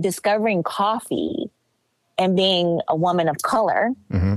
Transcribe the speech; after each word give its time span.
discovering 0.00 0.62
coffee 0.62 1.50
and 2.18 2.36
being 2.36 2.80
a 2.88 2.96
woman 2.96 3.28
of 3.28 3.36
color, 3.42 3.90
mm-hmm. 4.12 4.36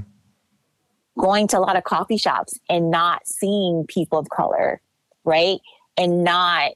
going 1.20 1.48
to 1.48 1.58
a 1.58 1.60
lot 1.60 1.76
of 1.76 1.84
coffee 1.84 2.18
shops 2.18 2.60
and 2.70 2.92
not 2.92 3.28
seeing 3.28 3.86
people 3.88 4.20
of 4.20 4.30
color, 4.30 4.82
right? 5.24 5.60
And 5.98 6.24
not 6.24 6.72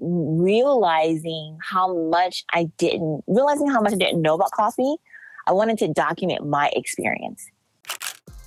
realizing 0.00 1.58
how 1.62 1.94
much 2.10 2.44
I 2.52 2.64
didn't, 2.76 3.22
realizing 3.26 3.68
how 3.68 3.80
much 3.80 3.92
I 3.92 3.96
didn't 3.96 4.22
know 4.22 4.34
about 4.34 4.50
coffee. 4.50 4.96
I 5.46 5.52
wanted 5.52 5.78
to 5.78 5.88
document 5.88 6.46
my 6.46 6.70
experience. 6.74 7.46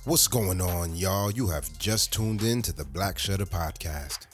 What's 0.04 0.28
going 0.28 0.60
on, 0.60 0.94
y'all? 0.94 1.30
You 1.30 1.48
have 1.48 1.78
just 1.78 2.12
tuned 2.12 2.42
in 2.42 2.62
to 2.62 2.72
the 2.72 2.84
Black 2.84 3.18
Shutter 3.18 3.44
Podcast. 3.44 4.26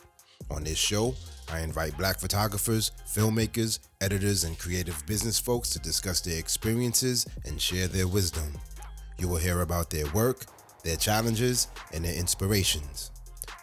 On 0.50 0.62
this 0.64 0.76
show, 0.76 1.14
I 1.52 1.60
invite 1.60 1.98
black 1.98 2.18
photographers, 2.18 2.92
filmmakers, 3.06 3.78
editors, 4.00 4.44
and 4.44 4.58
creative 4.58 5.04
business 5.06 5.38
folks 5.38 5.68
to 5.70 5.78
discuss 5.78 6.22
their 6.22 6.38
experiences 6.38 7.26
and 7.44 7.60
share 7.60 7.88
their 7.88 8.08
wisdom. 8.08 8.58
You 9.18 9.28
will 9.28 9.36
hear 9.36 9.60
about 9.60 9.90
their 9.90 10.10
work, 10.12 10.46
their 10.82 10.96
challenges, 10.96 11.68
and 11.92 12.06
their 12.06 12.14
inspirations. 12.14 13.10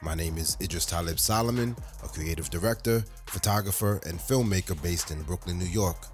My 0.03 0.13
name 0.13 0.38
is 0.38 0.55
Idris 0.61 0.85
Talib 0.85 1.20
Solomon, 1.20 1.75
a 2.03 2.07
creative 2.07 2.52
director, 2.52 3.03
photographer, 3.25 3.99
and 4.05 4.19
filmmaker 4.19 4.80
based 4.83 5.09
in 5.09 5.23
Brooklyn, 5.23 5.58
New 5.58 5.66
York. 5.66 6.05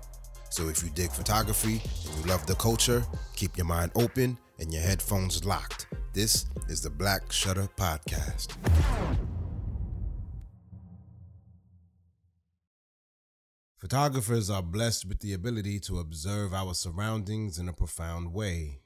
So 0.50 0.70
if 0.70 0.82
you 0.82 0.90
dig 0.92 1.12
photography 1.12 1.82
and 2.06 2.16
you 2.16 2.32
love 2.32 2.46
the 2.48 2.56
culture, 2.56 3.06
keep 3.36 3.58
your 3.58 3.66
mind 3.66 3.92
open 3.96 4.38
and 4.60 4.72
your 4.72 4.82
headphones 4.82 5.44
locked. 5.44 5.88
This 6.14 6.46
is 6.70 6.82
the 6.82 6.90
Black 6.90 7.34
Shutter 7.34 7.68
Podcast. 7.76 8.56
Photographers 13.86 14.50
are 14.50 14.64
blessed 14.64 15.06
with 15.06 15.20
the 15.20 15.34
ability 15.34 15.80
to 15.80 16.00
observe 16.00 16.56
our 16.56 16.74
surroundings 16.74 17.60
in 17.60 17.70
a 17.70 17.74
profound 17.74 18.34
way. 18.34 18.80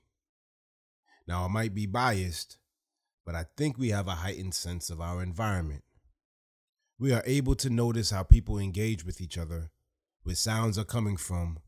Now, 1.26 1.46
I 1.46 1.48
might 1.48 1.74
be 1.74 1.86
biased, 1.86 2.58
but 3.26 3.34
I 3.34 3.46
think 3.56 3.78
we 3.78 3.92
have 3.92 4.10
a 4.10 4.16
heightened 4.16 4.56
sense 4.56 4.90
of 4.90 5.00
our 5.00 5.24
environment. 5.24 5.86
We 7.00 7.14
are 7.14 7.24
able 7.26 7.56
to 7.56 7.70
notice 7.70 8.12
how 8.12 8.24
people 8.24 8.60
engage 8.60 9.06
with 9.06 9.22
each 9.22 9.38
other, 9.38 9.72
where 10.24 10.36
sounds 10.36 10.78
are 10.78 10.84
coming 10.84 11.16
from, 11.16 11.60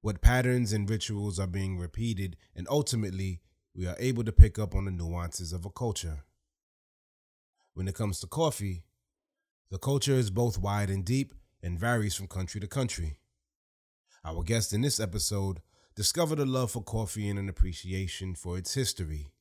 what 0.00 0.20
patterns 0.20 0.72
and 0.72 0.90
rituals 0.90 1.38
are 1.38 1.46
being 1.46 1.78
repeated, 1.78 2.36
and 2.56 2.66
ultimately, 2.68 3.40
we 3.72 3.86
are 3.86 3.94
able 4.00 4.24
to 4.24 4.32
pick 4.32 4.58
up 4.58 4.74
on 4.74 4.86
the 4.86 4.90
nuances 4.90 5.52
of 5.52 5.64
a 5.64 5.70
culture. 5.70 6.24
When 7.74 7.86
it 7.86 7.94
comes 7.94 8.18
to 8.18 8.26
coffee, 8.26 8.82
the 9.70 9.78
culture 9.78 10.14
is 10.14 10.30
both 10.30 10.58
wide 10.58 10.90
and 10.90 11.04
deep 11.04 11.34
and 11.64 11.80
varies 11.80 12.14
from 12.14 12.28
country 12.28 12.60
to 12.60 12.66
country. 12.66 13.16
Our 14.22 14.42
guest 14.42 14.74
in 14.74 14.82
this 14.82 15.00
episode 15.00 15.62
discovered 15.96 16.38
a 16.38 16.44
love 16.44 16.72
for 16.72 16.82
coffee 16.82 17.28
and 17.28 17.38
an 17.38 17.48
appreciation 17.48 18.34
for 18.34 18.58
its 18.58 18.74
history. 18.74 19.32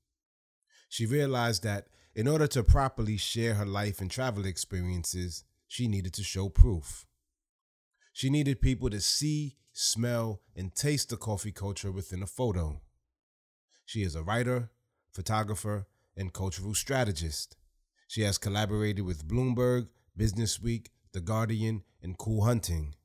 She 0.87 1.05
realized 1.05 1.63
that 1.63 1.87
in 2.15 2.27
order 2.27 2.47
to 2.47 2.63
properly 2.63 3.17
share 3.17 3.55
her 3.55 3.65
life 3.65 3.99
and 3.99 4.09
travel 4.09 4.45
experiences, 4.45 5.43
she 5.67 5.87
needed 5.89 6.13
to 6.13 6.23
show 6.23 6.47
proof. 6.47 7.05
She 8.13 8.29
needed 8.29 8.61
people 8.61 8.89
to 8.91 9.01
see, 9.01 9.57
smell, 9.73 10.41
and 10.55 10.73
taste 10.73 11.09
the 11.09 11.17
coffee 11.17 11.51
culture 11.51 11.91
within 11.91 12.23
a 12.23 12.27
photo. 12.27 12.79
She 13.85 14.03
is 14.03 14.15
a 14.15 14.23
writer, 14.23 14.69
photographer, 15.11 15.87
and 16.15 16.31
cultural 16.31 16.73
strategist. 16.73 17.57
She 18.07 18.21
has 18.21 18.37
collaborated 18.37 19.03
with 19.03 19.27
Bloomberg, 19.27 19.87
Business 20.15 20.61
Week, 20.61 20.91
The 21.13 21.21
Guardian, 21.21 21.83
and 22.01 22.17
Cool 22.17 22.43
Hunting. 22.43 22.95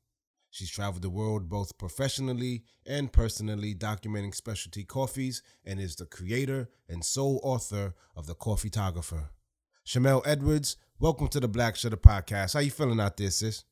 She's 0.49 0.71
traveled 0.71 1.03
the 1.03 1.11
world 1.11 1.47
both 1.47 1.77
professionally 1.77 2.63
and 2.83 3.13
personally, 3.13 3.75
documenting 3.75 4.33
specialty 4.33 4.83
coffees, 4.83 5.43
and 5.63 5.79
is 5.79 5.95
the 5.95 6.07
creator 6.07 6.69
and 6.89 7.05
sole 7.05 7.39
author 7.43 7.93
of 8.15 8.25
The 8.25 8.33
Coffeetographer. 8.33 9.29
Chérmelle 9.85 10.25
Edwards, 10.25 10.75
welcome 10.99 11.27
to 11.27 11.39
the 11.39 11.47
Black 11.47 11.75
Shutter 11.75 11.97
Podcast. 11.97 12.55
How 12.55 12.61
you 12.61 12.71
feeling 12.71 12.99
out 12.99 13.15
there, 13.15 13.29
sis? 13.29 13.63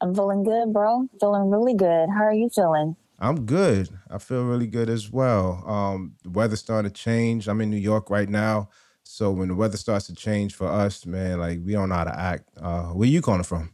I'm 0.00 0.14
feeling 0.14 0.42
good, 0.42 0.72
bro. 0.72 1.06
Feeling 1.20 1.50
really 1.50 1.74
good. 1.74 2.08
How 2.08 2.24
are 2.24 2.32
you 2.32 2.48
feeling? 2.48 2.96
I'm 3.18 3.44
good. 3.44 3.90
I 4.10 4.16
feel 4.16 4.44
really 4.44 4.68
good 4.68 4.88
as 4.88 5.12
well. 5.12 5.62
Um, 5.66 6.14
the 6.22 6.30
weather's 6.30 6.60
starting 6.60 6.90
to 6.90 6.98
change. 6.98 7.46
I'm 7.46 7.60
in 7.60 7.68
New 7.68 7.76
York 7.76 8.08
right 8.08 8.28
now. 8.28 8.70
So 9.04 9.30
when 9.32 9.48
the 9.48 9.54
weather 9.54 9.76
starts 9.76 10.06
to 10.06 10.14
change 10.14 10.54
for 10.54 10.66
us, 10.66 11.04
man, 11.04 11.40
like 11.40 11.60
we 11.62 11.72
don't 11.72 11.90
know 11.90 11.96
how 11.96 12.04
to 12.04 12.18
act. 12.18 12.48
Uh, 12.56 12.86
where 12.86 13.06
you 13.06 13.20
calling 13.20 13.42
from? 13.42 13.70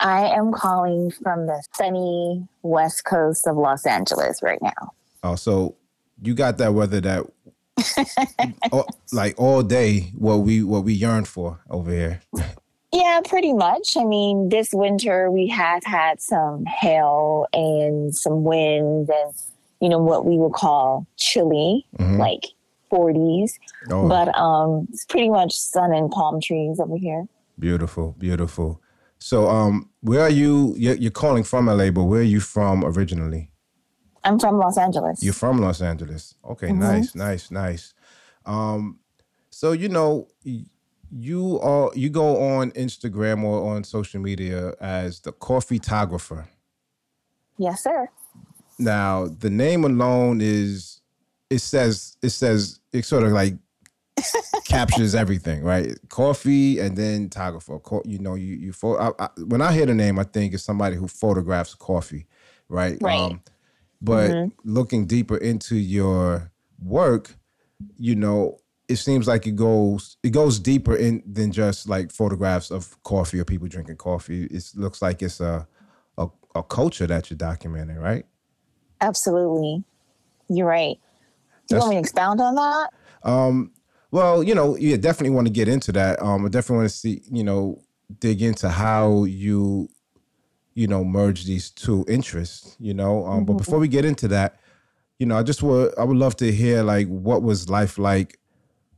I 0.00 0.26
am 0.26 0.52
calling 0.52 1.10
from 1.10 1.46
the 1.46 1.62
sunny 1.74 2.46
west 2.62 3.04
coast 3.04 3.46
of 3.46 3.56
Los 3.56 3.86
Angeles 3.86 4.42
right 4.42 4.60
now. 4.60 4.92
Oh, 5.22 5.36
so 5.36 5.76
you 6.22 6.34
got 6.34 6.58
that 6.58 6.74
weather 6.74 7.00
that 7.00 7.26
all, 8.72 8.86
like 9.12 9.34
all 9.38 9.62
day 9.62 10.10
what 10.16 10.38
we 10.38 10.62
what 10.62 10.84
we 10.84 10.92
yearn 10.92 11.24
for 11.24 11.60
over 11.70 11.90
here. 11.90 12.20
Yeah, 12.92 13.20
pretty 13.24 13.52
much. 13.52 13.96
I 13.96 14.04
mean, 14.04 14.48
this 14.48 14.70
winter 14.72 15.30
we 15.30 15.48
have 15.48 15.84
had 15.84 16.20
some 16.20 16.64
hail 16.64 17.46
and 17.52 18.14
some 18.14 18.44
wind 18.44 19.10
and 19.10 19.34
you 19.80 19.88
know 19.88 19.98
what 19.98 20.24
we 20.24 20.38
would 20.38 20.52
call 20.52 21.06
chilly, 21.16 21.86
mm-hmm. 21.98 22.18
like 22.18 22.46
40s. 22.90 23.52
Oh. 23.90 24.08
But 24.08 24.34
um 24.36 24.88
it's 24.90 25.04
pretty 25.04 25.28
much 25.28 25.52
sun 25.52 25.92
and 25.92 26.10
palm 26.10 26.40
trees 26.40 26.80
over 26.80 26.96
here. 26.96 27.26
Beautiful, 27.58 28.14
beautiful. 28.18 28.80
So, 29.18 29.48
um, 29.48 29.90
where 30.00 30.20
are 30.20 30.30
you? 30.30 30.74
You're, 30.76 30.96
you're 30.96 31.10
calling 31.10 31.44
from 31.44 31.66
LA, 31.66 31.90
but 31.90 32.04
where 32.04 32.20
are 32.20 32.24
you 32.24 32.40
from 32.40 32.84
originally? 32.84 33.50
I'm 34.24 34.38
from 34.38 34.58
Los 34.58 34.76
Angeles. 34.76 35.22
You're 35.22 35.32
from 35.32 35.58
Los 35.58 35.80
Angeles. 35.80 36.34
Okay, 36.44 36.68
mm-hmm. 36.68 36.80
nice, 36.80 37.14
nice, 37.14 37.50
nice. 37.50 37.94
Um, 38.44 38.98
so 39.50 39.72
you 39.72 39.88
know, 39.88 40.28
you 41.10 41.60
are 41.60 41.90
you 41.94 42.10
go 42.10 42.42
on 42.56 42.72
Instagram 42.72 43.44
or 43.44 43.74
on 43.74 43.84
social 43.84 44.20
media 44.20 44.74
as 44.80 45.20
the 45.20 45.32
coffeetographer. 45.32 46.46
Yes, 47.58 47.84
sir. 47.84 48.08
Now, 48.78 49.26
the 49.26 49.48
name 49.50 49.84
alone 49.84 50.40
is 50.42 51.00
it 51.48 51.60
says 51.60 52.16
it 52.22 52.30
says 52.30 52.80
it 52.92 53.04
sort 53.04 53.24
of 53.24 53.32
like 53.32 53.54
captures 54.64 55.14
everything, 55.14 55.62
right? 55.62 55.96
Coffee 56.08 56.78
and 56.80 56.96
then 56.96 57.24
photographer. 57.24 57.78
You 58.04 58.18
know, 58.18 58.34
you 58.34 58.56
you 58.56 58.96
I, 58.98 59.10
I, 59.18 59.28
when 59.46 59.62
I 59.62 59.72
hear 59.72 59.86
the 59.86 59.94
name, 59.94 60.18
I 60.18 60.24
think 60.24 60.54
it's 60.54 60.62
somebody 60.62 60.96
who 60.96 61.08
photographs 61.08 61.74
coffee, 61.74 62.26
right? 62.68 62.98
Right. 63.00 63.18
Um, 63.18 63.42
but 64.00 64.30
mm-hmm. 64.30 64.48
looking 64.64 65.06
deeper 65.06 65.36
into 65.36 65.76
your 65.76 66.52
work, 66.82 67.34
you 67.96 68.14
know, 68.14 68.58
it 68.88 68.96
seems 68.96 69.26
like 69.26 69.46
it 69.46 69.56
goes 69.56 70.16
it 70.22 70.30
goes 70.30 70.58
deeper 70.58 70.96
in 70.96 71.22
than 71.26 71.52
just 71.52 71.88
like 71.88 72.12
photographs 72.12 72.70
of 72.70 73.02
coffee 73.02 73.40
or 73.40 73.44
people 73.44 73.68
drinking 73.68 73.96
coffee. 73.96 74.44
It 74.44 74.70
looks 74.74 75.02
like 75.02 75.22
it's 75.22 75.40
a 75.40 75.66
a, 76.18 76.28
a 76.54 76.62
culture 76.62 77.06
that 77.06 77.30
you're 77.30 77.38
documenting, 77.38 78.00
right? 78.00 78.24
Absolutely, 79.00 79.84
you're 80.48 80.66
right. 80.66 80.98
Do 81.68 81.74
you 81.74 81.80
want 81.80 81.90
me 81.90 81.96
to 81.96 82.00
expound 82.00 82.40
on 82.40 82.54
that? 82.54 82.90
Um, 83.24 83.72
well, 84.10 84.42
you 84.42 84.54
know, 84.54 84.76
you 84.76 84.96
definitely 84.96 85.34
want 85.34 85.46
to 85.46 85.52
get 85.52 85.68
into 85.68 85.92
that. 85.92 86.20
Um, 86.22 86.44
I 86.46 86.48
definitely 86.48 86.78
want 86.78 86.90
to 86.90 86.96
see, 86.96 87.22
you 87.30 87.44
know, 87.44 87.82
dig 88.20 88.42
into 88.42 88.68
how 88.68 89.24
you, 89.24 89.88
you 90.74 90.86
know, 90.86 91.04
merge 91.04 91.44
these 91.44 91.70
two 91.70 92.04
interests. 92.08 92.76
You 92.78 92.94
know, 92.94 93.26
um, 93.26 93.38
mm-hmm. 93.38 93.44
but 93.44 93.54
before 93.54 93.78
we 93.78 93.88
get 93.88 94.04
into 94.04 94.28
that, 94.28 94.60
you 95.18 95.26
know, 95.26 95.36
I 95.36 95.42
just 95.42 95.62
would 95.62 95.92
I 95.98 96.04
would 96.04 96.16
love 96.16 96.36
to 96.36 96.52
hear 96.52 96.82
like 96.82 97.08
what 97.08 97.42
was 97.42 97.68
life 97.68 97.98
like 97.98 98.38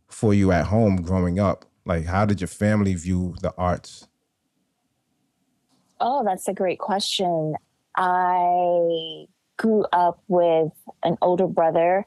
for 0.08 0.34
you 0.34 0.52
at 0.52 0.66
home 0.66 0.96
growing 0.96 1.38
up. 1.38 1.64
Like, 1.84 2.04
how 2.04 2.26
did 2.26 2.40
your 2.40 2.48
family 2.48 2.94
view 2.94 3.34
the 3.40 3.52
arts? 3.56 4.06
Oh, 6.00 6.22
that's 6.24 6.46
a 6.48 6.52
great 6.52 6.78
question. 6.78 7.54
I 7.96 9.26
grew 9.56 9.84
up 9.92 10.22
with 10.28 10.72
an 11.02 11.16
older 11.20 11.46
brother 11.46 12.06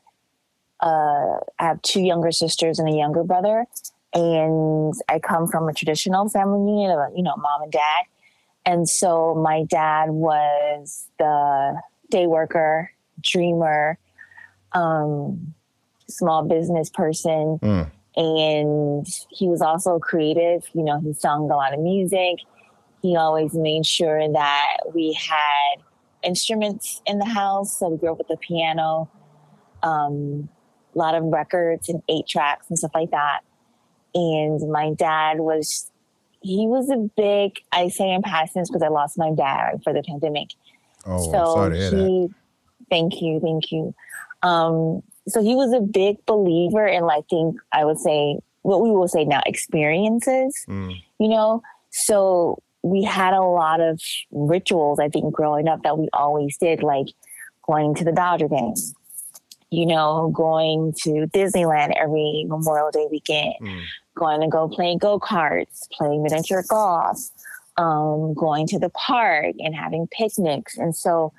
uh, 0.81 1.39
I 1.59 1.65
have 1.65 1.81
two 1.81 2.01
younger 2.01 2.31
sisters 2.31 2.79
and 2.79 2.89
a 2.89 2.95
younger 2.95 3.23
brother, 3.23 3.65
and 4.13 4.93
I 5.07 5.19
come 5.19 5.47
from 5.47 5.69
a 5.69 5.73
traditional 5.73 6.27
family 6.29 6.81
unit 6.81 6.97
of 6.97 7.15
you 7.15 7.23
know 7.23 7.35
mom 7.37 7.61
and 7.63 7.71
dad, 7.71 8.05
and 8.65 8.89
so 8.89 9.35
my 9.35 9.63
dad 9.63 10.09
was 10.09 11.07
the 11.19 11.79
day 12.09 12.27
worker, 12.27 12.91
dreamer, 13.21 13.97
um, 14.73 15.53
small 16.07 16.43
business 16.43 16.89
person, 16.89 17.59
mm. 17.61 17.91
and 18.15 19.07
he 19.29 19.47
was 19.47 19.61
also 19.61 19.99
creative. 19.99 20.65
You 20.73 20.83
know, 20.83 20.99
he 20.99 21.13
sung 21.13 21.49
a 21.49 21.55
lot 21.55 21.73
of 21.73 21.79
music. 21.79 22.39
He 23.01 23.15
always 23.15 23.53
made 23.53 23.85
sure 23.85 24.31
that 24.31 24.77
we 24.93 25.13
had 25.13 25.83
instruments 26.23 27.01
in 27.05 27.17
the 27.17 27.25
house. 27.25 27.79
So 27.79 27.89
we 27.89 27.97
grew 27.97 28.11
up 28.11 28.19
with 28.19 28.27
the 28.27 28.37
piano. 28.37 29.09
Um, 29.83 30.49
a 30.93 30.97
lot 30.97 31.15
of 31.15 31.23
records 31.25 31.89
and 31.89 32.01
eight 32.09 32.27
tracks 32.27 32.67
and 32.69 32.77
stuff 32.77 32.91
like 32.93 33.11
that. 33.11 33.41
And 34.13 34.71
my 34.71 34.93
dad 34.93 35.39
was 35.39 35.89
he 36.41 36.67
was 36.67 36.89
a 36.89 36.97
big, 37.15 37.59
I 37.71 37.89
say 37.89 38.11
in 38.11 38.23
tense 38.23 38.69
because 38.69 38.81
I 38.81 38.87
lost 38.87 39.17
my 39.17 39.31
dad 39.31 39.81
for 39.83 39.93
the 39.93 40.01
pandemic. 40.01 40.49
Oh, 41.05 41.31
so 41.31 41.53
sorry 41.55 41.77
to 41.77 41.89
hear 41.89 41.89
he, 41.91 42.27
that. 42.27 42.35
Thank 42.89 43.21
you, 43.21 43.39
thank 43.39 43.71
you. 43.71 43.93
Um, 44.43 45.03
so 45.27 45.41
he 45.41 45.55
was 45.55 45.71
a 45.71 45.79
big 45.79 46.25
believer 46.25 46.85
in, 46.85 47.03
I 47.03 47.21
think 47.29 47.57
I 47.71 47.85
would 47.85 47.99
say 47.99 48.39
what 48.63 48.81
we 48.81 48.89
will 48.89 49.07
say 49.07 49.23
now 49.23 49.41
experiences. 49.45 50.55
Mm. 50.67 51.01
You 51.19 51.27
know, 51.29 51.61
so 51.91 52.61
we 52.83 53.03
had 53.03 53.33
a 53.33 53.41
lot 53.41 53.79
of 53.79 54.01
rituals. 54.31 54.99
I 54.99 55.09
think 55.09 55.33
growing 55.33 55.67
up 55.67 55.83
that 55.83 55.97
we 55.97 56.09
always 56.13 56.57
did, 56.57 56.81
like 56.81 57.07
going 57.67 57.93
to 57.95 58.03
the 58.03 58.11
Dodger 58.11 58.47
game, 58.47 58.73
you 59.71 59.85
know, 59.85 60.31
going 60.35 60.93
to 61.03 61.27
Disneyland 61.27 61.93
every 61.97 62.45
Memorial 62.47 62.91
Day 62.91 63.07
weekend, 63.09 63.53
mm. 63.61 63.83
going 64.15 64.41
to 64.41 64.47
go 64.47 64.67
play 64.67 64.97
go 64.97 65.17
karts, 65.17 65.87
playing 65.93 66.23
miniature 66.23 66.63
golf, 66.67 67.17
um, 67.77 68.33
going 68.33 68.67
to 68.67 68.77
the 68.77 68.89
park 68.89 69.55
and 69.59 69.73
having 69.73 70.07
picnics. 70.07 70.77
And 70.77 70.93
so 70.95 71.31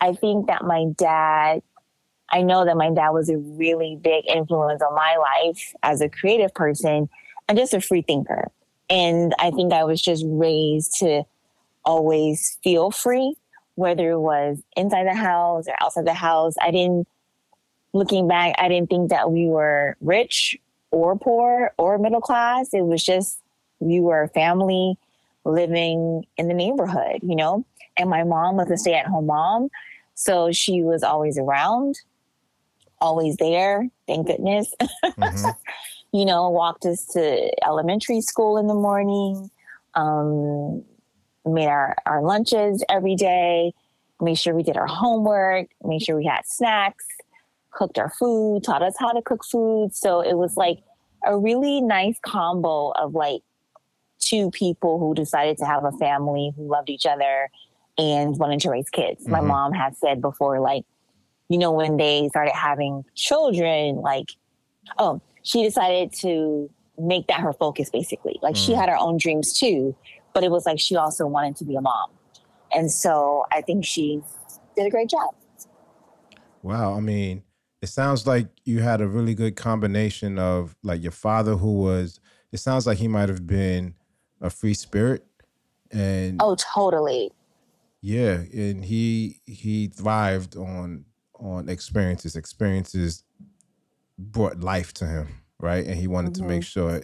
I 0.00 0.14
think 0.14 0.46
that 0.46 0.64
my 0.64 0.86
dad, 0.96 1.62
I 2.30 2.40
know 2.40 2.64
that 2.64 2.78
my 2.78 2.90
dad 2.90 3.10
was 3.10 3.28
a 3.28 3.36
really 3.36 3.98
big 4.02 4.24
influence 4.26 4.80
on 4.80 4.94
my 4.94 5.16
life 5.16 5.74
as 5.82 6.00
a 6.00 6.08
creative 6.08 6.54
person 6.54 7.10
and 7.46 7.58
just 7.58 7.74
a 7.74 7.80
free 7.82 8.02
thinker. 8.02 8.50
And 8.88 9.34
I 9.38 9.50
think 9.50 9.74
I 9.74 9.84
was 9.84 10.00
just 10.00 10.24
raised 10.26 10.94
to 11.00 11.24
always 11.84 12.58
feel 12.64 12.90
free, 12.90 13.36
whether 13.74 14.12
it 14.12 14.20
was 14.20 14.62
inside 14.76 15.06
the 15.06 15.14
house 15.14 15.66
or 15.68 15.74
outside 15.80 16.06
the 16.06 16.14
house. 16.14 16.54
I 16.60 16.70
didn't 16.70 17.06
looking 17.92 18.28
back, 18.28 18.54
I 18.58 18.68
didn't 18.68 18.90
think 18.90 19.10
that 19.10 19.30
we 19.30 19.46
were 19.46 19.96
rich 20.00 20.56
or 20.90 21.16
poor 21.18 21.72
or 21.78 21.98
middle 21.98 22.20
class. 22.20 22.72
It 22.72 22.84
was 22.84 23.02
just 23.02 23.40
we 23.80 24.00
were 24.00 24.22
a 24.22 24.28
family 24.28 24.98
living 25.44 26.24
in 26.36 26.48
the 26.48 26.54
neighborhood, 26.54 27.20
you 27.22 27.36
know? 27.36 27.64
And 27.96 28.10
my 28.10 28.24
mom 28.24 28.56
was 28.56 28.70
a 28.70 28.76
stay 28.76 28.94
at 28.94 29.06
home 29.06 29.26
mom. 29.26 29.68
So 30.14 30.52
she 30.52 30.82
was 30.82 31.02
always 31.02 31.38
around, 31.38 32.00
always 33.00 33.36
there, 33.36 33.88
thank 34.06 34.26
goodness. 34.26 34.74
Mm-hmm. 35.04 35.50
you 36.12 36.24
know, 36.24 36.48
walked 36.48 36.86
us 36.86 37.04
to 37.06 37.50
elementary 37.64 38.20
school 38.20 38.56
in 38.56 38.66
the 38.66 38.74
morning, 38.74 39.50
um, 39.94 40.82
made 41.44 41.68
our, 41.68 41.96
our 42.06 42.22
lunches 42.22 42.82
every 42.88 43.14
day, 43.14 43.72
made 44.20 44.36
sure 44.36 44.54
we 44.54 44.62
did 44.62 44.76
our 44.76 44.86
homework, 44.86 45.68
made 45.84 46.02
sure 46.02 46.16
we 46.16 46.24
had 46.24 46.46
snacks 46.46 47.06
cooked 47.76 47.98
our 47.98 48.10
food, 48.10 48.64
taught 48.64 48.82
us 48.82 48.94
how 48.98 49.12
to 49.12 49.22
cook 49.22 49.44
food. 49.44 49.94
So 49.94 50.20
it 50.20 50.34
was 50.34 50.56
like 50.56 50.78
a 51.24 51.38
really 51.38 51.80
nice 51.80 52.18
combo 52.22 52.90
of 52.92 53.14
like 53.14 53.42
two 54.18 54.50
people 54.50 54.98
who 54.98 55.14
decided 55.14 55.58
to 55.58 55.66
have 55.66 55.84
a 55.84 55.92
family 55.92 56.52
who 56.56 56.66
loved 56.66 56.90
each 56.90 57.06
other 57.06 57.50
and 57.98 58.36
wanted 58.38 58.60
to 58.60 58.70
raise 58.70 58.88
kids. 58.90 59.22
Mm-hmm. 59.22 59.32
My 59.32 59.40
mom 59.40 59.72
had 59.72 59.96
said 59.96 60.20
before, 60.20 60.58
like, 60.60 60.84
you 61.48 61.58
know, 61.58 61.70
when 61.70 61.96
they 61.96 62.28
started 62.28 62.54
having 62.54 63.04
children, 63.14 63.96
like, 63.96 64.30
oh, 64.98 65.20
she 65.42 65.62
decided 65.62 66.12
to 66.20 66.70
make 66.98 67.28
that 67.28 67.40
her 67.40 67.52
focus 67.52 67.90
basically. 67.90 68.38
Like, 68.42 68.54
mm. 68.54 68.66
she 68.66 68.72
had 68.72 68.88
her 68.88 68.96
own 68.96 69.18
dreams 69.18 69.52
too, 69.52 69.94
but 70.34 70.42
it 70.44 70.50
was 70.50 70.66
like 70.66 70.80
she 70.80 70.96
also 70.96 71.26
wanted 71.26 71.56
to 71.56 71.64
be 71.64 71.76
a 71.76 71.80
mom. 71.80 72.10
And 72.72 72.90
so 72.90 73.44
I 73.52 73.60
think 73.60 73.84
she 73.84 74.22
did 74.76 74.86
a 74.86 74.90
great 74.90 75.08
job. 75.08 75.34
Wow. 76.62 76.94
I 76.94 77.00
mean, 77.00 77.42
it 77.86 77.90
sounds 77.90 78.26
like 78.26 78.48
you 78.64 78.80
had 78.80 79.00
a 79.00 79.06
really 79.06 79.32
good 79.32 79.54
combination 79.54 80.40
of 80.40 80.74
like 80.82 81.00
your 81.04 81.12
father 81.12 81.54
who 81.54 81.74
was 81.78 82.18
it 82.50 82.58
sounds 82.58 82.84
like 82.84 82.98
he 82.98 83.06
might 83.06 83.28
have 83.28 83.46
been 83.46 83.94
a 84.40 84.50
free 84.50 84.74
spirit 84.74 85.24
and 85.92 86.40
oh 86.42 86.56
totally. 86.56 87.30
Yeah 88.00 88.42
and 88.52 88.84
he 88.84 89.40
he 89.46 89.86
thrived 89.86 90.56
on 90.56 91.04
on 91.38 91.68
experiences. 91.68 92.34
Experiences 92.34 93.22
brought 94.18 94.58
life 94.58 94.92
to 94.94 95.06
him 95.06 95.28
right? 95.60 95.86
And 95.86 95.94
he 95.94 96.08
wanted 96.08 96.32
mm-hmm. 96.32 96.42
to 96.42 96.48
make 96.48 96.64
sure 96.64 97.02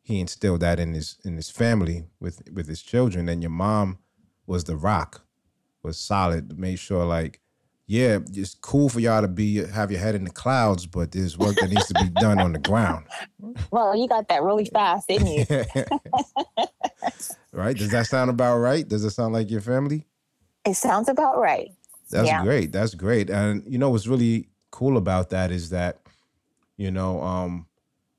he 0.00 0.18
instilled 0.18 0.60
that 0.60 0.80
in 0.80 0.94
his 0.94 1.18
in 1.26 1.36
his 1.36 1.50
family 1.50 2.06
with 2.20 2.40
with 2.50 2.68
his 2.68 2.80
children. 2.80 3.28
And 3.28 3.42
your 3.42 3.50
mom 3.50 3.98
was 4.46 4.64
the 4.64 4.76
rock 4.76 5.26
was 5.82 5.98
solid 5.98 6.58
made 6.58 6.78
sure 6.78 7.04
like 7.04 7.40
yeah, 7.88 8.18
it's 8.34 8.54
cool 8.54 8.88
for 8.88 8.98
y'all 8.98 9.22
to 9.22 9.28
be 9.28 9.64
have 9.64 9.92
your 9.92 10.00
head 10.00 10.16
in 10.16 10.24
the 10.24 10.30
clouds, 10.30 10.86
but 10.86 11.12
there's 11.12 11.38
work 11.38 11.54
that 11.56 11.70
needs 11.70 11.86
to 11.86 11.94
be 11.94 12.08
done 12.20 12.40
on 12.40 12.52
the 12.52 12.58
ground. 12.58 13.06
Well, 13.70 13.96
you 13.96 14.08
got 14.08 14.28
that 14.28 14.42
really 14.42 14.64
fast, 14.64 15.08
didn't 15.08 15.28
you? 15.28 15.46
right? 17.52 17.76
Does 17.76 17.90
that 17.90 18.06
sound 18.06 18.30
about 18.30 18.58
right? 18.58 18.86
Does 18.86 19.04
it 19.04 19.10
sound 19.10 19.34
like 19.34 19.50
your 19.50 19.60
family? 19.60 20.06
It 20.64 20.74
sounds 20.74 21.08
about 21.08 21.38
right. 21.38 21.70
That's 22.10 22.26
yeah. 22.26 22.42
great. 22.42 22.72
That's 22.72 22.94
great. 22.94 23.30
And 23.30 23.62
you 23.66 23.78
know 23.78 23.90
what's 23.90 24.06
really 24.06 24.48
cool 24.70 24.96
about 24.96 25.30
that 25.30 25.50
is 25.50 25.70
that, 25.70 26.00
you 26.76 26.90
know, 26.90 27.22
um, 27.22 27.66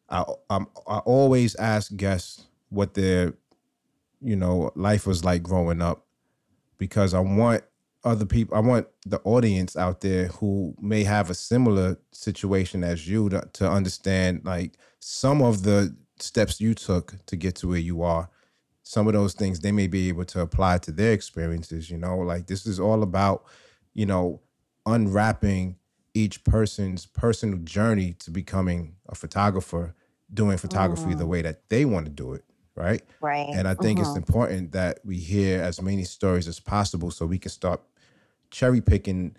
I 0.09 0.23
I'm, 0.49 0.67
I 0.87 0.99
always 0.99 1.55
ask 1.55 1.95
guests 1.95 2.45
what 2.69 2.93
their, 2.93 3.33
you 4.21 4.35
know, 4.35 4.71
life 4.75 5.05
was 5.05 5.23
like 5.23 5.43
growing 5.43 5.81
up, 5.81 6.05
because 6.77 7.13
I 7.13 7.19
want 7.19 7.63
other 8.03 8.25
people 8.25 8.55
i 8.55 8.59
want 8.59 8.88
the 9.05 9.19
audience 9.21 9.75
out 9.75 10.01
there 10.01 10.27
who 10.27 10.75
may 10.79 11.03
have 11.03 11.29
a 11.29 11.33
similar 11.33 11.97
situation 12.11 12.83
as 12.83 13.07
you 13.07 13.29
to, 13.29 13.41
to 13.53 13.69
understand 13.69 14.41
like 14.45 14.77
some 14.99 15.41
of 15.41 15.63
the 15.63 15.95
steps 16.21 16.59
you 16.59 16.73
took 16.73 17.13
to 17.25 17.35
get 17.35 17.55
to 17.55 17.67
where 17.67 17.77
you 17.77 18.01
are. 18.01 18.29
Some 18.83 19.07
of 19.07 19.13
those 19.13 19.33
things 19.33 19.59
they 19.59 19.71
may 19.71 19.88
be 19.88 20.09
able 20.09 20.25
to 20.25 20.41
apply 20.41 20.79
to 20.79 20.91
their 20.91 21.13
experiences 21.13 21.89
you 21.89 21.97
know? 21.97 22.17
Like 22.17 22.47
this 22.47 22.65
is 22.65 22.79
all 22.79 23.03
about 23.03 23.44
you 23.94 24.05
know 24.05 24.41
unwrapping 24.85 25.75
each 26.13 26.43
person's 26.43 27.05
personal 27.05 27.59
journey 27.59 28.13
to 28.19 28.31
becoming 28.31 28.95
a 29.07 29.15
photographer 29.15 29.93
doing 30.33 30.57
photography 30.57 31.13
the 31.13 31.23
oh. 31.23 31.27
way 31.27 31.41
that 31.41 31.69
they 31.69 31.85
want 31.85 32.05
to 32.05 32.11
do 32.11 32.33
it 32.33 32.43
right? 32.77 33.01
Right. 33.19 33.50
And 33.50 33.68
I 33.68 33.74
think 33.74 34.00
mm-hmm. 34.00 34.07
it's 34.07 34.18
important 34.18 34.71
that 34.71 35.00
we 35.03 35.18
hear 35.18 35.62
as 35.62 35.81
many 35.81 36.03
stories 36.03 36.47
as 36.47 36.59
possible 36.59 37.12
so 37.12 37.25
we 37.25 37.39
can 37.39 37.51
start 37.51 37.81
cherry 38.51 38.79
picking 38.79 39.35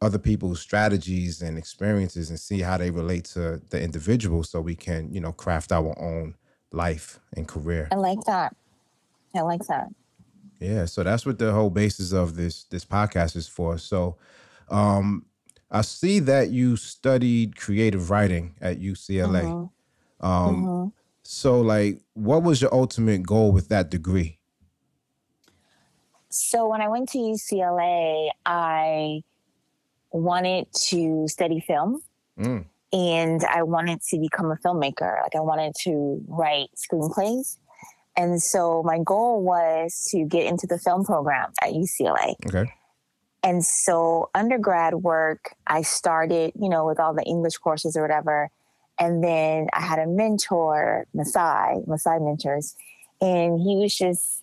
other 0.00 0.18
people's 0.18 0.60
strategies 0.60 1.42
and 1.42 1.58
experiences 1.58 2.30
and 2.30 2.38
see 2.38 2.60
how 2.60 2.76
they 2.76 2.90
relate 2.90 3.24
to 3.24 3.60
the 3.70 3.82
individual 3.82 4.42
so 4.42 4.60
we 4.60 4.74
can, 4.74 5.12
you 5.12 5.20
know, 5.20 5.32
craft 5.32 5.72
our 5.72 5.98
own 5.98 6.34
life 6.70 7.18
and 7.36 7.48
career. 7.48 7.88
I 7.90 7.96
like 7.96 8.20
that. 8.26 8.54
I 9.34 9.40
like 9.40 9.66
that. 9.66 9.88
Yeah, 10.60 10.86
so 10.86 11.02
that's 11.02 11.26
what 11.26 11.38
the 11.38 11.52
whole 11.52 11.70
basis 11.70 12.12
of 12.12 12.36
this 12.36 12.64
this 12.64 12.84
podcast 12.84 13.36
is 13.36 13.48
for. 13.48 13.78
So 13.78 14.16
um 14.70 15.26
I 15.70 15.80
see 15.82 16.20
that 16.20 16.50
you 16.50 16.76
studied 16.76 17.56
creative 17.56 18.10
writing 18.10 18.54
at 18.60 18.80
UCLA. 18.80 19.42
Mm-hmm. 19.42 20.26
Um 20.26 20.56
mm-hmm. 20.56 20.88
So, 21.28 21.60
like, 21.60 22.00
what 22.14 22.44
was 22.44 22.62
your 22.62 22.72
ultimate 22.72 23.24
goal 23.24 23.50
with 23.50 23.68
that 23.68 23.90
degree? 23.90 24.38
So, 26.28 26.68
when 26.68 26.80
I 26.80 26.86
went 26.86 27.08
to 27.10 27.18
UCLA, 27.18 28.28
I 28.46 29.22
wanted 30.12 30.68
to 30.90 31.26
study 31.26 31.58
film 31.58 32.00
mm. 32.38 32.64
and 32.92 33.44
I 33.44 33.64
wanted 33.64 34.02
to 34.10 34.20
become 34.20 34.52
a 34.52 34.56
filmmaker. 34.64 35.20
Like, 35.20 35.34
I 35.34 35.40
wanted 35.40 35.74
to 35.82 36.22
write 36.28 36.68
screenplays. 36.76 37.58
And 38.16 38.40
so, 38.40 38.84
my 38.84 39.00
goal 39.04 39.42
was 39.42 40.08
to 40.12 40.24
get 40.26 40.46
into 40.46 40.68
the 40.68 40.78
film 40.78 41.04
program 41.04 41.50
at 41.60 41.70
UCLA. 41.70 42.34
Okay. 42.46 42.72
And 43.42 43.64
so, 43.64 44.30
undergrad 44.32 44.94
work, 44.94 45.56
I 45.66 45.82
started, 45.82 46.52
you 46.54 46.68
know, 46.68 46.86
with 46.86 47.00
all 47.00 47.14
the 47.14 47.24
English 47.24 47.58
courses 47.58 47.96
or 47.96 48.02
whatever. 48.02 48.48
And 48.98 49.22
then 49.22 49.68
I 49.72 49.82
had 49.82 49.98
a 49.98 50.06
mentor, 50.06 51.06
Masai, 51.12 51.82
Masai 51.86 52.18
mentors, 52.18 52.74
and 53.20 53.60
he 53.60 53.76
was 53.76 53.94
just 53.94 54.42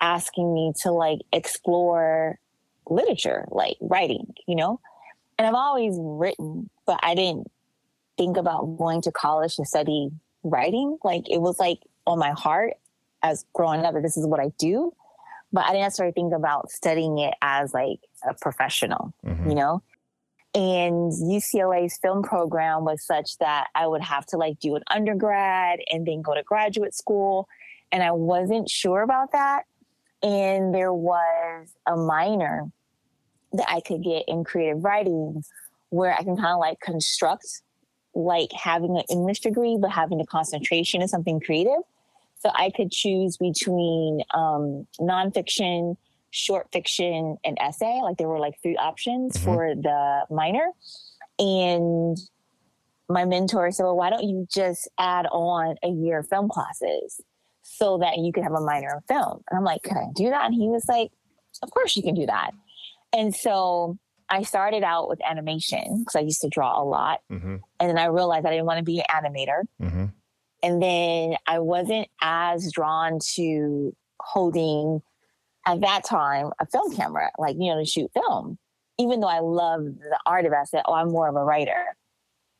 asking 0.00 0.52
me 0.52 0.72
to 0.82 0.90
like 0.90 1.20
explore 1.32 2.38
literature, 2.88 3.46
like 3.50 3.76
writing, 3.80 4.34
you 4.46 4.56
know? 4.56 4.80
And 5.38 5.46
I've 5.46 5.54
always 5.54 5.96
written, 5.98 6.70
but 6.86 7.00
I 7.02 7.14
didn't 7.14 7.50
think 8.16 8.36
about 8.36 8.76
going 8.78 9.02
to 9.02 9.12
college 9.12 9.56
to 9.56 9.64
study 9.64 10.10
writing. 10.42 10.98
Like 11.04 11.28
it 11.28 11.40
was 11.40 11.58
like 11.58 11.80
on 12.06 12.18
my 12.18 12.30
heart 12.30 12.74
as 13.22 13.44
growing 13.52 13.84
up 13.84 13.94
that 13.94 14.02
this 14.02 14.16
is 14.16 14.26
what 14.26 14.40
I 14.40 14.52
do. 14.58 14.94
But 15.52 15.64
I 15.64 15.68
didn't 15.68 15.82
necessarily 15.82 16.12
think 16.12 16.32
about 16.34 16.70
studying 16.70 17.18
it 17.18 17.34
as 17.40 17.72
like 17.72 18.00
a 18.28 18.34
professional, 18.34 19.14
mm-hmm. 19.24 19.48
you 19.48 19.54
know? 19.54 19.82
And 20.56 21.12
UCLA's 21.12 21.98
film 21.98 22.22
program 22.22 22.86
was 22.86 23.04
such 23.04 23.36
that 23.38 23.66
I 23.74 23.86
would 23.86 24.00
have 24.00 24.24
to 24.26 24.38
like 24.38 24.58
do 24.58 24.74
an 24.74 24.82
undergrad 24.86 25.80
and 25.92 26.06
then 26.06 26.22
go 26.22 26.34
to 26.34 26.42
graduate 26.42 26.94
school. 26.94 27.46
And 27.92 28.02
I 28.02 28.12
wasn't 28.12 28.70
sure 28.70 29.02
about 29.02 29.32
that. 29.32 29.64
And 30.22 30.74
there 30.74 30.94
was 30.94 31.68
a 31.86 31.94
minor 31.94 32.72
that 33.52 33.68
I 33.68 33.80
could 33.80 34.02
get 34.02 34.24
in 34.28 34.44
creative 34.44 34.82
writing 34.82 35.44
where 35.90 36.14
I 36.14 36.22
can 36.22 36.36
kind 36.36 36.54
of 36.54 36.58
like 36.58 36.80
construct 36.80 37.60
like 38.14 38.50
having 38.52 38.96
an 38.96 39.04
English 39.10 39.40
degree, 39.40 39.76
but 39.78 39.90
having 39.90 40.22
a 40.22 40.26
concentration 40.26 41.02
in 41.02 41.08
something 41.08 41.38
creative. 41.38 41.82
So 42.38 42.50
I 42.54 42.70
could 42.70 42.90
choose 42.90 43.36
between 43.36 44.22
um, 44.32 44.86
nonfiction, 44.98 45.98
short 46.36 46.68
fiction, 46.72 47.36
and 47.44 47.56
essay. 47.60 48.00
Like 48.02 48.18
there 48.18 48.28
were 48.28 48.38
like 48.38 48.54
three 48.62 48.76
options 48.76 49.36
mm-hmm. 49.36 49.44
for 49.44 49.74
the 49.74 50.26
minor. 50.30 50.68
And 51.38 52.16
my 53.08 53.24
mentor 53.24 53.70
said, 53.70 53.84
Well, 53.84 53.96
why 53.96 54.10
don't 54.10 54.24
you 54.24 54.46
just 54.52 54.88
add 54.98 55.26
on 55.26 55.76
a 55.82 55.88
year 55.88 56.20
of 56.20 56.28
film 56.28 56.48
classes 56.48 57.20
so 57.62 57.98
that 57.98 58.18
you 58.18 58.32
could 58.32 58.42
have 58.42 58.52
a 58.52 58.60
minor 58.60 58.90
in 58.94 59.00
film? 59.08 59.42
And 59.50 59.58
I'm 59.58 59.64
like, 59.64 59.82
Can 59.82 59.96
I 59.96 60.06
do 60.14 60.30
that? 60.30 60.46
And 60.46 60.54
he 60.54 60.68
was 60.68 60.84
like, 60.88 61.10
Of 61.62 61.70
course 61.70 61.96
you 61.96 62.02
can 62.02 62.14
do 62.14 62.26
that. 62.26 62.50
And 63.12 63.34
so 63.34 63.98
I 64.28 64.42
started 64.42 64.82
out 64.82 65.08
with 65.08 65.20
animation 65.24 66.00
because 66.00 66.16
I 66.16 66.20
used 66.20 66.40
to 66.42 66.48
draw 66.48 66.80
a 66.80 66.84
lot. 66.84 67.20
Mm-hmm. 67.30 67.56
And 67.80 67.90
then 67.90 67.98
I 67.98 68.06
realized 68.06 68.44
I 68.46 68.50
didn't 68.50 68.66
want 68.66 68.78
to 68.78 68.84
be 68.84 68.98
an 68.98 69.04
animator. 69.10 69.62
Mm-hmm. 69.80 70.06
And 70.62 70.82
then 70.82 71.36
I 71.46 71.60
wasn't 71.60 72.08
as 72.20 72.72
drawn 72.72 73.20
to 73.34 73.94
holding, 74.20 75.00
at 75.66 75.80
that 75.80 76.04
time, 76.04 76.50
a 76.60 76.66
film 76.66 76.94
camera, 76.94 77.30
like, 77.38 77.56
you 77.58 77.72
know, 77.72 77.80
to 77.80 77.84
shoot 77.84 78.10
film. 78.14 78.58
Even 78.98 79.20
though 79.20 79.28
I 79.28 79.40
love 79.40 79.80
the 79.84 80.18
art 80.24 80.46
of 80.46 80.52
it, 80.52 80.56
I 80.56 80.64
said, 80.64 80.82
oh, 80.86 80.94
I'm 80.94 81.10
more 81.10 81.28
of 81.28 81.34
a 81.34 81.44
writer. 81.44 81.96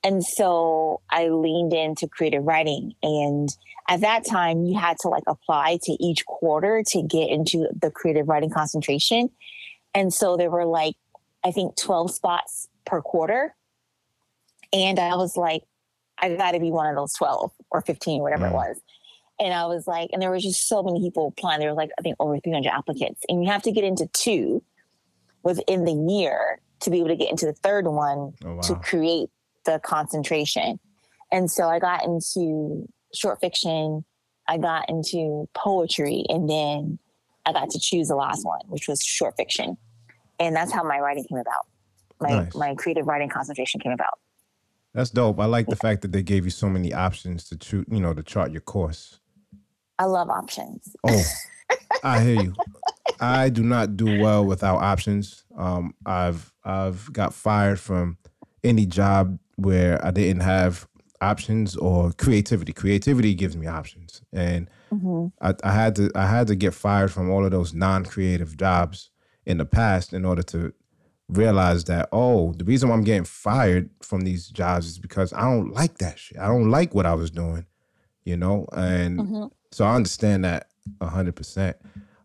And 0.03 0.25
so 0.25 1.01
I 1.09 1.29
leaned 1.29 1.73
into 1.73 2.09
creative 2.09 2.45
writing. 2.45 2.93
And 3.03 3.49
at 3.89 4.01
that 4.03 4.27
time, 4.27 4.65
you 4.65 4.79
had 4.79 4.99
to 5.01 5.09
like 5.09 5.23
apply 5.27 5.79
to 5.85 5.93
each 5.93 6.27
quarter 6.27 6.83
to 6.89 7.03
get 7.03 7.31
into 7.31 7.69
the 7.81 7.91
creative 7.91 8.29
writing 8.29 8.51
concentration. 8.51 9.31
And 9.95 10.13
so 10.13 10.37
there 10.37 10.51
were 10.51 10.67
like, 10.67 10.97
I 11.45 11.53
think 11.53 11.77
12 11.77 12.13
spots 12.13 12.69
per 12.85 13.01
quarter. 13.01 13.55
And 14.73 14.99
I 14.99 15.17
was 15.17 15.37
like, 15.37 15.63
I 16.19 16.35
got 16.35 16.53
to 16.53 16.61
be 16.61 16.71
one 16.71 16.89
of 16.89 16.97
those 16.97 17.15
12 17.15 17.53
or 17.71 17.81
15, 17.81 18.21
whatever 18.21 18.47
mm. 18.47 18.51
it 18.51 18.55
was. 18.55 18.81
And 19.39 19.53
I 19.53 19.67
was 19.67 19.87
like, 19.87 20.11
and 20.13 20.23
there 20.23 20.31
was 20.31 20.43
just 20.43 20.69
so 20.69 20.83
many 20.83 21.01
people 21.01 21.29
applying. 21.29 21.61
There 21.61 21.69
was 21.69 21.77
like, 21.77 21.91
I 21.99 22.03
think 22.03 22.17
over 22.19 22.39
300 22.39 22.69
applicants. 22.71 23.23
And 23.29 23.45
you 23.45 23.51
have 23.51 23.63
to 23.63 23.73
get 23.73 23.85
into 23.85 24.07
two 24.09 24.63
within 25.43 25.85
the 25.85 25.93
year 26.13 26.61
to 26.81 26.91
be 26.91 26.99
able 26.99 27.09
to 27.09 27.17
get 27.17 27.31
into 27.31 27.47
the 27.47 27.53
third 27.53 27.87
one 27.87 28.33
oh, 28.45 28.55
wow. 28.55 28.61
to 28.63 28.75
create 28.77 29.29
the 29.65 29.79
concentration. 29.81 30.79
And 31.31 31.51
so 31.51 31.69
I 31.69 31.79
got 31.79 32.05
into 32.05 32.89
short 33.15 33.41
fiction, 33.41 34.05
I 34.49 34.59
got 34.59 34.89
into 34.89 35.49
poetry, 35.55 36.25
and 36.29 36.49
then 36.49 36.99
I 37.45 37.53
got 37.53 37.71
to 37.71 37.79
choose 37.79 38.09
the 38.09 38.17
last 38.17 38.45
one, 38.45 38.61
which 38.67 38.89
was 38.89 39.03
short 39.03 39.37
fiction. 39.37 39.77
And 40.39 40.55
that's 40.55 40.73
how 40.73 40.83
my 40.83 40.99
writing 40.99 41.25
came 41.25 41.39
about. 41.39 41.67
My 42.21 42.45
nice. 42.45 42.55
my 42.55 42.75
creative 42.75 43.07
writing 43.07 43.29
concentration 43.29 43.81
came 43.81 43.93
about. 43.93 44.19
That's 44.95 45.11
dope. 45.11 45.39
I 45.39 45.45
like 45.45 45.67
the 45.67 45.77
fact 45.77 46.03
that 46.03 46.13
they 46.13 46.23
gave 46.23 46.45
you 46.45 46.51
so 46.51 46.69
many 46.69 46.95
options 46.95 47.45
to 47.49 47.57
choose, 47.57 47.85
you 47.91 48.01
know, 48.01 48.15
to 48.15 48.23
chart 48.23 48.51
your 48.51 48.63
course. 48.63 49.21
I 49.99 50.05
love 50.05 50.31
options. 50.31 50.95
Oh, 51.05 51.23
I 52.05 52.23
hear 52.23 52.43
you. 52.43 52.55
I 53.21 53.49
do 53.49 53.63
not 53.63 53.97
do 53.97 54.21
well 54.21 54.45
without 54.45 54.79
options. 54.79 55.45
Um, 55.57 55.95
I've 56.05 56.53
I've 56.65 57.13
got 57.13 57.35
fired 57.35 57.81
from 57.81 58.19
any 58.63 58.87
job 58.87 59.39
where 59.57 60.05
I 60.05 60.11
didn't 60.11 60.43
have 60.43 60.87
options 61.21 61.77
or 61.77 62.13
creativity. 62.13 62.73
Creativity 62.73 63.35
gives 63.35 63.57
me 63.57 63.67
options, 63.67 64.23
and 64.33 64.69
mm-hmm. 64.93 65.29
I, 65.41 65.55
I 65.65 65.73
had 65.73 65.97
to 65.97 66.11
I 66.15 66.27
had 66.27 66.47
to 66.49 66.57
get 66.57 66.75
fired 66.75 67.13
from 67.13 67.31
all 67.31 67.45
of 67.45 67.51
those 67.51 67.73
non-creative 67.73 68.57
jobs 68.57 69.11
in 69.47 69.59
the 69.59 69.65
past 69.65 70.13
in 70.13 70.25
order 70.25 70.43
to 70.43 70.73
realize 71.29 71.85
that 71.85 72.09
oh 72.13 72.53
the 72.53 72.65
reason 72.65 72.89
why 72.89 72.95
i'm 72.95 73.03
getting 73.03 73.25
fired 73.25 73.91
from 74.01 74.21
these 74.21 74.49
jobs 74.49 74.87
is 74.87 74.99
because 74.99 75.33
i 75.33 75.41
don't 75.41 75.73
like 75.73 75.99
that 75.99 76.19
shit 76.19 76.39
i 76.39 76.47
don't 76.47 76.71
like 76.71 76.95
what 76.95 77.05
i 77.05 77.15
was 77.15 77.33
doing 77.33 77.67
you 78.27 78.37
know 78.37 78.67
and 78.73 79.19
mm-hmm. 79.19 79.47
so 79.73 79.85
i 79.85 79.95
understand 79.95 80.45
that 80.45 80.69
100% 81.01 81.75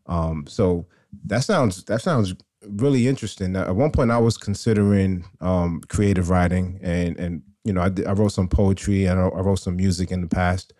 um, 0.08 0.46
so 0.48 0.86
that 1.25 1.43
sounds 1.43 1.84
that 1.86 2.01
sounds 2.01 2.36
really 2.63 3.08
interesting 3.08 3.55
at 3.55 3.75
one 3.75 3.91
point 3.91 4.12
i 4.12 4.17
was 4.17 4.38
considering 4.38 5.24
um, 5.39 5.81
creative 5.88 6.29
writing 6.29 6.79
and 6.84 7.17
and 7.17 7.41
you 7.63 7.72
know 7.72 7.81
I, 7.81 7.91
I 8.08 8.13
wrote 8.13 8.34
some 8.34 8.48
poetry 8.48 9.05
and 9.05 9.20
I, 9.20 9.27
I 9.27 9.41
wrote 9.41 9.60
some 9.60 9.77
music 9.77 10.12
in 10.12 10.22
the 10.22 10.27
past 10.27 10.74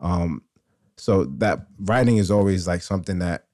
um, 0.00 0.42
so 0.96 1.24
that 1.24 1.66
writing 1.80 2.18
is 2.18 2.30
always 2.30 2.66
like 2.66 2.82
something 2.82 3.18
that 3.20 3.46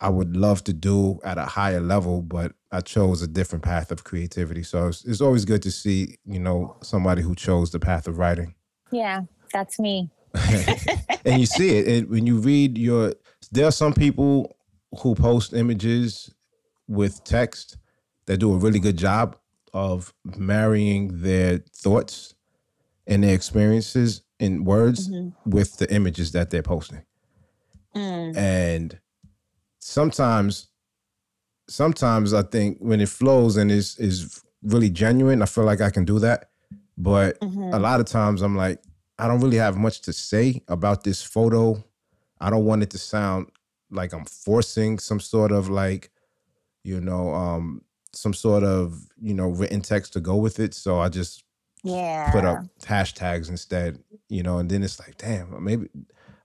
I 0.00 0.08
would 0.08 0.36
love 0.36 0.62
to 0.64 0.72
do 0.72 1.18
at 1.24 1.38
a 1.38 1.46
higher 1.46 1.80
level, 1.80 2.20
but 2.20 2.52
I 2.70 2.80
chose 2.80 3.22
a 3.22 3.26
different 3.26 3.64
path 3.64 3.90
of 3.90 4.04
creativity. 4.04 4.62
So 4.62 4.88
it's, 4.88 5.04
it's 5.04 5.20
always 5.20 5.44
good 5.44 5.62
to 5.62 5.70
see, 5.70 6.18
you 6.26 6.40
know, 6.40 6.76
somebody 6.82 7.22
who 7.22 7.34
chose 7.34 7.70
the 7.70 7.78
path 7.78 8.06
of 8.06 8.18
writing. 8.18 8.54
Yeah, 8.90 9.22
that's 9.52 9.78
me. 9.78 10.10
and 11.24 11.40
you 11.40 11.46
see 11.46 11.78
it 11.78 11.86
and 11.86 12.08
when 12.08 12.26
you 12.26 12.38
read 12.38 12.78
your. 12.78 13.14
There 13.52 13.66
are 13.66 13.72
some 13.72 13.92
people 13.92 14.56
who 15.00 15.14
post 15.14 15.52
images 15.52 16.34
with 16.88 17.22
text 17.24 17.76
that 18.26 18.38
do 18.38 18.52
a 18.52 18.56
really 18.56 18.80
good 18.80 18.96
job 18.96 19.36
of 19.72 20.14
marrying 20.24 21.20
their 21.20 21.58
thoughts 21.72 22.34
and 23.06 23.22
their 23.22 23.34
experiences 23.34 24.22
in 24.38 24.64
words 24.64 25.08
mm-hmm. 25.08 25.50
with 25.50 25.76
the 25.76 25.92
images 25.92 26.32
that 26.32 26.50
they're 26.50 26.62
posting. 26.62 27.02
Mm. 27.94 28.36
And 28.36 28.98
sometimes 29.78 30.68
sometimes 31.68 32.34
I 32.34 32.42
think 32.42 32.78
when 32.80 33.00
it 33.00 33.08
flows 33.08 33.56
and 33.56 33.70
is 33.70 33.96
is 33.98 34.42
really 34.62 34.90
genuine, 34.90 35.42
I 35.42 35.46
feel 35.46 35.64
like 35.64 35.80
I 35.80 35.90
can 35.90 36.04
do 36.04 36.18
that. 36.20 36.50
But 36.96 37.40
mm-hmm. 37.40 37.74
a 37.74 37.78
lot 37.78 38.00
of 38.00 38.06
times 38.06 38.42
I'm 38.42 38.56
like, 38.56 38.80
I 39.18 39.28
don't 39.28 39.40
really 39.40 39.58
have 39.58 39.76
much 39.76 40.00
to 40.02 40.12
say 40.12 40.62
about 40.68 41.04
this 41.04 41.22
photo. 41.22 41.82
I 42.40 42.50
don't 42.50 42.64
want 42.64 42.82
it 42.82 42.90
to 42.90 42.98
sound 42.98 43.48
like 43.90 44.12
I'm 44.12 44.24
forcing 44.24 44.98
some 44.98 45.20
sort 45.20 45.52
of 45.52 45.68
like, 45.68 46.10
you 46.82 47.00
know, 47.00 47.32
um, 47.32 47.82
some 48.12 48.34
sort 48.34 48.64
of, 48.64 49.08
you 49.20 49.34
know, 49.34 49.48
written 49.48 49.80
text 49.80 50.12
to 50.14 50.20
go 50.20 50.36
with 50.36 50.58
it. 50.58 50.74
So 50.74 51.00
I 51.00 51.08
just 51.08 51.44
yeah 51.82 52.30
put 52.32 52.44
up 52.44 52.64
hashtags 52.80 53.50
instead, 53.50 54.02
you 54.28 54.42
know, 54.42 54.58
and 54.58 54.70
then 54.70 54.82
it's 54.82 54.98
like, 54.98 55.16
damn, 55.18 55.62
maybe 55.62 55.88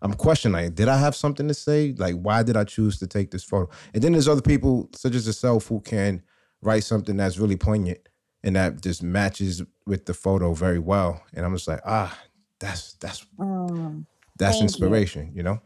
I'm 0.02 0.14
questioning, 0.14 0.54
like, 0.54 0.76
did 0.76 0.88
I 0.88 0.98
have 0.98 1.16
something 1.16 1.48
to 1.48 1.54
say? 1.54 1.94
Like, 1.98 2.16
why 2.16 2.44
did 2.44 2.56
I 2.56 2.64
choose 2.64 3.00
to 3.00 3.08
take 3.08 3.32
this 3.32 3.44
photo? 3.44 3.70
And 3.94 4.02
then 4.02 4.14
there's 4.14 4.28
other 4.28 4.42
people, 4.42 4.90
such 4.96 5.16
as 5.16 5.28
yourself, 5.28 5.68
who 5.68 5.82
can 5.82 6.22
write 6.62 6.84
something 6.84 7.18
that's 7.18 7.38
really 7.38 7.58
poignant 7.58 8.00
and 8.44 8.56
that 8.56 8.82
just 8.82 9.04
matches 9.04 9.62
with 9.86 10.06
the 10.06 10.14
photo 10.14 10.54
very 10.54 10.80
well. 10.80 11.22
And 11.34 11.46
I'm 11.46 11.54
just 11.54 11.68
like, 11.68 11.82
ah, 11.86 12.18
that's 12.60 12.94
that's 12.94 13.26
mm, 13.38 14.06
that's 14.38 14.62
inspiration, 14.62 15.28
you. 15.28 15.38
you 15.38 15.44
know? 15.44 15.62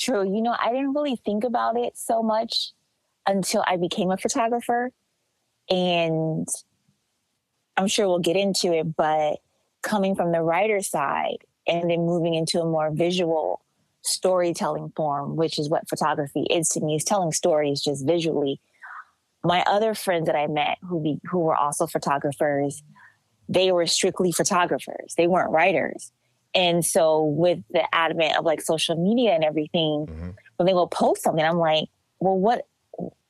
True. 0.00 0.24
You 0.24 0.40
know, 0.40 0.56
I 0.58 0.70
didn't 0.70 0.94
really 0.94 1.16
think 1.16 1.44
about 1.44 1.76
it 1.76 1.96
so 1.96 2.22
much 2.22 2.72
until 3.26 3.62
I 3.66 3.76
became 3.76 4.10
a 4.10 4.16
photographer. 4.16 4.90
And 5.68 6.48
I'm 7.76 7.86
sure 7.86 8.08
we'll 8.08 8.18
get 8.18 8.36
into 8.36 8.72
it, 8.72 8.96
but 8.96 9.38
coming 9.82 10.14
from 10.14 10.32
the 10.32 10.42
writer 10.42 10.80
side, 10.80 11.38
and 11.66 11.90
then 11.90 12.00
moving 12.00 12.34
into 12.34 12.60
a 12.60 12.64
more 12.64 12.90
visual 12.90 13.62
storytelling 14.02 14.92
form, 14.96 15.36
which 15.36 15.58
is 15.58 15.68
what 15.68 15.88
photography 15.88 16.42
is 16.50 16.68
to 16.70 16.80
me, 16.80 16.96
is 16.96 17.04
telling 17.04 17.32
stories 17.32 17.80
just 17.82 18.06
visually. 18.06 18.60
My 19.44 19.62
other 19.66 19.94
friends 19.94 20.26
that 20.26 20.36
I 20.36 20.46
met 20.46 20.78
who 20.82 21.00
be, 21.00 21.20
who 21.30 21.38
were 21.40 21.56
also 21.56 21.86
photographers, 21.86 22.82
they 23.50 23.72
were 23.72 23.86
strictly 23.86 24.32
photographers. 24.32 25.14
They 25.16 25.26
weren't 25.26 25.50
writers. 25.50 26.12
And 26.54 26.84
so 26.84 27.24
with 27.24 27.58
the 27.70 27.82
advent 27.94 28.38
of 28.38 28.44
like 28.44 28.60
social 28.60 28.96
media 28.96 29.32
and 29.32 29.44
everything, 29.44 30.06
mm-hmm. 30.06 30.30
when 30.56 30.66
they 30.66 30.72
will 30.72 30.86
post 30.86 31.22
something, 31.22 31.44
I'm 31.44 31.58
like, 31.58 31.88
well, 32.20 32.38
what 32.38 32.66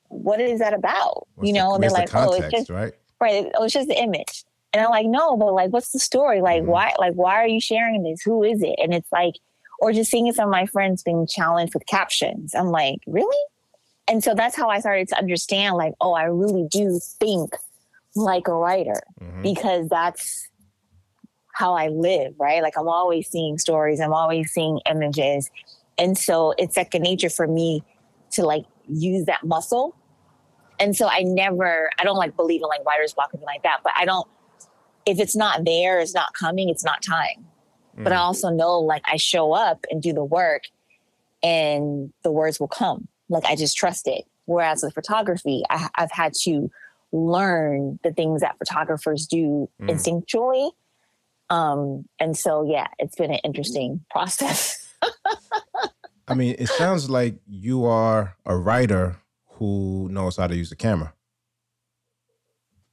what 0.08 0.40
is 0.40 0.58
that 0.58 0.74
about? 0.74 1.26
What's 1.34 1.48
you 1.48 1.54
know, 1.54 1.70
the, 1.70 1.74
and 1.74 1.82
they're 1.84 1.90
like, 1.90 2.06
the 2.06 2.12
context, 2.12 2.42
oh, 2.42 2.46
it's 2.46 2.52
just 2.52 2.70
right. 2.70 2.92
Right. 3.20 3.50
Oh, 3.54 3.64
it's 3.64 3.74
just 3.74 3.88
the 3.88 4.00
image. 4.00 4.44
And 4.72 4.84
I'm 4.84 4.90
like, 4.90 5.06
no, 5.06 5.36
but 5.36 5.52
like, 5.52 5.70
what's 5.70 5.92
the 5.92 5.98
story? 5.98 6.40
Like, 6.40 6.62
mm-hmm. 6.62 6.70
why, 6.70 6.94
like, 6.98 7.14
why 7.14 7.36
are 7.36 7.46
you 7.46 7.60
sharing 7.60 8.02
this? 8.02 8.20
Who 8.22 8.42
is 8.42 8.62
it? 8.62 8.76
And 8.78 8.94
it's 8.94 9.10
like, 9.12 9.34
or 9.80 9.92
just 9.92 10.10
seeing 10.10 10.30
some 10.32 10.48
of 10.48 10.52
my 10.52 10.66
friends 10.66 11.02
being 11.02 11.26
challenged 11.26 11.74
with 11.74 11.86
captions. 11.86 12.54
I'm 12.54 12.68
like, 12.68 12.98
really? 13.06 13.42
And 14.08 14.22
so 14.22 14.34
that's 14.34 14.56
how 14.56 14.68
I 14.68 14.80
started 14.80 15.08
to 15.08 15.18
understand, 15.18 15.76
like, 15.76 15.94
oh, 16.00 16.12
I 16.12 16.24
really 16.24 16.66
do 16.70 17.00
think 17.20 17.54
like 18.16 18.48
a 18.48 18.54
writer 18.54 19.00
mm-hmm. 19.20 19.42
because 19.42 19.88
that's 19.88 20.48
how 21.52 21.74
I 21.74 21.88
live, 21.88 22.34
right? 22.38 22.62
Like, 22.62 22.74
I'm 22.78 22.88
always 22.88 23.28
seeing 23.28 23.58
stories, 23.58 24.00
I'm 24.00 24.12
always 24.12 24.50
seeing 24.50 24.80
images. 24.90 25.50
And 25.98 26.16
so 26.16 26.54
it's 26.58 26.74
second 26.74 27.02
nature 27.02 27.30
for 27.30 27.46
me 27.46 27.82
to 28.32 28.44
like 28.44 28.64
use 28.88 29.26
that 29.26 29.44
muscle. 29.44 29.94
And 30.78 30.96
so 30.96 31.08
I 31.08 31.22
never, 31.22 31.90
I 31.98 32.04
don't 32.04 32.16
like 32.16 32.36
believe 32.36 32.62
in 32.62 32.68
like 32.68 32.84
writer's 32.86 33.12
block 33.12 33.34
or 33.34 33.36
anything 33.36 33.46
like 33.46 33.62
that, 33.64 33.80
but 33.84 33.92
I 33.96 34.06
don't 34.06 34.26
if 35.06 35.18
it's 35.18 35.36
not 35.36 35.64
there, 35.64 36.00
it's 36.00 36.14
not 36.14 36.32
coming, 36.34 36.68
it's 36.68 36.84
not 36.84 37.02
time. 37.02 37.46
Mm. 37.96 38.04
But 38.04 38.12
I 38.12 38.16
mm. 38.16 38.20
also 38.20 38.50
know 38.50 38.78
like 38.78 39.02
I 39.06 39.16
show 39.16 39.52
up 39.52 39.84
and 39.90 40.02
do 40.02 40.12
the 40.12 40.24
work 40.24 40.64
and 41.42 42.12
the 42.22 42.30
words 42.30 42.60
will 42.60 42.68
come. 42.68 43.08
Like 43.28 43.44
I 43.44 43.56
just 43.56 43.76
trust 43.76 44.06
it. 44.06 44.24
Whereas 44.46 44.82
with 44.82 44.94
photography, 44.94 45.62
I, 45.70 45.88
have 45.94 46.10
had 46.10 46.32
to 46.42 46.70
learn 47.12 47.98
the 48.02 48.12
things 48.12 48.40
that 48.40 48.56
photographers 48.58 49.26
do 49.26 49.68
mm. 49.80 49.88
instinctually. 49.88 50.70
Um, 51.48 52.04
and 52.20 52.36
so, 52.36 52.64
yeah, 52.64 52.86
it's 52.98 53.16
been 53.16 53.32
an 53.32 53.40
interesting 53.42 54.04
process. 54.10 54.88
I 56.28 56.34
mean, 56.34 56.54
it 56.58 56.68
sounds 56.68 57.10
like 57.10 57.36
you 57.46 57.84
are 57.86 58.36
a 58.46 58.56
writer 58.56 59.16
who 59.54 60.08
knows 60.10 60.36
how 60.36 60.46
to 60.46 60.56
use 60.56 60.70
the 60.70 60.76
camera. 60.76 61.12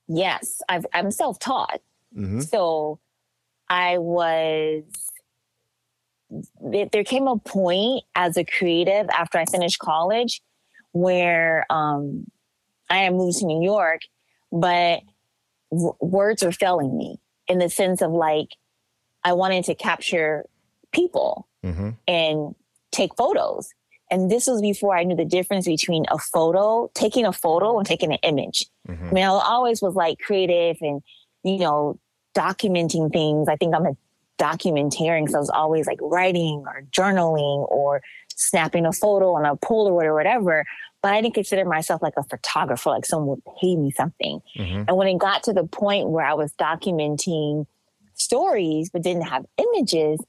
Yes, 0.08 0.62
i 0.70 0.82
am 0.94 1.12
self 1.12 1.38
taught. 1.38 1.82
Mm-hmm. 2.16 2.42
So 2.42 3.00
I 3.70 3.98
was, 4.00 4.84
there 6.62 7.04
came 7.04 7.28
a 7.28 7.38
point 7.38 8.06
as 8.16 8.38
a 8.38 8.44
creative 8.44 9.08
after 9.10 9.38
I 9.38 9.46
finished 9.46 9.80
college 9.80 10.42
where 10.94 11.66
um, 11.70 12.26
I 12.90 12.98
had 12.98 13.14
moved 13.14 13.40
to 13.40 13.46
New 13.46 13.64
York, 13.64 14.02
but 14.52 15.02
w- 15.72 15.96
words 16.00 16.44
were 16.44 16.52
failing 16.52 16.98
me 16.98 17.20
in 17.48 17.60
the 17.60 17.70
sense 17.70 18.02
of 18.02 18.12
like, 18.12 18.50
I 19.24 19.34
wanted 19.34 19.66
to 19.66 19.76
capture 19.76 20.46
people 20.92 21.48
mm-hmm. 21.66 21.90
and 22.08 22.56
take 22.92 23.16
photos. 23.16 23.70
And 24.10 24.32
this 24.32 24.48
was 24.48 24.62
before 24.62 24.96
I 24.96 25.04
knew 25.04 25.18
the 25.18 25.26
difference 25.26 25.66
between 25.66 26.06
a 26.10 26.18
photo, 26.18 26.90
taking 26.94 27.26
a 27.26 27.34
photo 27.34 27.78
and 27.78 27.86
taking 27.86 28.14
an 28.14 28.20
image. 28.24 28.66
Mm-hmm. 28.88 29.08
I 29.08 29.12
mean, 29.12 29.24
I 29.26 29.28
always 29.28 29.82
was 29.82 29.96
like 29.96 30.20
creative 30.20 30.78
and, 30.82 31.02
you 31.44 31.60
know, 31.60 32.00
documenting 32.34 33.12
things. 33.12 33.50
I 33.50 33.58
think 33.58 33.76
I'm 33.76 33.86
a 33.86 33.98
documentarian 34.40 35.22
because 35.22 35.36
I 35.36 35.40
was 35.40 35.50
always 35.50 35.88
like 35.88 36.00
writing 36.02 36.64
or 36.66 36.84
journaling 36.92 37.70
or 37.70 38.02
snapping 38.36 38.86
a 38.86 38.94
photo 38.94 39.34
on 39.34 39.46
a 39.46 39.58
Polaroid 39.58 40.06
or 40.06 40.14
whatever. 40.14 40.66
But 41.02 41.14
I 41.14 41.22
didn't 41.22 41.36
consider 41.36 41.64
myself 41.66 42.02
like 42.02 42.16
a 42.18 42.24
photographer, 42.24 42.90
like 42.90 43.06
someone 43.06 43.28
would 43.30 43.56
pay 43.62 43.76
me 43.76 43.92
something. 43.92 44.42
Mm-hmm. 44.58 44.84
And 44.88 44.98
when 44.98 45.08
it 45.08 45.18
got 45.20 45.44
to 45.44 45.54
the 45.54 45.64
point 45.64 46.10
where 46.10 46.26
I 46.26 46.34
was 46.34 46.52
documenting 46.54 47.68
stories 48.16 48.90
but 48.90 49.04
didn't 49.04 49.28
have 49.28 49.46
images, 49.58 50.20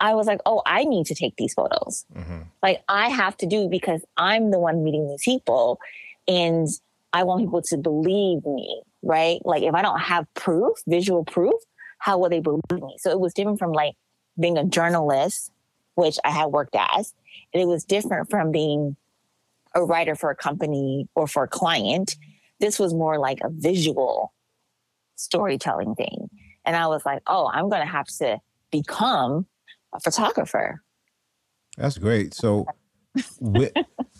I 0.00 0.14
was 0.14 0.26
like, 0.26 0.40
oh, 0.46 0.62
I 0.66 0.84
need 0.84 1.06
to 1.06 1.14
take 1.14 1.36
these 1.36 1.54
photos. 1.54 2.04
Mm-hmm. 2.14 2.40
Like 2.62 2.82
I 2.88 3.10
have 3.10 3.36
to 3.38 3.46
do 3.46 3.68
because 3.68 4.02
I'm 4.16 4.50
the 4.50 4.58
one 4.58 4.82
meeting 4.82 5.08
these 5.08 5.22
people 5.22 5.78
and 6.26 6.68
I 7.12 7.22
want 7.22 7.42
people 7.42 7.62
to 7.62 7.76
believe 7.76 8.44
me, 8.44 8.82
right? 9.02 9.40
Like 9.44 9.62
if 9.62 9.74
I 9.74 9.82
don't 9.82 10.00
have 10.00 10.26
proof, 10.34 10.78
visual 10.86 11.24
proof, 11.24 11.54
how 11.98 12.18
will 12.18 12.28
they 12.28 12.40
believe 12.40 12.62
me? 12.72 12.96
So 12.98 13.10
it 13.10 13.20
was 13.20 13.32
different 13.32 13.58
from 13.58 13.72
like 13.72 13.94
being 14.38 14.58
a 14.58 14.64
journalist, 14.64 15.52
which 15.94 16.18
I 16.24 16.30
had 16.30 16.46
worked 16.46 16.76
as, 16.76 17.14
and 17.52 17.62
it 17.62 17.66
was 17.66 17.84
different 17.84 18.30
from 18.30 18.50
being 18.50 18.96
a 19.74 19.84
writer 19.84 20.14
for 20.14 20.30
a 20.30 20.36
company 20.36 21.08
or 21.14 21.26
for 21.26 21.44
a 21.44 21.48
client. 21.48 22.16
This 22.60 22.78
was 22.78 22.94
more 22.94 23.18
like 23.18 23.38
a 23.42 23.50
visual 23.50 24.32
storytelling 25.16 25.94
thing. 25.94 26.28
And 26.64 26.76
I 26.76 26.86
was 26.86 27.04
like, 27.04 27.22
oh, 27.26 27.50
I'm 27.52 27.68
going 27.68 27.82
to 27.82 27.90
have 27.90 28.06
to 28.18 28.38
become 28.70 29.46
a 29.92 30.00
photographer. 30.00 30.82
That's 31.76 31.98
great. 31.98 32.34
So, 32.34 32.66
with, 33.40 33.72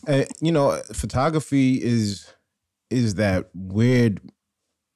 uh, 0.06 0.24
you 0.40 0.52
know, 0.52 0.80
photography 0.92 1.82
is 1.82 2.32
is 2.90 3.16
that 3.16 3.48
weird, 3.54 4.20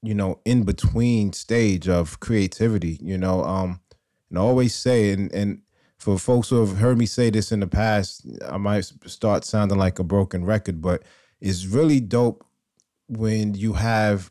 you 0.02 0.14
know, 0.14 0.40
in 0.44 0.64
between 0.64 1.32
stage 1.32 1.88
of 1.88 2.20
creativity. 2.20 2.98
You 3.02 3.18
know, 3.18 3.42
um, 3.44 3.80
and 4.28 4.38
I 4.38 4.42
always 4.42 4.74
say, 4.74 5.10
and 5.12 5.32
and 5.32 5.62
for 5.98 6.18
folks 6.18 6.48
who 6.48 6.60
have 6.64 6.78
heard 6.78 6.98
me 6.98 7.06
say 7.06 7.30
this 7.30 7.50
in 7.50 7.60
the 7.60 7.66
past, 7.66 8.26
I 8.48 8.56
might 8.56 8.84
start 9.06 9.44
sounding 9.44 9.78
like 9.78 9.98
a 9.98 10.04
broken 10.04 10.44
record, 10.44 10.80
but 10.80 11.02
it's 11.40 11.66
really 11.66 12.00
dope 12.00 12.44
when 13.08 13.54
you 13.54 13.72
have 13.72 14.30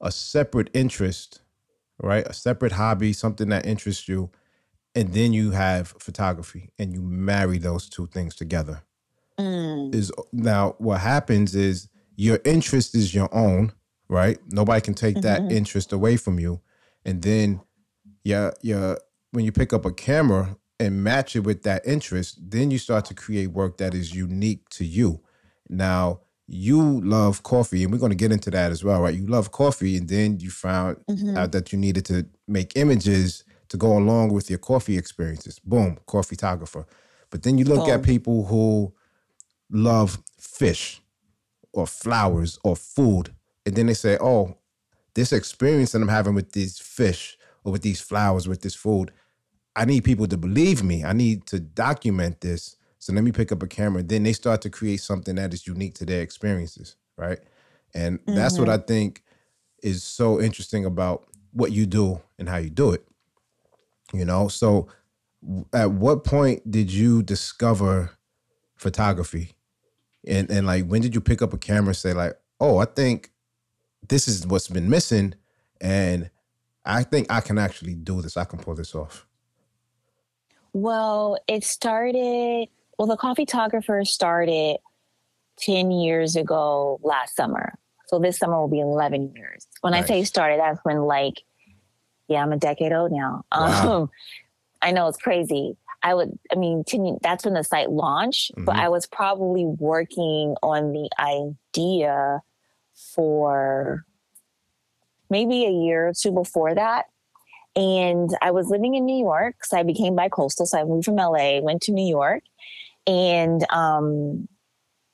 a 0.00 0.10
separate 0.10 0.70
interest, 0.74 1.42
right? 2.02 2.26
A 2.26 2.32
separate 2.32 2.72
hobby, 2.72 3.12
something 3.12 3.48
that 3.50 3.66
interests 3.66 4.08
you, 4.08 4.30
and 4.94 5.12
then 5.12 5.32
you 5.32 5.52
have 5.52 5.94
photography 5.98 6.70
and 6.78 6.92
you 6.92 7.02
marry 7.02 7.58
those 7.58 7.88
two 7.88 8.06
things 8.08 8.34
together. 8.34 8.82
Mm. 9.38 9.94
Is 9.94 10.10
now 10.32 10.74
what 10.78 11.00
happens 11.00 11.54
is 11.54 11.88
your 12.16 12.40
interest 12.44 12.96
is 12.96 13.14
your 13.14 13.32
own, 13.32 13.72
right? 14.08 14.38
Nobody 14.48 14.80
can 14.80 14.94
take 14.94 15.16
mm-hmm. 15.16 15.46
that 15.46 15.52
interest 15.52 15.92
away 15.92 16.16
from 16.16 16.40
you. 16.40 16.60
And 17.04 17.22
then 17.22 17.60
yeah, 18.24 18.50
yeah, 18.62 18.96
when 19.32 19.44
you 19.44 19.52
pick 19.52 19.72
up 19.72 19.84
a 19.84 19.92
camera 19.92 20.56
and 20.80 21.02
match 21.02 21.36
it 21.36 21.40
with 21.40 21.62
that 21.64 21.86
interest, 21.86 22.38
then 22.50 22.70
you 22.70 22.78
start 22.78 23.04
to 23.06 23.14
create 23.14 23.48
work 23.48 23.78
that 23.78 23.94
is 23.94 24.14
unique 24.14 24.68
to 24.70 24.84
you. 24.84 25.20
Now, 25.68 26.20
you 26.46 27.00
love 27.02 27.42
coffee, 27.42 27.82
and 27.82 27.92
we're 27.92 27.98
going 27.98 28.10
to 28.10 28.16
get 28.16 28.32
into 28.32 28.50
that 28.50 28.72
as 28.72 28.82
well, 28.82 29.02
right? 29.02 29.14
You 29.14 29.26
love 29.26 29.52
coffee, 29.52 29.96
and 29.96 30.08
then 30.08 30.40
you 30.40 30.50
found 30.50 30.96
mm-hmm. 31.10 31.36
out 31.36 31.52
that 31.52 31.72
you 31.72 31.78
needed 31.78 32.06
to 32.06 32.26
make 32.46 32.72
images 32.76 33.44
to 33.68 33.76
go 33.76 33.98
along 33.98 34.32
with 34.32 34.48
your 34.48 34.58
coffee 34.58 34.96
experiences. 34.96 35.58
Boom, 35.58 35.98
coffee 36.06 36.36
photographer. 36.36 36.86
But 37.30 37.42
then 37.42 37.58
you 37.58 37.64
look 37.64 37.84
Boom. 37.84 37.90
at 37.90 38.02
people 38.02 38.46
who 38.46 38.94
love 39.70 40.22
fish 40.38 41.02
or 41.72 41.86
flowers 41.86 42.58
or 42.64 42.76
food, 42.76 43.34
and 43.66 43.74
then 43.76 43.86
they 43.86 43.94
say, 43.94 44.16
oh, 44.18 44.56
this 45.14 45.32
experience 45.32 45.92
that 45.92 46.00
I'm 46.00 46.08
having 46.08 46.34
with 46.34 46.52
these 46.52 46.78
fish 46.78 47.36
or 47.64 47.72
with 47.72 47.82
these 47.82 48.00
flowers, 48.00 48.48
with 48.48 48.62
this 48.62 48.74
food, 48.74 49.12
I 49.76 49.84
need 49.84 50.04
people 50.04 50.26
to 50.26 50.36
believe 50.36 50.82
me. 50.82 51.04
I 51.04 51.12
need 51.12 51.46
to 51.46 51.60
document 51.60 52.40
this. 52.40 52.76
So 52.98 53.12
let 53.12 53.22
me 53.22 53.32
pick 53.32 53.52
up 53.52 53.62
a 53.62 53.66
camera. 53.66 54.02
Then 54.02 54.24
they 54.24 54.32
start 54.32 54.60
to 54.62 54.70
create 54.70 55.00
something 55.00 55.36
that 55.36 55.54
is 55.54 55.66
unique 55.66 55.94
to 55.94 56.06
their 56.06 56.20
experiences, 56.20 56.96
right? 57.16 57.38
And 57.94 58.18
mm-hmm. 58.20 58.34
that's 58.34 58.58
what 58.58 58.68
mm-hmm. 58.68 58.82
I 58.82 58.86
think 58.86 59.22
is 59.82 60.02
so 60.02 60.40
interesting 60.40 60.84
about 60.84 61.26
what 61.52 61.72
you 61.72 61.86
do 61.86 62.20
and 62.38 62.48
how 62.48 62.56
you 62.56 62.70
do 62.70 62.90
it. 62.90 63.06
You 64.12 64.24
know, 64.24 64.48
so 64.48 64.88
at 65.72 65.90
what 65.92 66.24
point 66.24 66.68
did 66.70 66.92
you 66.92 67.22
discover 67.22 68.10
photography? 68.76 69.52
And 70.26 70.50
and 70.50 70.66
like 70.66 70.86
when 70.86 71.02
did 71.02 71.14
you 71.14 71.20
pick 71.20 71.42
up 71.42 71.52
a 71.52 71.58
camera 71.58 71.90
and 71.90 71.96
say 71.96 72.12
like, 72.12 72.32
"Oh, 72.58 72.78
I 72.78 72.86
think 72.86 73.30
this 74.08 74.28
is 74.28 74.46
what's 74.46 74.68
been 74.68 74.90
missing 74.90 75.34
and 75.80 76.30
I 76.88 77.02
think 77.02 77.30
I 77.30 77.40
can 77.40 77.58
actually 77.58 77.94
do 77.94 78.22
this. 78.22 78.36
I 78.36 78.44
can 78.44 78.58
pull 78.58 78.74
this 78.74 78.94
off." 78.94 79.26
Well, 80.72 81.38
it 81.46 81.64
started 81.64 82.68
well, 82.98 83.08
the 83.08 83.16
coffeetographer 83.16 84.06
started 84.06 84.78
10 85.58 85.90
years 85.92 86.34
ago 86.34 86.98
last 87.02 87.36
summer. 87.36 87.74
So 88.06 88.18
this 88.18 88.38
summer 88.38 88.58
will 88.58 88.68
be 88.68 88.80
11 88.80 89.34
years. 89.36 89.66
When 89.82 89.92
nice. 89.92 90.04
I 90.04 90.06
say 90.06 90.24
started, 90.24 90.58
that's 90.58 90.80
when 90.82 91.02
like 91.02 91.44
yeah, 92.28 92.42
I'm 92.42 92.52
a 92.52 92.58
decade 92.58 92.92
old 92.92 93.10
now. 93.10 93.44
Wow. 93.50 94.02
Um, 94.02 94.10
I 94.82 94.92
know 94.92 95.08
it's 95.08 95.18
crazy. 95.18 95.76
I 96.02 96.14
would, 96.14 96.38
I 96.52 96.56
mean, 96.56 96.84
10, 96.84 97.18
that's 97.22 97.44
when 97.44 97.54
the 97.54 97.64
site 97.64 97.90
launched, 97.90 98.52
mm-hmm. 98.52 98.64
but 98.64 98.76
I 98.76 98.88
was 98.88 99.06
probably 99.06 99.64
working 99.64 100.54
on 100.62 100.92
the 100.92 101.10
idea 101.18 102.40
for 102.94 104.04
maybe 105.30 105.64
a 105.64 105.70
year 105.70 106.08
or 106.08 106.12
two 106.12 106.32
before 106.32 106.74
that. 106.74 107.06
And 107.76 108.30
I 108.42 108.50
was 108.50 108.68
living 108.68 108.94
in 108.94 109.04
New 109.04 109.18
York, 109.18 109.64
so 109.64 109.76
I 109.76 109.82
became 109.82 110.16
bi-coastal. 110.16 110.66
So 110.66 110.80
I 110.80 110.84
moved 110.84 111.04
from 111.04 111.16
LA, 111.16 111.60
went 111.60 111.82
to 111.82 111.92
New 111.92 112.08
York, 112.08 112.42
and 113.06 113.64
um, 113.70 114.48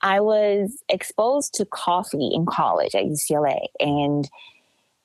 I 0.01 0.21
was 0.21 0.83
exposed 0.89 1.55
to 1.55 1.65
coffee 1.65 2.31
in 2.33 2.47
college 2.47 2.95
at 2.95 3.05
UCLA. 3.05 3.67
And 3.81 4.29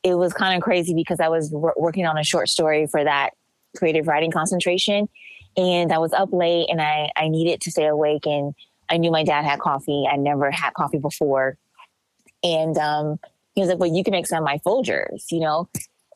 it 0.03 0.15
was 0.15 0.33
kind 0.33 0.55
of 0.55 0.61
crazy 0.61 0.93
because 0.93 1.19
I 1.19 1.27
was 1.27 1.51
working 1.51 2.05
on 2.05 2.17
a 2.17 2.23
short 2.23 2.49
story 2.49 2.87
for 2.87 3.03
that 3.03 3.31
creative 3.77 4.07
writing 4.07 4.31
concentration. 4.31 5.09
And 5.57 5.91
I 5.91 5.97
was 5.97 6.13
up 6.13 6.29
late 6.31 6.67
and 6.69 6.81
I, 6.81 7.11
I 7.15 7.27
needed 7.27 7.61
to 7.61 7.71
stay 7.71 7.87
awake. 7.87 8.25
And 8.25 8.53
I 8.89 8.97
knew 8.97 9.11
my 9.11 9.23
dad 9.23 9.45
had 9.45 9.59
coffee. 9.59 10.05
I 10.09 10.15
never 10.15 10.51
had 10.51 10.73
coffee 10.73 10.97
before. 10.97 11.57
And 12.43 12.77
um, 12.77 13.19
he 13.59 13.61
was 13.61 13.69
like, 13.69 13.79
Well, 13.79 13.93
you 13.93 14.03
can 14.03 14.11
make 14.11 14.25
some 14.25 14.39
of 14.39 14.45
my 14.45 14.59
Folgers, 14.65 15.25
you 15.31 15.41
know? 15.41 15.69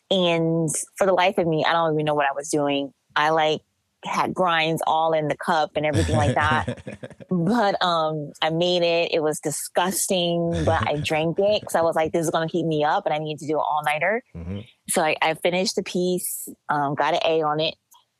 And 0.09 0.69
for 0.97 1.05
the 1.05 1.13
life 1.13 1.37
of 1.37 1.45
me, 1.45 1.65
I 1.65 1.73
don't 1.73 1.93
even 1.93 2.05
know 2.05 2.13
what 2.13 2.25
I 2.25 2.33
was 2.33 2.49
doing. 2.49 2.93
I 3.15 3.29
like 3.29 3.61
had 4.05 4.33
grinds 4.33 4.81
all 4.85 5.13
in 5.13 5.27
the 5.27 5.35
cup 5.37 5.71
and 5.75 5.85
everything 5.85 6.15
like 6.15 6.35
that. 6.35 7.25
but 7.29 7.81
um, 7.83 8.31
I 8.41 8.49
made 8.49 8.83
it. 8.83 9.13
It 9.13 9.21
was 9.21 9.39
disgusting, 9.39 10.63
but 10.65 10.87
I 10.87 10.95
drank 10.97 11.37
it 11.39 11.61
because 11.61 11.75
I 11.75 11.81
was 11.81 11.95
like, 11.95 12.11
this 12.11 12.25
is 12.25 12.31
going 12.31 12.47
to 12.47 12.51
keep 12.51 12.65
me 12.65 12.83
up 12.83 13.05
and 13.05 13.13
I 13.13 13.17
need 13.17 13.39
to 13.39 13.47
do 13.47 13.53
an 13.53 13.63
all 13.65 13.81
nighter. 13.85 14.23
Mm-hmm. 14.35 14.59
So 14.89 15.01
I, 15.01 15.15
I, 15.21 15.33
finished 15.35 15.75
the 15.75 15.83
piece, 15.83 16.47
um, 16.69 16.95
got 16.95 17.13
an 17.13 17.21
A 17.25 17.41
on 17.41 17.59
it. 17.59 17.75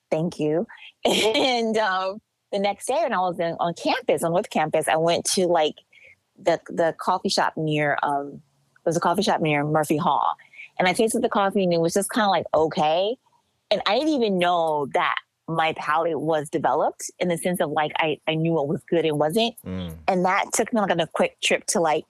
Thank 0.09 0.39
you. 0.39 0.67
and 1.05 1.77
um, 1.77 2.19
the 2.51 2.59
next 2.59 2.88
day, 2.88 2.99
when 3.01 3.13
I 3.13 3.19
was 3.19 3.39
in, 3.39 3.55
on 3.59 3.73
campus, 3.73 4.23
on 4.23 4.31
North 4.31 4.49
Campus, 4.49 4.88
I 4.88 4.95
went 4.95 5.25
to 5.33 5.47
like 5.47 5.75
the 6.41 6.59
the 6.67 6.95
coffee 6.99 7.29
shop 7.29 7.53
near 7.57 7.97
um, 8.01 8.41
was 8.86 8.98
a 8.98 9.00
coffee 9.00 9.22
shop 9.22 9.41
near 9.41 9.63
Murphy 9.63 9.98
Hall, 9.98 10.36
and 10.80 10.88
I 10.88 10.93
tasted 10.93 11.22
the 11.22 11.30
coffee 11.30 11.63
and 11.63 11.74
it 11.74 11.80
was 11.80 11.93
just 11.93 12.10
kind 12.10 12.26
of 12.26 12.32
like 12.32 12.46
okay. 12.54 13.15
And 13.72 13.82
I 13.88 13.98
didn't 13.98 14.13
even 14.13 14.38
know 14.38 14.88
that 14.93 15.15
my 15.48 15.74
palate 15.74 16.19
was 16.19 16.50
developed 16.50 17.10
in 17.19 17.28
the 17.28 17.38
sense 17.38 17.60
of 17.60 17.72
like 17.72 17.91
I, 17.98 18.19
I 18.28 18.36
knew 18.36 18.54
what 18.54 18.67
was 18.67 18.82
good 18.89 19.06
and 19.06 19.19
wasn't. 19.19 19.56
Mm. 19.65 19.96
And 20.08 20.26
that 20.26 20.46
took 20.54 20.72
me 20.72 20.80
like 20.80 20.91
on 20.91 21.00
a 21.00 21.08
quick 21.08 21.39
trip 21.41 21.65
to 21.67 21.80
like 21.80 22.06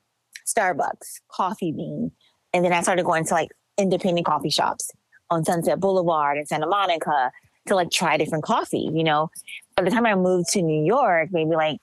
Starbucks, 0.45 1.21
Coffee 1.29 1.71
Bean. 1.71 2.11
And 2.53 2.63
then 2.63 2.73
I 2.73 2.81
started 2.81 3.05
going 3.05 3.25
to 3.25 3.33
like 3.33 3.49
independent 3.77 4.25
coffee 4.25 4.49
shops 4.49 4.91
on 5.29 5.43
Sunset 5.43 5.79
Boulevard 5.79 6.37
in 6.37 6.45
Santa 6.45 6.67
Monica 6.67 7.31
to 7.67 7.75
like 7.75 7.89
try 7.89 8.17
different 8.17 8.43
coffee, 8.43 8.89
you 8.93 9.03
know. 9.03 9.31
by 9.75 9.83
the 9.83 9.89
time 9.89 10.05
I 10.05 10.15
moved 10.15 10.49
to 10.49 10.61
New 10.61 10.83
York, 10.85 11.29
maybe 11.31 11.51
like 11.51 11.79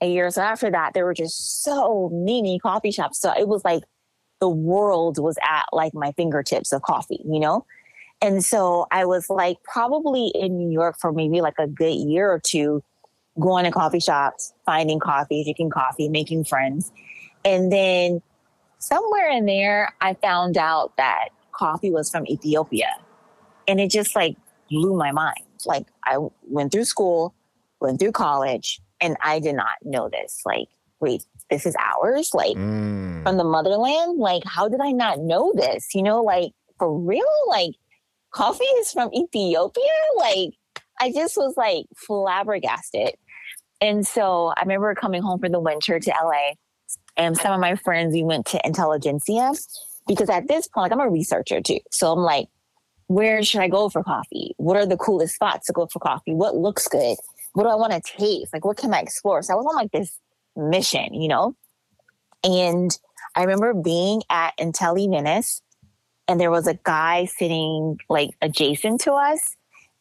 a 0.00 0.08
year 0.08 0.26
or 0.26 0.30
so 0.30 0.42
after 0.42 0.70
that, 0.70 0.94
there 0.94 1.04
were 1.04 1.14
just 1.14 1.62
so 1.62 2.10
many 2.12 2.58
coffee 2.58 2.90
shops. 2.90 3.20
So 3.20 3.32
it 3.36 3.48
was 3.48 3.64
like 3.64 3.82
the 4.40 4.48
world 4.48 5.18
was 5.18 5.36
at 5.42 5.64
like 5.72 5.94
my 5.94 6.12
fingertips 6.12 6.72
of 6.72 6.82
coffee, 6.82 7.20
you 7.24 7.40
know? 7.40 7.66
And 8.20 8.44
so 8.44 8.86
I 8.90 9.04
was 9.04 9.30
like 9.30 9.58
probably 9.62 10.32
in 10.34 10.56
New 10.56 10.70
York 10.70 10.96
for 11.00 11.12
maybe 11.12 11.40
like 11.40 11.58
a 11.58 11.66
good 11.66 11.94
year 11.94 12.30
or 12.30 12.40
two, 12.40 12.82
going 13.40 13.64
to 13.64 13.70
coffee 13.70 14.00
shops, 14.00 14.52
finding 14.66 14.98
coffee, 14.98 15.44
drinking 15.44 15.70
coffee, 15.70 16.08
making 16.08 16.44
friends. 16.44 16.90
And 17.44 17.70
then 17.72 18.20
somewhere 18.78 19.30
in 19.30 19.46
there, 19.46 19.94
I 20.00 20.14
found 20.14 20.56
out 20.56 20.96
that 20.96 21.28
coffee 21.52 21.90
was 21.90 22.10
from 22.10 22.26
Ethiopia. 22.26 22.88
And 23.66 23.80
it 23.80 23.90
just 23.90 24.16
like 24.16 24.36
blew 24.68 24.96
my 24.96 25.12
mind. 25.12 25.44
Like 25.64 25.86
I 26.04 26.18
went 26.48 26.72
through 26.72 26.84
school, 26.84 27.34
went 27.80 28.00
through 28.00 28.12
college, 28.12 28.80
and 29.00 29.16
I 29.22 29.40
did 29.40 29.54
not 29.54 29.76
know 29.82 30.08
this. 30.08 30.40
Like, 30.44 30.68
wait, 31.00 31.24
this 31.50 31.66
is 31.66 31.76
ours? 31.78 32.30
Like 32.34 32.56
mm. 32.56 33.22
from 33.22 33.36
the 33.36 33.44
motherland? 33.44 34.18
Like, 34.18 34.42
how 34.44 34.68
did 34.68 34.80
I 34.80 34.92
not 34.92 35.20
know 35.20 35.52
this? 35.54 35.94
You 35.94 36.02
know, 36.02 36.22
like 36.22 36.52
for 36.78 36.96
real? 36.98 37.24
Like 37.48 37.74
coffee 38.30 38.64
is 38.64 38.92
from 38.92 39.10
Ethiopia? 39.14 39.82
Like 40.16 40.50
I 41.00 41.12
just 41.12 41.36
was 41.36 41.54
like 41.56 41.86
flabbergasted. 41.96 43.14
And 43.80 44.06
so 44.06 44.52
I 44.56 44.62
remember 44.62 44.94
coming 44.94 45.22
home 45.22 45.38
for 45.38 45.48
the 45.48 45.60
winter 45.60 46.00
to 46.00 46.10
LA 46.10 46.54
and 47.18 47.36
some 47.36 47.52
of 47.52 47.60
my 47.60 47.74
friends, 47.74 48.14
we 48.14 48.22
went 48.22 48.46
to 48.46 48.60
Intelligentsia 48.64 49.52
because 50.06 50.30
at 50.30 50.48
this 50.48 50.68
point, 50.68 50.84
like 50.84 50.92
I'm 50.92 51.06
a 51.06 51.10
researcher 51.10 51.60
too. 51.60 51.80
So 51.90 52.12
I'm 52.12 52.20
like, 52.20 52.46
where 53.08 53.42
should 53.42 53.60
I 53.60 53.68
go 53.68 53.88
for 53.88 54.04
coffee? 54.04 54.54
What 54.56 54.76
are 54.76 54.86
the 54.86 54.96
coolest 54.96 55.34
spots 55.34 55.66
to 55.66 55.72
go 55.72 55.86
for 55.86 55.98
coffee? 55.98 56.34
What 56.34 56.56
looks 56.56 56.86
good? 56.86 57.16
What 57.52 57.64
do 57.64 57.70
I 57.70 57.74
want 57.74 57.92
to 57.92 58.00
taste? 58.00 58.52
Like, 58.52 58.64
what 58.64 58.76
can 58.76 58.92
I 58.94 59.00
explore? 59.00 59.42
So 59.42 59.54
I 59.54 59.56
was 59.56 59.66
on 59.66 59.74
like 59.74 59.90
this 59.92 60.18
mission, 60.56 61.14
you 61.14 61.28
know? 61.28 61.54
And 62.44 62.96
I 63.34 63.42
remember 63.42 63.74
being 63.74 64.22
at 64.30 64.56
Intelli 64.58 65.10
Venice 65.10 65.62
and 66.26 66.40
there 66.40 66.50
was 66.50 66.66
a 66.66 66.74
guy 66.74 67.24
sitting 67.24 67.98
like 68.08 68.30
adjacent 68.42 69.00
to 69.02 69.12
us 69.12 69.56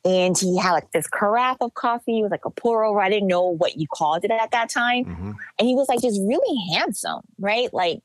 and 0.05 0.38
he 0.38 0.57
had 0.57 0.71
like 0.71 0.91
this 0.91 1.07
carafe 1.07 1.57
of 1.62 1.73
coffee. 1.73 2.19
It 2.19 2.21
was 2.21 2.31
like 2.31 2.45
a 2.45 2.49
pour 2.49 2.83
over. 2.83 3.01
I 3.01 3.10
didn't 3.10 3.27
know 3.27 3.43
what 3.43 3.77
you 3.77 3.88
called 3.93 4.23
it 4.23 4.31
at 4.31 4.51
that 4.51 4.69
time. 4.69 5.05
Mm-hmm. 5.05 5.31
And 5.60 5.67
he 5.67 5.75
was 5.75 5.89
like 5.89 6.01
just 6.01 6.19
really 6.21 6.57
handsome, 6.73 7.21
right? 7.39 7.73
Like 7.73 8.01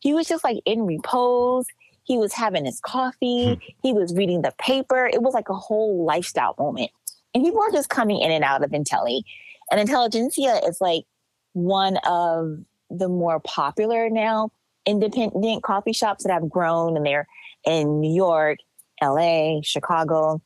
he 0.00 0.14
was 0.14 0.26
just 0.26 0.44
like 0.44 0.60
in 0.64 0.86
repose. 0.86 1.66
He 2.02 2.18
was 2.18 2.32
having 2.32 2.64
his 2.64 2.80
coffee. 2.80 3.54
Hmm. 3.54 3.60
He 3.82 3.92
was 3.92 4.14
reading 4.14 4.42
the 4.42 4.52
paper. 4.58 5.06
It 5.06 5.22
was 5.22 5.32
like 5.32 5.48
a 5.48 5.54
whole 5.54 6.04
lifestyle 6.04 6.54
moment. 6.58 6.90
And 7.34 7.44
people 7.44 7.60
are 7.60 7.72
just 7.72 7.88
coming 7.88 8.20
in 8.20 8.30
and 8.30 8.44
out 8.44 8.62
of 8.62 8.70
Intelli. 8.70 9.22
And 9.70 9.80
Intelligentsia 9.80 10.60
is 10.66 10.78
like 10.80 11.04
one 11.52 11.96
of 12.06 12.58
the 12.90 13.08
more 13.08 13.40
popular 13.40 14.08
now 14.10 14.50
independent 14.86 15.62
coffee 15.62 15.92
shops 15.92 16.24
that 16.24 16.32
have 16.32 16.48
grown 16.48 16.96
and 16.96 17.06
they're 17.06 17.26
in 17.64 18.00
New 18.00 18.14
York, 18.14 18.58
LA, 19.02 19.60
Chicago, 19.62 20.42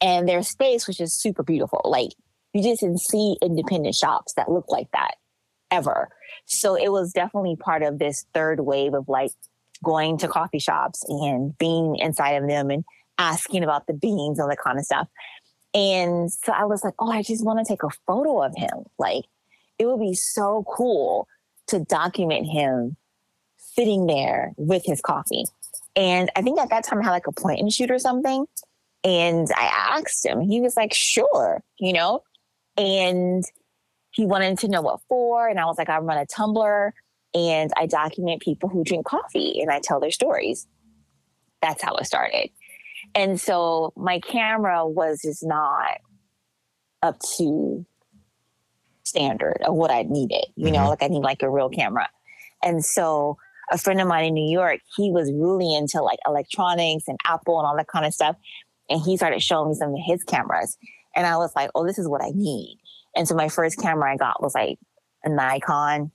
and 0.00 0.28
their 0.28 0.42
space 0.42 0.88
which 0.88 1.00
is 1.00 1.12
super 1.14 1.42
beautiful. 1.42 1.80
Like 1.84 2.12
you 2.54 2.62
just 2.62 2.80
didn't 2.80 3.00
see 3.00 3.36
independent 3.42 3.94
shops 3.94 4.32
that 4.34 4.50
look 4.50 4.66
like 4.68 4.90
that 4.92 5.16
ever. 5.70 6.08
So 6.46 6.74
it 6.74 6.90
was 6.90 7.12
definitely 7.12 7.56
part 7.56 7.82
of 7.82 7.98
this 7.98 8.26
third 8.34 8.60
wave 8.60 8.94
of 8.94 9.08
like 9.08 9.30
going 9.82 10.18
to 10.18 10.28
coffee 10.28 10.58
shops 10.58 11.04
and 11.08 11.56
being 11.58 11.96
inside 11.96 12.32
of 12.32 12.48
them 12.48 12.70
and 12.70 12.84
asking 13.18 13.64
about 13.64 13.86
the 13.86 13.94
beans 13.94 14.38
and 14.38 14.44
all 14.44 14.48
that 14.48 14.58
kind 14.58 14.78
of 14.78 14.84
stuff. 14.84 15.08
And 15.74 16.30
so 16.30 16.52
I 16.52 16.64
was 16.64 16.84
like, 16.84 16.94
oh, 16.98 17.10
I 17.10 17.22
just 17.22 17.44
want 17.44 17.64
to 17.64 17.70
take 17.70 17.82
a 17.82 17.90
photo 18.06 18.42
of 18.42 18.54
him. 18.56 18.84
Like 18.98 19.24
it 19.78 19.86
would 19.86 20.00
be 20.00 20.14
so 20.14 20.64
cool 20.68 21.28
to 21.68 21.80
document 21.80 22.46
him 22.46 22.96
sitting 23.56 24.06
there 24.06 24.52
with 24.56 24.84
his 24.84 25.00
coffee. 25.00 25.44
And 25.96 26.30
I 26.36 26.42
think 26.42 26.58
at 26.60 26.70
that 26.70 26.84
time 26.84 27.00
I 27.00 27.04
had 27.04 27.10
like 27.10 27.26
a 27.26 27.32
point 27.32 27.60
and 27.60 27.72
shoot 27.72 27.90
or 27.90 27.98
something. 27.98 28.46
And 29.04 29.48
I 29.56 29.96
asked 29.96 30.24
him, 30.24 30.40
he 30.40 30.60
was 30.60 30.76
like, 30.76 30.94
sure, 30.94 31.62
you 31.78 31.92
know? 31.92 32.22
And 32.76 33.44
he 34.12 34.26
wanted 34.26 34.58
to 34.58 34.68
know 34.68 34.82
what 34.82 35.00
for. 35.08 35.48
And 35.48 35.58
I 35.58 35.64
was 35.64 35.76
like, 35.78 35.88
I 35.88 35.98
run 35.98 36.18
a 36.18 36.26
Tumblr 36.26 36.92
and 37.34 37.70
I 37.76 37.86
document 37.86 38.42
people 38.42 38.68
who 38.68 38.84
drink 38.84 39.06
coffee 39.06 39.60
and 39.60 39.70
I 39.70 39.80
tell 39.80 40.00
their 40.00 40.10
stories. 40.10 40.66
That's 41.60 41.82
how 41.82 41.94
it 41.96 42.04
started. 42.04 42.50
And 43.14 43.40
so 43.40 43.92
my 43.96 44.20
camera 44.20 44.86
was 44.86 45.20
just 45.22 45.44
not 45.44 45.98
up 47.02 47.18
to 47.36 47.84
standard 49.02 49.58
of 49.66 49.74
what 49.74 49.90
I 49.90 50.02
needed, 50.02 50.46
you 50.56 50.66
mm-hmm. 50.66 50.74
know, 50.74 50.88
like 50.88 51.02
I 51.02 51.08
need 51.08 51.22
like 51.22 51.42
a 51.42 51.50
real 51.50 51.68
camera. 51.68 52.08
And 52.62 52.84
so 52.84 53.36
a 53.70 53.76
friend 53.76 54.00
of 54.00 54.06
mine 54.06 54.24
in 54.24 54.34
New 54.34 54.50
York, 54.50 54.80
he 54.96 55.10
was 55.10 55.30
really 55.32 55.74
into 55.74 56.00
like 56.02 56.18
electronics 56.26 57.04
and 57.08 57.18
Apple 57.26 57.58
and 57.58 57.66
all 57.66 57.76
that 57.76 57.88
kind 57.88 58.06
of 58.06 58.14
stuff 58.14 58.36
and 58.92 59.00
he 59.00 59.16
started 59.16 59.42
showing 59.42 59.70
me 59.70 59.74
some 59.74 59.94
of 59.94 60.00
his 60.04 60.22
cameras. 60.22 60.76
And 61.16 61.26
I 61.26 61.36
was 61.36 61.52
like, 61.56 61.70
oh, 61.74 61.86
this 61.86 61.98
is 61.98 62.08
what 62.08 62.22
I 62.22 62.30
need. 62.34 62.78
And 63.16 63.26
so 63.26 63.34
my 63.34 63.48
first 63.48 63.80
camera 63.80 64.12
I 64.12 64.16
got 64.16 64.42
was 64.42 64.54
like 64.54 64.78
a 65.24 65.30
Nikon. 65.30 66.10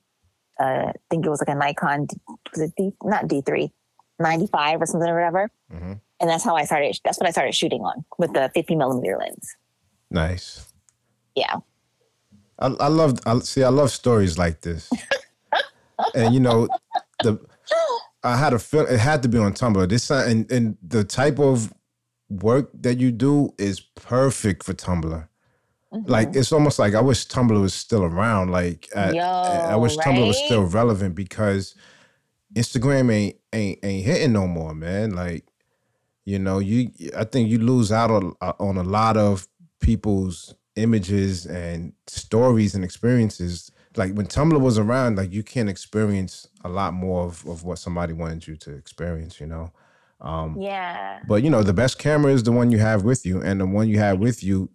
Uh, 0.59 0.63
I 0.89 0.93
think 1.09 1.25
it 1.25 1.29
was 1.29 1.41
like 1.41 1.55
a 1.55 1.57
Nikon, 1.57 2.07
was 2.51 2.61
it 2.61 2.73
D, 2.77 2.91
not 3.03 3.27
D3, 3.27 3.71
95 4.19 4.81
or 4.81 4.85
something 4.85 5.09
or 5.09 5.15
whatever. 5.15 5.49
Mm-hmm. 5.73 5.93
And 6.19 6.29
that's 6.29 6.43
how 6.43 6.55
I 6.55 6.65
started. 6.65 6.99
That's 7.03 7.19
what 7.19 7.27
I 7.27 7.31
started 7.31 7.53
shooting 7.53 7.81
on 7.81 8.05
with 8.17 8.33
the 8.33 8.49
50 8.53 8.75
millimeter 8.75 9.17
lens. 9.19 9.55
Nice. 10.09 10.65
Yeah. 11.35 11.57
I, 12.59 12.67
I 12.67 12.87
love, 12.87 13.19
I 13.25 13.37
see, 13.39 13.63
I 13.63 13.69
love 13.69 13.91
stories 13.91 14.37
like 14.37 14.61
this. 14.61 14.89
and 16.15 16.33
you 16.33 16.39
know, 16.39 16.67
the, 17.23 17.39
I 18.23 18.35
had 18.35 18.53
a 18.53 18.59
feel 18.59 18.85
it 18.85 18.99
had 18.99 19.23
to 19.23 19.29
be 19.29 19.37
on 19.37 19.53
Tumblr. 19.53 19.87
This 19.89 20.09
and 20.09 20.51
and 20.51 20.77
the 20.85 21.03
type 21.03 21.39
of 21.39 21.73
work 22.29 22.69
that 22.73 22.97
you 22.97 23.11
do 23.11 23.53
is 23.57 23.79
perfect 23.79 24.63
for 24.63 24.73
Tumblr. 24.73 25.27
Mm-hmm. 25.93 26.11
Like 26.11 26.35
it's 26.35 26.51
almost 26.51 26.79
like 26.79 26.93
I 26.93 27.01
wish 27.01 27.27
Tumblr 27.27 27.59
was 27.59 27.73
still 27.73 28.03
around. 28.03 28.51
Like 28.51 28.89
I, 28.95 29.11
Yo, 29.11 29.21
I 29.23 29.75
wish 29.75 29.95
right? 29.97 30.07
Tumblr 30.07 30.27
was 30.27 30.37
still 30.37 30.63
relevant 30.63 31.15
because 31.15 31.75
Instagram 32.53 33.11
ain't 33.11 33.35
ain't 33.53 33.79
ain't 33.83 34.05
hitting 34.05 34.33
no 34.33 34.47
more, 34.47 34.73
man. 34.73 35.11
Like 35.11 35.45
you 36.27 36.37
know, 36.37 36.59
you 36.59 36.91
I 37.15 37.23
think 37.23 37.49
you 37.49 37.57
lose 37.57 37.89
out 37.89 38.11
on, 38.11 38.35
on 38.41 38.75
a 38.75 38.83
lot 38.83 39.15
of 39.15 39.47
people's 39.79 40.53
images 40.75 41.45
and 41.45 41.93
stories 42.05 42.75
and 42.75 42.83
experiences. 42.83 43.71
Like 43.95 44.11
when 44.11 44.25
Tumblr 44.25 44.59
was 44.59 44.77
around, 44.77 45.17
like 45.17 45.31
you 45.31 45.41
can 45.41 45.69
experience 45.69 46.45
a 46.65 46.69
lot 46.69 46.93
more 46.93 47.23
of, 47.23 47.47
of 47.47 47.63
what 47.63 47.79
somebody 47.79 48.11
wanted 48.11 48.45
you 48.45 48.57
to 48.57 48.75
experience, 48.75 49.39
you 49.39 49.47
know. 49.47 49.71
Um, 50.19 50.57
yeah. 50.59 51.21
But 51.29 51.43
you 51.43 51.49
know, 51.49 51.63
the 51.63 51.71
best 51.71 51.97
camera 51.97 52.33
is 52.33 52.43
the 52.43 52.51
one 52.51 52.71
you 52.71 52.79
have 52.79 53.03
with 53.03 53.25
you, 53.25 53.41
and 53.41 53.61
the 53.61 53.65
one 53.65 53.87
you 53.87 53.99
have 53.99 54.19
with 54.19 54.43
you 54.43 54.69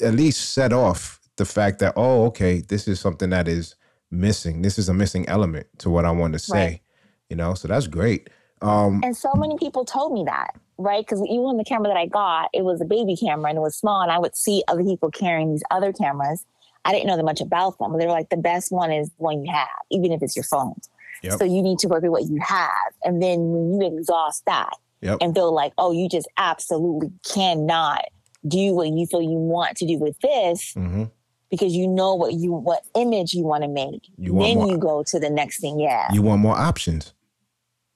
at 0.00 0.14
least 0.14 0.52
set 0.52 0.72
off 0.72 1.18
the 1.34 1.44
fact 1.44 1.80
that 1.80 1.94
oh, 1.96 2.26
okay, 2.26 2.60
this 2.60 2.86
is 2.86 3.00
something 3.00 3.30
that 3.30 3.48
is 3.48 3.74
missing. 4.12 4.62
This 4.62 4.78
is 4.78 4.88
a 4.88 4.94
missing 4.94 5.28
element 5.28 5.66
to 5.78 5.90
what 5.90 6.04
I 6.04 6.12
want 6.12 6.34
to 6.34 6.38
say. 6.38 6.54
Right. 6.54 6.80
You 7.28 7.34
know, 7.34 7.54
so 7.54 7.66
that's 7.66 7.88
great. 7.88 8.30
Um, 8.62 9.00
and 9.04 9.16
so 9.16 9.32
many 9.34 9.56
people 9.58 9.84
told 9.84 10.12
me 10.12 10.24
that, 10.24 10.54
right? 10.78 11.04
Because 11.04 11.22
even 11.28 11.56
the 11.56 11.64
camera 11.64 11.88
that 11.88 11.96
I 11.96 12.06
got, 12.06 12.50
it 12.52 12.64
was 12.64 12.80
a 12.80 12.84
baby 12.84 13.16
camera 13.16 13.50
and 13.50 13.58
it 13.58 13.62
was 13.62 13.76
small, 13.76 14.02
and 14.02 14.10
I 14.10 14.18
would 14.18 14.36
see 14.36 14.62
other 14.68 14.84
people 14.84 15.10
carrying 15.10 15.52
these 15.52 15.64
other 15.70 15.92
cameras. 15.92 16.44
I 16.84 16.92
didn't 16.92 17.08
know 17.08 17.16
that 17.16 17.24
much 17.24 17.40
about 17.40 17.78
them, 17.78 17.92
but 17.92 17.98
they 17.98 18.06
were 18.06 18.12
like, 18.12 18.28
the 18.28 18.36
best 18.36 18.70
one 18.70 18.92
is 18.92 19.08
the 19.08 19.22
one 19.22 19.44
you 19.44 19.52
have, 19.52 19.68
even 19.90 20.12
if 20.12 20.22
it's 20.22 20.36
your 20.36 20.44
phone. 20.44 20.74
Yep. 21.22 21.38
So 21.38 21.44
you 21.44 21.62
need 21.62 21.78
to 21.80 21.88
work 21.88 22.02
with 22.02 22.12
what 22.12 22.24
you 22.24 22.38
have. 22.40 22.70
And 23.04 23.22
then 23.22 23.40
when 23.40 23.80
you 23.80 23.98
exhaust 23.98 24.44
that 24.46 24.70
yep. 25.00 25.18
and 25.20 25.34
feel 25.34 25.52
like, 25.52 25.72
oh, 25.78 25.90
you 25.92 26.08
just 26.08 26.28
absolutely 26.36 27.10
cannot 27.28 28.04
do 28.46 28.74
what 28.74 28.88
you 28.88 29.06
feel 29.06 29.22
you 29.22 29.30
want 29.30 29.76
to 29.78 29.86
do 29.86 29.98
with 29.98 30.18
this 30.20 30.74
mm-hmm. 30.74 31.04
because 31.50 31.74
you 31.74 31.88
know 31.88 32.14
what 32.14 32.34
you 32.34 32.52
what 32.52 32.82
image 32.94 33.34
you 33.34 33.44
want 33.44 33.64
to 33.64 33.68
make. 33.68 34.02
You 34.18 34.38
then 34.38 34.58
more, 34.58 34.70
you 34.70 34.78
go 34.78 35.02
to 35.02 35.18
the 35.18 35.30
next 35.30 35.60
thing. 35.60 35.80
Yeah. 35.80 36.12
You 36.12 36.22
want 36.22 36.40
more 36.40 36.56
options. 36.56 37.12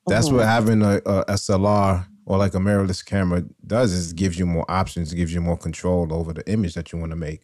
That's 0.06 0.26
mm-hmm. 0.26 0.36
what 0.38 0.46
having 0.46 0.82
a, 0.82 0.96
a 0.96 1.24
SLR 1.26 2.06
or 2.30 2.38
like 2.38 2.54
a 2.54 2.58
mirrorless 2.58 3.04
camera 3.04 3.42
does 3.66 3.90
is 3.92 4.12
gives 4.12 4.38
you 4.38 4.46
more 4.46 4.64
options, 4.68 5.12
gives 5.12 5.34
you 5.34 5.40
more 5.40 5.56
control 5.56 6.14
over 6.14 6.32
the 6.32 6.48
image 6.48 6.74
that 6.74 6.92
you 6.92 6.98
want 7.00 7.10
to 7.10 7.16
make. 7.16 7.42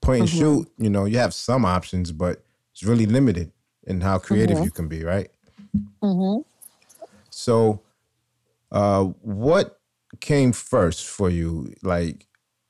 Point 0.00 0.20
and 0.20 0.28
mm-hmm. 0.28 0.38
shoot, 0.38 0.72
you 0.78 0.88
know, 0.88 1.04
you 1.04 1.18
have 1.18 1.34
some 1.34 1.64
options, 1.64 2.12
but 2.12 2.40
it's 2.70 2.84
really 2.84 3.06
limited 3.06 3.50
in 3.88 4.00
how 4.00 4.18
creative 4.18 4.58
mm-hmm. 4.58 4.66
you 4.66 4.70
can 4.70 4.86
be, 4.86 5.02
right? 5.02 5.28
Mm-hmm. 6.00 6.42
So, 7.30 7.82
uh, 8.70 9.06
what 9.22 9.80
came 10.20 10.52
first 10.52 11.08
for 11.08 11.28
you? 11.28 11.74
Like, 11.82 12.28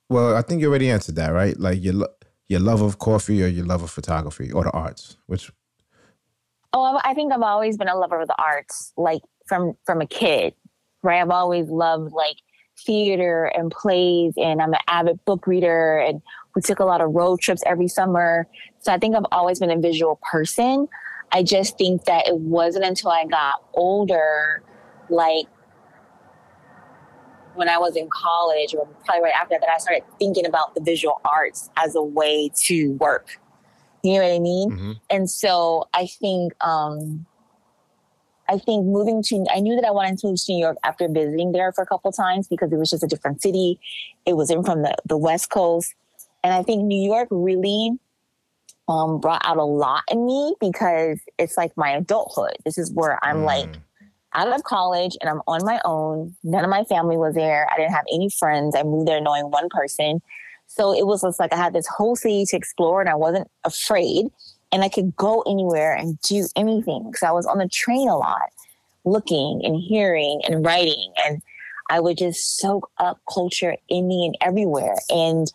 well, 0.09 0.35
I 0.35 0.41
think 0.41 0.63
you 0.63 0.69
already 0.71 0.89
answered 0.89 1.17
that, 1.17 1.29
right? 1.29 1.61
Like 1.61 1.85
your 1.85 2.09
your 2.49 2.61
love 2.61 2.81
of 2.81 2.99
coffee 2.99 3.45
or 3.45 3.49
your 3.49 3.67
love 3.67 3.83
of 3.83 3.91
photography 3.91 4.51
or 4.51 4.65
the 4.65 4.71
arts, 4.71 5.19
which. 5.27 5.53
Oh, 6.73 6.99
I 7.05 7.13
think 7.13 7.35
I've 7.35 7.43
always 7.43 7.77
been 7.77 7.89
a 7.89 7.99
lover 7.99 8.19
of 8.19 8.29
the 8.29 8.37
arts, 8.39 8.95
like 8.97 9.21
from 9.47 9.75
from 9.85 10.01
a 10.01 10.07
kid, 10.07 10.55
right? 11.03 11.21
I've 11.21 11.31
always 11.31 11.69
loved 11.69 12.13
like 12.13 12.37
theater 12.79 13.45
and 13.55 13.71
plays, 13.71 14.35
and 14.37 14.61
I'm 14.63 14.73
an 14.73 14.81
avid 14.89 15.25
book 15.25 15.47
reader 15.47 15.99
and 15.99 16.23
We 16.55 16.63
took 16.63 16.81
a 16.81 16.85
lot 16.85 17.01
of 17.01 17.15
road 17.15 17.41
trips 17.41 17.63
every 17.67 17.89
summer. 17.89 18.47
So 18.81 18.93
I 18.93 18.99
think 18.99 19.17
I've 19.17 19.27
always 19.31 19.61
been 19.61 19.71
a 19.71 19.79
visual 19.79 20.19
person. 20.31 20.89
I 21.33 21.43
just 21.43 21.79
think 21.79 22.05
that 22.07 22.27
it 22.27 22.37
wasn't 22.37 22.85
until 22.85 23.11
I 23.11 23.25
got 23.25 23.63
older, 23.75 24.63
like 25.09 25.47
when 27.55 27.69
I 27.69 27.79
was 27.79 27.97
in 27.97 28.09
college 28.11 28.75
or 28.75 28.87
probably 29.05 29.25
right 29.25 29.35
after 29.35 29.55
that, 29.55 29.61
that 29.61 29.71
I 29.73 29.79
started 29.79 30.03
thinking 30.19 30.47
about 30.47 30.75
the 30.75 30.81
visual 30.81 31.21
arts 31.25 31.71
as 31.77 31.95
a 31.95 32.03
way 32.03 32.51
to 32.63 32.93
work. 32.95 33.39
You 34.03 34.15
know 34.15 34.25
what 34.25 34.35
I 34.35 34.39
mean? 34.39 34.71
Mm-hmm. 34.71 34.93
And 35.11 35.31
so 35.31 35.89
I 35.95 36.07
think 36.07 36.53
um, 36.65 37.27
I 38.51 38.59
think 38.59 38.85
moving 38.85 39.23
to 39.25 39.47
I 39.55 39.61
knew 39.61 39.77
that 39.77 39.87
I 39.87 39.93
wanted 39.93 40.19
to 40.19 40.27
move 40.27 40.45
to 40.45 40.53
New 40.53 40.59
York 40.59 40.77
after 40.83 41.09
visiting 41.09 41.53
there 41.53 41.73
for 41.73 41.83
a 41.83 41.87
couple 41.87 42.11
times 42.11 42.49
because 42.49 42.73
it 42.73 42.77
was 42.77 42.91
just 42.91 43.05
a 43.05 43.07
different 43.07 43.41
city. 43.41 43.79
It 44.27 44.37
was 44.37 44.51
in 44.51 44.65
from 44.65 44.83
the, 44.83 44.95
the 45.07 45.17
West 45.17 45.51
Coast. 45.51 45.95
And 46.43 46.53
I 46.53 46.65
think 46.65 46.83
New 46.83 47.01
York 47.01 47.29
really 47.31 47.93
um, 48.89 49.21
brought 49.21 49.43
out 49.45 49.57
a 49.57 49.65
lot 49.65 50.03
in 50.11 50.27
me 50.27 50.57
because 50.61 51.21
it's 51.39 51.57
like 51.57 51.71
my 51.77 51.91
adulthood. 51.91 52.57
This 52.65 52.77
is 52.77 52.91
where 52.93 53.25
I'm 53.25 53.43
mm. 53.43 53.45
like 53.45 53.79
out 54.35 54.49
of 54.49 54.65
college 54.65 55.17
and 55.21 55.31
I'm 55.31 55.43
on 55.47 55.65
my 55.65 55.81
own. 55.85 56.35
None 56.43 56.65
of 56.65 56.71
my 56.71 56.83
family 56.85 57.17
was 57.17 57.37
there. 57.37 57.69
I 57.73 57.77
didn't 57.77 57.93
have 57.93 58.05
any 58.13 58.31
friends. 58.31 58.75
I 58.75 58.83
moved 58.83 59.07
there 59.07 59.21
knowing 59.21 59.45
one 59.51 59.69
person. 59.69 60.21
So 60.67 60.93
it 60.93 61.07
was 61.07 61.23
just 61.23 61.39
like 61.39 61.53
I 61.53 61.57
had 61.57 61.73
this 61.73 61.87
whole 61.87 62.17
city 62.17 62.45
to 62.47 62.57
explore 62.57 63.01
and 63.01 63.11
I 63.11 63.15
wasn't 63.15 63.49
afraid 63.65 64.27
and 64.73 64.85
I 64.85 64.89
could 64.89 65.17
go 65.17 65.43
anywhere 65.43 65.95
and 65.95 66.21
do 66.21 66.47
anything 66.57 67.11
because 67.11 67.23
I 67.23 67.33
was 67.33 67.47
on 67.47 67.59
the 67.59 67.69
train 67.69 68.09
a 68.09 68.17
lot, 68.17 68.51
looking 69.05 69.63
and 69.65 69.77
hearing 69.77 70.41
and 70.47 70.65
writing. 70.65 71.13
And 71.25 71.43
I 71.91 72.01
would 72.01 72.19
just 72.19 72.59
soak 72.59 72.91
up 72.99 73.19
culture 73.33 73.77
in 73.89 74.07
me 74.07 74.27
and 74.27 74.37
everywhere. 74.41 74.95
And 75.09 75.51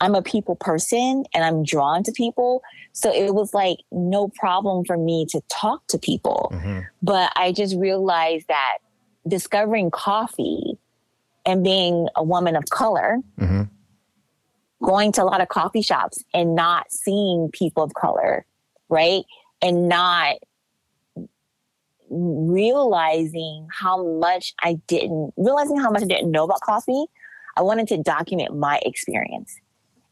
I'm 0.00 0.14
a 0.14 0.22
people 0.22 0.56
person 0.56 1.24
and 1.34 1.44
I'm 1.44 1.64
drawn 1.64 2.02
to 2.04 2.12
people. 2.12 2.62
So 2.92 3.12
it 3.12 3.34
was 3.34 3.52
like 3.52 3.78
no 3.90 4.28
problem 4.28 4.84
for 4.84 4.96
me 4.96 5.26
to 5.30 5.40
talk 5.48 5.86
to 5.88 5.98
people. 5.98 6.52
Mm-hmm. 6.54 6.80
But 7.02 7.32
I 7.34 7.52
just 7.52 7.76
realized 7.76 8.46
that 8.48 8.78
discovering 9.26 9.90
coffee 9.90 10.78
and 11.44 11.64
being 11.64 12.08
a 12.14 12.22
woman 12.22 12.54
of 12.54 12.66
color, 12.70 13.18
mm-hmm 13.40 13.62
going 14.82 15.12
to 15.12 15.22
a 15.22 15.24
lot 15.24 15.40
of 15.40 15.48
coffee 15.48 15.82
shops 15.82 16.22
and 16.34 16.54
not 16.54 16.90
seeing 16.90 17.50
people 17.52 17.82
of 17.82 17.94
color, 17.94 18.44
right? 18.88 19.24
And 19.62 19.88
not 19.88 20.36
realizing 22.10 23.66
how 23.72 24.04
much 24.18 24.54
I 24.60 24.74
didn't, 24.86 25.32
realizing 25.36 25.78
how 25.78 25.90
much 25.90 26.02
I 26.02 26.06
didn't 26.06 26.30
know 26.30 26.44
about 26.44 26.60
coffee. 26.60 27.06
I 27.56 27.62
wanted 27.62 27.88
to 27.88 27.98
document 28.02 28.56
my 28.56 28.80
experience. 28.84 29.56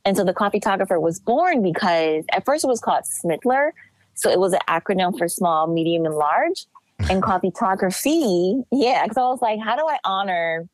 And 0.06 0.16
so 0.16 0.24
the 0.24 0.34
Coffeetographer 0.34 1.00
was 1.00 1.20
born 1.20 1.62
because 1.62 2.24
at 2.30 2.44
first 2.44 2.64
it 2.64 2.68
was 2.68 2.80
called 2.80 3.04
SMITLR. 3.24 3.70
So 4.14 4.30
it 4.30 4.38
was 4.38 4.52
an 4.52 4.60
acronym 4.68 5.16
for 5.16 5.28
small, 5.28 5.66
medium, 5.66 6.04
and 6.04 6.14
large. 6.14 6.66
And 7.10 7.22
coffeetography, 7.22 8.64
yeah, 8.70 9.02
because 9.04 9.16
I 9.16 9.22
was 9.22 9.42
like, 9.42 9.60
how 9.60 9.76
do 9.76 9.86
I 9.86 9.98
honor 10.04 10.68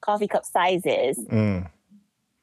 coffee 0.00 0.28
cup 0.28 0.44
sizes? 0.44 1.18
Mm 1.18 1.68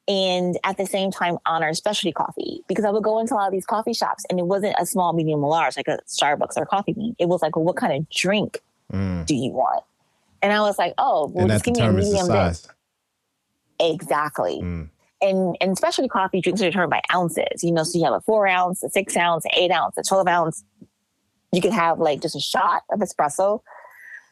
and 0.06 0.58
at 0.64 0.76
the 0.76 0.86
same 0.86 1.10
time 1.10 1.38
honor 1.46 1.72
specialty 1.72 2.12
coffee 2.12 2.62
because 2.68 2.84
I 2.84 2.90
would 2.90 3.02
go 3.02 3.18
into 3.18 3.34
a 3.34 3.36
lot 3.36 3.46
of 3.46 3.52
these 3.52 3.64
coffee 3.64 3.94
shops 3.94 4.24
and 4.28 4.38
it 4.38 4.46
wasn't 4.46 4.74
a 4.78 4.84
small, 4.84 5.12
medium, 5.12 5.42
or 5.42 5.50
large 5.50 5.76
like 5.76 5.88
a 5.88 5.98
Starbucks 6.06 6.56
or 6.56 6.64
a 6.64 6.66
coffee 6.66 6.92
bean. 6.92 7.16
It 7.18 7.28
was 7.28 7.40
like, 7.40 7.56
well, 7.56 7.64
what 7.64 7.76
kind 7.76 7.92
of 7.92 8.08
drink 8.10 8.60
mm. 8.92 9.24
do 9.24 9.34
you 9.34 9.50
want? 9.50 9.82
And 10.42 10.52
I 10.52 10.60
was 10.60 10.78
like, 10.78 10.92
oh, 10.98 11.28
well, 11.28 11.48
just 11.48 11.64
give 11.64 11.76
me 11.76 11.82
a 11.82 11.92
medium 11.92 12.28
this. 12.28 12.68
Exactly. 13.80 14.60
Mm. 14.62 14.90
And 15.22 15.56
and 15.60 15.76
specialty 15.76 16.08
coffee 16.08 16.42
drinks 16.42 16.60
are 16.60 16.66
determined 16.66 16.90
by 16.90 17.00
ounces. 17.14 17.64
You 17.64 17.72
know, 17.72 17.82
so 17.82 17.98
you 17.98 18.04
have 18.04 18.12
a 18.12 18.20
four 18.20 18.46
ounce, 18.46 18.82
a 18.82 18.90
six 18.90 19.16
ounce, 19.16 19.46
an 19.46 19.52
eight 19.56 19.70
ounce, 19.70 19.96
a 19.96 20.02
twelve 20.02 20.28
ounce. 20.28 20.62
You 21.50 21.62
could 21.62 21.72
have 21.72 21.98
like 21.98 22.20
just 22.20 22.36
a 22.36 22.40
shot 22.40 22.82
of 22.90 23.00
espresso. 23.00 23.62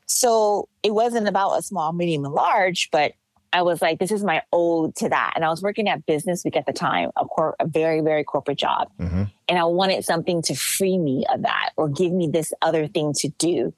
So 0.04 0.68
it 0.82 0.92
wasn't 0.92 1.28
about 1.28 1.52
a 1.52 1.62
small, 1.62 1.94
medium, 1.94 2.26
and 2.26 2.34
large, 2.34 2.90
but 2.90 3.12
I 3.52 3.62
was 3.62 3.82
like, 3.82 3.98
this 3.98 4.10
is 4.10 4.24
my 4.24 4.42
ode 4.52 4.94
to 4.96 5.08
that. 5.10 5.32
And 5.36 5.44
I 5.44 5.50
was 5.50 5.62
working 5.62 5.88
at 5.88 6.06
Business 6.06 6.42
Week 6.44 6.56
at 6.56 6.66
the 6.66 6.72
time, 6.72 7.10
a, 7.16 7.24
cor- 7.26 7.56
a 7.60 7.66
very, 7.66 8.00
very 8.00 8.24
corporate 8.24 8.58
job. 8.58 8.88
Mm-hmm. 8.98 9.24
And 9.48 9.58
I 9.58 9.64
wanted 9.64 10.04
something 10.04 10.40
to 10.42 10.54
free 10.54 10.96
me 10.98 11.26
of 11.32 11.42
that 11.42 11.70
or 11.76 11.88
give 11.88 12.12
me 12.12 12.28
this 12.28 12.52
other 12.62 12.88
thing 12.88 13.12
to 13.18 13.28
do. 13.38 13.74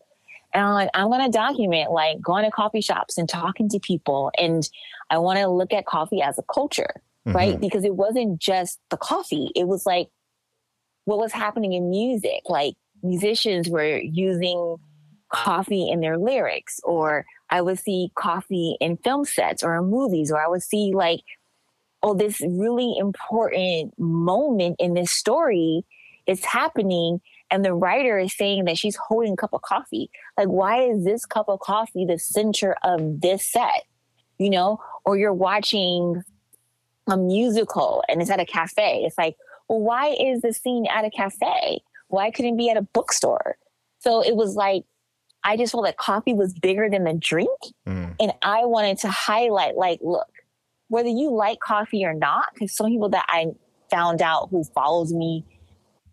And 0.53 0.65
I'm 0.65 0.75
like, 0.75 0.91
I'm 0.95 1.09
going 1.09 1.25
to 1.25 1.37
document 1.37 1.91
like 1.91 2.21
going 2.21 2.45
to 2.45 2.51
coffee 2.51 2.81
shops 2.81 3.19
and 3.19 3.29
talking 3.29 3.69
to 3.71 3.81
people. 3.81 4.31
And 4.39 4.69
I 5.11 5.19
want 5.19 5.41
to 5.41 5.49
look 5.49 5.73
at 5.73 5.87
coffee 5.87 6.23
as 6.23 6.39
a 6.39 6.43
culture, 6.43 7.03
mm-hmm. 7.27 7.37
right? 7.37 7.61
Because 7.61 7.85
it 7.85 7.97
wasn't 7.97 8.39
just 8.39 8.79
the 8.91 8.97
coffee, 8.97 9.51
it 9.57 9.67
was 9.67 9.85
like 9.85 10.09
what 11.05 11.19
was 11.19 11.33
happening 11.33 11.73
in 11.73 11.91
music. 11.91 12.43
Like 12.49 12.75
musicians 13.03 13.69
were 13.69 13.99
using 13.99 14.77
coffee 15.33 15.89
in 15.89 16.01
their 16.01 16.17
lyrics 16.17 16.81
or 16.85 17.27
I 17.55 17.61
would 17.61 17.79
see 17.79 18.11
coffee 18.17 18.77
in 18.81 18.97
film 18.97 19.25
sets 19.25 19.63
or 19.63 19.77
in 19.77 19.85
movies, 19.85 20.33
or 20.33 20.45
I 20.45 20.49
would 20.49 20.65
see 20.65 20.91
like, 20.93 21.21
oh, 22.03 22.13
this 22.13 22.41
really 22.41 22.97
important 22.99 23.97
moment 23.97 24.75
in 24.81 24.95
this 24.95 25.13
story 25.13 25.85
is 26.27 26.45
happening. 26.45 27.21
And 27.53 27.65
the 27.65 27.73
writer 27.73 28.19
is 28.19 28.37
saying 28.37 28.65
that 28.65 28.77
she's 28.77 28.97
holding 28.97 29.35
a 29.35 29.37
cup 29.37 29.53
of 29.53 29.63
coffee. 29.63 30.11
Like, 30.37 30.49
why 30.49 30.83
is 30.83 31.05
this 31.05 31.25
cup 31.25 31.49
of 31.49 31.61
coffee 31.61 32.05
the 32.05 32.19
center 32.19 32.75
of 32.83 33.21
this 33.21 33.47
set? 33.47 33.85
You 34.39 34.51
know, 34.51 34.81
or 35.05 35.17
you're 35.17 35.33
watching 35.33 36.25
a 37.07 37.17
musical 37.17 38.03
and 38.09 38.21
it's 38.21 38.33
at 38.33 38.41
a 38.41 38.45
cafe. 38.45 39.05
It's 39.07 39.17
like, 39.17 39.37
well, 39.69 39.79
why 39.79 40.09
is 40.09 40.41
the 40.41 40.53
scene 40.53 40.89
at 40.93 41.05
a 41.05 41.11
cafe? 41.11 41.85
Why 42.09 42.33
couldn't 42.33 42.55
it 42.55 42.59
be 42.59 42.69
at 42.71 42.77
a 42.77 42.83
bookstore? 42.83 43.59
So 44.01 44.25
it 44.25 44.35
was 44.35 44.57
like 44.57 44.87
I 45.45 45.57
just 45.57 45.73
felt 45.73 45.85
that 45.85 45.97
coffee 45.97 46.33
was 46.33 46.55
bigger 46.55 46.89
than 46.91 47.05
the 47.05 47.15
drink. 47.15 47.59
Mm. 47.87 48.15
And 48.19 48.33
I 48.43 48.65
wanted 48.65 48.99
to 48.99 49.09
highlight, 49.09 49.77
like, 49.77 50.01
look, 50.03 50.29
whether 50.89 51.09
you 51.09 51.31
like 51.31 51.61
coffee 51.61 52.05
or 52.05 52.15
not, 52.15 52.47
because 52.55 52.75
some 52.75 52.87
people 52.87 53.11
that 53.11 53.27
I 53.29 53.49
found 53.91 54.23
out 54.23 54.49
who 54.51 54.65
follows 54.65 55.13
me 55.13 55.45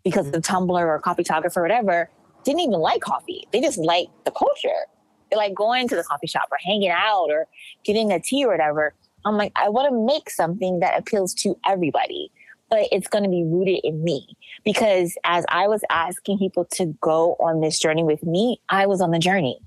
because 0.04 0.26
of 0.26 0.32
the 0.32 0.40
Tumblr 0.40 0.70
or 0.70 0.98
coffee 0.98 1.24
Coffeetographer 1.24 1.56
or 1.56 1.62
whatever 1.62 2.10
didn't 2.44 2.60
even 2.60 2.80
like 2.80 3.00
coffee. 3.00 3.46
They 3.52 3.60
just 3.60 3.78
like 3.78 4.08
the 4.24 4.32
culture. 4.32 4.68
They 5.30 5.36
like 5.36 5.54
going 5.54 5.88
to 5.88 5.96
the 5.96 6.02
coffee 6.02 6.26
shop 6.26 6.48
or 6.50 6.58
hanging 6.64 6.90
out 6.90 7.28
or 7.30 7.46
getting 7.84 8.12
a 8.12 8.20
tea 8.20 8.44
or 8.44 8.50
whatever. 8.50 8.94
I'm 9.24 9.36
like, 9.36 9.52
I 9.56 9.68
want 9.68 9.88
to 9.90 10.04
make 10.04 10.28
something 10.28 10.80
that 10.80 10.98
appeals 10.98 11.32
to 11.34 11.56
everybody 11.66 12.30
but 12.72 12.88
it's 12.90 13.06
going 13.06 13.22
to 13.22 13.28
be 13.28 13.44
rooted 13.44 13.80
in 13.84 14.02
me. 14.02 14.26
Because 14.64 15.16
as 15.24 15.44
I 15.48 15.68
was 15.68 15.82
asking 15.90 16.38
people 16.38 16.64
to 16.72 16.86
go 17.00 17.36
on 17.40 17.60
this 17.60 17.78
journey 17.78 18.04
with 18.04 18.22
me, 18.22 18.60
I 18.68 18.86
was 18.86 19.00
on 19.00 19.10
the 19.10 19.18
journey. 19.18 19.58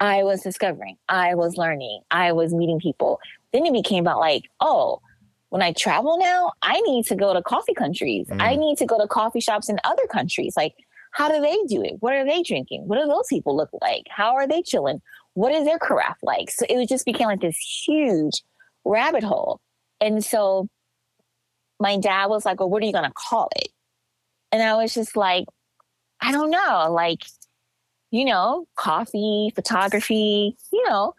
I 0.00 0.22
was 0.22 0.40
discovering, 0.40 0.96
I 1.10 1.34
was 1.34 1.58
learning, 1.58 2.00
I 2.10 2.32
was 2.32 2.54
meeting 2.54 2.80
people. 2.80 3.20
Then 3.52 3.66
it 3.66 3.72
became 3.72 4.04
about 4.04 4.18
like, 4.18 4.44
oh, 4.60 5.02
when 5.50 5.62
I 5.62 5.72
travel 5.72 6.18
now, 6.18 6.52
I 6.62 6.80
need 6.80 7.04
to 7.06 7.16
go 7.16 7.34
to 7.34 7.42
coffee 7.42 7.74
countries. 7.74 8.28
Mm. 8.28 8.40
I 8.40 8.56
need 8.56 8.78
to 8.78 8.86
go 8.86 8.98
to 8.98 9.06
coffee 9.06 9.40
shops 9.40 9.68
in 9.68 9.78
other 9.84 10.06
countries. 10.10 10.54
Like, 10.56 10.74
how 11.12 11.28
do 11.28 11.40
they 11.40 11.56
do 11.68 11.82
it? 11.82 11.96
What 12.00 12.14
are 12.14 12.24
they 12.24 12.42
drinking? 12.42 12.86
What 12.86 12.98
do 12.98 13.06
those 13.06 13.26
people 13.28 13.56
look 13.56 13.70
like? 13.82 14.04
How 14.08 14.34
are 14.36 14.46
they 14.46 14.62
chilling? 14.62 15.02
What 15.34 15.52
is 15.52 15.64
their 15.64 15.78
carafe 15.78 16.16
like? 16.22 16.50
So 16.50 16.64
it 16.68 16.88
just 16.88 17.04
became 17.04 17.26
like 17.26 17.40
this 17.40 17.58
huge 17.86 18.42
rabbit 18.84 19.24
hole. 19.24 19.60
And 20.00 20.24
so 20.24 20.68
my 21.78 21.98
dad 21.98 22.26
was 22.26 22.46
like, 22.46 22.60
well, 22.60 22.70
what 22.70 22.82
are 22.82 22.86
you 22.86 22.92
going 22.92 23.04
to 23.04 23.12
call 23.28 23.48
it? 23.56 23.68
And 24.52 24.62
I 24.62 24.74
was 24.74 24.94
just 24.94 25.16
like, 25.16 25.46
I 26.20 26.32
don't 26.32 26.50
know, 26.50 26.88
like, 26.90 27.24
you 28.10 28.24
know, 28.24 28.66
coffee, 28.76 29.52
photography, 29.54 30.56
you 30.72 30.88
know. 30.88 31.14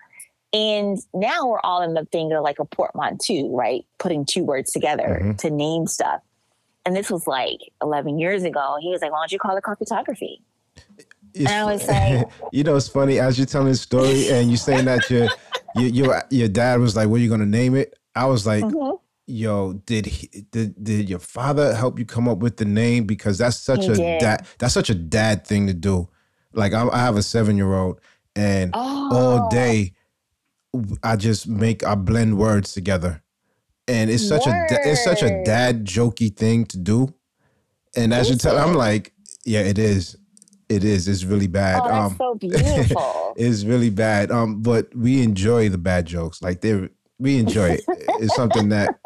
And 0.54 1.00
now 1.13 1.48
we're 1.48 1.62
all 1.62 1.82
in 1.82 1.94
the 1.94 2.06
thing 2.06 2.34
of 2.34 2.44
like 2.44 2.60
a 2.60 2.65
portmanteau, 2.65 3.56
right? 3.56 3.86
Putting 4.00 4.26
two 4.26 4.44
words 4.44 4.72
together 4.72 5.20
mm-hmm. 5.22 5.34
to 5.34 5.50
name 5.50 5.88
stuff. 5.88 6.22
And 6.86 6.96
this 6.96 7.10
was 7.10 7.26
like 7.26 7.60
11 7.82 8.20
years 8.20 8.44
ago. 8.44 8.78
He 8.82 8.89
was 8.89 9.02
like, 9.02 9.12
why 9.12 9.20
don't 9.20 9.32
you 9.32 9.39
call 9.39 9.56
it 9.56 9.63
coffeetography? 9.63 10.41
and 11.36 11.48
I 11.48 11.63
was 11.63 11.88
like, 11.88 12.28
you 12.52 12.63
know, 12.63 12.76
it's 12.76 12.89
funny 12.89 13.20
as 13.20 13.38
you're 13.38 13.46
telling 13.46 13.70
the 13.70 13.76
story 13.76 14.30
and 14.30 14.50
you're 14.50 14.58
saying 14.58 14.86
that 14.86 15.10
your, 15.10 15.30
your, 15.76 15.88
your, 15.88 16.24
your 16.30 16.48
dad 16.50 16.82
was 16.82 16.98
like, 16.98 17.08
what 17.08 17.17
are 17.17 17.24
you 17.24 17.30
going 17.30 17.39
to 17.39 17.46
name 17.46 17.76
it? 17.76 17.98
I 18.13 18.26
was 18.26 18.46
like, 18.46 18.63
mm-hmm 18.63 18.98
yo, 19.32 19.74
did 19.74 20.06
he, 20.06 20.46
did 20.52 20.84
did 20.84 21.10
your 21.10 21.20
father 21.20 21.74
help 21.74 21.98
you 21.98 22.06
come 22.06 22.28
up 22.28 22.39
with 22.39 22.58
the 22.58 22.65
name? 22.65 23.06
Because 23.06 23.38
that's 23.38 23.58
such 23.58 23.86
he 23.86 23.91
a 23.91 24.20
dad 24.20 24.46
that's 24.60 24.74
such 24.74 24.89
a 24.89 24.96
dad 24.96 25.46
thing 25.46 25.67
to 25.67 25.74
do. 25.74 26.10
Like 26.54 26.74
I, 26.74 26.88
I 26.88 27.00
have 27.00 27.17
a 27.17 27.24
seven 27.24 27.58
year 27.58 27.74
old, 27.74 28.00
and 28.36 28.72
oh. 28.74 29.10
all 29.15 29.50
day 29.50 29.94
I 31.04 31.15
just 31.15 31.48
make 31.48 31.84
I 31.84 31.96
blend 31.96 32.38
words 32.38 32.74
together, 32.74 33.24
and 33.88 34.10
it's 34.10 34.28
such 34.28 34.46
Word. 34.46 34.72
a 34.72 34.89
it's 34.89 35.04
such 35.04 35.24
a 35.24 35.44
dad 35.44 35.86
jokey 35.86 36.36
thing 36.36 36.65
to 36.65 36.78
do. 36.78 37.13
And 37.96 38.13
as 38.13 38.30
you 38.30 38.38
tell, 38.38 38.58
I'm 38.58 38.74
like, 38.74 39.13
yeah, 39.44 39.62
it 39.62 39.78
is. 39.78 40.15
It 40.70 40.86
is. 40.86 41.10
It's 41.10 41.26
really 41.26 41.48
bad. 41.48 41.82
Oh, 41.84 41.88
that's 41.88 42.12
um, 42.12 42.17
so 42.17 42.36
beautiful. 42.39 43.34
it's 43.36 43.65
really 43.65 43.89
bad. 43.89 44.32
Um, 44.32 44.62
but 44.62 44.96
we 44.96 45.22
enjoy 45.22 45.67
the 45.67 45.78
bad 45.78 46.06
jokes. 46.06 46.41
Like 46.41 46.62
they're 46.62 46.89
we 47.22 47.38
enjoy 47.38 47.70
it. 47.70 47.82
it's 47.88 48.36
something 48.36 48.70
that 48.70 49.00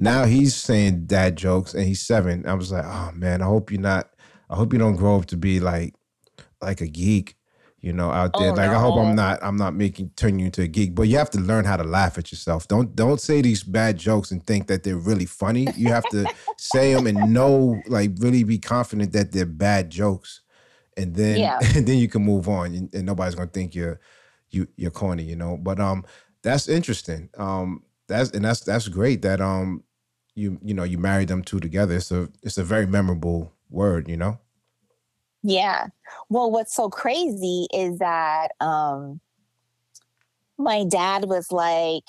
now 0.00 0.24
he's 0.24 0.56
saying 0.56 1.04
dad 1.04 1.36
jokes 1.36 1.74
and 1.74 1.84
he's 1.84 2.00
seven. 2.00 2.46
I 2.46 2.54
was 2.54 2.72
like, 2.72 2.86
oh 2.86 3.10
man, 3.14 3.42
I 3.42 3.44
hope 3.44 3.70
you're 3.70 3.80
not. 3.80 4.08
I 4.48 4.56
hope 4.56 4.72
you 4.72 4.78
don't 4.78 4.96
grow 4.96 5.16
up 5.16 5.26
to 5.26 5.36
be 5.36 5.60
like 5.60 5.94
like 6.62 6.80
a 6.80 6.86
geek, 6.86 7.36
you 7.80 7.92
know, 7.92 8.10
out 8.10 8.32
there. 8.38 8.50
Oh, 8.50 8.54
like 8.54 8.70
I 8.70 8.80
hope. 8.80 8.98
I'm 8.98 9.14
not. 9.14 9.38
I'm 9.42 9.56
not 9.56 9.74
making 9.74 10.10
turn 10.16 10.38
you 10.38 10.46
into 10.46 10.62
a 10.62 10.66
geek. 10.66 10.94
But 10.94 11.02
you 11.02 11.18
have 11.18 11.28
to 11.30 11.38
learn 11.38 11.66
how 11.66 11.76
to 11.76 11.84
laugh 11.84 12.16
at 12.16 12.32
yourself. 12.32 12.66
Don't 12.66 12.96
don't 12.96 13.20
say 13.20 13.42
these 13.42 13.62
bad 13.62 13.98
jokes 13.98 14.30
and 14.30 14.44
think 14.44 14.68
that 14.68 14.84
they're 14.84 14.96
really 14.96 15.26
funny. 15.26 15.68
You 15.76 15.88
have 15.88 16.08
to 16.10 16.24
say 16.56 16.94
them 16.94 17.06
and 17.06 17.32
know, 17.32 17.80
like, 17.86 18.12
really 18.16 18.42
be 18.42 18.58
confident 18.58 19.12
that 19.12 19.32
they're 19.32 19.44
bad 19.44 19.90
jokes, 19.90 20.40
and 20.96 21.14
then 21.14 21.40
Yeah. 21.40 21.58
and 21.76 21.86
then 21.86 21.98
you 21.98 22.08
can 22.08 22.24
move 22.24 22.48
on, 22.48 22.74
and, 22.74 22.94
and 22.94 23.04
nobody's 23.04 23.34
gonna 23.34 23.50
think 23.50 23.74
you're 23.74 24.00
you 24.48 24.66
you're 24.76 24.90
corny, 24.90 25.24
you 25.24 25.36
know. 25.36 25.58
But 25.58 25.78
um, 25.78 26.06
that's 26.42 26.68
interesting. 26.68 27.28
Um, 27.36 27.82
that's 28.08 28.30
and 28.30 28.44
that's 28.44 28.60
that's 28.60 28.88
great 28.88 29.20
that 29.22 29.42
um, 29.42 29.84
you 30.34 30.58
you 30.62 30.74
know 30.74 30.84
you 30.84 30.98
married 30.98 31.28
them 31.28 31.42
two 31.42 31.60
together. 31.60 31.96
It's 31.96 32.10
a 32.10 32.28
it's 32.42 32.58
a 32.58 32.64
very 32.64 32.86
memorable 32.86 33.52
word, 33.68 34.08
you 34.08 34.16
know. 34.16 34.38
Yeah. 35.42 35.88
Well, 36.28 36.50
what's 36.50 36.74
so 36.74 36.88
crazy 36.88 37.66
is 37.72 37.98
that 37.98 38.52
um 38.60 39.20
my 40.58 40.84
dad 40.84 41.24
was 41.24 41.50
like 41.50 42.04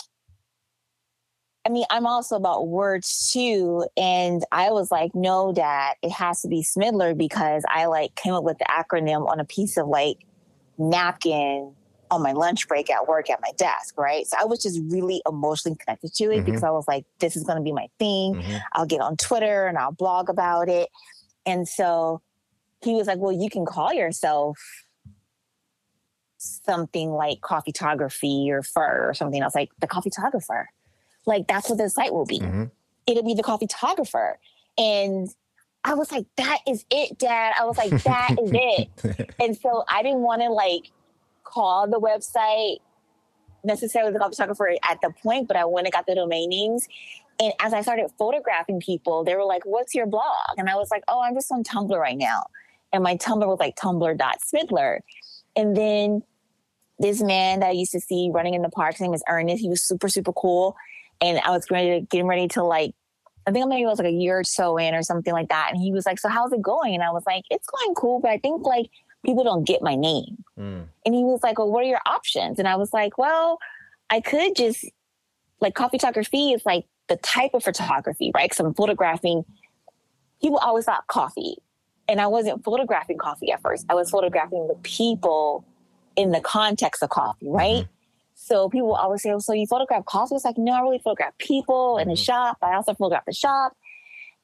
I 1.66 1.70
mean, 1.70 1.86
I'm 1.92 2.08
also 2.08 2.36
about 2.36 2.68
words 2.68 3.32
too. 3.32 3.86
And 3.96 4.44
I 4.52 4.72
was 4.72 4.90
like, 4.90 5.14
no, 5.14 5.54
dad, 5.54 5.96
it 6.02 6.12
has 6.12 6.42
to 6.42 6.48
be 6.48 6.64
Smidler 6.64 7.16
because 7.16 7.64
I 7.70 7.86
like 7.86 8.16
came 8.16 8.34
up 8.34 8.44
with 8.44 8.58
the 8.58 8.66
acronym 8.66 9.30
on 9.30 9.40
a 9.40 9.46
piece 9.46 9.78
of 9.78 9.88
like 9.88 10.26
napkin 10.80 11.76
on 12.12 12.22
my 12.22 12.34
lunch 12.34 12.68
break 12.68 12.90
at 12.92 13.08
work 13.08 13.30
at 13.30 13.40
my 13.42 13.52
desk, 13.58 13.98
right? 13.98 14.28
So 14.28 14.38
I 14.40 14.44
was 14.46 14.62
just 14.62 14.80
really 14.90 15.22
emotionally 15.28 15.78
connected 15.78 16.14
to 16.16 16.26
it 16.26 16.42
Mhm. 16.42 16.46
because 16.46 16.64
I 16.64 16.70
was 16.70 16.86
like, 16.88 17.06
this 17.20 17.36
is 17.38 17.44
going 17.44 17.58
to 17.58 17.64
be 17.64 17.72
my 17.72 17.88
thing. 17.98 18.36
Mhm. 18.36 18.62
I'll 18.74 18.86
get 18.86 19.00
on 19.02 19.16
Twitter 19.18 19.66
and 19.68 19.78
I'll 19.78 19.94
blog 19.94 20.30
about 20.30 20.68
it. 20.68 20.90
And 21.46 21.68
so 21.68 22.22
he 22.82 22.94
was 22.94 23.08
like, 23.08 23.18
Well, 23.18 23.32
you 23.32 23.50
can 23.50 23.66
call 23.66 23.94
yourself 23.94 24.60
something 26.38 27.12
like 27.12 27.42
coffee 27.42 27.72
photography 27.72 28.52
or 28.52 28.64
fur 28.64 29.08
or 29.10 29.14
something 29.14 29.42
else, 29.42 29.56
like 29.56 29.70
the 29.80 29.88
coffee 29.88 30.10
photographer. 30.10 30.70
Like 31.26 31.48
that's 31.48 31.70
what 31.70 31.78
the 31.78 31.90
site 31.90 32.14
will 32.14 32.26
be. 32.26 32.40
Mhm. 32.40 32.72
It'll 33.08 33.24
be 33.24 33.36
the 33.36 33.44
coffee 33.44 33.68
photographer. 33.68 34.40
And 34.78 35.30
I 35.84 35.94
was 35.94 36.12
like, 36.12 36.26
That 36.38 36.60
is 36.68 36.86
it, 36.90 37.18
Dad. 37.20 37.54
I 37.60 37.66
was 37.66 37.78
like, 37.78 37.92
That 38.04 38.36
is 38.42 38.52
it. 38.54 39.30
And 39.40 39.56
so 39.56 39.84
I 39.88 40.04
didn't 40.04 40.22
want 40.22 40.42
to 40.42 40.50
like 40.50 40.92
call 41.52 41.88
the 41.90 42.00
website 42.00 42.78
necessarily 43.64 44.12
the 44.12 44.20
photographer 44.20 44.76
at 44.90 45.00
the 45.02 45.12
point, 45.22 45.48
but 45.48 45.58
I 45.58 45.66
went 45.66 45.88
and 45.88 45.94
got 45.94 46.08
the 46.08 46.16
domain 46.16 46.50
names. 46.50 46.88
And 47.40 47.54
as 47.60 47.74
I 47.74 47.82
started 47.82 48.12
photographing 48.18 48.80
people, 48.80 49.24
they 49.24 49.36
were 49.36 49.46
like, 49.46 49.66
What's 49.66 49.96
your 49.96 50.06
blog? 50.06 50.58
And 50.58 50.70
I 50.70 50.76
was 50.76 50.92
like, 50.92 51.04
Oh, 51.08 51.22
I'm 51.22 51.34
just 51.34 51.52
on 51.52 51.64
Tumblr 51.64 51.98
right 51.98 52.18
now. 52.18 52.44
And 52.94 53.04
my 53.04 53.16
Tumblr 53.18 53.48
was 53.48 53.60
like 53.60 53.76
tumblr.smidler. 53.76 55.00
And 55.56 55.76
then 55.76 56.24
this 57.00 57.22
man 57.22 57.62
that 57.62 57.70
I 57.70 57.72
used 57.72 57.92
to 57.94 58.00
see 58.00 58.30
running 58.34 58.54
in 58.54 58.62
the 58.62 58.70
park, 58.70 58.94
his 58.94 59.02
name 59.02 59.14
is 59.14 59.24
Ernest. 59.28 59.62
He 59.62 59.70
was 59.70 59.82
super, 59.82 60.08
super 60.08 60.34
cool. 60.34 60.76
And 61.20 61.40
I 61.40 61.52
was 61.52 61.70
ready 61.72 62.00
to 62.00 62.06
getting 62.06 62.28
ready 62.28 62.48
to 62.50 62.64
like, 62.64 62.94
I 63.48 63.52
think 63.52 63.68
maybe 63.68 63.84
it 63.84 63.88
was 63.88 63.98
like 63.98 64.08
a 64.08 64.12
year 64.12 64.40
or 64.40 64.44
so 64.44 64.78
in 64.78 64.94
or 64.94 65.02
something 65.02 65.34
like 65.34 65.50
that. 65.50 65.70
And 65.72 65.82
he 65.82 65.92
was 65.92 66.06
like, 66.06 66.20
So 66.20 66.30
how's 66.30 66.52
it 66.52 66.62
going? 66.62 66.94
And 66.94 67.04
I 67.04 67.12
was 67.12 67.24
like, 67.26 67.44
It's 67.50 67.68
going 67.68 67.96
cool, 67.96 68.20
but 68.20 68.30
I 68.30 68.38
think 68.38 68.66
like 68.66 68.90
people 69.26 69.44
don't 69.44 69.66
get 69.66 69.82
my 69.82 69.96
name. 69.96 70.44
Mm. 70.58 70.86
And 71.06 71.16
he 71.16 71.24
was 71.24 71.42
like, 71.44 71.58
Well, 71.60 71.72
what 71.72 71.84
are 71.84 71.88
your 71.88 72.02
options? 72.06 72.60
And 72.60 72.68
I 72.68 72.76
was 72.76 72.94
like, 72.94 73.18
Well, 73.18 73.60
I 74.10 74.22
could 74.22 74.56
just 74.56 74.86
like 75.60 75.76
coffee 75.76 75.98
photography 75.98 76.52
is 76.52 76.66
like 76.66 76.86
the 77.08 77.18
type 77.18 77.52
of 77.54 77.64
photography, 77.64 78.32
right? 78.34 78.50
Because 78.50 78.66
I'm 78.66 78.74
photographing. 78.74 79.46
People 80.42 80.58
always 80.58 80.86
thought 80.86 81.06
coffee, 81.08 81.58
and 82.08 82.20
I 82.20 82.28
wasn't 82.28 82.64
photographing 82.64 83.18
coffee 83.18 83.52
at 83.52 83.62
first. 83.62 83.86
I 83.90 83.94
was 83.94 84.10
photographing 84.10 84.68
the 84.68 84.76
people 84.82 85.64
in 86.16 86.32
the 86.32 86.42
context 86.42 87.04
of 87.04 87.10
coffee, 87.10 87.48
right? 87.48 87.86
So 88.34 88.70
people 88.70 88.96
always 88.96 89.22
say, 89.22 89.30
oh, 89.32 89.38
"So 89.40 89.54
you 89.54 89.68
photograph 89.68 90.06
coffee?" 90.06 90.34
It's 90.36 90.44
like, 90.46 90.58
no, 90.58 90.74
I 90.74 90.82
really 90.82 90.98
photograph 90.98 91.38
people 91.38 92.00
in 92.00 92.08
the 92.08 92.16
Mhm. 92.16 92.26
shop. 92.26 92.58
I 92.64 92.74
also 92.74 92.96
photograph 92.96 93.26
the 93.26 93.34
shop. 93.34 93.74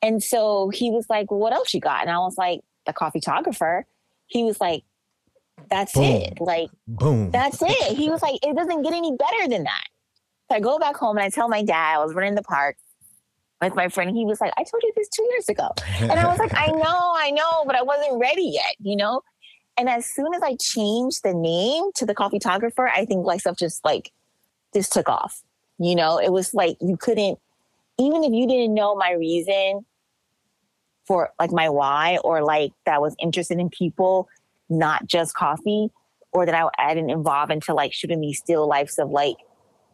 And 0.04 0.22
so 0.22 0.70
he 0.70 0.92
was 0.92 1.10
like, 1.10 1.32
well, 1.32 1.40
"What 1.40 1.52
else 1.54 1.74
you 1.74 1.80
got?" 1.82 2.02
And 2.02 2.12
I 2.12 2.20
was 2.20 2.38
like, 2.38 2.62
"The 2.86 2.94
coffee 2.94 3.20
photographer." 3.20 3.88
He 4.28 4.44
was 4.44 4.60
like, 4.62 4.84
"That's 5.70 5.94
Boom. 5.94 6.04
it." 6.04 6.42
Like 6.42 6.70
Boom. 6.88 7.32
that's 7.32 7.62
it. 7.62 7.98
He 7.98 8.10
was 8.10 8.22
like, 8.22 8.36
it 8.46 8.56
doesn't 8.56 8.84
get 8.84 8.94
any 8.94 9.16
better 9.16 9.48
than 9.50 9.64
that. 9.64 9.86
So 10.50 10.56
I 10.56 10.60
go 10.60 10.80
back 10.80 10.96
home 10.96 11.18
and 11.18 11.26
I 11.26 11.30
tell 11.30 11.50
my 11.50 11.64
dad 11.64 11.96
I 11.96 12.04
was 12.04 12.14
running 12.14 12.36
the 12.36 12.44
park 12.44 12.78
with 13.62 13.76
my 13.76 13.90
friend. 13.90 14.16
He 14.16 14.26
was 14.26 14.40
like, 14.40 14.54
I 14.58 14.64
told 14.64 14.84
you 14.84 14.92
this 14.96 15.10
two 15.10 15.24
years 15.32 15.50
ago. 15.50 15.70
And 16.00 16.12
I 16.14 16.28
was 16.28 16.40
like, 16.40 16.54
I 16.56 16.68
know, 16.72 17.14
I 17.18 17.32
know, 17.32 17.64
but 17.66 17.76
I 17.76 17.82
wasn't 17.82 18.20
ready 18.20 18.44
yet, 18.44 18.76
you 18.80 18.96
know? 18.96 19.22
And 19.78 19.90
as 19.90 20.06
soon 20.06 20.34
as 20.34 20.42
I 20.42 20.56
changed 20.60 21.24
the 21.24 21.34
name 21.34 21.92
to 21.96 22.06
the 22.06 22.16
coffee 22.16 22.38
photographer, 22.38 22.88
I 22.88 23.06
think 23.06 23.26
like 23.26 23.42
stuff 23.42 23.58
just 23.58 23.84
like 23.84 24.12
just 24.74 24.92
took 24.92 25.10
off. 25.10 25.42
You 25.80 25.96
know, 25.96 26.18
it 26.18 26.32
was 26.32 26.54
like 26.54 26.78
you 26.82 26.98
couldn't, 26.98 27.40
even 28.00 28.24
if 28.24 28.32
you 28.32 28.48
didn't 28.48 28.74
know 28.74 28.96
my 28.96 29.12
reason 29.12 29.86
for 31.08 31.32
like 31.40 31.52
my 31.52 31.70
why 31.70 32.20
or 32.24 32.44
like 32.44 32.74
that 32.86 32.96
I 32.96 33.00
was 33.00 33.16
interested 33.20 33.60
in 33.60 33.70
people, 33.70 34.28
not 34.70 35.08
just 35.08 35.34
coffee, 35.34 35.90
or 36.34 36.46
that 36.46 36.54
I, 36.54 36.68
I 36.78 36.94
didn't 36.94 37.10
involve 37.10 37.50
into 37.50 37.74
like 37.74 37.94
shooting 37.94 38.20
these 38.20 38.40
still 38.40 38.68
lifes 38.68 38.98
of 38.98 39.10
like 39.10 39.38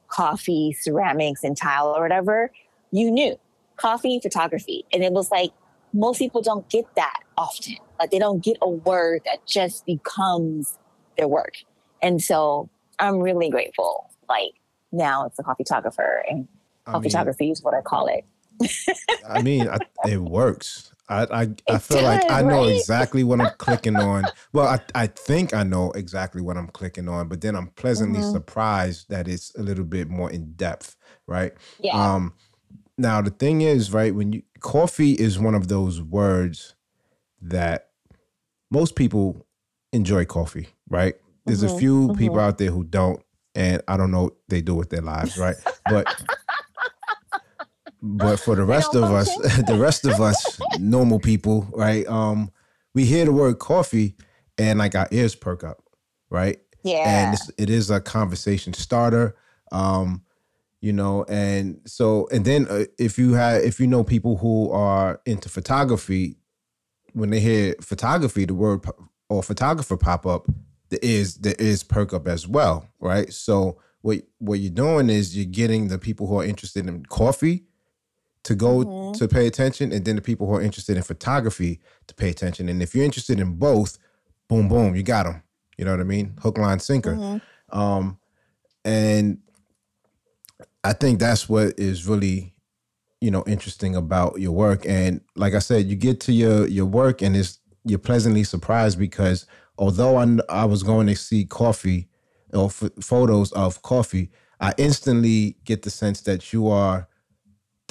coffee, 0.08 0.76
ceramics, 0.80 1.44
and 1.44 1.56
tile 1.56 1.88
or 1.88 2.02
whatever, 2.02 2.52
you 2.92 3.10
knew 3.12 3.38
coffee, 3.78 4.20
photography. 4.22 4.86
And 4.94 5.04
it 5.04 5.12
was 5.12 5.32
like 5.32 5.52
most 5.94 6.20
people 6.20 6.42
don't 6.42 6.68
get 6.70 6.86
that 6.96 7.20
often. 7.38 7.76
Like 8.00 8.12
they 8.12 8.20
don't 8.20 8.44
get 8.44 8.58
a 8.62 8.70
word 8.70 9.22
that 9.26 9.46
just 9.46 9.86
becomes 9.86 10.78
their 11.18 11.28
work. 11.28 11.56
And 12.02 12.22
so 12.22 12.70
I'm 13.00 13.20
really 13.20 13.50
grateful. 13.50 14.10
Like 14.30 14.54
now 14.92 15.26
it's 15.26 15.40
a 15.40 15.44
coffee 15.44 15.64
photographer 15.64 16.24
and 16.30 16.48
coffee 16.86 17.10
photography 17.10 17.52
is 17.52 17.64
what 17.64 17.74
I 17.74 17.82
call 17.82 18.08
it. 18.08 18.26
I 19.28 19.42
mean, 19.42 19.68
I, 19.68 19.80
it 20.08 20.20
works. 20.20 20.93
I 21.10 21.24
I, 21.44 21.48
I 21.68 21.78
feel 21.80 22.02
like 22.02 22.22
does, 22.22 22.30
I 22.30 22.42
know 22.42 22.66
exactly 22.66 23.24
what 23.24 23.40
I'm 23.40 23.50
clicking 23.52 24.00
on. 24.00 24.32
Well, 24.54 24.68
I, 24.68 24.80
I 24.96 25.08
think 25.08 25.54
I 25.54 25.64
know 25.64 25.92
exactly 25.92 26.42
what 26.42 26.58
I'm 26.58 26.68
clicking 26.70 27.10
on, 27.10 27.28
but 27.28 27.42
then 27.42 27.56
I'm 27.56 27.68
pleasantly 27.68 28.20
Mhm. 28.20 28.32
surprised 28.32 29.10
that 29.10 29.28
it's 29.28 29.54
a 29.56 29.62
little 29.64 29.84
bit 29.86 30.10
more 30.10 30.32
in 30.32 30.54
depth, 30.54 30.96
right? 31.28 31.54
Yeah. 31.80 32.16
Um, 32.16 32.34
now 32.98 33.22
the 33.22 33.32
thing 33.32 33.62
is, 33.62 33.92
right, 33.94 34.14
when 34.16 34.34
you 34.34 34.44
coffee 34.60 35.14
is 35.14 35.40
one 35.40 35.56
of 35.56 35.68
those 35.68 36.02
words 36.02 36.76
that 37.42 37.90
most 38.72 38.96
people 38.96 39.46
enjoy 39.92 40.26
coffee, 40.26 40.70
right? 40.90 41.16
There's 41.46 41.64
a 41.64 41.70
Mhm, 41.70 41.78
few 41.80 42.12
people 42.14 42.40
mhm. 42.40 42.44
out 42.44 42.58
there 42.58 42.72
who 42.72 42.84
don't, 42.84 43.22
and 43.56 43.82
I 43.88 43.98
don't 43.98 44.12
know 44.12 44.24
what 44.24 44.34
they 44.50 44.62
do 44.62 44.76
with 44.76 44.90
their 44.90 45.02
lives, 45.02 45.38
right? 45.38 45.56
But 45.86 46.24
but 48.04 48.38
for 48.38 48.56
the 48.56 48.64
rest 48.64 48.94
of 48.94 49.04
us, 49.04 49.36
the 49.68 49.78
rest 49.80 50.06
of 50.06 50.22
us 50.22 50.60
normal 50.78 51.20
people, 51.20 51.68
right? 51.74 52.06
Um, 52.08 52.52
we 52.94 53.06
hear 53.06 53.26
the 53.26 53.32
word 53.32 53.58
coffee 53.58 54.16
and 54.58 54.78
like 54.78 54.94
our 54.94 55.08
ears 55.12 55.34
perk 55.34 55.64
up, 55.64 55.82
right? 56.30 56.60
yeah. 56.84 57.26
and 57.26 57.34
it's, 57.34 57.50
it 57.58 57.70
is 57.70 57.90
a 57.90 58.00
conversation 58.00 58.74
starter 58.74 59.36
um 59.72 60.22
you 60.82 60.94
know 60.94 61.24
and 61.28 61.80
so 61.86 62.28
and 62.32 62.46
then 62.46 62.68
uh, 62.70 62.84
if 63.00 63.18
you 63.18 63.34
have 63.34 63.64
if 63.64 63.80
you 63.80 63.88
know 63.88 64.04
people 64.04 64.38
who 64.38 64.70
are 64.72 65.20
into 65.26 65.50
photography 65.50 66.38
when 67.14 67.30
they 67.30 67.40
hear 67.40 67.74
photography 67.82 68.46
the 68.46 68.54
word 68.54 68.82
or 69.30 69.42
photographer 69.42 69.98
pop 69.98 70.26
up 70.26 70.48
the 70.90 71.04
is 71.06 71.38
the 71.38 71.60
is 71.62 71.84
perk 71.84 72.14
up 72.14 72.28
as 72.28 72.48
well 72.48 72.88
right 73.00 73.34
so 73.34 73.80
what 74.02 74.20
what 74.40 74.60
you're 74.60 74.72
doing 74.72 75.10
is 75.10 75.36
you're 75.36 75.46
getting 75.46 75.88
the 75.88 75.98
people 75.98 76.28
who 76.28 76.40
are 76.40 76.46
interested 76.46 76.88
in 76.88 77.06
coffee 77.06 77.64
to 78.44 78.56
go 78.56 78.84
Mhm. 78.84 79.18
to 79.18 79.28
pay 79.28 79.48
attention 79.48 79.92
and 79.92 80.04
then 80.06 80.16
the 80.16 80.22
people 80.22 80.48
who 80.48 80.56
are 80.56 80.62
interested 80.62 80.98
in 80.98 81.04
photography 81.04 81.80
to 82.08 82.14
pay 82.14 82.30
attention 82.30 82.68
and 82.70 82.82
if 82.84 82.94
you're 82.94 83.06
interested 83.06 83.40
in 83.40 83.54
both 83.54 83.98
boom 84.50 84.68
boom 84.68 84.96
you 84.96 85.04
got 85.04 85.24
them 85.24 85.42
you 85.78 85.86
know 85.86 85.92
what 85.92 86.00
i 86.02 86.04
mean 86.04 86.34
hook 86.42 86.58
line 86.58 86.80
sinker 86.80 87.16
Mhm. 87.16 87.42
um, 87.72 88.18
and 88.86 89.38
I 90.84 90.94
think 90.94 91.20
that's 91.20 91.48
what 91.48 91.74
is 91.80 92.06
really, 92.08 92.54
you 93.22 93.32
know, 93.32 93.44
interesting 93.48 93.96
about 93.96 94.40
your 94.40 94.52
work. 94.52 94.86
And 94.86 95.22
like 95.36 95.54
I 95.54 95.60
said, 95.60 95.86
you 95.88 95.96
get 95.96 96.20
to 96.22 96.34
your 96.34 96.68
your 96.68 96.86
work 96.86 97.22
and 97.22 97.36
it's 97.36 97.60
you're 97.86 98.00
pleasantly 98.00 98.44
surprised 98.44 99.00
because 99.00 99.46
although 99.78 100.18
I, 100.18 100.38
I 100.50 100.66
was 100.66 100.84
going 100.84 101.08
to 101.08 101.16
see 101.16 101.46
coffee 101.46 102.10
or 102.54 102.66
f- 102.66 102.92
photos 103.02 103.52
of 103.54 103.82
coffee, 103.82 104.30
I 104.60 104.74
instantly 104.78 105.58
get 105.64 105.84
the 105.84 105.90
sense 105.90 106.22
that 106.22 106.52
you 106.54 106.68
are 106.68 107.08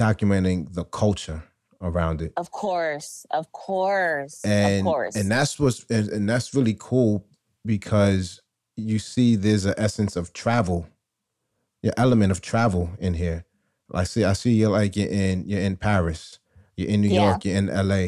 documenting 0.02 0.72
the 0.74 0.84
culture 0.84 1.42
around 1.80 2.22
it 2.22 2.32
Of 2.36 2.50
course. 2.50 3.26
Of 3.30 3.50
course. 3.52 4.44
and 4.44 4.80
of 4.86 4.92
course. 4.92 5.16
and 5.16 5.30
that's 5.30 5.58
what's 5.58 5.84
and, 5.90 6.08
and 6.08 6.28
that's 6.28 6.54
really 6.54 6.76
cool 6.78 7.24
because 7.64 8.40
you 8.76 8.98
see 8.98 9.36
there's 9.36 9.64
an 9.64 9.74
essence 9.76 10.14
of 10.16 10.32
travel 10.32 10.86
your 11.82 11.94
element 11.96 12.30
of 12.32 12.40
travel 12.40 12.90
in 12.98 13.14
here 13.14 13.44
I 13.94 14.04
see 14.04 14.24
I 14.24 14.32
see 14.34 14.52
you're 14.52 14.70
like 14.70 14.96
you're 14.96 15.10
in 15.10 15.44
you're 15.48 15.60
in 15.60 15.76
Paris, 15.76 16.38
you're 16.76 16.88
in 16.88 17.00
New 17.02 17.08
Yeah. 17.08 17.24
York, 17.28 17.44
you're 17.44 17.56
in 17.58 17.66
LA, 17.66 18.04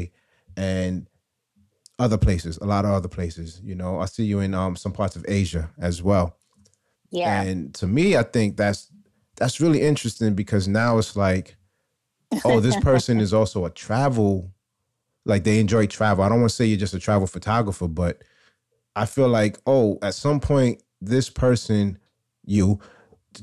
and 0.57 1.07
other 1.99 2.17
places, 2.17 2.57
a 2.59 2.65
lot 2.65 2.87
of 2.87 2.93
other 2.93 3.09
places. 3.09 3.61
You 3.63 3.75
know, 3.75 4.01
I 4.01 4.07
see 4.07 4.25
you 4.25 4.41
in 4.41 4.55
um 4.55 4.77
some 4.77 4.93
parts 4.93 5.15
of 5.17 5.25
Asia 5.29 5.71
as 5.79 6.03
well. 6.03 6.39
Yeah. 7.11 7.43
And 7.43 7.75
to 7.75 7.87
me, 7.87 8.17
I 8.17 8.23
think 8.23 8.57
that's 8.57 8.91
that's 9.37 9.61
really 9.61 9.83
interesting 9.83 10.35
because 10.35 10.67
now 10.69 10.97
it's 10.97 11.17
like, 11.17 11.57
oh, 12.45 12.61
this 12.61 12.77
person 12.77 13.21
is 13.21 13.33
also 13.35 13.65
a 13.65 13.71
travel, 13.71 14.53
like 15.25 15.45
they 15.45 15.59
enjoy 15.59 15.87
travel. 15.87 16.25
I 16.25 16.29
don't 16.29 16.41
want 16.41 16.51
to 16.51 16.57
say 16.57 16.67
you're 16.67 16.79
just 16.79 16.95
a 16.95 16.99
travel 16.99 17.27
photographer, 17.27 17.89
but 17.89 18.23
I 18.97 19.07
feel 19.07 19.29
like, 19.29 19.59
oh, 19.67 19.99
at 20.03 20.15
some 20.15 20.41
point, 20.41 20.83
this 21.01 21.29
person, 21.31 21.99
you, 22.45 22.81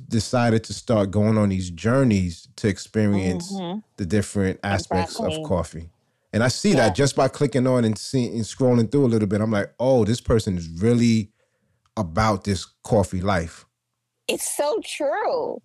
decided 0.07 0.63
to 0.63 0.73
start 0.73 1.11
going 1.11 1.37
on 1.37 1.49
these 1.49 1.69
journeys 1.69 2.47
to 2.55 2.67
experience 2.69 3.51
Mhm. 3.51 3.83
the 3.97 4.05
different 4.05 4.59
aspects 4.63 5.15
Exactly. 5.19 5.41
of 5.43 5.43
coffee. 5.43 5.89
And 6.31 6.43
I 6.43 6.47
see 6.47 6.69
Yeah. 6.69 6.77
that 6.87 6.95
just 6.95 7.15
by 7.15 7.27
clicking 7.27 7.67
on 7.67 7.83
and 7.83 7.97
seeing 7.97 8.33
and 8.35 8.45
scrolling 8.45 8.89
through 8.89 9.05
a 9.05 9.07
little 9.09 9.27
bit. 9.27 9.41
I'm 9.41 9.51
like, 9.51 9.73
oh, 9.79 10.05
this 10.05 10.21
person 10.21 10.57
is 10.57 10.69
really 10.69 11.33
about 11.97 12.45
this 12.45 12.65
coffee 12.85 13.19
life. 13.19 13.65
It's 14.29 14.49
so 14.55 14.79
true. 14.85 15.61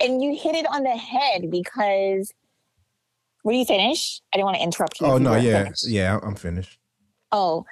And 0.00 0.20
you 0.20 0.36
hit 0.36 0.56
it 0.56 0.66
on 0.66 0.82
the 0.82 0.96
head 0.96 1.48
because 1.50 2.32
were 3.44 3.52
you 3.52 3.64
finished? 3.64 4.22
I 4.32 4.36
didn't 4.36 4.46
want 4.46 4.56
to 4.58 4.62
interrupt 4.62 5.00
you. 5.00 5.06
Oh 5.06 5.16
if 5.16 5.20
you 5.20 5.24
no, 5.24 5.36
yeah, 5.36 5.64
finished. 5.64 5.88
yeah, 5.88 6.18
I'm 6.22 6.34
finished. 6.34 6.78
Oh, 7.32 7.64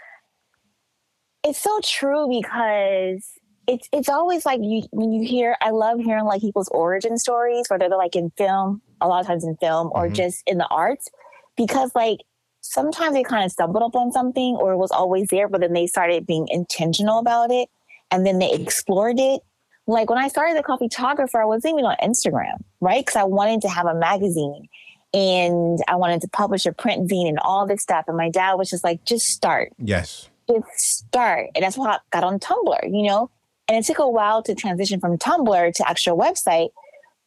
it's 1.45 1.59
so 1.61 1.79
true 1.83 2.29
because 2.29 3.25
it's 3.67 3.89
it's 3.93 4.09
always 4.09 4.45
like 4.47 4.61
you 4.63 4.83
when 4.91 5.13
you 5.13 5.27
hear. 5.27 5.57
I 5.61 5.71
love 5.71 5.99
hearing 6.01 6.25
like 6.25 6.41
people's 6.41 6.69
origin 6.69 7.19
stories, 7.19 7.67
whether 7.69 7.89
they're 7.89 7.99
like 7.99 8.17
in 8.17 8.31
film, 8.37 8.83
a 9.01 9.09
lot 9.09 9.21
of 9.21 9.27
times 9.27 9.45
in 9.45 9.57
film, 9.57 9.91
or 9.95 10.09
Mhm. 10.09 10.15
just 10.15 10.43
in 10.47 10.59
the 10.59 10.67
arts, 10.69 11.09
because 11.57 11.91
like 11.95 12.19
sometimes 12.61 13.15
they 13.15 13.23
kind 13.23 13.45
of 13.45 13.53
stumbled 13.53 13.85
upon 13.85 14.11
something 14.13 14.57
or 14.57 14.73
it 14.73 14.77
was 14.77 14.91
always 14.91 15.29
there, 15.29 15.49
but 15.49 15.61
then 15.61 15.73
they 15.73 15.87
started 15.87 16.27
being 16.27 16.49
intentional 16.49 17.19
about 17.19 17.51
it, 17.51 17.69
and 18.11 18.27
then 18.27 18.39
they 18.39 18.53
explored 18.53 19.19
it. 19.21 19.41
Like 19.89 20.11
when 20.11 20.19
I 20.19 20.27
started 20.27 20.57
the 20.57 20.65
coffee 20.65 20.89
photographer, 20.89 21.41
I 21.41 21.45
wasn't 21.45 21.75
even 21.75 21.85
on 21.85 21.97
Instagram, 22.03 22.57
right? 22.81 23.07
Because 23.07 23.15
I 23.17 23.23
wanted 23.25 23.61
to 23.63 23.69
have 23.69 23.87
a 23.87 23.95
magazine 23.95 24.69
and 25.15 25.79
I 25.89 25.97
wanted 25.97 26.21
to 26.23 26.29
publish 26.29 26.67
a 26.67 26.73
print 26.73 27.11
zine 27.11 27.29
and 27.29 27.39
all 27.39 27.67
this 27.67 27.83
stuff. 27.83 28.05
And 28.09 28.17
my 28.17 28.31
dad 28.31 28.55
was 28.55 28.71
just 28.71 28.85
like, 28.85 29.05
just 29.05 29.27
start, 29.29 29.73
Yes. 29.79 30.29
just 30.51 30.67
start. 30.79 31.51
And 31.55 31.65
that's 31.65 31.77
why 31.79 31.91
I 31.93 31.99
got 32.11 32.25
on 32.25 32.39
Tumblr, 32.39 32.85
you 32.85 33.07
know? 33.09 33.31
And 33.69 33.77
it 33.79 33.85
took 33.85 33.99
a 33.99 34.09
while 34.09 34.43
to 34.45 34.55
transition 34.55 35.01
from 35.01 35.19
Tumblr 35.19 35.75
to 35.75 35.89
actual 35.89 36.17
website. 36.19 36.69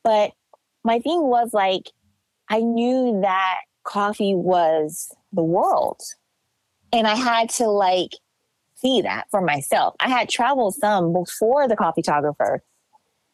But 0.03 0.31
my 0.83 0.99
thing 0.99 1.21
was 1.23 1.53
like, 1.53 1.89
I 2.49 2.61
knew 2.61 3.19
that 3.21 3.61
coffee 3.83 4.35
was 4.35 5.13
the 5.33 5.43
world. 5.43 6.01
And 6.91 7.07
I 7.07 7.15
had 7.15 7.49
to 7.51 7.67
like 7.67 8.11
see 8.75 9.01
that 9.01 9.25
for 9.29 9.41
myself. 9.41 9.95
I 9.99 10.09
had 10.09 10.29
traveled 10.29 10.75
some 10.75 11.11
before 11.13 11.67
the 11.67 11.75
coffee 11.75 12.01
photographer, 12.01 12.63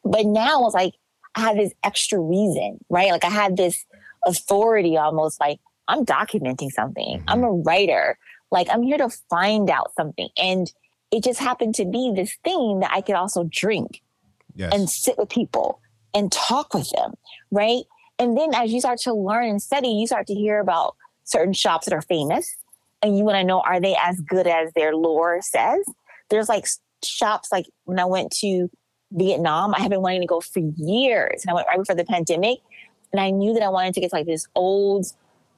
but 0.04 0.26
now 0.26 0.60
it 0.60 0.64
was 0.64 0.74
like 0.74 0.96
I 1.36 1.41
had 1.41 1.58
this 1.58 1.74
extra 1.84 2.20
reason, 2.20 2.80
right? 2.89 3.12
Like 3.12 3.26
I 3.26 3.30
had 3.30 3.56
this 3.58 3.86
authority 4.26 4.97
almost 4.97 5.39
like 5.39 5.59
I'm 5.88 6.05
documenting 6.05 6.71
something. 6.71 7.23
I'm 7.28 7.41
mm-hmm. 7.41 7.45
a 7.45 7.51
writer. 7.63 8.17
Like 8.51 8.67
I'm 8.71 8.84
here 8.84 8.97
to 8.97 9.09
find 9.30 9.69
out 9.69 9.93
something. 9.95 10.30
And 10.38 10.71
it 11.11 11.23
just 11.23 11.39
happened 11.39 11.76
to 11.76 11.86
be 11.86 12.11
this 12.15 12.36
thing 12.43 12.80
that 12.80 12.91
I 12.91 13.01
could 13.01 13.15
also 13.15 13.47
drink 13.49 14.01
Yes. 14.55 14.73
and 14.73 14.89
sit 14.89 15.17
with 15.17 15.30
people 15.30 15.82
and 16.13 16.32
talk 16.32 16.73
with 16.73 16.89
them, 16.91 17.13
right? 17.51 17.84
And 18.17 18.38
then 18.38 18.55
as 18.55 18.71
you 18.71 18.80
start 18.80 18.99
to 18.99 19.13
learn 19.13 19.49
and 19.49 19.61
study, 19.61 19.89
you 19.89 20.07
start 20.07 20.28
to 20.28 20.34
hear 20.34 20.59
about 20.59 20.95
certain 21.26 21.53
shops 21.53 21.86
that 21.86 21.93
are 21.93 22.01
famous 22.01 22.55
and 23.01 23.17
you 23.17 23.26
want 23.26 23.36
to 23.36 23.43
know 23.43 23.61
are 23.61 23.82
they 23.82 23.97
as 24.01 24.19
good 24.21 24.47
as 24.47 24.71
their 24.73 24.95
lore 24.95 25.41
says? 25.41 25.84
There's 26.30 26.47
like 26.47 26.67
shops 27.03 27.49
like 27.51 27.65
when 27.84 27.99
I 27.99 28.05
went 28.05 28.32
to 28.38 28.69
Vietnam, 29.11 29.76
I 29.76 29.82
have 29.82 29.89
been 29.89 30.01
wanting 30.01 30.21
to 30.21 30.28
go 30.28 30.41
for 30.41 30.61
years. 30.78 31.41
And 31.43 31.51
I 31.51 31.53
went 31.53 31.67
right 31.67 31.78
before 31.78 31.95
the 31.95 32.05
pandemic 32.05 32.59
and 33.12 33.20
I 33.20 33.30
knew 33.30 33.53
that 33.53 33.64
I 33.64 33.70
wanted 33.70 33.93
to 33.95 34.01
get 34.01 34.10
to 34.10 34.16
like 34.16 34.26
this 34.26 34.47
old, 34.56 35.06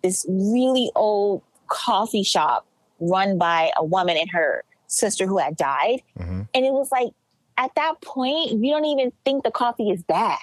this 0.04 0.26
really 0.30 0.92
old 0.96 1.42
coffee 1.68 2.24
shop 2.24 2.66
run 3.00 3.38
by 3.38 3.72
a 3.78 3.84
woman 3.84 4.18
and 4.18 4.30
her 4.32 4.64
sister 4.88 5.28
who 5.28 5.38
had 5.38 5.56
died. 5.58 6.02
Mhm. 6.18 6.48
And 6.54 6.66
it 6.66 6.72
was 6.72 6.92
like, 6.92 7.10
at 7.58 7.74
that 7.76 8.02
point, 8.02 8.52
you 8.52 8.72
don't 8.72 8.86
even 8.86 9.12
think 9.26 9.44
the 9.44 9.52
coffee 9.52 9.90
is 9.90 10.04
bad. 10.04 10.38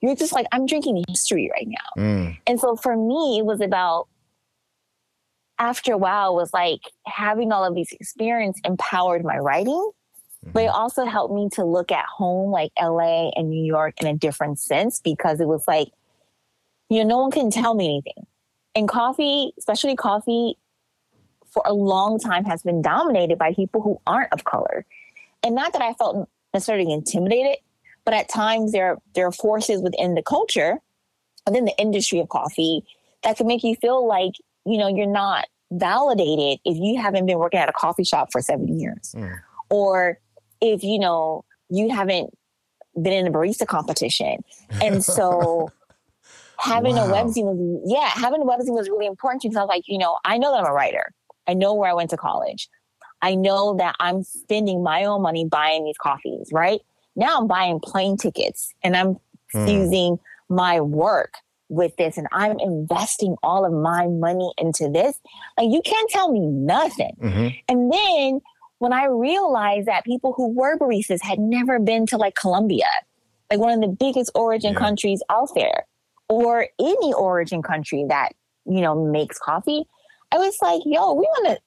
You're 0.00 0.16
just 0.16 0.32
like, 0.32 0.46
I'm 0.52 0.66
drinking 0.66 1.04
history 1.08 1.50
right 1.52 1.68
now. 1.68 2.02
Mm. 2.02 2.38
And 2.46 2.60
so 2.60 2.76
for 2.76 2.96
me, 2.96 3.38
it 3.38 3.46
was 3.46 3.60
about, 3.60 4.08
after 5.58 5.92
a 5.92 5.96
while, 5.96 6.32
it 6.32 6.40
was 6.42 6.52
like 6.52 6.80
having 7.06 7.50
all 7.50 7.64
of 7.64 7.74
these 7.74 7.90
experience 7.92 8.60
empowered 8.64 9.24
my 9.24 9.38
writing, 9.38 9.90
but 10.52 10.64
it 10.64 10.68
also 10.68 11.06
helped 11.06 11.34
me 11.34 11.48
to 11.54 11.64
look 11.64 11.90
at 11.90 12.04
home, 12.04 12.50
like 12.50 12.72
LA 12.80 13.30
and 13.30 13.48
New 13.48 13.64
York, 13.64 14.00
in 14.00 14.06
a 14.06 14.14
different 14.14 14.58
sense 14.58 15.00
because 15.00 15.40
it 15.40 15.48
was 15.48 15.66
like, 15.66 15.88
you 16.88 17.02
know, 17.04 17.08
no 17.16 17.18
one 17.22 17.30
can 17.30 17.50
tell 17.50 17.74
me 17.74 17.86
anything. 17.86 18.26
And 18.74 18.88
coffee, 18.88 19.52
especially 19.58 19.96
coffee, 19.96 20.56
for 21.50 21.62
a 21.64 21.72
long 21.72 22.18
time 22.18 22.44
has 22.44 22.62
been 22.62 22.82
dominated 22.82 23.38
by 23.38 23.54
people 23.54 23.80
who 23.80 24.00
aren't 24.06 24.32
of 24.32 24.44
color. 24.44 24.84
And 25.42 25.54
not 25.54 25.72
that 25.72 25.80
I 25.82 25.94
felt 25.94 26.28
necessarily 26.52 26.92
intimidated, 26.92 27.56
but 28.04 28.12
at 28.14 28.28
times 28.28 28.72
there 28.72 28.98
there 29.14 29.26
are 29.26 29.32
forces 29.32 29.80
within 29.82 30.14
the 30.14 30.22
culture, 30.22 30.78
within 31.46 31.64
the 31.64 31.74
industry 31.78 32.18
of 32.20 32.28
coffee, 32.28 32.82
that 33.22 33.36
can 33.36 33.46
make 33.46 33.64
you 33.64 33.74
feel 33.76 34.06
like 34.06 34.32
you 34.66 34.76
know 34.78 34.88
you're 34.88 35.06
not 35.06 35.46
validated 35.72 36.60
if 36.64 36.76
you 36.76 37.00
haven't 37.00 37.26
been 37.26 37.38
working 37.38 37.58
at 37.58 37.68
a 37.68 37.72
coffee 37.72 38.04
shop 38.04 38.28
for 38.30 38.40
seven 38.40 38.78
years, 38.78 39.14
Mm. 39.16 39.38
or 39.70 40.18
if 40.60 40.82
you 40.84 40.98
know 40.98 41.44
you 41.70 41.88
haven't 41.90 42.36
been 43.00 43.12
in 43.12 43.26
a 43.26 43.30
barista 43.30 43.66
competition. 43.66 44.44
And 44.82 45.04
so 45.04 45.70
having 46.58 46.96
a 46.98 47.06
Wow. 47.06 47.24
webzine 47.24 47.44
was 47.44 47.82
yeah, 47.86 48.08
having 48.08 48.42
a 48.42 48.44
webzine 48.44 48.74
was 48.74 48.88
really 48.88 49.06
important 49.06 49.42
to 49.42 49.48
me 49.48 49.50
because 49.50 49.60
I 49.60 49.62
was 49.64 49.68
like, 49.68 49.84
you 49.86 49.98
know, 49.98 50.18
I 50.24 50.38
know 50.38 50.50
that 50.52 50.60
I'm 50.60 50.66
a 50.70 50.72
writer. 50.72 51.12
I 51.46 51.54
know 51.54 51.74
where 51.74 51.90
I 51.90 51.94
went 51.94 52.10
to 52.10 52.16
college. 52.16 52.68
I 53.22 53.34
know 53.34 53.74
that 53.76 53.94
I'm 54.00 54.22
spending 54.22 54.82
my 54.82 55.04
own 55.04 55.22
money 55.22 55.44
buying 55.44 55.84
these 55.84 55.96
coffees, 55.98 56.50
right? 56.52 56.80
Now 57.14 57.38
I'm 57.38 57.46
buying 57.46 57.80
plane 57.80 58.16
tickets 58.16 58.74
and 58.82 58.96
I'm 58.96 59.16
Hmm. 59.52 59.64
fusing 59.66 60.18
my 60.48 60.80
work 60.80 61.34
with 61.68 61.96
this 61.96 62.16
and 62.18 62.26
I'm 62.32 62.58
investing 62.60 63.36
all 63.42 63.64
of 63.64 63.72
my 63.72 64.06
money 64.08 64.52
into 64.58 64.88
this. 64.88 65.18
Like 65.56 65.70
you 65.70 65.80
can't 65.84 66.10
tell 66.10 66.30
me 66.30 66.40
nothing. 66.40 67.16
Mhm. 67.20 67.54
And 67.68 67.92
then 67.92 68.40
when 68.78 68.92
I 68.92 69.06
realized 69.06 69.86
that 69.88 70.04
people 70.04 70.32
who 70.36 70.48
were 70.48 70.76
baristas 70.78 71.22
had 71.22 71.38
never 71.38 71.78
been 71.78 72.06
to 72.06 72.16
like 72.18 72.34
Colombia, 72.34 72.86
like 73.50 73.58
one 73.60 73.72
of 73.72 73.80
the 73.80 73.88
biggest 73.88 74.30
origin 74.34 74.72
Yeah. 74.74 74.78
countries 74.78 75.22
out 75.30 75.48
there, 75.54 75.86
or 76.28 76.66
any 76.78 77.12
origin 77.14 77.62
country 77.62 78.04
that, 78.08 78.30
you 78.64 78.80
know, 78.80 78.94
makes 79.04 79.38
coffee, 79.38 79.84
I 80.32 80.38
was 80.38 80.56
like, 80.60 80.82
yo, 80.84 81.12
we 81.12 81.22
want 81.22 81.48
to, 81.56 81.58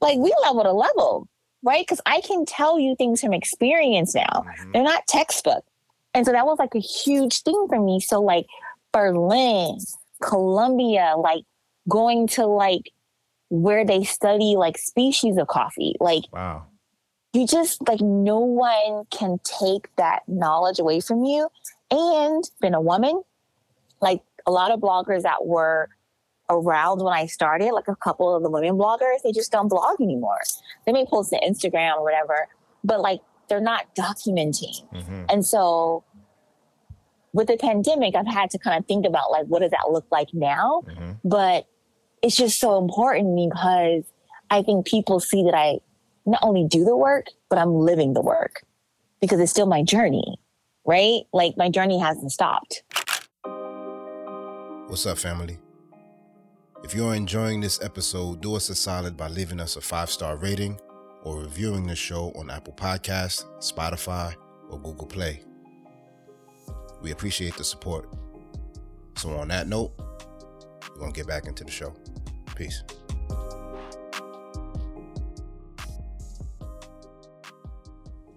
like, 0.00 0.18
we 0.18 0.34
level 0.42 0.62
to 0.62 0.72
level, 0.72 1.28
right? 1.62 1.84
Because 1.86 2.00
I 2.06 2.20
can 2.20 2.44
tell 2.44 2.78
you 2.78 2.94
things 2.96 3.20
from 3.20 3.32
experience 3.32 4.14
now. 4.14 4.44
Mhm. 4.58 4.72
They're 4.72 4.82
not 4.82 5.06
textbook. 5.06 5.64
And 6.14 6.24
so 6.24 6.32
that 6.32 6.46
was 6.46 6.58
like 6.58 6.74
a 6.74 6.80
huge 6.80 7.42
thing 7.42 7.66
for 7.68 7.80
me. 7.80 7.98
So, 8.00 8.20
like, 8.20 8.46
Berlin, 8.92 9.78
Colombia, 10.22 11.14
like 11.18 11.44
going 11.88 12.28
to 12.28 12.46
like 12.46 12.92
where 13.50 13.84
they 13.84 14.04
study 14.04 14.54
like 14.56 14.78
species 14.78 15.36
of 15.36 15.48
coffee, 15.48 15.96
like 16.00 16.22
Wow. 16.32 16.66
you 17.32 17.46
just 17.46 17.86
like 17.88 18.00
no 18.00 18.38
one 18.38 19.04
can 19.10 19.38
take 19.42 19.94
that 19.96 20.22
knowledge 20.28 20.78
away 20.78 21.00
from 21.00 21.24
you. 21.24 21.48
And 21.90 22.48
being 22.60 22.74
a 22.74 22.80
woman, 22.80 23.22
like 24.04 24.22
a 24.46 24.50
lot 24.50 24.70
of 24.70 24.80
bloggers 24.80 25.22
that 25.22 25.46
were 25.46 25.88
around 26.50 27.02
when 27.02 27.14
I 27.14 27.26
started, 27.26 27.72
like 27.72 27.88
a 27.88 27.96
couple 27.96 28.34
of 28.36 28.42
the 28.42 28.50
women 28.50 28.76
bloggers, 28.76 29.22
they 29.24 29.32
just 29.32 29.50
don't 29.50 29.68
blog 29.68 30.00
anymore. 30.00 30.40
They 30.84 30.92
may 30.92 31.06
post 31.06 31.30
to 31.30 31.40
Instagram 31.40 31.96
or 31.96 32.04
whatever, 32.04 32.48
but 32.84 33.00
like 33.00 33.20
they're 33.48 33.60
not 33.60 33.94
documenting. 33.96 34.86
Mhm. 34.92 35.26
And 35.30 35.44
so 35.44 36.04
with 37.32 37.48
the 37.48 37.56
pandemic, 37.56 38.14
I've 38.14 38.26
had 38.26 38.50
to 38.50 38.58
kind 38.58 38.78
of 38.78 38.86
think 38.86 39.06
about 39.06 39.30
like 39.30 39.46
what 39.46 39.60
does 39.62 39.70
that 39.70 39.90
look 39.90 40.06
like 40.10 40.28
now? 40.32 40.82
Mhm. 40.86 41.18
But 41.24 41.66
it's 42.22 42.36
just 42.36 42.60
so 42.60 42.78
important 42.78 43.34
because 43.48 44.04
I 44.50 44.62
think 44.62 44.86
people 44.86 45.20
see 45.20 45.42
that 45.44 45.54
I 45.54 45.80
not 46.26 46.40
only 46.42 46.66
do 46.66 46.84
the 46.84 46.96
work, 46.96 47.26
but 47.48 47.58
I'm 47.58 47.74
living 47.74 48.14
the 48.14 48.22
work 48.22 48.64
because 49.20 49.40
it's 49.40 49.50
still 49.50 49.66
my 49.66 49.82
journey, 49.82 50.38
right? 50.84 51.22
Like 51.32 51.56
my 51.56 51.68
journey 51.68 51.98
hasn't 51.98 52.32
stopped. 52.32 52.82
What's 54.86 55.06
up, 55.06 55.16
family? 55.16 55.58
If 56.84 56.94
you're 56.94 57.14
enjoying 57.14 57.62
this 57.62 57.82
episode, 57.82 58.42
do 58.42 58.54
us 58.54 58.68
a 58.68 58.74
solid 58.74 59.16
by 59.16 59.28
leaving 59.28 59.58
us 59.58 59.76
a 59.76 59.80
five 59.80 60.10
star 60.10 60.36
rating 60.36 60.78
or 61.22 61.38
reviewing 61.38 61.86
the 61.86 61.96
show 61.96 62.32
on 62.36 62.50
Apple 62.50 62.74
Podcasts, 62.74 63.46
Spotify, 63.60 64.34
or 64.68 64.78
Google 64.78 65.06
Play. 65.06 65.40
We 67.00 67.12
appreciate 67.12 67.56
the 67.56 67.64
support. 67.64 68.12
So 69.16 69.30
on 69.30 69.48
that 69.48 69.68
note, 69.68 69.92
we're 70.90 71.00
gonna 71.00 71.12
get 71.12 71.26
back 71.26 71.46
into 71.46 71.64
the 71.64 71.70
show. 71.70 71.94
Peace. 72.54 72.82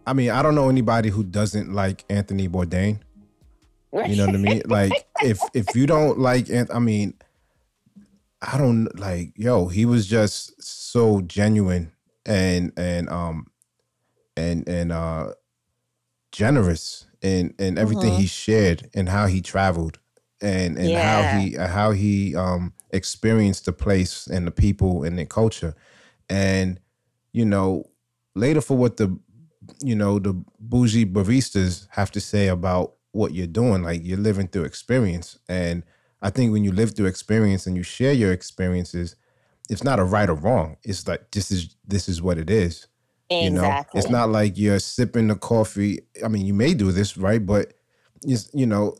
I 0.07 0.13
mean, 0.13 0.29
I 0.29 0.41
don't 0.41 0.55
know 0.55 0.69
anybody 0.69 1.09
who 1.09 1.25
doesn't 1.25 1.73
like 1.73 2.05
Anthony 2.09 2.47
Bourdain. 2.47 3.01
You 4.03 4.15
know 4.15 4.25
what 4.25 4.35
I 4.35 4.37
mean? 4.37 4.61
Like 4.65 5.05
if 5.19 5.49
if 5.53 5.75
you 5.75 5.87
don't 5.87 6.19
like 6.19 6.47
I 6.73 6.79
mean, 6.79 7.13
I 8.41 8.57
don't 8.57 8.87
like 8.99 9.33
yo, 9.35 9.67
he 9.67 9.85
was 9.85 10.07
just 10.07 10.61
so 10.61 11.21
genuine 11.21 11.91
and 12.25 12.71
and 12.77 13.09
um 13.09 13.47
and 14.35 14.67
and 14.67 14.91
uh 14.91 15.33
generous 16.31 17.07
in 17.21 17.53
in 17.59 17.77
everything 17.77 18.13
Mhm. 18.13 18.17
he 18.17 18.27
shared 18.27 18.89
and 18.93 19.09
how 19.09 19.25
he 19.27 19.41
traveled 19.41 19.99
and 20.41 20.77
and 20.77 20.91
Yeah. 20.91 21.01
how 21.03 21.23
he 21.23 21.53
how 21.53 21.91
he 21.91 22.35
um 22.35 22.73
experienced 22.91 23.65
the 23.65 23.73
place 23.73 24.27
and 24.27 24.45
the 24.45 24.51
people 24.51 25.03
and 25.03 25.17
the 25.17 25.25
culture 25.25 25.73
and 26.29 26.79
you 27.33 27.45
know 27.45 27.83
later 28.35 28.61
for 28.61 28.77
what 28.77 28.97
the 28.97 29.17
you 29.81 29.95
know 29.95 30.19
the 30.19 30.33
bougie 30.59 31.05
baristas 31.05 31.87
have 31.91 32.11
to 32.11 32.19
say 32.21 32.47
about 32.47 32.96
what 33.11 33.33
you're 33.33 33.47
doing 33.47 33.81
like 33.83 34.01
you're 34.03 34.17
living 34.17 34.47
through 34.47 34.63
experience. 34.63 35.37
And 35.49 35.83
i 36.21 36.29
think 36.29 36.51
when 36.51 36.63
you 36.63 36.71
live 36.71 36.95
through 36.95 37.05
experience 37.05 37.67
and 37.67 37.75
you 37.77 37.83
share 37.83 38.13
your 38.13 38.31
experiences 38.31 39.15
it's 39.69 39.83
not 39.83 39.99
a 39.99 40.03
right 40.03 40.29
or 40.29 40.35
wrong. 40.35 40.77
It's 40.83 41.07
like 41.07 41.31
this 41.31 41.51
is 41.51 41.75
this 41.85 42.07
is 42.07 42.21
what 42.21 42.37
it 42.37 42.49
is 42.49 42.87
you 43.29 43.49
know? 43.49 43.83
It's 43.93 44.09
not 44.09 44.29
like 44.29 44.57
you're 44.57 44.79
sipping 44.79 45.27
the 45.27 45.35
coffee. 45.35 45.99
I 46.23 46.27
mean 46.27 46.45
you 46.45 46.53
may 46.53 46.73
do 46.73 46.91
this 46.91 47.17
right? 47.17 47.45
But 47.45 47.73
it's 48.23 48.49
you 48.53 48.65
know 48.65 48.97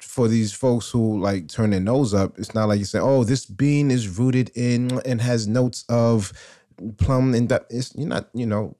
for 0.00 0.28
these 0.28 0.52
folks 0.52 0.90
who 0.90 1.18
like 1.20 1.48
turn 1.48 1.70
their 1.70 1.80
nose 1.80 2.14
up 2.14 2.38
it's 2.38 2.54
not 2.54 2.68
like 2.68 2.78
you 2.78 2.84
say 2.84 3.00
oh 3.00 3.24
this 3.24 3.46
bean 3.46 3.90
is 3.90 4.06
rooted 4.16 4.48
in 4.54 5.00
and 5.04 5.20
has 5.20 5.48
notes 5.48 5.84
of 5.88 6.32
plum 6.98 7.34
and 7.34 7.48
that. 7.48 7.64
It's 7.70 7.94
you're 7.96 8.08
not 8.08 8.28
you 8.34 8.46
know 8.46 8.76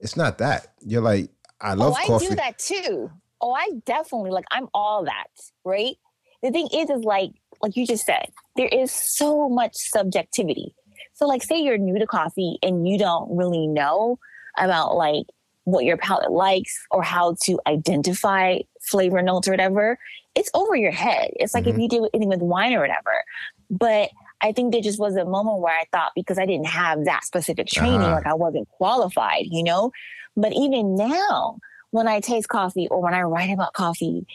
it's 0.00 0.16
not 0.16 0.38
that. 0.38 0.74
You're 0.80 1.02
like 1.02 1.30
i 1.60 1.72
oh, 1.72 1.76
love 1.76 1.94
oh, 1.94 2.02
I 2.02 2.06
coffee. 2.06 2.28
do 2.28 2.34
that 2.36 2.58
too. 2.58 3.10
Oh, 3.40 3.52
I 3.52 3.70
definitely 3.86 4.30
like 4.30 4.44
I'm 4.50 4.68
all 4.74 5.04
that, 5.04 5.28
right? 5.64 5.96
The 6.42 6.50
thing 6.50 6.68
is, 6.72 6.90
is 6.90 7.04
like 7.04 7.30
like 7.62 7.76
you 7.76 7.86
just 7.86 8.04
said, 8.06 8.30
there 8.56 8.68
is 8.68 8.92
so 8.92 9.48
much 9.48 9.74
subjectivity. 9.76 10.74
So 11.14 11.26
like 11.26 11.42
say 11.42 11.58
you're 11.60 11.78
new 11.78 11.98
to 11.98 12.06
coffee 12.06 12.58
and 12.62 12.88
you 12.88 12.98
don't 12.98 13.36
really 13.36 13.66
know 13.66 14.18
about 14.56 14.96
like 14.96 15.26
what 15.64 15.84
your 15.84 15.96
palate 15.96 16.30
likes 16.30 16.78
or 16.90 17.02
how 17.02 17.36
to 17.42 17.58
identify 17.66 18.58
flavor 18.80 19.20
notes 19.20 19.46
or 19.48 19.50
whatever, 19.50 19.98
it's 20.34 20.50
over 20.54 20.74
your 20.76 20.92
head. 20.92 21.30
It's 21.36 21.52
like 21.54 21.66
if 21.66 21.76
Mhm. 21.76 21.82
you 21.82 21.88
did 21.88 22.02
anything 22.14 22.28
with 22.28 22.40
wine 22.40 22.72
or 22.72 22.80
whatever. 22.80 23.24
But 23.70 24.10
I 24.40 24.52
think 24.52 24.72
there 24.72 24.80
just 24.80 24.98
was 25.00 25.16
a 25.16 25.24
moment 25.24 25.58
where 25.58 25.74
I 25.76 25.84
thought 25.92 26.12
because 26.14 26.38
I 26.38 26.46
didn't 26.46 26.68
have 26.68 27.04
that 27.04 27.24
specific 27.24 27.66
training, 27.66 28.02
Uh-huh. 28.02 28.12
like 28.14 28.26
I 28.26 28.34
wasn't 28.34 28.68
qualified, 28.68 29.46
you 29.50 29.62
know? 29.64 29.90
But 30.36 30.52
even 30.52 30.94
now, 30.94 31.58
when 31.90 32.08
I 32.08 32.20
taste 32.20 32.48
coffee 32.48 32.88
or 32.90 33.00
when 33.00 33.14
I 33.14 33.22
write 33.22 33.50
about 33.50 33.72
coffee, 33.72 34.26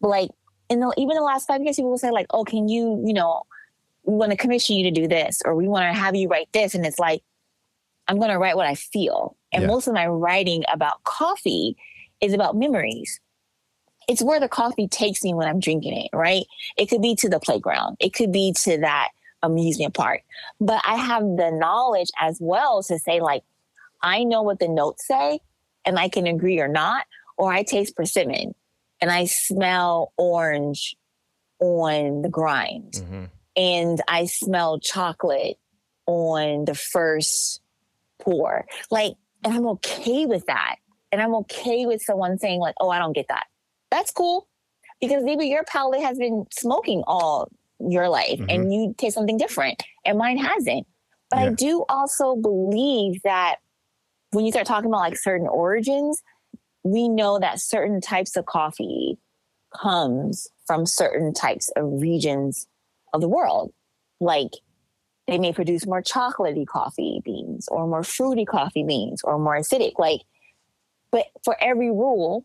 like 0.00 0.30
in 0.68 0.80
the 0.80 0.92
even 0.96 1.16
the 1.16 1.22
last 1.22 1.46
five 1.46 1.62
years, 1.62 1.76
people 1.76 1.90
will 1.90 1.98
say, 1.98 2.10
like, 2.10 2.26
oh, 2.30 2.44
can 2.44 2.68
you, 2.68 3.02
you 3.06 3.12
know, 3.12 3.42
we 4.04 4.14
want 4.14 4.30
to 4.32 4.36
commission 4.36 4.76
you 4.76 4.84
to 4.84 4.90
do 4.90 5.08
this, 5.08 5.42
or 5.44 5.54
we 5.54 5.68
want 5.68 5.82
to 5.84 5.98
have 5.98 6.14
you 6.14 6.28
write 6.28 6.48
this. 6.52 6.74
And 6.74 6.84
it's 6.84 6.98
like, 6.98 7.22
I'm 8.08 8.18
gonna 8.18 8.38
write 8.38 8.56
what 8.56 8.66
I 8.66 8.74
feel. 8.74 9.36
And 9.52 9.62
Yeah. 9.62 9.68
most 9.68 9.86
of 9.86 9.94
my 9.94 10.06
writing 10.06 10.64
about 10.72 11.02
coffee 11.04 11.76
is 12.20 12.32
about 12.32 12.56
memories. 12.56 13.20
It's 14.08 14.22
where 14.22 14.40
the 14.40 14.48
coffee 14.48 14.88
takes 14.88 15.24
me 15.24 15.32
when 15.32 15.48
I'm 15.48 15.60
drinking 15.60 15.96
it, 15.96 16.10
right? 16.12 16.44
It 16.76 16.90
could 16.90 17.00
be 17.00 17.14
to 17.16 17.28
the 17.28 17.40
playground, 17.40 17.96
it 18.00 18.12
could 18.12 18.32
be 18.32 18.52
to 18.64 18.78
that 18.78 19.08
amusement 19.42 19.94
park. 19.94 20.22
But 20.60 20.82
I 20.86 20.96
have 20.96 21.22
the 21.22 21.50
knowledge 21.50 22.10
as 22.20 22.38
well 22.40 22.82
to 22.82 22.98
say, 22.98 23.20
like, 23.20 23.42
I 24.02 24.24
know 24.24 24.42
what 24.42 24.58
the 24.58 24.68
notes 24.68 25.06
say, 25.06 25.40
and 25.84 25.98
I 25.98 26.08
can 26.08 26.26
agree 26.26 26.60
or 26.60 26.68
not, 26.68 27.06
or 27.36 27.52
I 27.52 27.62
taste 27.62 27.96
persimmon 27.96 28.54
and 29.00 29.10
I 29.10 29.26
smell 29.26 30.12
orange 30.16 30.96
on 31.60 32.22
the 32.22 32.28
grind 32.28 32.92
Mhm. 32.94 33.30
and 33.56 34.02
I 34.08 34.26
smell 34.26 34.78
chocolate 34.80 35.58
on 36.06 36.64
the 36.64 36.74
first 36.74 37.60
pour. 38.18 38.66
Like, 38.90 39.14
and 39.42 39.54
I'm 39.54 39.66
okay 39.68 40.26
with 40.26 40.46
that. 40.46 40.76
And 41.12 41.22
I'm 41.22 41.34
okay 41.36 41.86
with 41.86 42.02
someone 42.02 42.38
saying, 42.38 42.60
like, 42.60 42.74
oh, 42.80 42.90
I 42.90 42.98
don't 42.98 43.12
get 43.12 43.28
that. 43.28 43.46
That's 43.90 44.10
cool. 44.10 44.48
Because 45.00 45.22
maybe 45.22 45.46
your 45.46 45.64
palate 45.64 46.02
has 46.02 46.18
been 46.18 46.46
smoking 46.50 47.04
all 47.06 47.48
your 47.78 48.08
life 48.08 48.40
and 48.48 48.72
you 48.72 48.94
taste 48.96 49.14
something 49.14 49.36
different 49.36 49.82
and 50.04 50.18
mine 50.18 50.38
hasn't. 50.38 50.86
But 51.30 51.38
I 51.38 51.48
do 51.50 51.84
also 51.88 52.36
believe 52.36 53.22
that 53.22 53.56
when 54.34 54.44
you 54.44 54.52
start 54.52 54.66
talking 54.66 54.90
about 54.90 55.00
like 55.00 55.16
certain 55.16 55.46
origins, 55.46 56.22
we 56.82 57.08
know 57.08 57.38
that 57.38 57.60
certain 57.60 58.00
types 58.00 58.36
of 58.36 58.46
coffee 58.46 59.16
comes 59.74 60.48
from 60.66 60.86
certain 60.86 61.32
types 61.32 61.70
of 61.76 61.84
regions 62.00 62.66
of 63.12 63.20
the 63.20 63.28
world. 63.28 63.72
Like 64.20 64.50
they 65.26 65.38
may 65.38 65.52
produce 65.52 65.86
more 65.86 66.02
chocolatey 66.02 66.66
coffee 66.66 67.20
beans 67.24 67.68
or 67.68 67.86
more 67.86 68.02
fruity 68.02 68.44
coffee 68.44 68.84
beans 68.84 69.22
or 69.24 69.38
more 69.38 69.56
acidic. 69.56 69.92
Like, 69.98 70.20
but 71.10 71.26
for 71.44 71.56
every 71.62 71.90
rule, 71.90 72.44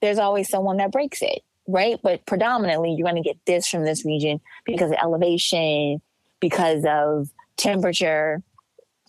there's 0.00 0.18
always 0.18 0.48
someone 0.48 0.78
that 0.78 0.90
breaks 0.90 1.22
it, 1.22 1.42
right? 1.68 1.98
But 2.02 2.26
predominantly, 2.26 2.94
you're 2.96 3.08
going 3.08 3.22
to 3.22 3.28
get 3.28 3.38
this 3.46 3.68
from 3.68 3.84
this 3.84 4.04
region 4.04 4.40
because 4.64 4.90
of 4.90 4.96
elevation, 5.00 6.00
because 6.40 6.84
of 6.86 7.28
temperature, 7.56 8.42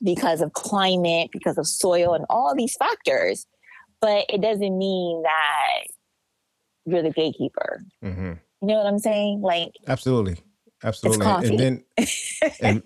because 0.03 0.41
of 0.41 0.53
climate, 0.53 1.29
because 1.31 1.57
of 1.57 1.67
soil, 1.67 2.13
and 2.13 2.25
all 2.29 2.53
these 2.55 2.75
factors. 2.75 3.45
But 4.01 4.25
it 4.29 4.41
doesn't 4.41 4.77
mean 4.77 5.23
that 5.23 5.83
you're 6.85 7.01
the 7.01 7.11
gatekeeper. 7.11 7.81
Mhm. 8.03 8.39
You 8.61 8.67
know 8.67 8.75
what 8.75 8.85
I'm 8.87 8.99
saying? 8.99 9.41
Like, 9.41 9.71
absolutely 9.87 10.37
absolutely 10.83 11.25
and 11.25 11.59
then 11.59 11.83
and, 12.61 12.83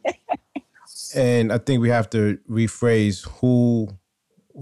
and 1.16 1.52
i 1.52 1.58
think 1.58 1.82
we 1.82 1.90
have 1.90 2.08
to 2.10 2.38
rephrase 2.48 3.28
who 3.40 3.88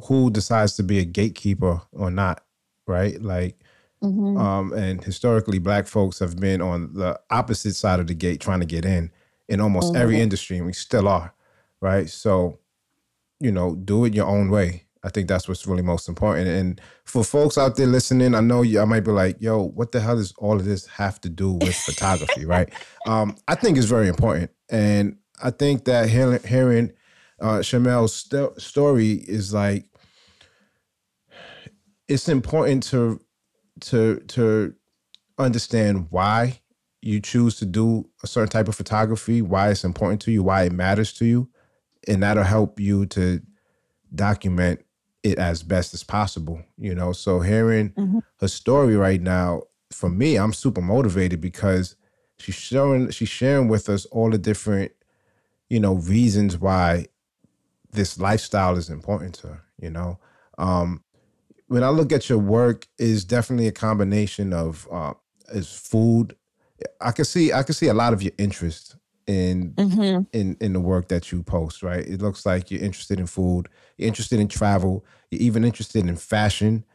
who 0.05 0.29
decides 0.29 0.75
to 0.75 0.83
be 0.83 0.99
a 0.99 1.03
gatekeeper 1.05 1.81
or 1.91 2.09
not 2.09 2.43
right 2.87 3.21
like 3.21 3.57
mhm. 4.01 4.39
um, 4.39 4.71
and 4.73 5.03
historically 5.03 5.59
black 5.59 5.85
folks 5.87 6.19
have 6.19 6.37
been 6.39 6.61
on 6.61 6.93
the 6.93 7.19
opposite 7.29 7.75
side 7.75 7.99
of 7.99 8.07
the 8.07 8.13
gate 8.13 8.39
trying 8.39 8.59
to 8.61 8.65
get 8.65 8.85
in 8.85 9.11
in 9.49 9.59
almost 9.59 9.95
every 9.95 10.15
Mhm. 10.15 10.21
industry 10.21 10.57
and 10.57 10.65
we 10.65 10.73
still 10.73 11.07
are 11.07 11.33
right? 11.81 12.09
So 12.09 12.59
you 13.39 13.51
know 13.51 13.75
do 13.75 14.05
it 14.05 14.13
your 14.13 14.27
own 14.27 14.49
way. 14.49 14.83
I 15.03 15.09
think 15.09 15.27
that's 15.27 15.47
what's 15.47 15.67
really 15.67 15.83
most 15.83 16.09
important. 16.09 16.47
And 16.47 16.81
for 17.03 17.23
folks 17.23 17.57
out 17.59 17.75
there 17.75 17.85
listening 17.85 18.33
i 18.33 18.39
know 18.39 18.63
you 18.63 18.79
i 18.79 18.85
might 18.85 19.01
be 19.01 19.11
like 19.11 19.37
yo 19.39 19.61
what 19.61 19.91
the 19.91 19.99
hell 19.99 20.15
does 20.15 20.33
all 20.39 20.55
of 20.55 20.65
this 20.65 20.87
have 20.87 21.21
to 21.21 21.29
do 21.29 21.51
with 21.53 21.75
photography 21.85 22.45
right? 22.45 22.73
Um, 23.05 23.35
i 23.47 23.55
think 23.55 23.77
it's 23.77 23.87
very 23.87 24.07
important. 24.07 24.51
And 24.69 25.17
i 25.43 25.51
think 25.51 25.85
that 25.85 26.09
hearing, 26.09 26.41
hearing 26.43 26.91
uh, 27.41 27.59
Chérmelle's 27.59 28.15
st- 28.15 28.59
story 28.61 29.11
is 29.11 29.53
like 29.53 29.85
it's 32.07 32.29
important 32.29 32.83
to 32.83 33.19
to 33.81 34.19
to 34.27 34.73
understand 35.37 36.07
why 36.09 36.61
you 37.01 37.19
choose 37.19 37.57
to 37.57 37.65
do 37.65 38.09
a 38.23 38.27
certain 38.27 38.49
type 38.49 38.67
of 38.67 38.75
photography, 38.75 39.41
why 39.41 39.69
it's 39.69 39.83
important 39.83 40.21
to 40.21 40.31
you, 40.31 40.41
why 40.41 40.63
it 40.63 40.71
matters 40.71 41.13
to 41.13 41.25
you, 41.25 41.47
and 42.07 42.23
that'll 42.23 42.43
help 42.43 42.79
you 42.79 43.05
to 43.07 43.41
document 44.13 44.85
it 45.23 45.37
as 45.37 45.63
best 45.63 45.93
as 45.93 46.03
possible. 46.03 46.61
You 46.77 46.95
know, 46.95 47.11
so 47.11 47.39
hearing 47.39 47.93
Mhm. 47.97 48.21
her 48.39 48.47
story 48.47 48.95
right 48.95 49.21
now, 49.21 49.63
for 49.91 50.09
me, 50.09 50.35
I'm 50.37 50.53
super 50.53 50.81
motivated 50.81 51.41
because 51.41 51.95
she's 52.37 52.55
showing 52.55 53.09
she's 53.11 53.29
sharing 53.29 53.67
with 53.67 53.89
us 53.89 54.05
all 54.05 54.29
the 54.29 54.37
different, 54.37 54.91
you 55.69 55.79
know, 55.79 55.95
reasons 55.95 56.57
why 56.57 57.07
this 57.91 58.19
lifestyle 58.19 58.77
is 58.77 58.89
important 58.89 59.35
to 59.35 59.47
her. 59.47 59.61
You 59.79 59.89
know, 59.89 60.19
um, 60.57 61.03
when 61.67 61.83
I 61.83 61.89
look 61.89 62.11
at 62.11 62.29
your 62.29 62.37
work, 62.37 62.87
is 62.97 63.25
definitely 63.25 63.67
a 63.67 63.71
combination 63.71 64.53
of 64.53 64.87
uh, 64.91 65.13
is 65.49 65.71
food. 65.71 66.35
I 67.01 67.11
can 67.11 67.25
see 67.25 67.51
I 67.53 67.63
can 67.63 67.73
see 67.73 67.87
a 67.87 67.93
lot 67.93 68.13
of 68.13 68.21
your 68.21 68.33
interest 68.37 68.95
in 69.27 69.77
Mhm. 69.77 70.27
in 70.33 70.57
in 70.61 70.73
the 70.73 70.79
work 70.81 71.07
that 71.09 71.31
you 71.31 71.43
post. 71.43 71.83
Right, 71.83 72.05
it 72.07 72.21
looks 72.21 72.45
like 72.45 72.71
you're 72.71 72.83
interested 72.83 73.19
in 73.19 73.27
food, 73.27 73.69
you're 73.97 74.07
interested 74.07 74.39
in 74.39 74.47
travel, 74.47 75.05
you're 75.31 75.41
even 75.41 75.63
interested 75.63 76.07
in 76.07 76.15
fashion. 76.17 76.85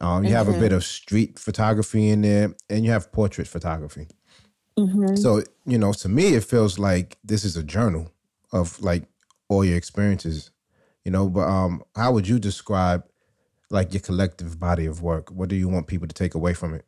Um, 0.00 0.24
you 0.24 0.34
have 0.34 0.48
a 0.48 0.52
Mhm. 0.52 0.60
bit 0.60 0.72
of 0.72 0.84
street 0.84 1.38
photography 1.38 2.10
in 2.10 2.22
there, 2.22 2.54
and 2.70 2.84
you 2.84 2.90
have 2.92 3.12
portrait 3.12 3.48
photography. 3.48 4.08
Mhm. 4.78 5.16
So, 5.16 5.42
you 5.66 5.78
know, 5.78 5.92
to 5.94 6.08
me, 6.08 6.34
it 6.34 6.44
feels 6.44 6.78
like 6.78 7.18
this 7.24 7.44
is 7.44 7.56
a 7.56 7.62
journal 7.62 8.12
of 8.52 8.80
like 8.80 9.04
all 9.48 9.64
your 9.64 9.76
experiences, 9.76 10.50
you 11.04 11.10
know. 11.10 11.28
But 11.28 11.48
um, 11.48 11.82
how 11.96 12.12
would 12.12 12.28
you 12.28 12.38
describe 12.38 13.04
like 13.70 13.92
your 13.92 14.00
collective 14.00 14.60
body 14.60 14.86
of 14.86 15.02
work? 15.02 15.30
What 15.30 15.48
do 15.48 15.56
you 15.56 15.68
want 15.68 15.86
people 15.88 16.08
to 16.08 16.14
take 16.14 16.34
away 16.34 16.54
from 16.54 16.74
it? 16.74 16.84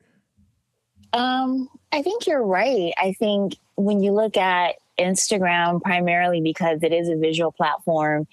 Um, 1.12 1.68
I 1.92 2.02
think 2.02 2.26
you're 2.26 2.44
right. 2.44 2.92
I 2.96 3.12
think 3.14 3.56
when 3.84 4.02
you 4.02 4.12
look 4.12 4.36
at 4.36 4.76
Instagram 4.98 5.80
primarily 5.82 6.40
because 6.40 6.82
it 6.82 6.92
is 6.92 7.08
a 7.08 7.16
visual 7.16 7.52
platform, 7.52 8.26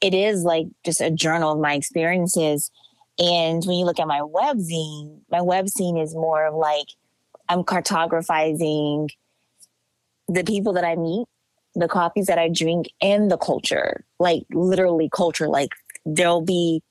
it 0.00 0.14
is 0.14 0.42
like 0.42 0.66
just 0.84 1.00
a 1.00 1.10
journal 1.10 1.52
of 1.52 1.60
my 1.60 1.74
experiences. 1.74 2.70
And 3.18 3.62
when 3.64 3.76
you 3.76 3.84
look 3.84 4.00
at 4.00 4.08
my 4.08 4.22
web 4.22 4.58
zine, 4.58 5.20
my 5.30 5.40
web 5.40 5.66
zine 5.66 6.02
is 6.02 6.14
more 6.14 6.46
of 6.46 6.54
like 6.54 6.86
I'm 7.48 7.62
cartographizing 7.62 9.10
the 10.28 10.44
people 10.44 10.72
that 10.72 10.84
I 10.84 10.96
meet, 10.96 11.26
the 11.74 11.88
coffees 11.88 12.26
that 12.26 12.38
I 12.38 12.48
drink, 12.48 12.90
and 13.00 13.30
the 13.30 13.36
culture. 13.36 14.04
Like 14.18 14.44
literally 14.50 15.10
culture. 15.12 15.48
Like 15.48 15.70
there'll 16.06 16.40
be 16.40 16.82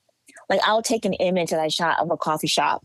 like 0.48 0.60
I'll 0.64 0.82
take 0.82 1.04
an 1.04 1.14
image 1.14 1.50
that 1.50 1.60
I 1.60 1.68
shot 1.68 1.98
of 1.98 2.10
a 2.10 2.16
coffee 2.16 2.46
shop 2.46 2.84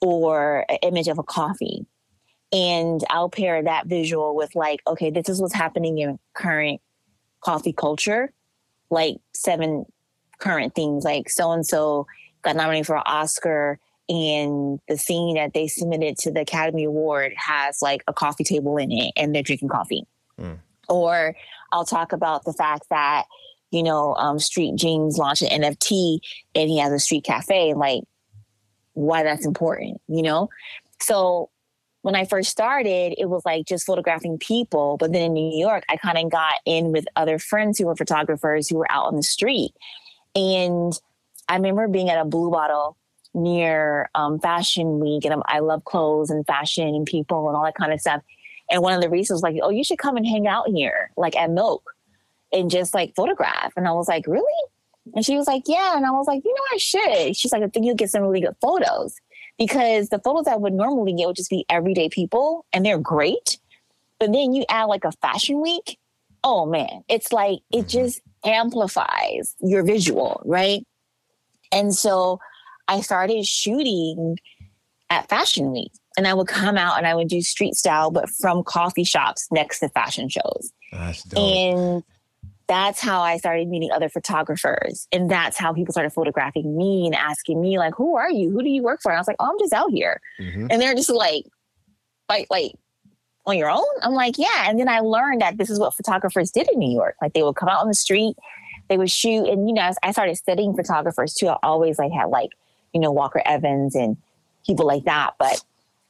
or 0.00 0.64
an 0.68 0.78
image 0.82 1.08
of 1.08 1.18
a 1.18 1.22
coffee. 1.22 1.86
And 2.52 3.02
I'll 3.10 3.28
pair 3.28 3.62
that 3.62 3.86
visual 3.86 4.36
with 4.36 4.54
like, 4.54 4.80
okay, 4.86 5.10
this 5.10 5.28
is 5.28 5.40
what's 5.40 5.54
happening 5.54 5.98
in 5.98 6.18
current 6.34 6.80
coffee 7.40 7.72
culture, 7.72 8.32
like 8.90 9.16
seven 9.34 9.84
current 10.38 10.74
things, 10.74 11.04
like 11.04 11.28
so 11.28 11.50
and 11.52 11.66
so 11.66 12.06
got 12.42 12.56
nominated 12.56 12.86
for 12.86 12.96
an 12.96 13.02
Oscar 13.04 13.78
and 14.08 14.78
the 14.88 14.96
scene 14.96 15.34
that 15.34 15.52
they 15.52 15.66
submitted 15.66 16.16
to 16.18 16.30
the 16.30 16.40
Academy 16.40 16.84
Award 16.84 17.32
has 17.36 17.82
like 17.82 18.04
a 18.06 18.12
coffee 18.12 18.44
table 18.44 18.76
in 18.76 18.92
it 18.92 19.12
and 19.16 19.34
they're 19.34 19.42
drinking 19.42 19.68
coffee. 19.68 20.04
Mm. 20.40 20.58
Or 20.88 21.34
I'll 21.72 21.84
talk 21.84 22.12
about 22.12 22.44
the 22.44 22.52
fact 22.52 22.84
that, 22.90 23.24
you 23.72 23.82
know, 23.82 24.14
um, 24.14 24.38
Street 24.38 24.76
Jeans 24.76 25.18
launched 25.18 25.42
an 25.42 25.62
NFT 25.62 26.20
and 26.54 26.68
he 26.68 26.78
has 26.78 26.92
a 26.92 27.00
street 27.00 27.24
cafe, 27.24 27.74
like 27.74 28.04
why 28.92 29.24
that's 29.24 29.44
important, 29.44 30.00
you 30.06 30.22
know? 30.22 30.48
So 31.00 31.50
when 32.06 32.14
I 32.14 32.24
first 32.24 32.50
started, 32.50 33.16
it 33.18 33.28
was 33.28 33.44
like 33.44 33.66
just 33.66 33.84
photographing 33.84 34.38
people. 34.38 34.96
But 34.96 35.12
then 35.12 35.22
in 35.22 35.32
New 35.32 35.58
York, 35.58 35.82
I 35.88 35.96
kind 35.96 36.16
of 36.16 36.30
got 36.30 36.54
in 36.64 36.92
with 36.92 37.04
other 37.16 37.36
friends 37.36 37.80
who 37.80 37.86
were 37.86 37.96
photographers 37.96 38.68
who 38.68 38.76
were 38.76 38.88
out 38.92 39.06
on 39.06 39.16
the 39.16 39.24
street. 39.24 39.72
And 40.36 40.92
I 41.48 41.56
remember 41.56 41.88
being 41.88 42.08
at 42.08 42.20
a 42.20 42.24
blue 42.24 42.48
bottle 42.48 42.96
near 43.34 44.08
um, 44.14 44.38
Fashion 44.38 45.00
Week, 45.00 45.24
and 45.24 45.34
I'm, 45.34 45.42
i 45.46 45.58
love 45.58 45.84
clothes 45.84 46.30
and 46.30 46.46
fashion 46.46 46.86
and 46.86 47.04
people 47.04 47.48
and 47.48 47.56
all 47.56 47.64
that 47.64 47.74
kind 47.74 47.92
of 47.92 48.00
stuff. 48.00 48.22
And 48.70 48.82
one 48.82 48.92
of 48.92 49.00
the 49.00 49.10
reasons 49.10 49.38
was 49.38 49.42
like, 49.42 49.56
oh, 49.60 49.70
you 49.70 49.82
should 49.82 49.98
come 49.98 50.16
and 50.16 50.24
hang 50.24 50.46
out 50.46 50.68
here, 50.68 51.10
like 51.16 51.34
at 51.34 51.50
Milk, 51.50 51.90
and 52.52 52.70
just 52.70 52.94
like 52.94 53.16
photograph. 53.16 53.72
And 53.76 53.88
I 53.88 53.90
was 53.90 54.06
like, 54.06 54.28
really? 54.28 54.44
And 55.16 55.24
she 55.24 55.36
was 55.36 55.48
like, 55.48 55.64
yeah. 55.66 55.96
And 55.96 56.06
I 56.06 56.12
was 56.12 56.28
like, 56.28 56.44
you 56.44 56.54
know, 56.54 56.62
I 56.72 56.76
should. 56.76 57.36
She's 57.36 57.50
like, 57.50 57.64
I 57.64 57.66
think 57.66 57.84
you'll 57.84 57.96
get 57.96 58.10
some 58.10 58.22
really 58.22 58.42
good 58.42 58.54
photos 58.60 59.16
because 59.58 60.08
the 60.08 60.18
photos 60.18 60.46
I 60.46 60.56
would 60.56 60.72
normally 60.72 61.14
get 61.14 61.26
would 61.26 61.36
just 61.36 61.50
be 61.50 61.64
everyday 61.68 62.08
people, 62.08 62.64
and 62.72 62.84
they're 62.84 62.98
great. 62.98 63.58
But 64.18 64.32
then 64.32 64.54
you 64.54 64.64
add 64.68 64.84
like 64.84 65.04
a 65.04 65.12
fashion 65.12 65.60
week. 65.60 65.98
Oh 66.42 66.66
man, 66.66 67.02
it's 67.08 67.32
like 67.32 67.60
it 67.72 67.80
mm-hmm. 67.80 67.88
just 67.88 68.20
amplifies 68.44 69.54
your 69.60 69.82
visual, 69.82 70.40
right? 70.44 70.86
And 71.72 71.94
so 71.94 72.38
I 72.88 73.00
started 73.00 73.46
shooting 73.46 74.38
at 75.10 75.28
Fashion 75.28 75.72
Week. 75.72 75.92
And 76.16 76.26
I 76.26 76.32
would 76.32 76.48
come 76.48 76.78
out 76.78 76.96
and 76.96 77.06
I 77.06 77.14
would 77.14 77.28
do 77.28 77.42
street 77.42 77.74
style, 77.74 78.10
but 78.10 78.30
from 78.30 78.64
coffee 78.64 79.04
shops 79.04 79.48
next 79.50 79.80
to 79.80 79.90
fashion 79.90 80.30
shows. 80.30 80.72
That's 80.90 81.22
dope. 81.24 81.38
And 81.38 82.02
that's 82.68 83.00
how 83.00 83.20
I 83.20 83.38
started 83.38 83.68
meeting 83.68 83.90
other 83.92 84.08
photographers. 84.08 85.06
And 85.12 85.30
that's 85.30 85.56
how 85.56 85.72
people 85.72 85.92
started 85.92 86.10
photographing 86.10 86.76
me 86.76 87.06
and 87.06 87.14
asking 87.14 87.60
me, 87.60 87.78
like, 87.78 87.94
who 87.94 88.16
are 88.16 88.30
you? 88.30 88.50
Who 88.50 88.62
do 88.62 88.68
you 88.68 88.82
work 88.82 89.00
for? 89.02 89.10
And 89.10 89.16
I 89.16 89.20
was 89.20 89.28
like, 89.28 89.36
oh, 89.38 89.50
I'm 89.50 89.58
just 89.58 89.72
out 89.72 89.90
here. 89.90 90.20
Mm-hmm. 90.40 90.66
And 90.70 90.82
they're 90.82 90.94
just 90.94 91.10
like, 91.10 91.44
like, 92.28 92.46
like, 92.50 92.72
on 93.46 93.56
your 93.56 93.70
own? 93.70 93.84
I'm 94.02 94.12
like, 94.12 94.38
yeah. 94.38 94.68
And 94.68 94.80
then 94.80 94.88
I 94.88 94.98
learned 94.98 95.40
that 95.40 95.56
this 95.56 95.70
is 95.70 95.78
what 95.78 95.94
photographers 95.94 96.50
did 96.50 96.68
in 96.72 96.80
New 96.80 96.92
York. 96.92 97.14
Like 97.22 97.32
they 97.32 97.44
would 97.44 97.54
come 97.54 97.68
out 97.68 97.80
on 97.80 97.86
the 97.86 97.94
street, 97.94 98.34
they 98.88 98.98
would 98.98 99.10
shoot. 99.10 99.46
And, 99.46 99.68
you 99.68 99.74
know, 99.74 99.88
I 100.02 100.10
started 100.10 100.36
studying 100.36 100.74
photographers 100.74 101.34
too. 101.34 101.46
I 101.46 101.56
always 101.62 101.98
like 101.98 102.10
had 102.10 102.26
like 102.26 102.50
you 102.96 103.00
know, 103.00 103.12
Walker 103.12 103.42
Evans 103.44 103.94
and 103.94 104.16
people 104.64 104.86
like 104.86 105.04
that. 105.04 105.34
But 105.38 105.62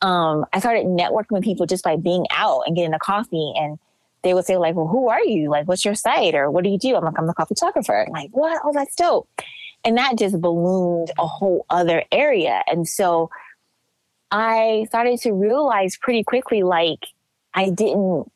um, 0.02 0.46
I 0.52 0.61
started 0.61 0.86
networking 0.86 1.32
with 1.32 1.42
people 1.42 1.66
just 1.66 1.82
by 1.82 1.96
being 1.96 2.26
out 2.30 2.62
and 2.64 2.76
getting 2.76 2.94
a 2.94 2.98
coffee. 3.00 3.52
And 3.57 3.78
they 4.23 4.35
would 4.35 4.45
say, 4.45 4.57
like, 4.57 4.75
well, 4.75 4.87
who 4.87 5.09
are 5.09 5.23
you? 5.23 5.51
Like, 5.51 5.67
what's 5.69 5.85
your 5.85 5.95
site? 5.95 6.35
Or 6.35 6.51
what 6.51 6.64
do 6.64 6.71
you 6.71 6.79
do? 6.79 6.97
I'm 6.97 7.05
like, 7.05 7.19
I'm 7.19 7.29
a 7.29 7.35
coffee 7.35 7.55
photographer. 7.55 8.07
Like, 8.11 8.31
what? 8.33 8.61
Oh, 8.64 8.73
that's 8.73 8.95
dope. 8.95 9.29
And 9.85 9.97
that 9.99 10.19
just 10.19 10.41
ballooned 10.41 11.12
a 11.19 11.27
whole 11.27 11.64
other 11.71 12.03
area. 12.11 12.62
And 12.67 12.89
so 12.89 13.31
I 14.31 14.87
started 14.89 15.21
to 15.21 15.33
realize 15.33 15.97
pretty 15.97 16.25
quickly, 16.25 16.62
like, 16.62 17.07
I 17.55 17.71
didn't, 17.71 18.31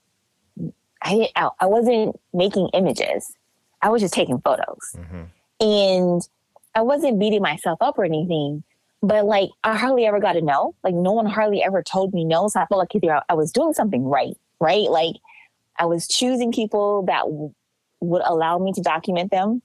I, 1.03 1.28
I 1.37 1.66
wasn't 1.66 2.18
making 2.33 2.68
images. 2.72 3.33
I 3.83 3.89
was 3.89 4.03
just 4.03 4.14
taking 4.14 4.41
photos. 4.41 4.95
Mm-hmm. 4.97 5.22
And 5.61 6.28
I 6.74 6.83
wasn't 6.83 7.18
beating 7.18 7.43
myself 7.43 7.78
up 7.81 7.99
or 7.99 8.05
anything, 8.05 8.62
but 9.03 9.24
like 9.24 9.51
I 9.64 9.76
hardly 9.76 10.07
ever 10.07 10.20
got 10.20 10.37
a 10.37 10.41
no. 10.41 10.74
Like 10.85 10.95
no 10.95 11.12
one 11.12 11.26
hardly 11.26 11.62
ever 11.62 11.83
told 11.83 12.14
me 12.14 12.24
no. 12.24 12.49
So 12.49 12.61
I 12.61 12.66
felt 12.66 12.78
like 12.78 12.95
either 12.95 13.20
I 13.28 13.35
was 13.35 13.53
doing 13.53 13.72
something 13.72 14.05
right, 14.05 14.37
right? 14.61 14.91
Like 14.91 15.16
I 15.81 15.87
was 15.87 16.07
choosing 16.07 16.53
people 16.53 17.03
that 17.07 17.22
w- 17.22 17.55
would 18.01 18.22
allow 18.24 18.59
me 18.59 18.72
to 18.74 18.83
document 18.83 19.31
them 19.31 19.62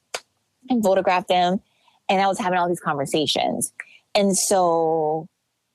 and 0.69 0.81
photograph 0.81 1.27
them. 1.27 1.61
And 2.07 2.21
I 2.21 2.27
was 2.27 2.39
having 2.39 2.57
all 2.57 2.69
these 2.69 2.79
conversations. 2.79 3.73
And 4.15 4.35
so 4.35 5.27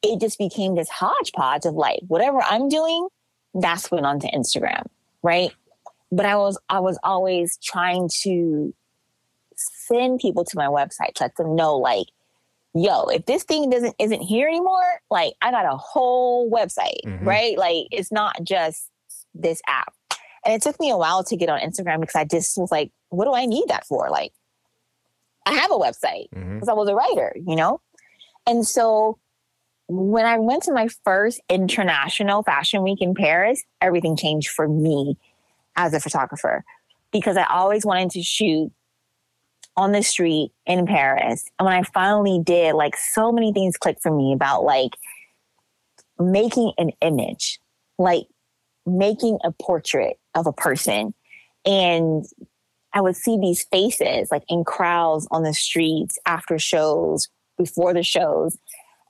it 0.03 0.19
just 0.19 0.39
became 0.39 0.75
this 0.75 0.89
hodgepodge 0.89 1.67
of 1.67 1.75
like 1.75 2.01
whatever 2.09 2.41
I'm 2.43 2.69
doing, 2.69 3.07
that's 3.53 3.91
went 3.91 4.07
onto 4.07 4.29
Instagram, 4.29 4.87
right? 5.23 5.53
But 6.11 6.25
I 6.25 6.37
was 6.37 6.59
I 6.69 6.81
was 6.81 6.99
always 7.05 7.59
trying 7.63 8.09
to 8.23 8.75
send 9.57 10.21
people 10.21 10.45
to 10.45 10.57
my 10.57 10.67
website 10.67 11.15
to 11.17 11.25
let 11.25 11.37
them 11.37 11.55
know, 11.55 11.77
like, 11.77 12.07
yo, 12.75 13.05
if 13.05 13.27
this 13.27 13.45
thing 13.45 13.69
doesn't 13.69 13.95
isn't 13.99 14.23
here 14.23 14.49
anymore, 14.49 15.03
like 15.11 15.35
I 15.43 15.51
got 15.51 15.67
a 15.67 15.77
whole 15.77 16.51
website, 16.51 17.05
mm-hmm. 17.05 17.29
right? 17.29 17.59
Like 17.59 17.89
it's 17.91 18.11
not 18.11 18.43
just 18.43 18.89
this 19.35 19.61
app. 19.67 19.93
And 20.45 20.55
it 20.55 20.63
took 20.63 20.81
me 20.81 20.91
a 20.91 20.97
while 20.97 21.23
to 21.25 21.37
get 21.37 21.49
on 21.49 21.61
Instagram 21.61 22.01
because 22.01 22.15
I 22.15 22.25
just 22.25 22.57
was 22.57 22.71
like, 22.71 22.91
what 23.11 23.27
do 23.27 23.35
I 23.35 23.47
need 23.47 23.67
that 23.69 23.87
for? 23.87 24.09
Like, 24.11 24.33
I 25.47 25.55
have 25.55 25.71
a 25.71 25.75
website 25.75 26.31
because 26.31 26.45
mm-hmm. 26.45 26.71
I 26.71 26.75
was 26.75 26.89
a 26.89 26.95
writer, 26.95 27.35
you 27.47 27.57
know? 27.57 27.81
And 28.47 28.67
so 28.67 29.19
when 29.89 30.25
I 30.25 30.39
went 30.39 30.63
to 30.65 30.73
my 30.73 30.89
first 31.05 31.41
international 31.49 32.43
fashion 32.43 32.83
week 32.83 33.03
in 33.03 33.15
Paris, 33.15 33.65
everything 33.81 34.17
changed 34.17 34.51
for 34.51 34.69
me 34.69 35.17
as 35.77 35.93
a 35.95 36.01
photographer 36.01 36.65
because 37.11 37.37
I 37.37 37.45
always 37.45 37.85
wanted 37.85 38.11
to 38.13 38.23
shoot 38.23 38.71
on 39.77 39.93
the 39.93 40.03
street 40.03 40.53
in 40.65 40.87
Paris. 40.87 41.51
And 41.59 41.67
when 41.67 41.75
I 41.75 41.83
finally 41.83 42.41
did, 42.43 42.75
like 42.75 42.97
so 42.97 43.33
many 43.33 43.53
things 43.53 43.77
clicked 43.77 44.03
for 44.03 44.15
me 44.15 44.33
about 44.33 44.63
like 44.63 44.93
making 46.21 46.73
an 46.79 46.91
image, 47.01 47.59
like 47.99 48.27
making 48.87 49.39
a 49.43 49.51
portrait 49.51 50.20
of 50.35 50.47
a 50.47 50.53
person. 50.53 51.15
And 51.65 52.25
I 52.93 53.01
would 53.01 53.17
see 53.17 53.39
these 53.39 53.65
faces 53.65 54.31
like 54.31 54.45
in 54.49 54.65
crowds 54.65 55.29
on 55.31 55.43
the 55.43 55.55
streets 55.55 56.19
after 56.27 56.59
shows, 56.59 57.29
before 57.59 57.95
the 57.95 58.03
shows. 58.03 58.57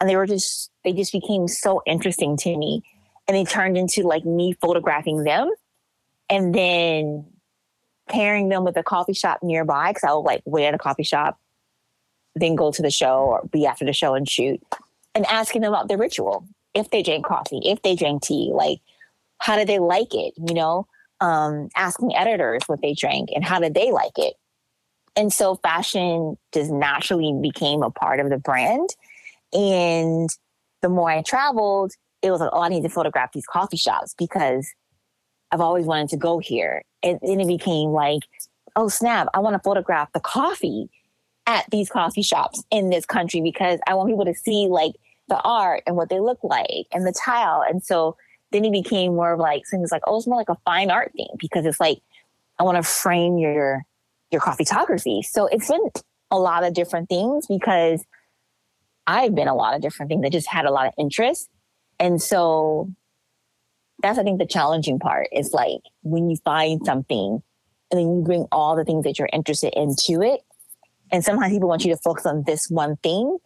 And 0.00 0.08
they 0.08 0.16
were 0.16 0.26
just, 0.26 0.70
they 0.84 0.92
just 0.92 1.12
became 1.12 1.48
so 1.48 1.82
interesting 1.86 2.36
to 2.38 2.56
me. 2.56 2.82
And 3.28 3.36
they 3.36 3.44
turned 3.44 3.76
into 3.76 4.02
like 4.02 4.24
me 4.24 4.54
photographing 4.60 5.24
them. 5.24 5.50
And 6.28 6.54
then 6.54 7.26
pairing 8.10 8.48
them 8.48 8.64
with 8.64 8.76
a 8.76 8.82
coffee 8.82 9.14
shop 9.14 9.38
nearby 9.42 9.90
because 9.90 10.04
I 10.04 10.12
would 10.12 10.20
like 10.20 10.42
wait 10.44 10.66
at 10.66 10.74
a 10.74 10.78
coffee 10.78 11.04
shop, 11.04 11.40
then 12.34 12.56
go 12.56 12.70
to 12.72 12.82
the 12.82 12.90
show 12.90 13.20
or 13.20 13.48
be 13.50 13.66
after 13.66 13.84
the 13.84 13.92
show 13.92 14.14
and 14.14 14.28
shoot, 14.28 14.60
and 15.14 15.24
asking 15.26 15.62
them 15.62 15.72
about 15.72 15.88
their 15.88 15.96
ritual. 15.96 16.46
If 16.74 16.90
they 16.90 17.02
drank 17.02 17.24
coffee, 17.24 17.60
if 17.64 17.82
they 17.82 17.96
drank 17.96 18.22
tea, 18.22 18.50
like 18.52 18.80
how 19.38 19.56
did 19.56 19.68
they 19.68 19.78
like 19.78 20.14
it? 20.14 20.34
You 20.36 20.54
know, 20.54 20.86
um, 21.20 21.68
asking 21.76 22.14
editors 22.16 22.62
what 22.66 22.80
they 22.82 22.94
drank 22.94 23.30
and 23.34 23.44
how 23.44 23.58
did 23.58 23.74
they 23.74 23.92
like 23.92 24.16
it. 24.16 24.34
And 25.16 25.32
so 25.32 25.56
fashion 25.56 26.36
just 26.52 26.70
naturally 26.70 27.36
became 27.40 27.82
a 27.82 27.90
part 27.90 28.20
of 28.20 28.30
the 28.30 28.38
brand. 28.38 28.88
And 29.52 30.28
the 30.82 30.88
more 30.88 31.10
I 31.10 31.22
traveled, 31.22 31.92
it 32.22 32.30
was 32.30 32.40
like, 32.40 32.50
oh, 32.52 32.62
I 32.62 32.68
need 32.68 32.82
to 32.82 32.88
photograph 32.88 33.32
these 33.32 33.46
coffee 33.46 33.76
shops 33.76 34.14
because 34.16 34.68
I've 35.50 35.60
always 35.60 35.86
wanted 35.86 36.10
to 36.10 36.16
go 36.16 36.38
here. 36.38 36.82
And 37.02 37.18
then 37.22 37.40
it 37.40 37.48
became 37.48 37.90
like, 37.90 38.22
oh 38.76 38.88
snap, 38.88 39.28
I 39.34 39.40
want 39.40 39.54
to 39.54 39.60
photograph 39.60 40.12
the 40.12 40.20
coffee 40.20 40.88
at 41.46 41.64
these 41.70 41.90
coffee 41.90 42.22
shops 42.22 42.62
in 42.70 42.90
this 42.90 43.04
country 43.04 43.40
because 43.40 43.80
I 43.86 43.94
want 43.94 44.08
people 44.08 44.24
to 44.24 44.34
see 44.34 44.68
like 44.70 44.92
the 45.28 45.40
art 45.40 45.82
and 45.86 45.96
what 45.96 46.08
they 46.08 46.20
look 46.20 46.38
like 46.44 46.86
and 46.92 47.06
the 47.06 47.12
tile. 47.12 47.64
And 47.68 47.82
so 47.82 48.16
then 48.52 48.64
it 48.64 48.72
became 48.72 49.14
more 49.14 49.32
of 49.32 49.40
like 49.40 49.62
things 49.70 49.92
like, 49.92 50.02
oh, 50.06 50.16
it's 50.16 50.26
more 50.26 50.38
like 50.38 50.48
a 50.48 50.58
fine 50.64 50.90
art 50.90 51.12
thing 51.14 51.28
because 51.38 51.64
it's 51.64 51.80
like, 51.80 51.98
I 52.58 52.62
want 52.62 52.76
to 52.76 52.82
frame 52.82 53.38
your 53.38 53.84
your 54.30 54.40
coffee 54.40 54.64
photography. 54.64 55.22
So 55.22 55.46
it's 55.46 55.68
been 55.68 55.90
a 56.30 56.38
lot 56.38 56.64
of 56.64 56.74
different 56.74 57.08
things 57.08 57.46
because 57.46 58.04
I've 59.06 59.34
been 59.34 59.48
a 59.48 59.54
lot 59.54 59.74
of 59.74 59.82
different 59.82 60.08
things 60.08 60.22
that 60.22 60.32
just 60.32 60.48
had 60.48 60.66
a 60.66 60.70
lot 60.70 60.86
of 60.86 60.92
interest. 60.98 61.48
And 61.98 62.22
so 62.22 62.90
that's 64.02 64.18
I 64.18 64.22
think 64.22 64.38
the 64.38 64.46
challenging 64.46 64.98
part 64.98 65.28
is 65.32 65.52
like 65.52 65.80
when 66.02 66.30
you 66.30 66.36
find 66.44 66.84
something 66.84 67.42
and 67.90 68.00
then 68.00 68.16
you 68.16 68.22
bring 68.22 68.46
all 68.52 68.76
the 68.76 68.84
things 68.84 69.04
that 69.04 69.18
you're 69.18 69.28
interested 69.32 69.72
into 69.76 70.22
it. 70.22 70.40
And 71.12 71.24
sometimes 71.24 71.52
people 71.52 71.68
want 71.68 71.84
you 71.84 71.92
to 71.92 72.00
focus 72.00 72.24
on 72.24 72.44
this 72.46 72.70
one 72.70 72.96
thing. 72.98 73.38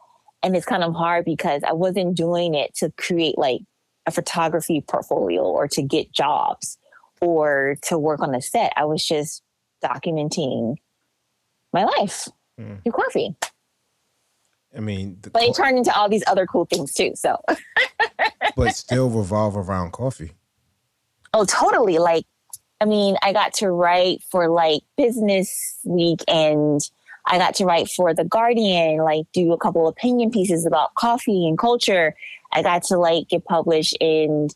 And 0.43 0.55
it's 0.55 0.67
kind 0.67 0.85
of 0.85 0.95
hard 0.95 1.25
because 1.25 1.63
I 1.67 1.73
wasn't 1.73 2.15
doing 2.15 2.55
it 2.55 2.75
to 2.77 2.93
create 2.99 3.39
like 3.39 3.63
a 4.07 4.11
photography 4.11 4.83
portfolio 4.87 5.43
or 5.43 5.69
to 5.69 5.83
get 5.83 6.13
jobs 6.13 6.79
or 7.21 7.77
to 7.83 7.99
work 7.99 8.21
on 8.21 8.33
the 8.33 8.43
set. 8.43 8.73
I 8.77 8.85
was 8.85 9.05
just 9.05 9.43
documenting 9.83 10.77
my 11.73 11.85
life 11.85 12.29
mm. 12.61 12.83
through 12.83 12.93
coffee. 12.93 13.35
I 14.77 14.81
mean, 14.81 15.19
but 15.33 15.43
it 15.43 15.55
turned 15.55 15.79
into 15.79 15.97
all 15.97 16.09
these 16.09 16.25
other 16.27 16.47
cool 16.47 16.65
things 16.65 16.93
too. 16.93 17.13
So, 17.15 17.41
but 18.57 18.75
still 18.75 19.09
revolve 19.09 19.57
around 19.57 19.93
coffee. 19.93 20.33
Oh, 21.33 21.45
totally. 21.45 21.99
Like, 21.99 22.27
I 22.81 22.85
mean, 22.85 23.17
I 23.23 23.33
got 23.33 23.55
to 23.55 23.71
write 23.71 24.23
for 24.31 24.49
like 24.49 24.83
Business 24.97 25.79
Week 25.85 26.21
and 26.27 26.81
I 27.27 27.39
got 27.39 27.55
to 27.57 27.65
write 27.65 27.89
for 27.89 28.15
The 28.15 28.25
Guardian, 28.25 28.99
like 28.99 29.27
do 29.33 29.53
a 29.53 29.59
couple 29.59 29.89
opinion 29.89 30.31
pieces 30.31 30.67
about 30.67 30.95
coffee 30.95 31.49
and 31.49 31.59
culture. 31.59 32.15
I 32.53 32.63
got 32.63 32.83
to 32.85 32.99
like 32.99 33.29
get 33.29 33.45
published 33.45 33.97
in 34.01 34.49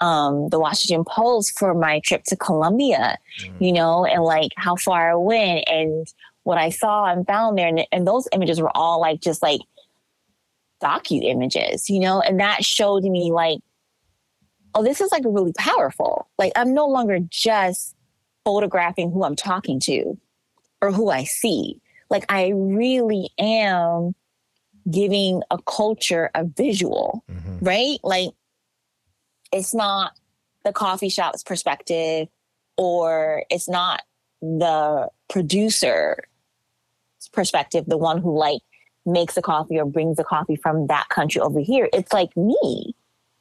um, 0.00 0.48
the 0.48 0.58
Washington 0.58 1.04
Post 1.04 1.58
for 1.58 1.74
my 1.74 2.00
trip 2.00 2.24
to 2.24 2.36
Colombia, 2.36 3.18
mm. 3.40 3.54
you 3.60 3.72
know, 3.72 4.04
and 4.04 4.22
like 4.22 4.52
how 4.56 4.76
far 4.76 5.12
I 5.12 5.14
went 5.14 5.64
and 5.68 6.06
what 6.42 6.58
I 6.58 6.70
saw 6.70 7.06
and 7.06 7.26
found 7.26 7.58
there. 7.58 7.68
And, 7.68 7.86
and 7.92 8.06
those 8.06 8.28
images 8.32 8.60
were 8.60 8.74
all 8.76 9.00
like 9.00 9.20
just 9.20 9.42
like 9.42 9.60
docu 10.82 11.22
images, 11.22 11.88
you 11.88 12.00
know, 12.00 12.20
and 12.20 12.40
that 12.40 12.64
showed 12.64 13.04
me 13.04 13.32
like, 13.32 13.60
oh, 14.74 14.82
this 14.82 15.00
is 15.00 15.12
like 15.12 15.22
really 15.24 15.52
powerful. 15.56 16.28
Like 16.38 16.52
I'm 16.56 16.74
no 16.74 16.86
longer 16.86 17.18
just 17.30 17.94
photographing 18.44 19.10
who 19.10 19.24
I'm 19.24 19.36
talking 19.36 19.80
to 19.80 20.18
or 20.82 20.92
who 20.92 21.10
I 21.10 21.24
see. 21.24 21.80
Like 22.14 22.26
I 22.28 22.52
really 22.54 23.30
am 23.40 24.14
giving 24.88 25.42
a 25.50 25.58
culture 25.62 26.30
a 26.32 26.44
visual, 26.44 27.24
mm-hmm. 27.28 27.58
right? 27.58 27.98
Like 28.04 28.30
it's 29.52 29.74
not 29.74 30.12
the 30.64 30.72
coffee 30.72 31.08
shop's 31.08 31.42
perspective 31.42 32.28
or 32.76 33.42
it's 33.50 33.68
not 33.68 34.02
the 34.40 35.08
producer 35.28 36.22
perspective, 37.32 37.86
the 37.88 37.98
one 37.98 38.18
who 38.18 38.38
like 38.38 38.62
makes 39.04 39.34
the 39.34 39.42
coffee 39.42 39.80
or 39.80 39.84
brings 39.84 40.16
the 40.16 40.22
coffee 40.22 40.54
from 40.54 40.86
that 40.86 41.08
country 41.08 41.40
over 41.40 41.58
here. 41.58 41.88
It's 41.92 42.12
like 42.12 42.36
me, 42.36 42.94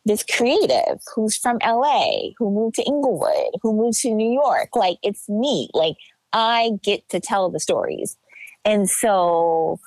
this 0.04 0.24
creative 0.24 1.00
who's 1.14 1.38
from 1.38 1.60
LA, 1.64 2.32
who 2.40 2.50
moved 2.50 2.78
to 2.78 2.84
Inglewood, 2.84 3.54
who 3.62 3.72
moved 3.72 4.00
to 4.00 4.10
New 4.10 4.32
York. 4.32 4.70
Like 4.76 4.98
it's 5.04 5.30
me. 5.30 5.70
Like 5.76 5.98
I 6.34 6.72
get 6.82 7.08
to 7.10 7.20
tell 7.20 7.52
the 7.52 7.60
stories. 7.60 8.18
And 8.66 8.90
so 8.90 9.80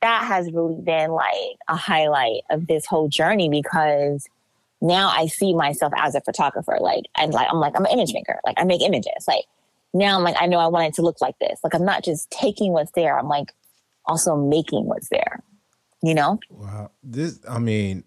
that 0.00 0.24
has 0.24 0.50
really 0.52 0.80
been 0.80 1.10
like 1.12 1.56
a 1.68 1.76
highlight 1.76 2.42
of 2.50 2.66
this 2.66 2.86
whole 2.86 3.08
journey 3.08 3.48
because 3.48 4.26
now 4.80 5.08
I 5.08 5.26
see 5.26 5.54
myself 5.54 5.92
as 5.96 6.14
a 6.14 6.20
photographer. 6.20 6.78
Like, 6.80 7.04
and 7.16 7.32
like, 7.32 7.46
I'm 7.50 7.60
like, 7.60 7.74
I'm 7.76 7.84
an 7.84 7.92
image 7.92 8.12
maker. 8.12 8.40
Like, 8.44 8.56
I 8.58 8.64
make 8.64 8.82
images. 8.82 9.26
Like, 9.28 9.44
now 9.94 10.16
I'm 10.16 10.24
like, 10.24 10.36
I 10.40 10.46
know 10.46 10.58
I 10.58 10.66
want 10.66 10.86
it 10.86 10.94
to 10.94 11.02
look 11.02 11.20
like 11.20 11.38
this. 11.38 11.60
Like, 11.62 11.74
I'm 11.74 11.84
not 11.84 12.02
just 12.02 12.30
taking 12.30 12.72
what's 12.72 12.90
there. 12.92 13.18
I'm 13.18 13.28
like 13.28 13.52
also 14.06 14.34
making 14.34 14.86
what's 14.86 15.08
there, 15.10 15.42
you 16.02 16.14
know? 16.14 16.40
Wow. 16.50 16.90
This, 17.02 17.38
I 17.48 17.58
mean, 17.60 18.02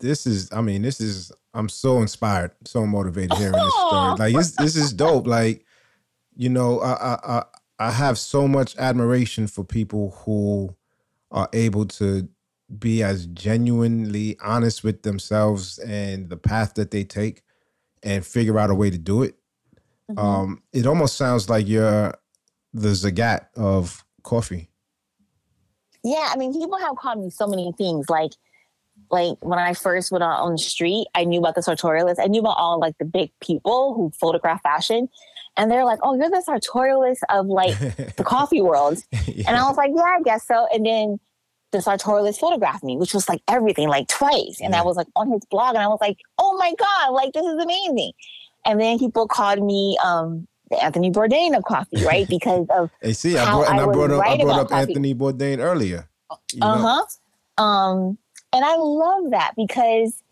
this 0.00 0.26
is, 0.26 0.50
I 0.52 0.62
mean, 0.62 0.82
this 0.82 1.00
is, 1.00 1.30
I'm 1.54 1.68
so 1.68 1.98
inspired, 1.98 2.52
so 2.64 2.86
motivated 2.86 3.34
hearing 3.34 3.52
this 3.52 3.74
story. 3.74 3.92
Oh. 3.92 4.16
Like, 4.18 4.34
this, 4.34 4.52
this 4.52 4.76
is 4.76 4.92
dope. 4.92 5.26
Like, 5.26 5.64
you 6.34 6.48
know, 6.48 6.80
I, 6.80 7.18
I, 7.22 7.44
I 7.80 7.90
have 7.90 8.18
so 8.18 8.46
much 8.46 8.76
admiration 8.76 9.46
for 9.46 9.64
people 9.64 10.10
who 10.24 10.76
are 11.30 11.48
able 11.54 11.86
to 11.86 12.28
be 12.78 13.02
as 13.02 13.26
genuinely 13.26 14.36
honest 14.44 14.84
with 14.84 15.02
themselves 15.02 15.78
and 15.78 16.28
the 16.28 16.36
path 16.36 16.74
that 16.74 16.90
they 16.90 17.04
take 17.04 17.42
and 18.02 18.24
figure 18.24 18.58
out 18.58 18.68
a 18.68 18.74
way 18.74 18.90
to 18.90 18.98
do 18.98 19.22
it. 19.22 19.34
Mm-hmm. 20.10 20.18
Um, 20.18 20.62
it 20.74 20.86
almost 20.86 21.16
sounds 21.16 21.48
like 21.48 21.66
you're 21.66 22.12
the 22.74 22.88
Zagat 22.90 23.46
of 23.56 24.04
coffee. 24.22 24.68
Yeah, 26.04 26.28
I 26.30 26.36
mean, 26.36 26.52
people 26.52 26.78
have 26.78 26.96
called 26.96 27.22
me 27.22 27.30
so 27.30 27.46
many 27.46 27.72
things. 27.78 28.10
Like, 28.10 28.32
like 29.10 29.38
when 29.40 29.58
I 29.58 29.72
first 29.72 30.12
went 30.12 30.22
out 30.22 30.40
on 30.40 30.52
the 30.52 30.58
street, 30.58 31.06
I 31.14 31.24
knew 31.24 31.40
about 31.40 31.54
the 31.54 31.62
sartorialist. 31.62 32.16
I 32.18 32.26
knew 32.26 32.40
about 32.40 32.56
all 32.58 32.78
like 32.78 32.96
the 32.98 33.06
big 33.06 33.30
people 33.40 33.94
who 33.94 34.12
photograph 34.18 34.62
fashion, 34.62 35.08
and 35.60 35.70
they're 35.70 35.84
like, 35.84 35.98
"Oh, 36.02 36.14
you're 36.14 36.30
the 36.30 36.42
sartorialist 36.48 37.20
of 37.28 37.46
like 37.46 37.78
the 38.16 38.24
coffee 38.24 38.62
world," 38.62 38.98
yeah. 39.26 39.44
and 39.46 39.56
I 39.56 39.68
was 39.68 39.76
like, 39.76 39.90
"Yeah, 39.94 40.02
I 40.02 40.20
guess 40.24 40.46
so." 40.46 40.66
And 40.72 40.86
then 40.86 41.20
the 41.70 41.78
sartorialist 41.78 42.38
photographed 42.38 42.82
me, 42.82 42.96
which 42.96 43.12
was 43.12 43.28
like 43.28 43.42
everything, 43.46 43.88
like 43.88 44.08
twice. 44.08 44.58
And 44.60 44.72
yeah. 44.72 44.80
I 44.80 44.82
was 44.82 44.96
like 44.96 45.06
on 45.16 45.30
his 45.30 45.42
blog 45.50 45.74
and 45.74 45.82
I 45.84 45.86
was 45.86 45.98
like, 46.00 46.18
oh 46.38 46.56
my 46.58 46.72
God, 46.76 47.12
like 47.12 47.32
this 47.32 47.44
is 47.44 47.62
amazing. 47.62 48.12
And 48.64 48.80
then 48.80 48.98
people 48.98 49.28
called 49.28 49.62
me 49.62 49.96
um, 50.04 50.48
the 50.70 50.82
Anthony 50.82 51.10
Bourdain 51.10 51.56
of 51.56 51.62
coffee, 51.64 52.04
right? 52.04 52.26
Because 52.40 52.66
of 52.70 52.90
hey, 53.00 53.12
see, 53.12 53.38
I 53.38 53.44
brought, 53.44 53.70
and 53.70 53.80
I, 53.80 53.82
I 53.84 53.86
brought 53.86 54.10
up, 54.10 54.26
I 54.26 54.36
brought 54.38 54.60
up 54.60 54.72
Anthony 54.72 55.14
Bourdain 55.14 55.58
earlier. 55.58 56.08
Uh 56.60 57.06
huh. 57.58 57.62
Um, 57.62 58.18
and 58.52 58.64
I 58.64 58.76
love 58.76 59.30
that 59.30 59.52
because 59.56 60.22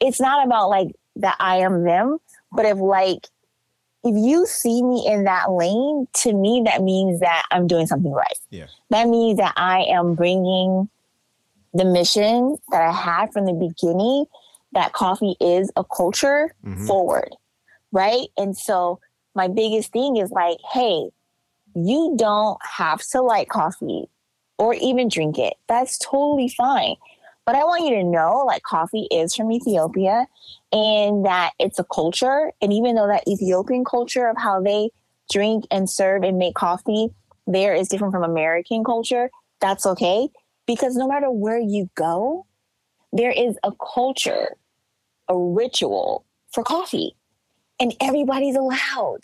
it's 0.00 0.20
not 0.20 0.46
about 0.46 0.68
like 0.68 0.88
that 1.16 1.36
I 1.40 1.58
am 1.58 1.84
them, 1.84 2.18
but 2.52 2.66
if 2.66 2.76
like 2.76 3.28
if 4.06 4.14
you 4.16 4.46
see 4.46 4.84
me 4.84 5.04
in 5.06 5.24
that 5.24 5.50
lane, 5.50 6.06
to 6.14 6.32
me, 6.32 6.62
that 6.64 6.82
means 6.82 7.18
that 7.20 7.42
I'm 7.50 7.66
doing 7.66 7.88
something 7.88 8.12
right. 8.12 8.38
Yeah. 8.50 8.66
That 8.90 9.08
means 9.08 9.38
that 9.38 9.52
I 9.56 9.80
am 9.82 10.14
bringing 10.14 10.88
the 11.74 11.84
mission 11.84 12.56
that 12.70 12.82
I 12.82 12.92
had 12.92 13.32
from 13.32 13.46
the 13.46 13.52
beginning 13.52 14.26
that 14.72 14.92
coffee 14.92 15.34
is 15.40 15.72
a 15.74 15.82
culture 15.82 16.54
mm-hmm. 16.64 16.86
forward. 16.86 17.30
Right. 17.90 18.28
And 18.36 18.56
so 18.56 19.00
my 19.34 19.48
biggest 19.48 19.92
thing 19.92 20.16
is 20.18 20.30
like, 20.30 20.58
hey, 20.72 21.08
you 21.74 22.14
don't 22.16 22.58
have 22.62 23.02
to 23.08 23.22
like 23.22 23.48
coffee 23.48 24.08
or 24.56 24.74
even 24.74 25.08
drink 25.08 25.36
it. 25.36 25.54
That's 25.66 25.98
totally 25.98 26.48
fine. 26.48 26.94
But 27.44 27.56
I 27.56 27.64
want 27.64 27.84
you 27.84 27.90
to 27.96 28.04
know 28.04 28.44
like 28.46 28.62
coffee 28.62 29.08
is 29.10 29.34
from 29.34 29.50
Ethiopia 29.50 30.28
and 30.76 31.24
that 31.24 31.52
it's 31.58 31.78
a 31.78 31.84
culture. 31.84 32.52
And 32.60 32.70
even 32.70 32.96
though 32.96 33.06
that 33.06 33.26
Ethiopian 33.26 33.84
culture 33.84 34.28
of 34.28 34.36
how 34.36 34.60
they 34.60 34.90
drink 35.32 35.64
and 35.70 35.88
serve 35.88 36.22
and 36.22 36.36
make 36.36 36.54
coffee 36.54 37.08
there 37.46 37.74
is 37.74 37.88
different 37.88 38.12
from 38.12 38.24
American 38.24 38.84
culture, 38.84 39.30
that's 39.60 39.86
okay. 39.86 40.28
Because 40.66 40.96
no 40.96 41.06
matter 41.06 41.30
where 41.30 41.60
you 41.60 41.88
go, 41.94 42.44
there 43.12 43.30
is 43.30 43.56
a 43.62 43.70
culture, 43.94 44.56
a 45.28 45.38
ritual 45.38 46.24
for 46.50 46.64
coffee, 46.64 47.14
and 47.78 47.94
everybody's 48.00 48.56
allowed, 48.56 49.20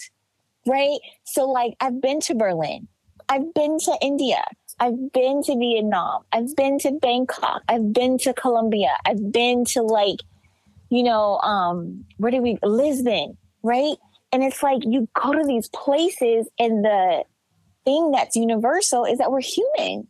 right? 0.66 1.00
So, 1.24 1.50
like, 1.50 1.74
I've 1.80 2.00
been 2.00 2.20
to 2.20 2.34
Berlin, 2.34 2.86
I've 3.28 3.53
been 3.55 3.78
to 3.80 3.98
India, 4.00 4.44
I've 4.78 5.12
been 5.12 5.42
to 5.44 5.57
Vietnam. 5.57 6.22
I've 6.32 6.57
been 6.57 6.78
to 6.80 6.90
Bangkok. 6.92 7.62
I've 7.68 7.92
been 7.92 8.18
to 8.18 8.32
Colombia. 8.34 8.96
I've 9.07 9.30
been 9.30 9.64
to 9.66 9.82
like, 9.82 10.16
you 10.93 11.03
know, 11.03 11.38
um, 11.38 12.05
where 12.18 12.30
did 12.30 12.43
we 12.43 12.59
Lisbon, 12.62 13.38
right? 13.62 13.97
And 14.30 14.43
it's 14.45 14.62
like 14.62 14.82
you 14.84 15.09
go 15.14 15.32
to 15.32 15.43
these 15.43 15.70
places 15.70 16.47
and 16.59 16.84
the 16.84 17.24
thing 17.86 18.11
that's 18.11 18.36
universal 18.36 19.07
is 19.07 19.16
that 19.16 19.32
we're 19.32 19.40
human 19.40 20.07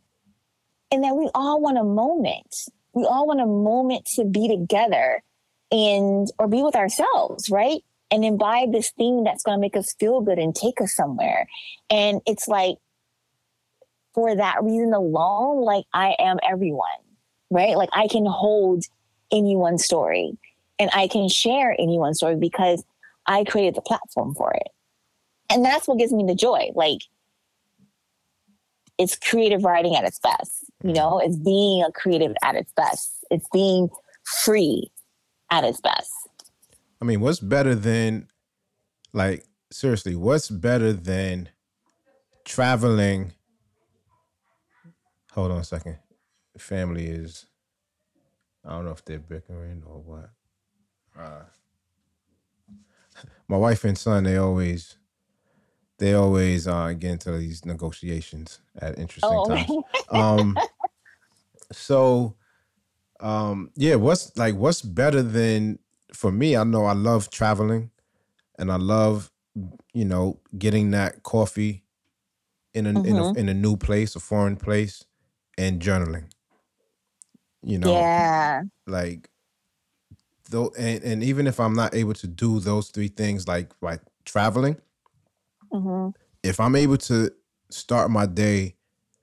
and 0.91 1.03
that 1.05 1.15
we 1.15 1.29
all 1.33 1.61
want 1.61 1.77
a 1.77 1.85
moment. 1.85 2.53
We 2.91 3.05
all 3.05 3.25
want 3.25 3.39
a 3.39 3.45
moment 3.45 4.09
to 4.15 4.25
be 4.25 4.49
together 4.49 5.23
and 5.71 6.27
or 6.37 6.49
be 6.49 6.61
with 6.61 6.75
ourselves, 6.75 7.49
right? 7.49 7.81
And 8.11 8.25
imbibe 8.25 8.73
this 8.73 8.91
thing 8.91 9.23
that's 9.23 9.41
going 9.41 9.57
to 9.57 9.61
make 9.61 9.77
us 9.77 9.95
feel 9.97 10.19
good 10.19 10.37
and 10.37 10.53
take 10.53 10.81
us 10.81 10.93
somewhere. 10.93 11.47
And 11.89 12.19
it's 12.25 12.49
like 12.49 12.75
for 14.13 14.35
that 14.35 14.61
reason 14.61 14.93
alone, 14.93 15.63
like 15.63 15.85
I 15.93 16.17
am 16.19 16.39
everyone, 16.45 16.89
right? 17.49 17.77
Like 17.77 17.89
I 17.93 18.09
can 18.09 18.25
hold 18.25 18.83
anyone's 19.31 19.85
story 19.85 20.37
and 20.79 20.89
I 20.93 21.07
can 21.07 21.29
share 21.29 21.75
anyone's 21.79 22.17
story 22.17 22.35
because 22.35 22.83
I 23.25 23.43
created 23.43 23.75
the 23.75 23.81
platform 23.81 24.33
for 24.35 24.53
it. 24.53 24.67
And 25.49 25.63
that's 25.63 25.87
what 25.87 25.97
gives 25.97 26.13
me 26.13 26.25
the 26.25 26.35
joy. 26.35 26.69
Like 26.73 27.01
it's 28.97 29.15
creative 29.15 29.63
writing 29.63 29.95
at 29.95 30.03
its 30.03 30.19
best, 30.19 30.65
you 30.83 30.89
mm-hmm. 30.89 30.95
know, 30.95 31.19
it's 31.19 31.37
being 31.37 31.83
a 31.83 31.91
creative 31.91 32.33
at 32.43 32.55
its 32.55 32.71
best. 32.75 33.25
It's 33.29 33.47
being 33.51 33.89
free 34.23 34.91
at 35.51 35.63
its 35.63 35.81
best. 35.81 36.11
I 37.01 37.05
mean, 37.05 37.19
what's 37.19 37.39
better 37.39 37.75
than 37.75 38.27
like 39.13 39.45
seriously, 39.71 40.15
what's 40.15 40.49
better 40.49 40.93
than 40.93 41.49
traveling 42.45 43.33
Hold 45.33 45.51
on 45.51 45.57
a 45.57 45.63
second. 45.63 45.97
Family 46.59 47.07
is. 47.07 47.47
I 48.63 48.69
don't 48.69 48.85
know 48.85 48.91
if 48.91 49.03
they're 49.03 49.17
bickering 49.17 49.81
or 49.85 49.99
what. 49.99 50.29
Uh, 51.17 51.43
my 53.47 53.57
wife 53.57 53.83
and 53.83 53.97
son 53.97 54.23
they 54.23 54.37
always 54.37 54.97
they 55.99 56.13
always 56.13 56.67
uh, 56.67 56.93
get 56.93 57.11
into 57.11 57.37
these 57.37 57.65
negotiations 57.65 58.61
at 58.79 58.97
interesting 58.99 59.41
Oh, 59.41 59.43
times. 59.43 59.79
Um, 60.09 60.63
so 61.71 62.35
um, 63.19 63.71
yeah, 63.75 63.95
what's 63.95 64.35
like 64.37 64.55
what's 64.55 64.81
better 64.81 65.21
than 65.23 65.79
for 66.13 66.31
me? 66.31 66.55
I 66.57 66.63
know 66.63 66.85
I 66.85 66.93
love 66.93 67.29
traveling, 67.31 67.91
and 68.59 68.71
I 68.71 68.77
love 68.77 69.31
you 69.93 70.05
know 70.05 70.39
getting 70.57 70.91
that 70.91 71.23
coffee 71.23 71.85
in 72.73 72.85
a, 72.87 72.91
Mm-hmm. 72.95 73.33
a 73.35 73.39
in 73.39 73.49
a 73.49 73.53
new 73.53 73.77
place, 73.77 74.15
a 74.15 74.19
foreign 74.19 74.57
place, 74.57 75.05
and 75.57 75.81
journaling. 75.81 76.31
You 77.63 77.79
know, 77.79 77.91
yeah. 77.91 78.61
like 78.87 79.29
though 80.53 80.73
and, 80.79 81.03
and 81.03 81.23
even 81.23 81.47
if 81.47 81.59
i'm 81.59 81.75
not 81.75 81.95
able 81.95 82.15
to 82.15 82.27
do 82.27 82.61
those 82.61 82.89
three 82.91 83.09
things 83.09 83.47
like 83.49 83.73
like 83.81 84.01
traveling 84.25 84.77
hmm 85.71 86.09
if 86.43 86.59
i'm 86.59 86.75
able 86.75 86.97
to 86.97 87.31
start 87.71 88.11
my 88.11 88.25
day 88.27 88.75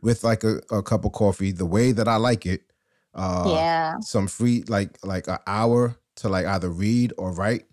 with 0.02 0.24
like 0.24 0.44
a, 0.44 0.60
a 0.72 0.82
cup 0.82 1.06
of 1.06 1.12
coffee 1.12 1.52
the 1.52 1.66
way 1.66 1.92
that 1.92 2.08
i 2.08 2.16
like 2.16 2.46
it 2.46 2.62
uh 3.14 3.50
yeah. 3.50 3.94
some 4.00 4.28
free 4.28 4.64
like 4.68 4.98
like 5.04 5.28
an 5.28 5.38
hour 5.48 5.96
to 6.16 6.28
like 6.28 6.46
either 6.46 6.70
read 6.70 7.12
or 7.18 7.32
write 7.32 7.64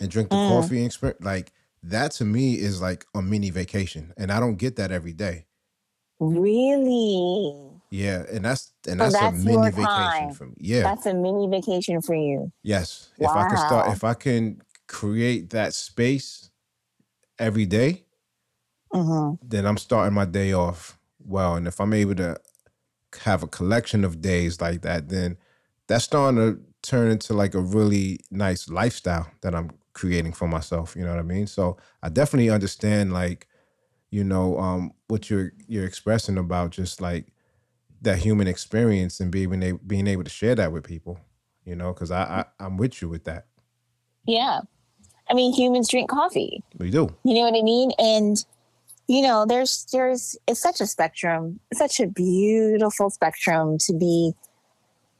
and 0.00 0.10
drink 0.10 0.30
the 0.30 0.38
Mm. 0.38 0.46
coffee 0.46 0.84
experience 0.84 1.20
like 1.24 1.52
that 1.82 2.12
to 2.12 2.26
me 2.26 2.54
is 2.54 2.82
like 2.82 3.06
a 3.14 3.22
mini 3.22 3.50
vacation 3.50 4.14
and 4.18 4.32
i 4.32 4.40
don't 4.40 4.56
get 4.56 4.76
that 4.76 4.92
every 4.92 5.14
day 5.14 5.46
Really? 6.20 7.69
Yeah 7.90 8.22
and 8.32 8.44
that's 8.44 8.72
and 8.88 9.00
So 9.00 9.04
that's, 9.04 9.18
that's 9.18 9.44
a 9.44 9.44
mini 9.44 9.70
vacation 9.70 10.10
time. 10.10 10.30
for 10.30 10.46
me 10.46 10.54
yeah 10.58 10.82
That's 10.84 11.06
a 11.06 11.14
mini 11.14 11.48
vacation 11.48 12.00
for 12.02 12.14
you. 12.14 12.52
Yes. 12.62 13.10
If 13.18 13.36
I 13.36 13.44
can 13.44 13.56
start, 13.58 13.88
if 13.88 14.04
I 14.04 14.14
can 14.14 14.62
create 14.86 15.50
that 15.50 15.74
space 15.74 16.50
every 17.38 17.66
day, 17.66 18.04
hmm 18.92 19.34
then 19.42 19.66
I'm 19.66 19.78
starting 19.78 20.14
my 20.14 20.24
day 20.24 20.52
off 20.52 20.98
well. 21.18 21.56
And 21.56 21.66
if 21.66 21.80
I'm 21.80 21.92
able 21.92 22.14
to 22.16 22.36
have 23.22 23.42
a 23.42 23.46
collection 23.48 24.04
of 24.04 24.20
days 24.20 24.60
like 24.60 24.82
that, 24.82 25.08
then 25.08 25.36
that's 25.86 26.04
starting 26.04 26.38
to 26.38 26.60
turn 26.82 27.10
into 27.10 27.34
like 27.34 27.54
a 27.54 27.60
really 27.60 28.20
nice 28.30 28.68
lifestyle 28.68 29.26
that 29.42 29.54
I'm 29.54 29.70
creating 29.92 30.32
for 30.32 30.46
myself. 30.48 30.94
You 30.96 31.04
know 31.04 31.10
what 31.10 31.18
I 31.18 31.22
mean? 31.24 31.46
So 31.46 31.76
I 32.02 32.08
definitely 32.08 32.50
understand 32.50 33.12
like, 33.12 33.48
you 34.10 34.24
know, 34.24 34.58
um, 34.58 34.92
what 35.08 35.30
you're 35.30 35.52
you're 35.68 35.86
expressing 35.86 36.38
about 36.38 36.70
just 36.70 37.00
like 37.00 37.32
that 38.02 38.18
human 38.18 38.46
experience 38.46 39.20
and 39.20 39.30
being 39.30 39.62
able 39.62 39.80
being 39.86 40.06
able 40.06 40.24
to 40.24 40.30
share 40.30 40.54
that 40.54 40.72
with 40.72 40.84
people. 40.84 41.20
You 41.64 41.76
know, 41.76 41.92
because 41.92 42.10
I, 42.10 42.22
I 42.22 42.64
I'm 42.64 42.76
with 42.76 43.02
you 43.02 43.08
with 43.08 43.24
that. 43.24 43.46
Yeah. 44.26 44.60
I 45.28 45.34
mean, 45.34 45.52
humans 45.52 45.88
drink 45.88 46.10
coffee. 46.10 46.62
We 46.78 46.90
do. 46.90 47.14
You 47.24 47.34
know 47.34 47.42
what 47.42 47.54
I 47.54 47.62
mean? 47.62 47.92
And 47.98 48.44
you 49.06 49.22
know, 49.22 49.44
there's 49.46 49.86
there's 49.92 50.36
it's 50.46 50.60
such 50.60 50.80
a 50.80 50.86
spectrum, 50.86 51.60
such 51.72 52.00
a 52.00 52.06
beautiful 52.06 53.10
spectrum 53.10 53.76
to 53.78 53.92
be 53.92 54.32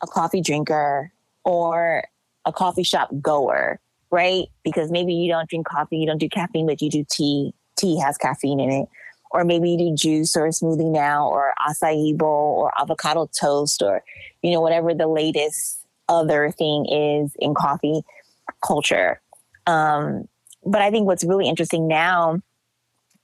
a 0.02 0.06
coffee 0.06 0.40
drinker 0.40 1.12
or 1.44 2.04
a 2.44 2.52
coffee 2.52 2.82
shop 2.82 3.10
goer, 3.20 3.80
right? 4.10 4.46
Because 4.64 4.90
maybe 4.90 5.12
you 5.12 5.30
don't 5.30 5.48
drink 5.48 5.66
coffee, 5.66 5.98
you 5.98 6.06
don't 6.06 6.18
do 6.18 6.28
caffeine, 6.28 6.66
but 6.66 6.80
you 6.80 6.90
do 6.90 7.04
tea. 7.10 7.52
Tea 7.76 7.98
has 7.98 8.16
caffeine 8.16 8.60
in 8.60 8.70
it. 8.70 8.88
Or 9.30 9.44
maybe 9.44 9.70
you 9.70 9.78
do 9.78 9.94
juice 9.94 10.36
or 10.36 10.46
a 10.46 10.50
smoothie 10.50 10.90
now 10.90 11.28
or 11.28 11.54
acai 11.60 12.16
bowl 12.16 12.56
or 12.58 12.72
avocado 12.80 13.26
toast 13.26 13.80
or, 13.80 14.02
you 14.42 14.50
know, 14.50 14.60
whatever 14.60 14.92
the 14.92 15.06
latest 15.06 15.86
other 16.08 16.50
thing 16.50 16.86
is 16.86 17.32
in 17.38 17.54
coffee 17.54 18.02
culture. 18.64 19.20
Um, 19.66 20.28
but 20.64 20.82
I 20.82 20.90
think 20.90 21.06
what's 21.06 21.24
really 21.24 21.48
interesting 21.48 21.86
now, 21.86 22.40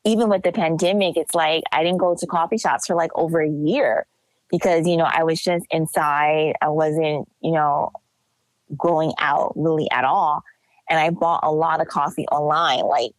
even 0.05 0.29
with 0.29 0.43
the 0.43 0.53
pandemic, 0.53 1.17
it's 1.17 1.35
like 1.35 1.65
I 1.73 1.83
didn't 1.83 1.99
go 1.99 2.15
to 2.15 2.27
coffee 2.27 2.59
shops 2.59 2.87
for 2.87 2.95
like 2.95 3.11
over 3.17 3.41
a 3.41 3.51
year 3.51 4.07
because, 4.51 4.87
you 4.87 4.97
know, 4.97 5.09
I 5.11 5.25
was 5.25 5.43
just 5.43 5.67
inside. 5.71 6.55
I 6.63 6.69
wasn't, 6.69 7.29
you 7.41 7.51
know, 7.51 7.91
going 8.79 9.13
out 9.19 9.53
really 9.57 9.91
at 9.91 10.05
all. 10.05 10.43
And 10.89 11.01
I 11.01 11.11
bought 11.11 11.41
a 11.43 11.51
lot 11.51 11.81
of 11.81 11.89
coffee 11.89 12.27
online, 12.29 12.85
like 12.85 13.11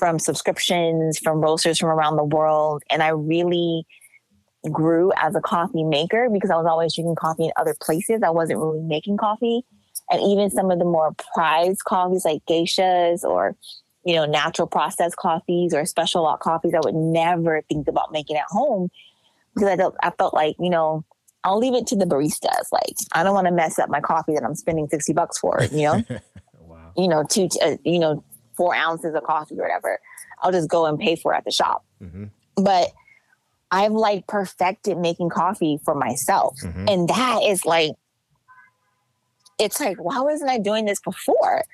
from 0.00 0.18
subscriptions, 0.18 1.18
from 1.18 1.42
roasters 1.42 1.78
from 1.78 1.90
around 1.90 2.16
the 2.16 2.24
world. 2.24 2.82
And 2.90 3.02
I 3.02 3.08
really 3.08 3.86
grew 4.72 5.12
as 5.16 5.34
a 5.34 5.40
coffee 5.40 5.84
maker 5.84 6.28
because 6.32 6.50
I 6.50 6.56
was 6.56 6.66
always 6.66 6.94
drinking 6.94 7.16
coffee 7.16 7.44
in 7.44 7.52
other 7.56 7.76
places. 7.80 8.22
I 8.24 8.30
wasn't 8.30 8.60
really 8.60 8.80
making 8.80 9.18
coffee. 9.18 9.62
And 10.10 10.20
even 10.22 10.50
some 10.50 10.70
of 10.70 10.78
the 10.78 10.86
more 10.86 11.14
prized 11.34 11.84
coffees 11.84 12.24
like 12.24 12.42
geishas 12.48 13.22
or, 13.24 13.56
you 14.04 14.14
know, 14.14 14.24
natural 14.24 14.66
processed 14.66 15.16
coffees 15.16 15.74
or 15.74 15.84
special 15.84 16.22
lot 16.22 16.40
coffees, 16.40 16.72
I 16.74 16.80
would 16.82 16.94
never 16.94 17.62
think 17.68 17.86
about 17.86 18.10
making 18.10 18.36
at 18.38 18.46
home 18.48 18.88
because 19.54 19.68
I 19.68 19.76
felt, 19.76 19.96
I 20.02 20.10
felt 20.10 20.32
like, 20.32 20.56
you 20.58 20.70
know, 20.70 21.04
I'll 21.44 21.58
leave 21.58 21.74
it 21.74 21.86
to 21.88 21.96
the 21.96 22.06
baristas. 22.06 22.72
Like, 22.72 22.96
I 23.12 23.22
don't 23.22 23.34
want 23.34 23.48
to 23.48 23.52
mess 23.52 23.78
up 23.78 23.90
my 23.90 24.00
coffee 24.00 24.34
that 24.34 24.44
I'm 24.44 24.54
spending 24.54 24.88
60 24.88 25.12
bucks 25.12 25.38
for, 25.38 25.62
you 25.70 25.82
know? 25.82 26.04
wow. 26.60 26.92
you 26.96 27.06
know, 27.06 27.24
two, 27.28 27.48
uh, 27.62 27.76
you 27.84 27.98
know, 27.98 28.24
four 28.56 28.74
ounces 28.74 29.14
of 29.14 29.22
coffee 29.24 29.58
or 29.58 29.62
whatever. 29.62 30.00
I'll 30.42 30.52
just 30.52 30.68
go 30.68 30.86
and 30.86 30.98
pay 30.98 31.16
for 31.16 31.34
it 31.34 31.38
at 31.38 31.44
the 31.44 31.50
shop. 31.50 31.84
hmm 32.00 32.24
But 32.56 32.88
I've 33.70 33.92
like 33.92 34.26
perfected 34.26 34.98
making 34.98 35.30
coffee 35.30 35.78
for 35.84 35.94
myself. 35.94 36.58
hmm 36.60 36.86
And 36.88 37.08
that 37.08 37.42
is 37.44 37.64
like, 37.64 37.92
it's 39.58 39.78
like, 39.80 39.98
why 40.02 40.20
wasn't 40.20 40.50
I 40.50 40.58
doing 40.58 40.86
this 40.86 41.00
before? 41.00 41.64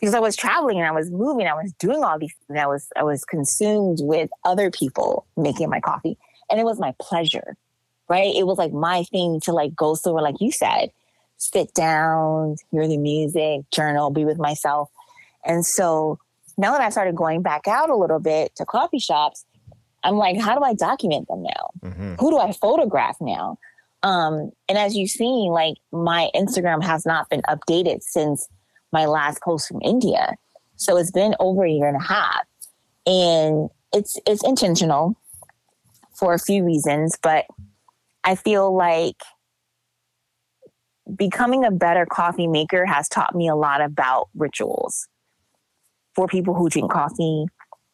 Because 0.00 0.14
I 0.14 0.20
was 0.20 0.34
traveling 0.36 0.78
and 0.78 0.86
I 0.86 0.92
was 0.92 1.10
moving, 1.10 1.46
I 1.46 1.54
was 1.54 1.72
doing 1.78 2.02
all 2.02 2.18
these 2.18 2.34
things. 2.46 2.58
I 2.58 2.66
was 2.66 2.88
I 2.96 3.02
was 3.04 3.24
consumed 3.24 3.98
with 4.00 4.30
other 4.44 4.70
people 4.70 5.26
making 5.36 5.70
my 5.70 5.80
coffee. 5.80 6.18
And 6.50 6.58
it 6.60 6.64
was 6.64 6.78
my 6.78 6.94
pleasure. 7.00 7.56
Right. 8.08 8.34
It 8.34 8.46
was 8.46 8.58
like 8.58 8.72
my 8.72 9.04
thing 9.04 9.40
to 9.44 9.52
like 9.52 9.74
go 9.74 9.94
somewhere, 9.94 10.22
like 10.22 10.40
you 10.40 10.52
said, 10.52 10.90
sit 11.38 11.72
down, 11.72 12.56
hear 12.70 12.86
the 12.86 12.98
music, 12.98 13.62
journal, 13.70 14.10
be 14.10 14.24
with 14.26 14.38
myself. 14.38 14.90
And 15.44 15.64
so 15.64 16.18
now 16.56 16.72
that 16.72 16.80
I 16.80 16.90
started 16.90 17.16
going 17.16 17.42
back 17.42 17.66
out 17.66 17.90
a 17.90 17.96
little 17.96 18.20
bit 18.20 18.54
to 18.56 18.64
coffee 18.64 18.98
shops, 18.98 19.44
I'm 20.02 20.16
like, 20.16 20.38
how 20.38 20.56
do 20.56 20.62
I 20.64 20.74
document 20.74 21.28
them 21.28 21.42
now? 21.42 21.90
hmm 21.90 22.14
who 22.18 22.30
do 22.30 22.38
I 22.38 22.52
photograph 22.52 23.16
now? 23.20 23.58
Um, 24.02 24.50
and 24.68 24.76
as 24.76 24.94
you've 24.94 25.10
seen, 25.10 25.50
like 25.50 25.76
my 25.90 26.30
Instagram 26.34 26.84
has 26.84 27.06
not 27.06 27.28
been 27.30 27.42
updated 27.42 28.02
since 28.02 28.46
my 28.92 29.06
last 29.06 29.42
post 29.42 29.66
from 29.66 29.80
India. 29.82 30.36
So 30.76 30.96
it's 30.96 31.10
been 31.10 31.34
over 31.40 31.64
a 31.64 31.70
year 31.70 31.88
and 31.88 31.96
a 31.96 32.04
half. 32.04 32.44
And 33.06 33.70
it's 33.92 34.18
it's 34.26 34.44
intentional 34.44 35.16
for 36.14 36.34
a 36.34 36.38
few 36.38 36.64
reasons, 36.64 37.16
but 37.22 37.46
I 38.24 38.34
feel 38.34 38.74
like 38.74 39.20
becoming 41.16 41.64
a 41.64 41.70
better 41.70 42.06
coffee 42.06 42.46
maker 42.46 42.86
has 42.86 43.08
taught 43.08 43.34
me 43.34 43.48
a 43.48 43.54
lot 43.54 43.80
about 43.80 44.28
rituals 44.34 45.06
for 46.14 46.26
people 46.26 46.54
who 46.54 46.68
drink 46.68 46.90
coffee, 46.90 47.46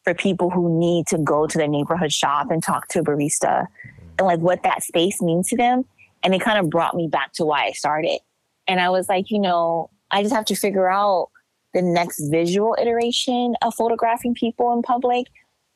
for 0.03 0.13
people 0.13 0.49
who 0.49 0.79
need 0.79 1.07
to 1.07 1.17
go 1.17 1.47
to 1.47 1.57
their 1.57 1.67
neighborhood 1.67 2.11
shop 2.11 2.49
and 2.49 2.63
talk 2.63 2.87
to 2.89 2.99
a 2.99 3.03
barista 3.03 3.41
mm-hmm. 3.41 3.99
and 4.17 4.27
like 4.27 4.39
what 4.39 4.63
that 4.63 4.83
space 4.83 5.21
means 5.21 5.49
to 5.49 5.57
them. 5.57 5.85
And 6.23 6.35
it 6.35 6.41
kind 6.41 6.59
of 6.59 6.69
brought 6.69 6.95
me 6.95 7.07
back 7.07 7.33
to 7.33 7.45
why 7.45 7.65
I 7.65 7.71
started. 7.71 8.19
And 8.67 8.79
I 8.79 8.89
was 8.89 9.09
like, 9.09 9.31
you 9.31 9.39
know, 9.39 9.89
I 10.11 10.21
just 10.21 10.33
have 10.33 10.45
to 10.45 10.55
figure 10.55 10.89
out 10.89 11.29
the 11.73 11.81
next 11.81 12.27
visual 12.29 12.75
iteration 12.79 13.55
of 13.61 13.73
photographing 13.73 14.35
people 14.35 14.73
in 14.73 14.81
public, 14.81 15.27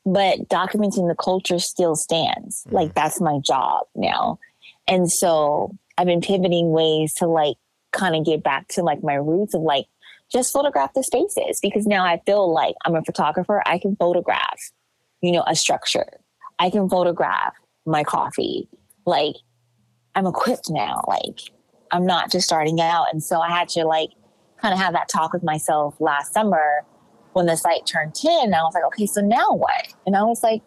but 0.06 0.50
documenting 0.50 1.08
the 1.08 1.16
culture 1.16 1.60
still 1.60 1.96
stands. 1.96 2.64
Mm-hmm. 2.64 2.76
Like 2.76 2.94
that's 2.94 3.22
my 3.22 3.40
job 3.40 3.86
now. 3.96 4.40
And 4.88 5.12
so 5.12 5.76
I've 5.98 6.08
been 6.08 6.22
pivoting 6.22 6.72
ways 6.72 7.14
to 7.16 7.28
like 7.28 7.56
kind 7.92 8.16
of 8.16 8.26
get 8.26 8.44
back 8.44 8.68
to 8.68 8.84
like 8.84 9.04
my 9.04 9.16
roots 9.16 9.56
of 9.56 9.62
like 9.62 9.88
just 10.32 10.52
photograph 10.52 10.94
the 10.94 11.04
spaces 11.04 11.60
because 11.62 11.86
now 11.86 12.06
I 12.06 12.22
feel 12.26 12.52
like 12.52 12.76
I'm 12.86 12.96
a 12.96 13.04
photographer. 13.04 13.62
I 13.66 13.78
can 13.78 13.96
photograph, 13.96 14.72
you 15.22 15.32
know, 15.32 15.44
a 15.48 15.56
structure. 15.56 16.20
I 16.60 16.70
can 16.70 16.90
photograph 16.90 17.54
my 17.86 18.04
coffee. 18.04 18.68
Like 19.06 19.36
I'm 20.16 20.26
equipped 20.26 20.70
now. 20.70 21.04
Like 21.08 21.40
I'm 21.92 22.06
not 22.06 22.32
just 22.32 22.48
starting 22.48 22.82
out. 22.82 23.08
And 23.12 23.24
so 23.24 23.40
I 23.40 23.50
had 23.50 23.70
to 23.70 23.86
like 23.86 24.10
kind 24.62 24.74
of 24.74 24.80
have 24.80 24.94
that 24.94 25.10
talk 25.10 25.34
with 25.34 25.44
myself 25.44 25.96
last 26.00 26.34
summer 26.34 26.86
when 27.34 27.46
the 27.46 27.58
site 27.58 27.86
turned 27.86 28.16
10. 28.16 28.54
I 28.54 28.62
was 28.62 28.74
like, 28.74 28.86
okay, 28.86 29.06
so 29.06 29.22
now 29.22 29.52
what? 29.52 29.94
And 30.06 30.16
I 30.16 30.24
was 30.24 30.42
like, 30.42 30.62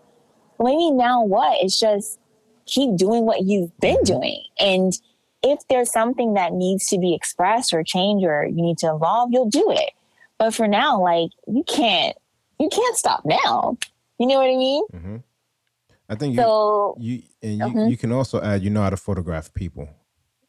what 0.59 0.69
do 0.69 0.73
you 0.73 0.79
mean 0.79 0.97
now 0.99 1.25
what? 1.25 1.57
It's 1.63 1.79
just 1.79 2.19
keep 2.67 2.97
doing 2.97 3.25
what 3.25 3.45
you've 3.45 3.77
been 3.81 3.97
mm-hmm. 3.97 4.21
doing. 4.21 4.45
And 4.59 4.93
if 5.43 5.61
there's 5.68 5.91
something 5.93 6.34
that 6.34 6.53
needs 6.53 6.86
to 6.89 6.99
be 6.99 7.14
expressed 7.14 7.72
or 7.72 7.82
changed 7.84 8.24
or 8.24 8.47
you 8.47 8.62
need 8.62 8.78
to 8.78 8.95
evolve, 8.95 9.30
you'll 9.32 9.49
do 9.49 9.70
it. 9.70 9.91
But 10.39 10.55
for 10.55 10.68
now, 10.68 11.01
like 11.01 11.30
you 11.47 11.64
can't, 11.64 12.16
you 12.59 12.68
can't 12.68 12.97
stop 12.97 13.22
now. 13.24 13.76
You 14.18 14.26
know 14.26 14.39
what 14.39 14.51
I 14.51 14.57
mean? 14.57 14.84
hmm 14.91 15.16
I 16.09 16.14
think 16.14 16.34
you 16.34 16.43
So 16.43 16.97
you 16.99 17.22
and 17.43 17.59
you, 17.59 17.64
Mhm. 17.66 17.91
you 17.91 17.97
can 17.97 18.12
also 18.12 18.41
add 18.41 18.62
you 18.62 18.70
know 18.70 18.82
how 18.82 18.91
to 18.91 18.97
photograph 18.97 19.53
people. 19.53 19.89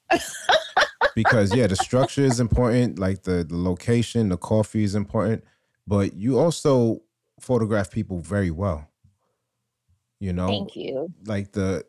because 1.16 1.54
yeah, 1.54 1.68
the 1.68 1.76
structure 1.76 2.22
is 2.24 2.40
important, 2.40 2.98
like 2.98 3.24
the, 3.24 3.44
the 3.44 3.58
location, 3.58 4.30
the 4.30 4.38
coffee 4.38 4.84
is 4.84 4.96
important, 4.96 5.44
but 5.86 6.14
you 6.14 6.40
also 6.40 7.02
photograph 7.40 7.92
people 7.92 8.20
very 8.20 8.52
well. 8.52 8.88
You 10.20 10.34
know, 10.34 10.48
Thank 10.48 10.76
you. 10.76 11.12
like 11.26 11.52
the 11.54 11.86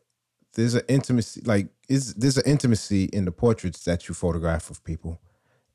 there's 0.55 0.75
an 0.75 0.83
intimacy, 0.89 1.41
like 1.45 1.69
is 1.89 2.15
there's 2.15 2.37
an 2.37 2.45
intimacy 2.47 3.05
in 3.05 3.25
the 3.25 3.33
portraits 3.33 3.85
that 3.85 4.09
you 4.09 4.15
photograph 4.15 4.71
of 4.71 4.83
people, 4.85 5.21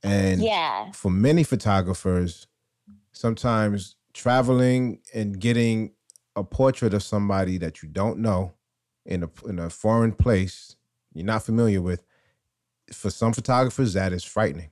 and 0.04 0.42
Yeah. 0.42 0.92
for 0.92 1.10
many 1.12 1.44
photographers, 1.44 2.48
sometimes 3.12 3.96
traveling 4.14 5.00
and 5.14 5.40
getting 5.40 5.92
a 6.36 6.44
portrait 6.44 6.94
of 6.94 7.04
somebody 7.04 7.58
that 7.58 7.82
you 7.82 7.90
don't 7.90 8.20
know 8.20 8.54
in 9.06 9.24
a 9.24 9.30
in 9.48 9.60
a 9.60 9.70
foreign 9.70 10.12
place 10.14 10.76
you're 11.14 11.26
not 11.26 11.44
familiar 11.44 11.82
with, 11.82 12.04
for 12.92 13.10
some 13.10 13.32
photographers 13.32 13.94
that 13.94 14.12
is 14.12 14.24
frightening, 14.24 14.70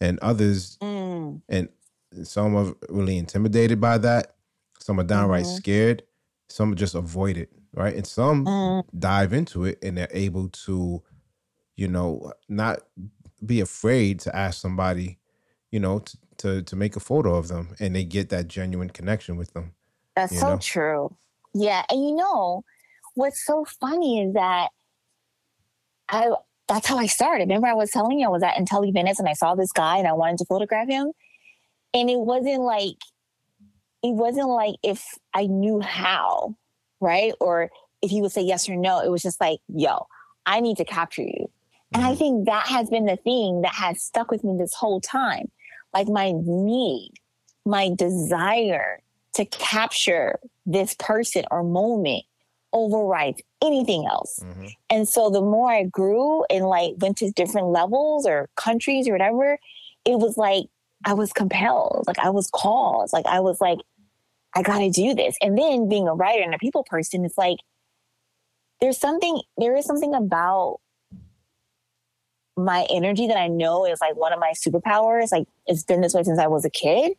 and 0.00 0.18
others 0.20 0.78
Mm. 0.80 1.42
and 1.48 1.68
some 2.22 2.54
are 2.54 2.74
really 2.88 3.18
intimidated 3.18 3.80
by 3.80 3.98
that. 3.98 4.36
Some 4.78 5.00
are 5.00 5.04
downright 5.04 5.44
Mhm. 5.44 5.56
scared. 5.56 6.02
Some 6.48 6.74
just 6.76 6.94
avoid 6.94 7.36
it, 7.36 7.50
right? 7.76 7.94
And 7.94 8.06
some 8.06 8.44
Mm. 8.46 8.84
dive 8.98 9.32
into 9.32 9.64
it 9.64 9.78
and 9.82 9.96
they're 9.96 10.08
able 10.10 10.48
to, 10.48 11.02
you 11.76 11.88
know, 11.88 12.32
not 12.48 12.80
be 13.44 13.60
afraid 13.60 14.18
to 14.20 14.34
ask 14.34 14.60
somebody, 14.60 15.18
you 15.70 15.78
know, 15.78 16.00
to 16.00 16.18
to, 16.38 16.62
to 16.62 16.76
make 16.76 16.96
a 16.96 17.00
photo 17.00 17.34
of 17.36 17.48
them, 17.48 17.74
and 17.80 17.96
they 17.96 18.04
get 18.04 18.28
that 18.28 18.46
genuine 18.48 18.90
connection 18.90 19.36
with 19.36 19.54
them. 19.54 19.72
That's 20.14 20.38
so 20.38 20.50
know? 20.50 20.58
true. 20.58 21.16
Yeah, 21.54 21.84
and 21.90 22.02
you 22.02 22.14
know 22.14 22.62
what's 23.14 23.44
so 23.46 23.64
funny 23.80 24.22
is 24.22 24.34
that 24.34 24.68
I 26.08 26.30
that's 26.68 26.86
how 26.86 26.98
I 26.98 27.06
started. 27.06 27.44
Remember, 27.44 27.68
I 27.68 27.74
was 27.74 27.90
telling 27.90 28.18
you 28.18 28.26
I 28.26 28.30
was 28.30 28.42
at 28.42 28.56
Intelli 28.56 28.92
Venice 28.92 29.18
and 29.18 29.28
I 29.28 29.32
saw 29.34 29.54
this 29.54 29.72
guy 29.72 29.98
and 29.98 30.08
I 30.08 30.12
wanted 30.12 30.38
to 30.38 30.44
photograph 30.46 30.88
him, 30.88 31.12
and 31.94 32.10
it 32.10 32.18
wasn't 32.18 32.62
like 32.62 32.96
it 34.02 34.14
wasn't 34.14 34.48
like 34.48 34.76
if 34.82 35.04
I 35.34 35.46
knew 35.46 35.80
how, 35.80 36.56
right, 37.00 37.32
or 37.40 37.70
if 38.02 38.10
he 38.10 38.20
would 38.20 38.32
say 38.32 38.42
yes 38.42 38.68
or 38.68 38.76
no. 38.76 39.00
It 39.00 39.10
was 39.10 39.22
just 39.22 39.40
like, 39.40 39.60
yo, 39.68 40.06
I 40.44 40.60
need 40.60 40.76
to 40.78 40.84
capture 40.84 41.22
you. 41.22 41.50
And 41.94 42.04
I 42.04 42.14
Mhm. 42.14 42.18
think 42.18 42.46
that 42.46 42.66
has 42.68 42.90
been 42.90 43.06
the 43.06 43.16
thing 43.16 43.62
that 43.62 43.74
has 43.74 44.02
stuck 44.02 44.30
with 44.30 44.44
me 44.44 44.56
this 44.58 44.74
whole 44.74 45.00
time. 45.00 45.50
Like 45.94 46.08
my 46.08 46.32
need, 46.34 47.12
my 47.64 47.90
desire 47.94 49.00
to 49.34 49.44
capture 49.46 50.38
this 50.66 50.94
person 50.98 51.44
or 51.50 51.62
moment 51.62 52.24
overrides 52.72 53.40
anything 53.62 54.06
else. 54.06 54.40
Mhm. 54.40 54.74
And 54.90 55.08
so 55.08 55.30
the 55.30 55.40
more 55.40 55.70
I 55.70 55.84
grew 55.84 56.44
and 56.50 56.66
like 56.66 56.94
went 56.98 57.16
to 57.18 57.30
different 57.30 57.68
levels 57.68 58.26
or 58.26 58.50
countries 58.56 59.08
or 59.08 59.12
whatever, 59.12 59.58
it 60.04 60.18
was 60.18 60.36
like 60.36 60.66
I 61.04 61.14
was 61.14 61.32
compelled, 61.32 62.04
like 62.06 62.18
I 62.18 62.30
was 62.30 62.50
called, 62.50 63.10
like 63.12 63.26
I 63.26 63.40
was 63.40 63.60
like, 63.60 63.78
I 64.56 64.62
gotta 64.62 64.88
do 64.88 65.14
this. 65.14 65.36
And 65.42 65.56
then 65.56 65.86
being 65.86 66.08
a 66.08 66.14
writer 66.14 66.42
and 66.42 66.54
a 66.54 66.58
people 66.58 66.82
person, 66.82 67.26
it's 67.26 67.36
like 67.36 67.58
there's 68.80 68.98
something, 68.98 69.42
there 69.58 69.76
is 69.76 69.84
something 69.84 70.14
about 70.14 70.78
my 72.56 72.86
energy 72.88 73.26
that 73.26 73.36
I 73.36 73.48
know 73.48 73.84
is 73.84 74.00
like 74.00 74.16
one 74.16 74.32
of 74.32 74.40
my 74.40 74.54
superpowers. 74.56 75.30
Like 75.30 75.46
it's 75.66 75.82
been 75.82 76.00
this 76.00 76.14
way 76.14 76.22
since 76.22 76.38
I 76.38 76.46
was 76.46 76.64
a 76.64 76.70
kid. 76.70 77.12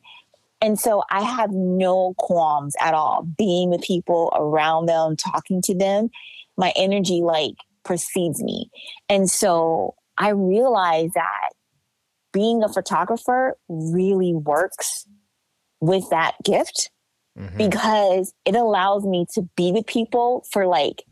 And 0.62 0.80
so 0.80 1.04
I 1.12 1.22
have 1.22 1.52
no 1.52 2.16
qualms 2.18 2.76
at 2.82 2.96
all 2.96 3.22
being 3.38 3.70
with 3.70 3.82
people 3.82 4.34
around 4.36 4.88
them, 4.88 5.16
talking 5.16 5.62
to 5.64 5.76
them. 5.76 6.10
My 6.58 6.74
energy 6.76 7.22
like 7.22 7.54
precedes 7.84 8.42
me. 8.42 8.72
And 9.10 9.30
so 9.30 9.94
I 10.18 10.30
realized 10.30 11.14
that 11.14 11.50
being 12.34 12.64
a 12.64 12.70
photographer 12.70 13.56
really 13.70 14.34
works 14.34 15.06
with 15.80 16.10
that 16.10 16.34
gift 16.44 16.90
Mhm. 17.38 17.58
because 17.58 18.34
it 18.46 18.56
allows 18.56 19.06
me 19.06 19.26
to 19.34 19.44
be 19.56 19.72
with 19.72 19.86
people 19.86 20.46
for 20.50 20.66
like 20.66 21.04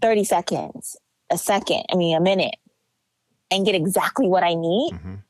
30 0.00 0.24
seconds, 0.24 0.96
a 1.30 1.36
second, 1.38 1.84
I 1.90 1.96
mean, 1.96 2.16
a 2.16 2.20
minute, 2.20 2.56
and 3.50 3.64
get 3.66 3.74
exactly 3.74 4.28
what 4.28 4.42
I 4.44 4.54
need 4.54 4.92
Mhm. 4.92 5.22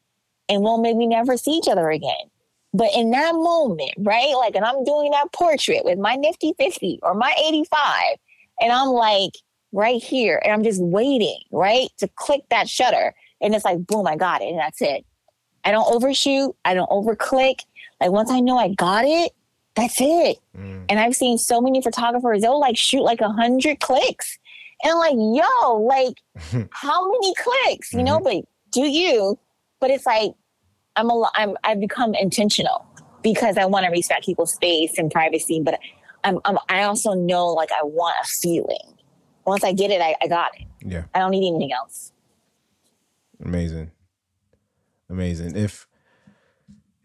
and 0.49 0.62
we'll 0.62 0.78
maybe 0.78 1.07
never 1.07 1.37
see 1.37 1.53
each 1.53 1.68
other 1.68 1.91
again. 1.91 2.30
But 2.74 2.95
in 2.95 3.11
that 3.12 3.34
moment, 3.34 3.93
right? 3.99 4.34
Like, 4.37 4.55
and 4.55 4.64
I'm 4.64 4.84
doing 4.84 5.11
that 5.12 5.32
portrait 5.32 5.84
with 5.84 5.99
my 5.99 6.14
nifty 6.16 6.53
50 6.59 6.99
or 7.03 7.14
my 7.14 7.34
85, 7.43 8.18
and 8.61 8.70
I'm 8.72 8.89
like 8.89 9.32
right 9.72 10.03
here, 10.03 10.41
and 10.45 10.53
I'm 10.53 10.62
just 10.62 10.82
waiting, 10.82 11.41
right? 11.51 11.89
To 11.99 12.09
click 12.16 12.43
that 12.51 12.68
shutter. 12.68 13.14
And 13.41 13.55
it's 13.55 13.64
like, 13.64 13.87
boom, 13.87 14.07
I 14.07 14.16
got 14.16 14.41
it. 14.43 14.49
And 14.49 14.59
that's 14.59 14.80
it. 14.80 15.05
I 15.64 15.70
don't 15.70 15.87
overshoot, 15.93 16.55
I 16.64 16.74
don't 16.74 16.89
overclick. 16.91 17.61
Like, 18.01 18.11
once 18.11 18.30
I 18.30 18.41
know 18.41 18.59
I 18.59 18.68
got 18.74 19.05
it, 19.05 19.32
that's 19.77 20.01
it. 20.01 20.39
Mm. 20.57 20.87
And 20.89 20.99
I've 20.99 21.14
seen 21.14 21.39
so 21.39 21.61
many 21.61 21.81
photographers, 21.83 22.41
they'll 22.41 22.59
like 22.59 22.77
shoot 22.77 23.03
like 23.03 23.20
a 23.20 23.29
hundred 23.29 23.79
clicks. 23.81 24.39
And 24.83 24.93
I'm 24.93 24.99
like, 24.99 25.45
yo, 25.45 25.77
like, 25.83 26.68
how 26.72 27.11
many 27.11 27.35
clicks? 27.35 27.93
You 27.93 28.03
know, 28.03 28.18
but 28.18 28.45
do 28.72 28.83
you? 28.83 29.39
But 29.81 29.91
it's 29.91 30.07
like, 30.07 30.33
I'm 30.97 31.11
a, 31.11 31.31
I'm, 31.35 31.57
I've 31.62 31.81
become 31.81 32.14
intentional 32.14 32.87
because 33.22 33.59
I 33.59 33.66
want 33.66 33.85
to 33.85 33.91
respect 33.91 34.24
people's 34.24 34.55
space 34.55 34.99
and 34.99 35.11
privacy. 35.11 35.61
But 35.62 35.79
I'm, 36.24 36.41
I'm, 36.45 36.59
I 36.68 36.83
also 36.83 37.12
know 37.12 37.49
like 37.49 37.70
I 37.72 37.85
want 37.85 38.16
a 38.22 38.27
feeling. 38.27 38.95
Once 39.47 39.62
I 39.62 39.72
get 39.72 39.91
it, 39.91 40.01
I, 40.01 40.16
I 40.22 40.27
got 40.27 40.53
it. 40.59 40.66
Yeah. 40.85 41.05
I 41.14 41.20
don't 41.20 41.31
need 41.31 41.49
anything 41.49 41.72
else. 41.72 42.12
Amazing. 43.45 43.91
Amazing. 45.09 45.57
If 45.57 45.87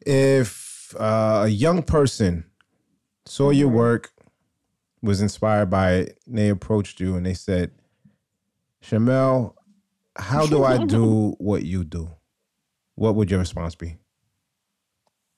if 0.05 0.95
uh, 0.99 1.43
a 1.45 1.47
young 1.47 1.83
person 1.83 2.45
saw 3.31 3.49
your 3.49 3.69
Mhm. 3.69 3.75
work, 3.75 4.13
was 5.01 5.21
inspired 5.21 5.69
by 5.69 5.93
it, 5.93 6.19
and 6.27 6.37
they 6.37 6.49
approached 6.49 6.99
you 6.99 7.15
and 7.15 7.25
they 7.25 7.33
said, 7.33 7.71
Chérmelle, 8.83 9.55
how 10.17 10.45
do 10.45 10.65
I 10.65 10.85
do 10.85 11.35
what 11.39 11.63
you 11.63 11.85
do? 11.85 12.09
What 12.95 13.15
would 13.15 13.31
your 13.31 13.39
response 13.39 13.73
be? 13.73 13.95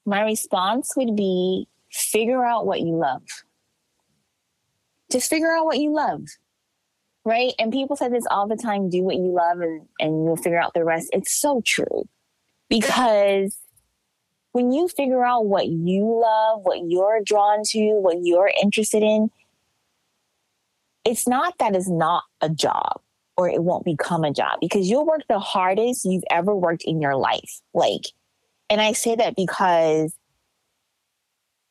My 0.05 0.21
response 0.21 0.91
would 0.97 1.15
be 1.15 1.67
figure 1.91 2.43
out 2.43 2.65
what 2.65 2.81
you 2.81 2.95
love. 2.95 3.21
Just 5.11 5.29
figure 5.29 5.55
out 5.55 5.65
what 5.65 5.79
you 5.79 5.91
love. 5.93 6.23
Right? 7.25 7.53
And 7.59 7.71
people 7.71 7.95
say 7.95 8.09
this 8.09 8.25
all 8.31 8.47
the 8.47 8.57
time 8.57 8.89
do 8.89 9.03
what 9.03 9.15
you 9.15 9.31
love 9.31 9.59
and, 9.61 9.87
and 9.99 10.25
you'll 10.25 10.35
figure 10.35 10.59
out 10.59 10.73
the 10.73 10.83
rest. 10.83 11.09
It's 11.13 11.31
so 11.31 11.61
true. 11.63 12.09
Because 12.69 13.55
when 14.53 14.71
you 14.71 14.87
figure 14.87 15.25
out 15.25 15.47
what 15.47 15.67
you 15.67 16.21
love, 16.21 16.61
what 16.63 16.79
you're 16.87 17.21
drawn 17.23 17.63
to, 17.65 17.99
what 17.99 18.17
you're 18.21 18.51
interested 18.61 19.03
in, 19.03 19.29
it's 21.03 21.27
not 21.27 21.57
that 21.57 21.75
it's 21.75 21.89
not 21.89 22.23
a 22.39 22.49
job 22.49 23.01
or 23.35 23.49
it 23.49 23.63
won't 23.63 23.83
become 23.83 24.23
a 24.23 24.31
job 24.31 24.59
because 24.61 24.89
you'll 24.89 25.07
work 25.07 25.23
the 25.27 25.39
hardest 25.39 26.05
you've 26.05 26.23
ever 26.29 26.55
worked 26.55 26.83
in 26.83 27.01
your 27.01 27.15
life. 27.15 27.61
Like, 27.73 28.03
and 28.69 28.79
I 28.79 28.93
say 28.93 29.15
that 29.15 29.35
because 29.35 30.13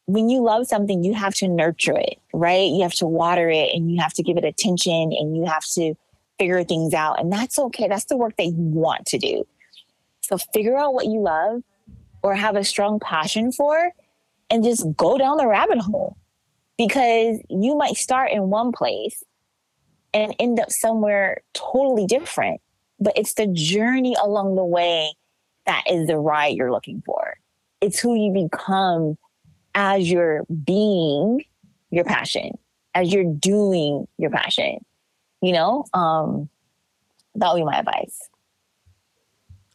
when 0.06 0.28
you 0.28 0.42
love 0.42 0.66
something, 0.66 1.04
you 1.04 1.14
have 1.14 1.34
to 1.36 1.46
nurture 1.46 1.96
it, 1.96 2.18
right? 2.34 2.68
You 2.68 2.82
have 2.82 2.94
to 2.94 3.06
water 3.06 3.48
it 3.48 3.70
and 3.72 3.92
you 3.92 4.00
have 4.00 4.12
to 4.14 4.24
give 4.24 4.36
it 4.36 4.44
attention 4.44 5.12
and 5.12 5.36
you 5.36 5.46
have 5.46 5.64
to 5.74 5.94
figure 6.40 6.64
things 6.64 6.94
out. 6.94 7.20
And 7.20 7.32
that's 7.32 7.60
okay. 7.60 7.86
That's 7.86 8.06
the 8.06 8.16
work 8.16 8.36
that 8.38 8.46
you 8.46 8.54
want 8.56 9.06
to 9.06 9.18
do. 9.18 9.46
So 10.20 10.36
figure 10.36 10.76
out 10.76 10.94
what 10.94 11.06
you 11.06 11.20
love 11.20 11.62
or 12.22 12.34
have 12.34 12.56
a 12.56 12.64
strong 12.64 12.98
passion 13.00 13.52
for 13.52 13.90
and 14.50 14.62
just 14.64 14.84
go 14.96 15.18
down 15.18 15.36
the 15.38 15.46
rabbit 15.46 15.78
hole 15.78 16.16
because 16.78 17.38
you 17.48 17.76
might 17.76 17.96
start 17.96 18.30
in 18.30 18.50
one 18.50 18.72
place 18.72 19.22
and 20.14 20.34
end 20.38 20.60
up 20.60 20.70
somewhere 20.70 21.42
totally 21.54 22.06
different. 22.06 22.60
But 23.00 23.14
it's 23.16 23.34
the 23.34 23.46
journey 23.46 24.14
along 24.22 24.54
the 24.56 24.64
way 24.64 25.12
that 25.66 25.84
is 25.90 26.06
the 26.06 26.18
ride 26.18 26.54
you're 26.56 26.70
looking 26.70 27.02
for. 27.04 27.36
It's 27.80 27.98
who 27.98 28.14
you 28.14 28.32
become 28.32 29.16
as 29.74 30.10
you're 30.10 30.44
being 30.64 31.44
your 31.90 32.04
passion, 32.04 32.52
as 32.94 33.12
you're 33.12 33.24
doing 33.32 34.06
your 34.18 34.30
passion. 34.30 34.84
You 35.40 35.52
know, 35.52 35.84
um, 35.94 36.48
that 37.34 37.52
would 37.52 37.58
be 37.60 37.64
my 37.64 37.78
advice. 37.78 38.28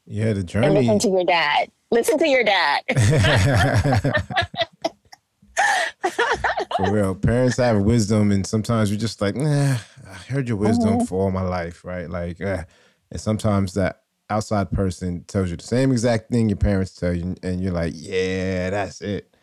Yeah, 0.05 0.31
the 0.33 0.39
And 0.39 0.47
journey. 0.47 0.69
listen 0.69 0.99
to 0.99 1.09
your 1.09 1.25
dad. 1.25 1.69
Listen 1.91 2.17
to 2.19 2.27
your 2.27 2.43
dad. 2.43 2.81
for 6.77 6.91
real. 6.91 7.15
Parents 7.15 7.57
have 7.57 7.79
wisdom, 7.81 8.31
and 8.31 8.45
sometimes 8.45 8.89
you're 8.91 8.99
just 8.99 9.21
like, 9.21 9.35
nah, 9.35 9.77
I 10.07 10.13
heard 10.29 10.47
your 10.47 10.57
wisdom 10.57 10.99
Mhm. 10.99 11.07
for 11.07 11.23
all 11.23 11.31
my 11.31 11.41
life, 11.41 11.83
right? 11.85 12.09
Like, 12.09 12.39
eh. 12.41 12.63
and 13.11 13.21
sometimes 13.21 13.73
that 13.73 14.01
outside 14.29 14.69
person 14.71 15.23
tells 15.27 15.49
you 15.49 15.55
the 15.55 15.63
same 15.63 15.91
exact 15.91 16.29
thing 16.29 16.49
your 16.49 16.57
parents 16.57 16.93
tell 16.93 17.13
you, 17.13 17.35
and 17.41 17.61
you're 17.61 17.71
like, 17.73 17.93
yeah, 17.95 18.69
that's 18.69 19.01
it. 19.01 19.33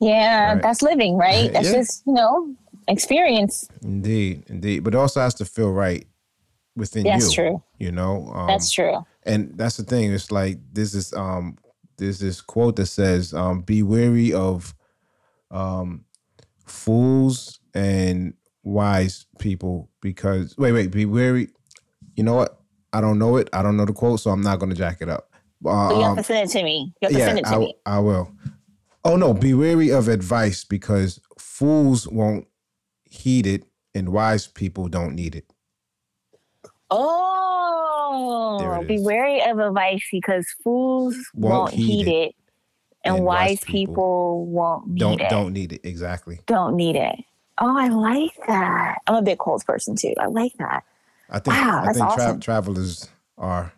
yeah, 0.00 0.52
Right. 0.54 0.62
that's 0.62 0.82
living, 0.82 1.16
right? 1.16 1.50
That's 1.52 1.66
Yeah. 1.68 1.74
just, 1.76 2.02
you 2.06 2.12
know, 2.14 2.54
experience. 2.88 3.68
Indeed, 3.82 4.44
indeed. 4.48 4.80
But 4.80 4.94
it 4.94 4.98
also 4.98 5.20
has 5.20 5.34
to 5.34 5.44
feel 5.46 5.70
right 5.70 6.06
within 6.76 7.04
That's 7.04 7.16
you. 7.16 7.20
That's 7.22 7.32
true. 7.34 7.62
You 7.78 7.92
know, 7.92 8.30
um, 8.34 8.48
That's 8.48 8.70
true. 8.72 9.06
And 9.22 9.56
that's 9.56 9.76
the 9.78 9.84
thing. 9.84 10.12
It's 10.12 10.30
like 10.30 10.58
this 10.72 10.92
is 10.94 11.12
um 11.14 11.56
there's 11.96 12.18
this 12.18 12.40
quote 12.40 12.76
that 12.76 12.86
says, 12.86 13.34
um, 13.34 13.62
be 13.62 13.82
wary 13.82 14.32
of 14.32 14.74
um 15.50 16.04
fools 16.66 17.60
and 17.74 18.34
wise 18.62 19.26
people 19.38 19.90
because 20.00 20.56
wait, 20.58 20.72
wait, 20.72 20.90
be 20.90 21.04
wary. 21.04 21.48
You 22.16 22.24
know 22.24 22.34
what? 22.34 22.60
I 22.92 23.00
don't 23.00 23.18
know 23.18 23.36
it. 23.36 23.48
I 23.52 23.62
don't 23.62 23.76
know 23.76 23.84
the 23.84 23.92
quote, 23.92 24.20
so 24.20 24.30
I'm 24.30 24.40
not 24.40 24.58
gonna 24.58 24.74
jack 24.74 24.98
it 25.00 25.08
up. 25.08 25.30
Uh, 25.66 25.90
you 25.94 26.02
have 26.02 26.10
um, 26.10 26.16
to 26.16 26.22
send 26.22 26.48
it 26.48 26.52
to 26.52 26.62
me. 26.62 26.92
You 27.00 27.06
have 27.06 27.12
to 27.12 27.18
yeah, 27.18 27.26
send 27.26 27.38
it 27.38 27.44
to 27.46 27.54
I, 27.54 27.58
me. 27.58 27.74
I 27.86 27.98
will. 27.98 28.32
Oh 29.04 29.16
no, 29.16 29.34
be 29.34 29.54
wary 29.54 29.90
of 29.90 30.08
advice 30.08 30.64
because 30.64 31.20
fools 31.38 32.08
won't 32.08 32.46
heed 33.04 33.46
it 33.46 33.64
and 33.94 34.10
wise 34.10 34.46
people 34.46 34.88
don't 34.88 35.14
need 35.14 35.34
it. 35.34 35.44
Oh, 36.90 37.93
be 38.86 39.00
wary 39.00 39.42
of 39.42 39.58
advice 39.58 40.04
because 40.10 40.46
fools 40.62 41.16
won't, 41.34 41.54
won't 41.54 41.74
heed, 41.74 42.08
it, 42.08 42.10
it 42.10 42.34
and, 43.04 43.16
and, 43.16 43.24
wise 43.24 43.60
people, 43.60 43.94
people 43.94 44.46
won't 44.46 44.88
need 44.88 45.00
don't, 45.00 45.20
it. 45.20 45.30
Don't 45.30 45.52
need 45.52 45.72
it 45.72 45.80
exactly. 45.84 46.40
Don't 46.46 46.76
need 46.76 46.96
it. 46.96 47.16
Oh, 47.58 47.78
I 47.78 47.88
like 47.88 48.32
that. 48.48 48.98
I'm 49.06 49.14
a 49.14 49.22
big 49.22 49.38
Coles 49.38 49.64
person 49.64 49.94
too. 49.96 50.14
I 50.18 50.26
like 50.26 50.52
that. 50.58 50.84
I 51.30 51.38
think 51.38 51.56
wow, 51.56 51.84
I 51.84 51.92
think 51.92 52.04
awesome. 52.04 52.36
tra- 52.36 52.40
travelers 52.40 53.08
are 53.38 53.72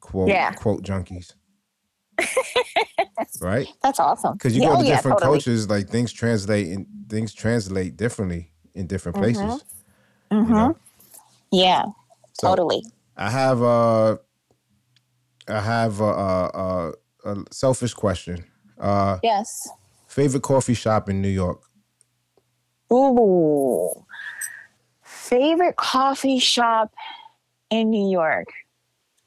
quote 0.00 0.28
yeah. 0.28 0.52
quote 0.52 0.82
junkies. 0.82 1.32
right? 3.40 3.66
That's 3.82 4.00
awesome. 4.00 4.34
Because 4.34 4.56
you 4.56 4.62
yeah, 4.62 4.68
go 4.68 4.74
to 4.74 4.80
oh, 4.80 4.84
different 4.84 5.04
yeah, 5.16 5.26
totally. 5.26 5.36
cultures, 5.36 5.68
like 5.68 5.88
things 5.88 6.12
translate 6.12 6.68
and 6.68 6.86
things 7.08 7.34
translate 7.34 7.96
differently 7.96 8.52
in 8.74 8.86
different 8.86 9.16
places. 9.16 9.42
Mm-hmm. 9.42 10.36
mm-hmm. 10.36 10.48
You 10.48 10.54
know? 10.54 10.76
Yeah. 11.52 11.84
So 12.32 12.48
totally. 12.48 12.84
I 13.16 13.30
have 13.30 13.62
a, 13.62 14.18
I 15.48 15.60
have 15.60 16.00
a, 16.00 16.04
a, 16.04 16.92
a 17.24 17.44
selfish 17.50 17.94
question. 17.94 18.44
Uh, 18.78 19.18
yes. 19.22 19.68
Favorite 20.08 20.42
coffee 20.42 20.74
shop 20.74 21.08
in 21.08 21.22
New 21.22 21.28
York? 21.28 21.62
Ooh. 22.92 24.04
Favorite 25.02 25.76
coffee 25.76 26.38
shop 26.38 26.92
in 27.70 27.90
New 27.90 28.10
York? 28.10 28.48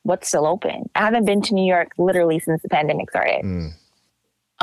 What's 0.03 0.29
still 0.29 0.45
open? 0.45 0.89
I 0.95 1.05
haven't 1.05 1.25
been 1.25 1.41
to 1.43 1.53
New 1.53 1.65
York 1.65 1.91
literally 1.97 2.39
since 2.39 2.61
the 2.61 2.69
pandemic 2.69 3.09
started. 3.09 3.43
Mm. 3.43 3.73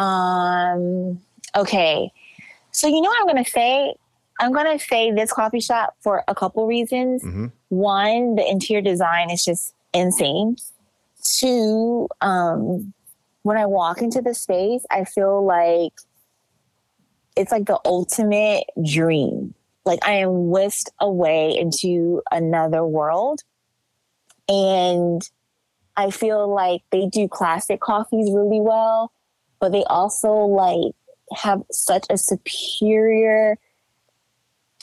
Um. 0.01 1.21
Okay. 1.55 2.11
So 2.71 2.89
you 2.89 3.01
know 3.01 3.11
what 3.11 3.21
I'm 3.21 3.27
gonna 3.27 3.45
say? 3.45 3.95
I'm 4.41 4.53
going 4.53 4.79
to 4.79 4.85
say 4.85 5.13
this 5.13 5.33
coffee 5.33 5.61
shop 5.61 5.97
for 6.01 6.25
a 6.27 6.35
couple 6.35 6.67
reasons. 6.67 7.23
Mm-hmm. 7.23 7.47
One, 7.75 8.37
the 8.37 8.49
interior 8.49 8.83
design 8.83 9.31
is 9.31 9.45
just 9.45 9.75
insane. 9.93 10.57
Two, 11.23 12.09
um, 12.21 12.93
when 13.43 13.57
I 13.57 13.67
walk 13.67 14.01
into 14.01 14.23
the 14.23 14.35
space, 14.35 14.85
I 14.91 15.05
feel 15.05 15.45
like 15.45 15.93
it's 17.37 17.51
like 17.51 17.67
the 17.67 17.81
ultimate 17.85 18.65
dream. 18.85 19.55
Like 19.85 19.99
I 20.07 20.13
am 20.13 20.51
whisked 20.51 20.91
away 21.01 21.57
into 21.59 22.23
another 22.31 22.85
world. 22.85 23.41
And 24.49 25.23
I 25.97 26.11
feel 26.11 26.53
like 26.53 26.83
they 26.91 27.07
do 27.07 27.29
classic 27.29 27.81
coffees 27.81 28.31
really 28.33 28.61
well, 28.61 29.13
but 29.61 29.73
they 29.73 29.85
also 29.85 30.31
like 30.31 30.93
have 31.37 31.63
such 31.71 32.07
a 32.11 32.19
superior 32.19 33.59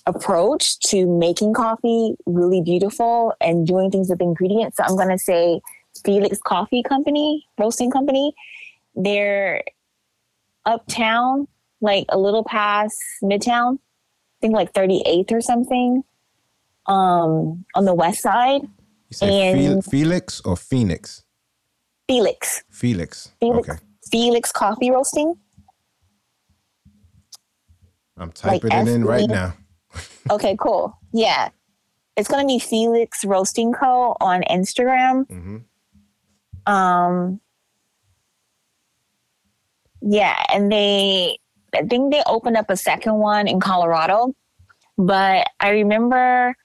approach 0.06 0.80
to 0.80 1.06
making 1.06 1.54
coffee 1.54 2.16
really 2.26 2.62
beautiful 2.62 3.34
and 3.42 3.68
doing 3.68 3.92
things 3.92 4.10
with 4.10 4.22
ingredients. 4.22 4.78
So 4.78 4.84
I'm 4.84 4.96
going 4.96 5.10
to 5.10 5.18
say 5.18 5.62
Felix 6.04 6.40
Coffee 6.44 6.84
Company, 6.84 7.48
roasting 7.58 7.92
company. 7.92 8.34
They're 8.96 9.64
uptown, 10.66 11.48
like 11.82 12.06
a 12.10 12.18
little 12.18 12.44
past 12.44 12.98
Midtown. 13.24 13.76
I 13.76 14.38
think 14.42 14.54
like 14.54 14.74
38th 14.74 15.32
or 15.32 15.42
something. 15.42 16.04
Um, 16.88 17.64
on 17.76 17.86
the 17.86 17.94
west 17.94 18.22
side. 18.22 18.62
You 18.62 19.14
say 19.14 19.52
and 19.52 19.86
Felix 19.86 20.42
or 20.42 20.58
Phoenix? 20.58 21.24
Felix. 22.08 22.64
Felix. 22.72 23.32
Felix. 23.40 23.70
Okay. 23.70 23.80
Felix 24.12 24.52
Coffee 24.52 24.90
Roasting. 24.90 25.36
I'm 28.18 28.32
typing 28.32 28.70
like 28.70 28.88
it 28.88 28.92
in 28.92 29.06
right 29.06 29.30
now 29.30 29.54
okay, 30.30 30.56
cool. 30.60 30.98
Yeah. 31.14 31.50
It's 32.18 32.28
going 32.28 32.44
to 32.44 32.48
be 32.48 32.60
Felix 32.60 33.24
Roasting 33.24 33.74
Co. 33.74 34.16
on 34.20 34.44
Instagram. 34.44 35.26
Mm-hmm. 35.28 36.72
Um, 36.72 37.40
yeah, 40.02 40.44
and 40.54 40.72
they, 40.72 41.38
I 41.74 41.84
think 41.84 42.12
they 42.12 42.22
opened 42.26 42.58
up 42.58 42.70
a 42.70 42.78
second 42.78 43.16
one 43.16 43.48
in 43.48 43.60
Colorado, 43.60 44.34
but 44.98 45.48
I 45.60 45.70
remember 45.70 46.56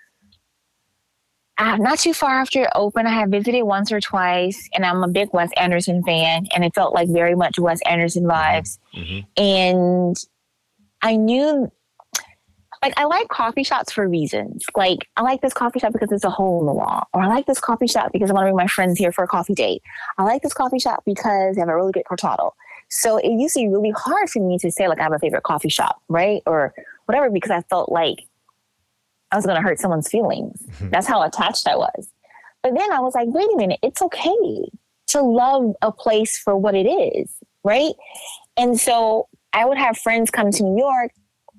uh, 1.59 1.77
not 1.77 1.99
too 1.99 2.13
far 2.13 2.41
after 2.41 2.63
it 2.63 2.71
opened, 2.75 3.09
I 3.09 3.13
had 3.13 3.31
visited 3.31 3.63
once 3.63 3.91
or 3.91 4.01
twice, 4.01 4.69
and 4.75 4.85
I'm 4.85 5.03
a 5.03 5.09
big 5.09 5.31
Wes 5.33 5.51
Anderson 5.57 6.03
fan, 6.03 6.47
and 6.55 6.65
it 6.65 6.75
felt 6.75 6.93
like 6.93 7.09
very 7.09 7.35
much 7.35 7.59
Wes 7.59 7.81
Anderson 7.87 8.25
vibes. 8.25 8.79
Mm-hmm. 8.95 9.43
And 9.43 10.17
I 11.01 11.17
knew 11.17 11.71
like 12.83 12.95
I 12.97 13.05
like 13.05 13.29
coffee 13.29 13.63
shops 13.63 13.93
for 13.93 14.09
reasons. 14.09 14.65
Like 14.77 15.09
I 15.17 15.23
like 15.23 15.41
this 15.41 15.53
coffee 15.53 15.79
shop 15.79 15.93
because 15.93 16.13
it's 16.13 16.25
a 16.25 16.31
hole 16.31 16.61
in 16.61 16.67
the 16.67 16.73
wall, 16.73 17.09
or 17.13 17.23
I 17.23 17.27
like 17.27 17.47
this 17.47 17.61
coffee 17.61 17.87
shop 17.87 18.13
because 18.13 18.31
I 18.31 18.35
want 18.35 18.45
to 18.45 18.49
bring 18.49 18.57
my 18.57 18.67
friends 18.67 18.99
here 18.99 19.13
for 19.13 19.25
a 19.25 19.29
coffee 19.29 19.55
date. 19.55 19.83
I 20.19 20.25
like 20.25 20.43
this 20.43 20.55
coffee 20.55 20.79
shop 20.79 21.03
because 21.05 21.57
they 21.57 21.61
have 21.61 21.69
a 21.69 21.77
really 21.77 21.93
good 21.93 22.05
cortado. 22.11 22.53
So 22.89 23.19
it 23.19 23.31
used 23.31 23.55
to 23.55 23.61
be 23.61 23.69
really 23.69 23.91
hard 23.91 24.31
for 24.31 24.41
me 24.41 24.59
to 24.59 24.71
say 24.71 24.89
like 24.89 25.01
I 25.01 25.05
have 25.05 25.13
a 25.13 25.19
favorite 25.19 25.43
coffee 25.43 25.69
shop, 25.69 26.01
right, 26.09 26.43
or 26.47 26.75
whatever, 27.07 27.31
because 27.31 27.51
I 27.51 27.63
felt 27.63 27.91
like 27.91 28.27
I 29.33 29.37
was 29.37 29.45
going 29.45 29.57
to 29.57 29.63
hurt 29.63 29.79
someone's 29.79 30.09
feelings. 30.09 30.63
Mm-hmm. 30.63 30.91
That's 30.91 31.07
how 31.07 31.23
attached 31.23 31.67
I 31.67 31.77
was. 31.77 32.09
But 32.63 32.75
then 32.77 32.93
I 32.93 33.01
was 33.01 33.15
like, 33.15 33.29
wait 33.29 33.49
a 33.53 33.57
minute, 33.57 33.81
it's 33.83 34.03
okay 34.03 34.71
to 35.09 35.23
love 35.23 35.75
a 35.83 35.93
place 35.93 36.39
for 36.39 36.57
what 36.57 36.75
it 36.75 36.87
is, 36.87 37.31
right? 37.65 37.95
And 38.57 38.79
so 38.79 39.29
I 39.53 39.65
would 39.65 39.79
have 39.79 39.99
friends 39.99 40.31
come 40.31 40.51
to 40.53 40.63
New 40.63 40.79
York 40.79 41.11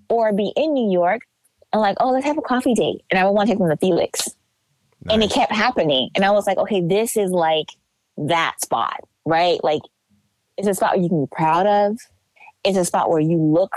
or 0.09 0.33
be 0.33 0.51
in 0.55 0.73
New 0.73 0.91
York 0.91 1.21
and 1.73 1.81
like, 1.81 1.97
oh, 1.99 2.11
let's 2.11 2.25
have 2.25 2.37
a 2.37 2.41
coffee 2.41 2.73
date. 2.73 3.03
And 3.09 3.19
I 3.19 3.25
would 3.25 3.31
want 3.31 3.47
to 3.47 3.53
take 3.53 3.59
them 3.59 3.69
to 3.69 3.77
Felix. 3.77 4.29
Nice. 5.03 5.13
And 5.13 5.23
it 5.23 5.31
kept 5.31 5.51
happening. 5.51 6.09
And 6.15 6.25
I 6.25 6.31
was 6.31 6.47
like, 6.47 6.57
okay, 6.57 6.81
this 6.81 7.17
is 7.17 7.31
like 7.31 7.67
that 8.17 8.55
spot, 8.61 9.01
right? 9.25 9.63
Like 9.63 9.81
it's 10.57 10.67
a 10.67 10.73
spot 10.73 10.95
where 10.95 11.03
you 11.03 11.09
can 11.09 11.25
be 11.25 11.29
proud 11.31 11.67
of. 11.67 11.97
It's 12.63 12.77
a 12.77 12.85
spot 12.85 13.09
where 13.09 13.19
you 13.19 13.37
look 13.37 13.73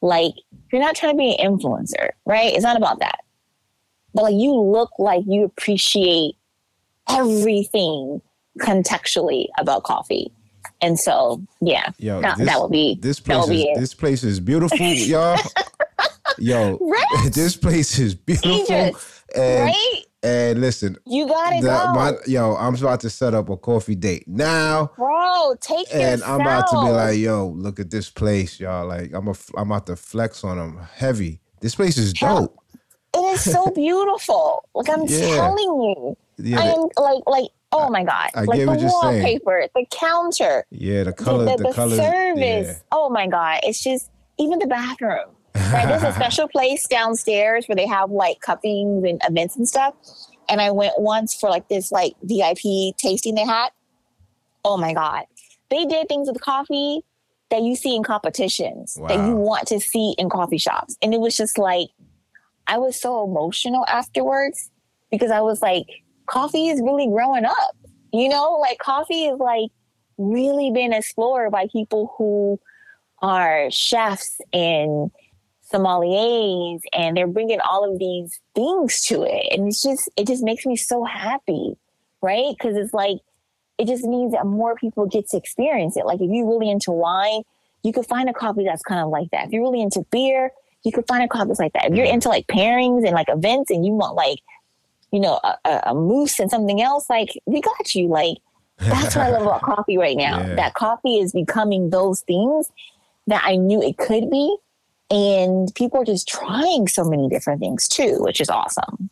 like 0.00 0.34
you're 0.70 0.80
not 0.80 0.94
trying 0.94 1.14
to 1.14 1.18
be 1.18 1.36
an 1.36 1.52
influencer, 1.52 2.10
right? 2.26 2.52
It's 2.52 2.62
not 2.62 2.76
about 2.76 3.00
that. 3.00 3.20
But 4.14 4.24
like 4.24 4.34
you 4.34 4.54
look 4.54 4.90
like 4.98 5.24
you 5.26 5.44
appreciate 5.44 6.36
everything 7.08 8.20
contextually 8.58 9.46
about 9.58 9.84
coffee. 9.84 10.32
And 10.82 10.98
so, 10.98 11.40
yeah, 11.60 11.90
Yo, 11.98 12.20
that, 12.20 12.38
this, 12.38 12.46
that 12.48 12.60
would 12.60 12.72
be 12.72 12.98
this 13.00 13.20
place. 13.20 13.48
Is, 13.48 13.78
this 13.78 13.94
place 13.94 14.24
is 14.24 14.40
beautiful, 14.40 14.78
y'all. 14.80 15.38
Yo, 16.38 16.76
right? 16.80 17.30
this 17.32 17.56
place 17.56 17.98
is 17.98 18.14
beautiful. 18.16 19.00
and, 19.34 19.64
right? 19.64 20.02
And 20.24 20.60
listen, 20.60 20.96
you 21.04 21.26
gotta 21.26 21.56
the, 21.56 21.68
go. 21.68 21.92
My, 21.94 22.12
yo, 22.26 22.54
I'm 22.56 22.74
about 22.74 23.00
to 23.00 23.10
set 23.10 23.34
up 23.34 23.48
a 23.48 23.56
coffee 23.56 23.96
date 23.96 24.26
now, 24.28 24.90
bro. 24.96 25.54
Take 25.60 25.92
and 25.92 26.20
yourself. 26.20 26.30
I'm 26.30 26.40
about 26.40 26.68
to 26.70 26.84
be 26.84 26.90
like, 26.90 27.18
yo, 27.18 27.48
look 27.48 27.80
at 27.80 27.90
this 27.90 28.08
place, 28.08 28.60
y'all. 28.60 28.86
Like, 28.86 29.12
I'm 29.14 29.28
a, 29.28 29.34
I'm 29.56 29.70
about 29.70 29.86
to 29.86 29.96
flex 29.96 30.44
on 30.44 30.58
them 30.58 30.78
heavy. 30.94 31.40
This 31.60 31.74
place 31.74 31.98
is 31.98 32.12
dope. 32.12 32.56
It 33.14 33.18
is 33.18 33.52
so 33.52 33.70
beautiful. 33.74 34.64
like 34.74 34.90
I'm 34.90 35.04
yeah. 35.06 35.34
telling 35.34 35.58
you, 35.58 36.16
yeah, 36.38 36.60
I 36.60 36.64
am 36.66 36.88
like, 36.96 37.22
like 37.26 37.50
Oh 37.72 37.88
my 37.88 38.04
god! 38.04 38.30
I 38.34 38.42
like 38.42 38.58
the 38.58 38.66
wallpaper, 38.66 39.66
the 39.74 39.86
counter, 39.90 40.64
yeah, 40.70 41.04
the 41.04 41.12
color, 41.12 41.44
the, 41.44 41.50
the, 41.52 41.56
the, 41.56 41.68
the 41.68 41.74
colors, 41.74 41.98
service. 41.98 42.66
Yeah. 42.68 42.82
Oh 42.92 43.08
my 43.08 43.26
god! 43.26 43.60
It's 43.62 43.82
just 43.82 44.10
even 44.38 44.58
the 44.58 44.66
bathroom. 44.66 45.30
Right? 45.54 45.86
There's 45.86 46.02
a 46.02 46.12
special 46.14 46.48
place 46.48 46.86
downstairs 46.86 47.66
where 47.66 47.76
they 47.76 47.86
have 47.86 48.10
like 48.10 48.40
cuppings 48.40 49.04
and 49.04 49.20
events 49.28 49.56
and 49.56 49.66
stuff. 49.66 49.94
And 50.48 50.60
I 50.60 50.70
went 50.70 50.94
once 50.98 51.34
for 51.34 51.48
like 51.48 51.68
this 51.68 51.90
like 51.90 52.14
VIP 52.22 52.96
tasting 52.98 53.34
they 53.34 53.46
had. 53.46 53.70
Oh 54.64 54.76
my 54.76 54.92
god! 54.92 55.24
They 55.70 55.86
did 55.86 56.08
things 56.08 56.28
with 56.28 56.40
coffee 56.42 57.00
that 57.50 57.62
you 57.62 57.74
see 57.74 57.96
in 57.96 58.02
competitions 58.02 58.96
wow. 58.98 59.08
that 59.08 59.26
you 59.26 59.34
want 59.34 59.68
to 59.68 59.80
see 59.80 60.14
in 60.18 60.28
coffee 60.28 60.58
shops, 60.58 60.98
and 61.00 61.14
it 61.14 61.20
was 61.20 61.36
just 61.36 61.56
like 61.56 61.88
I 62.66 62.76
was 62.76 63.00
so 63.00 63.24
emotional 63.24 63.86
afterwards 63.86 64.70
because 65.10 65.30
I 65.30 65.40
was 65.40 65.62
like 65.62 65.86
coffee 66.32 66.68
is 66.68 66.80
really 66.80 67.06
growing 67.06 67.44
up. 67.44 67.76
You 68.12 68.28
know, 68.28 68.58
like 68.60 68.78
coffee 68.78 69.26
is 69.26 69.38
like 69.38 69.70
really 70.18 70.70
been 70.70 70.92
explored 70.92 71.50
by 71.50 71.66
people 71.72 72.14
who 72.16 72.58
are 73.20 73.70
chefs 73.70 74.40
and 74.52 75.10
sommeliers 75.72 76.80
and 76.92 77.16
they're 77.16 77.26
bringing 77.26 77.60
all 77.60 77.90
of 77.90 77.98
these 77.98 78.40
things 78.54 79.00
to 79.00 79.22
it 79.22 79.46
and 79.52 79.68
it's 79.68 79.80
just 79.80 80.10
it 80.18 80.26
just 80.26 80.42
makes 80.42 80.66
me 80.66 80.76
so 80.76 81.02
happy 81.02 81.74
right 82.20 82.54
because 82.58 82.76
it's 82.76 82.92
like 82.92 83.16
it 83.78 83.88
just 83.88 84.04
means 84.04 84.32
that 84.32 84.46
more 84.46 84.76
people 84.76 85.06
get 85.06 85.28
to 85.28 85.36
experience 85.36 85.96
it. 85.96 86.06
Like 86.06 86.20
if 86.20 86.30
you're 86.30 86.46
really 86.46 86.70
into 86.70 86.92
wine, 86.92 87.42
you 87.82 87.92
could 87.92 88.06
find 88.06 88.28
a 88.28 88.32
coffee 88.32 88.64
that's 88.64 88.82
kind 88.82 89.00
of 89.00 89.08
like 89.08 89.30
that. 89.32 89.46
If 89.46 89.52
you're 89.52 89.62
really 89.62 89.82
into 89.82 90.06
beer, 90.10 90.52
you 90.84 90.92
could 90.92 91.06
find 91.08 91.24
a 91.24 91.28
coffee 91.28 91.48
that's 91.48 91.60
like 91.60 91.72
that. 91.72 91.86
If 91.86 91.96
you're 91.96 92.06
mm-hmm. 92.06 92.14
into 92.14 92.28
like 92.28 92.46
pairings 92.46 93.04
and 93.04 93.12
like 93.12 93.28
events 93.28 93.70
and 93.70 93.84
you 93.84 93.92
want 93.92 94.14
like, 94.14 94.38
you 95.12 95.20
know, 95.20 95.38
a, 95.44 95.80
a, 95.86 95.94
mousse 95.94 96.40
and 96.40 96.50
something 96.50 96.80
else, 96.80 97.08
like 97.08 97.38
we 97.46 97.60
got 97.60 97.94
you. 97.94 98.08
Like 98.08 98.38
that's 98.78 99.14
what 99.14 99.26
I 99.26 99.30
love 99.30 99.42
about 99.46 99.62
coffee 99.62 99.98
right 99.98 100.16
now. 100.16 100.40
Yeah. 100.40 100.54
That 100.54 100.74
coffee 100.74 101.18
is 101.18 101.32
becoming 101.32 101.90
those 101.90 102.22
things 102.22 102.72
that 103.26 103.42
I 103.44 103.56
knew 103.56 103.82
it 103.82 103.98
could 103.98 104.30
be. 104.30 104.56
And 105.10 105.72
people 105.74 106.00
are 106.00 106.04
just 106.04 106.26
trying 106.26 106.88
so 106.88 107.04
many 107.04 107.28
different 107.28 107.60
things 107.60 107.86
too, 107.86 108.16
which 108.20 108.40
is 108.40 108.48
awesome. 108.48 109.10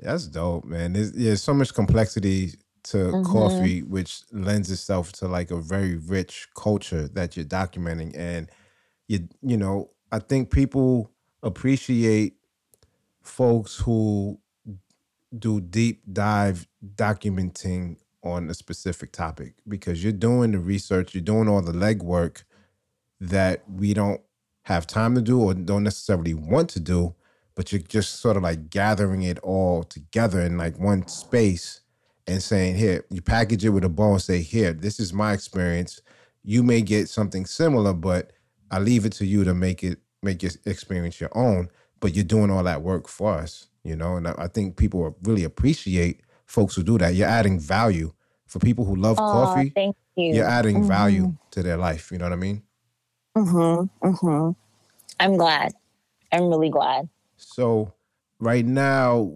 That's 0.00 0.26
dope, 0.26 0.64
man. 0.64 0.92
There's, 0.92 1.12
there's 1.12 1.42
so 1.42 1.54
much 1.54 1.72
complexity 1.72 2.54
to 2.84 2.96
mm-hmm. 2.96 3.32
coffee, 3.32 3.82
which 3.82 4.22
lends 4.32 4.70
itself 4.70 5.12
to 5.12 5.28
like 5.28 5.52
a 5.52 5.56
very 5.56 5.96
rich 5.96 6.48
culture 6.56 7.08
that 7.08 7.36
you're 7.36 7.46
documenting. 7.46 8.12
And 8.16 8.50
you, 9.06 9.28
you 9.40 9.56
know, 9.56 9.90
I 10.10 10.18
think 10.18 10.50
people 10.50 11.12
appreciate 11.42 12.34
folks 13.22 13.76
who 13.76 14.38
do 15.36 15.60
deep 15.60 16.02
dive 16.12 16.66
documenting 16.94 17.96
on 18.22 18.50
a 18.50 18.54
specific 18.54 19.12
topic 19.12 19.54
because 19.68 20.02
you're 20.02 20.12
doing 20.12 20.52
the 20.52 20.58
research, 20.58 21.14
you're 21.14 21.22
doing 21.22 21.48
all 21.48 21.62
the 21.62 21.72
legwork 21.72 22.42
that 23.20 23.62
we 23.70 23.94
don't 23.94 24.20
have 24.62 24.86
time 24.86 25.14
to 25.14 25.22
do 25.22 25.40
or 25.40 25.54
don't 25.54 25.84
necessarily 25.84 26.34
want 26.34 26.68
to 26.70 26.80
do, 26.80 27.14
but 27.54 27.72
you're 27.72 27.80
just 27.80 28.20
sort 28.20 28.36
of 28.36 28.42
like 28.42 28.68
gathering 28.68 29.22
it 29.22 29.38
all 29.40 29.84
together 29.84 30.40
in 30.40 30.58
like 30.58 30.78
one 30.78 31.06
space 31.06 31.80
and 32.26 32.42
saying, 32.42 32.74
here, 32.74 33.04
you 33.08 33.22
package 33.22 33.64
it 33.64 33.70
with 33.70 33.84
a 33.84 33.88
bow 33.88 34.12
and 34.12 34.22
say, 34.22 34.42
here, 34.42 34.72
this 34.72 34.98
is 34.98 35.12
my 35.12 35.32
experience. 35.32 36.00
You 36.42 36.62
may 36.62 36.82
get 36.82 37.08
something 37.08 37.46
similar, 37.46 37.92
but 37.92 38.32
I 38.70 38.80
leave 38.80 39.04
it 39.04 39.12
to 39.14 39.26
you 39.26 39.44
to 39.44 39.54
make 39.54 39.84
it 39.84 40.00
make 40.22 40.42
your 40.42 40.52
experience 40.64 41.20
your 41.20 41.36
own. 41.36 41.68
But 42.00 42.14
you're 42.14 42.24
doing 42.24 42.50
all 42.50 42.64
that 42.64 42.82
work 42.82 43.08
for 43.08 43.34
us, 43.34 43.68
you 43.86 43.96
know. 43.96 44.16
And 44.16 44.28
I 44.28 44.48
think 44.48 44.76
people 44.76 45.16
really 45.22 45.44
appreciate 45.44 46.20
folks 46.46 46.74
who 46.74 46.82
do 46.82 46.98
that. 46.98 47.14
You're 47.14 47.28
adding 47.28 47.58
value 47.58 48.12
for 48.46 48.58
people 48.58 48.84
who 48.84 48.96
love 48.96 49.18
oh, 49.18 49.32
coffee. 49.32 49.70
Thank 49.70 49.96
you. 50.16 50.34
You're 50.34 50.48
adding 50.48 50.78
mm-hmm. 50.78 50.88
value 50.88 51.36
to 51.52 51.62
their 51.62 51.76
life. 51.76 52.10
You 52.10 52.18
know 52.18 52.26
what 52.26 52.32
I 52.32 52.36
mean? 52.36 52.62
Mm-hmm. 53.36 54.08
Mm-hmm. 54.08 54.50
I'm 55.20 55.36
glad. 55.36 55.72
I'm 56.32 56.48
really 56.48 56.70
glad. 56.70 57.08
So 57.36 57.92
right 58.38 58.64
now, 58.64 59.32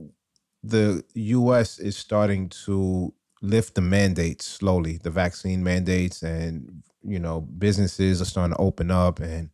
the 0.62 1.04
U.S. 1.14 1.78
is 1.78 1.96
starting 1.96 2.48
to 2.64 3.12
lift 3.42 3.74
the 3.74 3.80
mandates 3.80 4.46
slowly, 4.46 4.98
the 4.98 5.10
vaccine 5.10 5.62
mandates, 5.62 6.22
and 6.22 6.82
you 7.02 7.18
know 7.18 7.40
businesses 7.40 8.20
are 8.20 8.26
starting 8.26 8.54
to 8.54 8.60
open 8.60 8.90
up, 8.90 9.20
and 9.20 9.50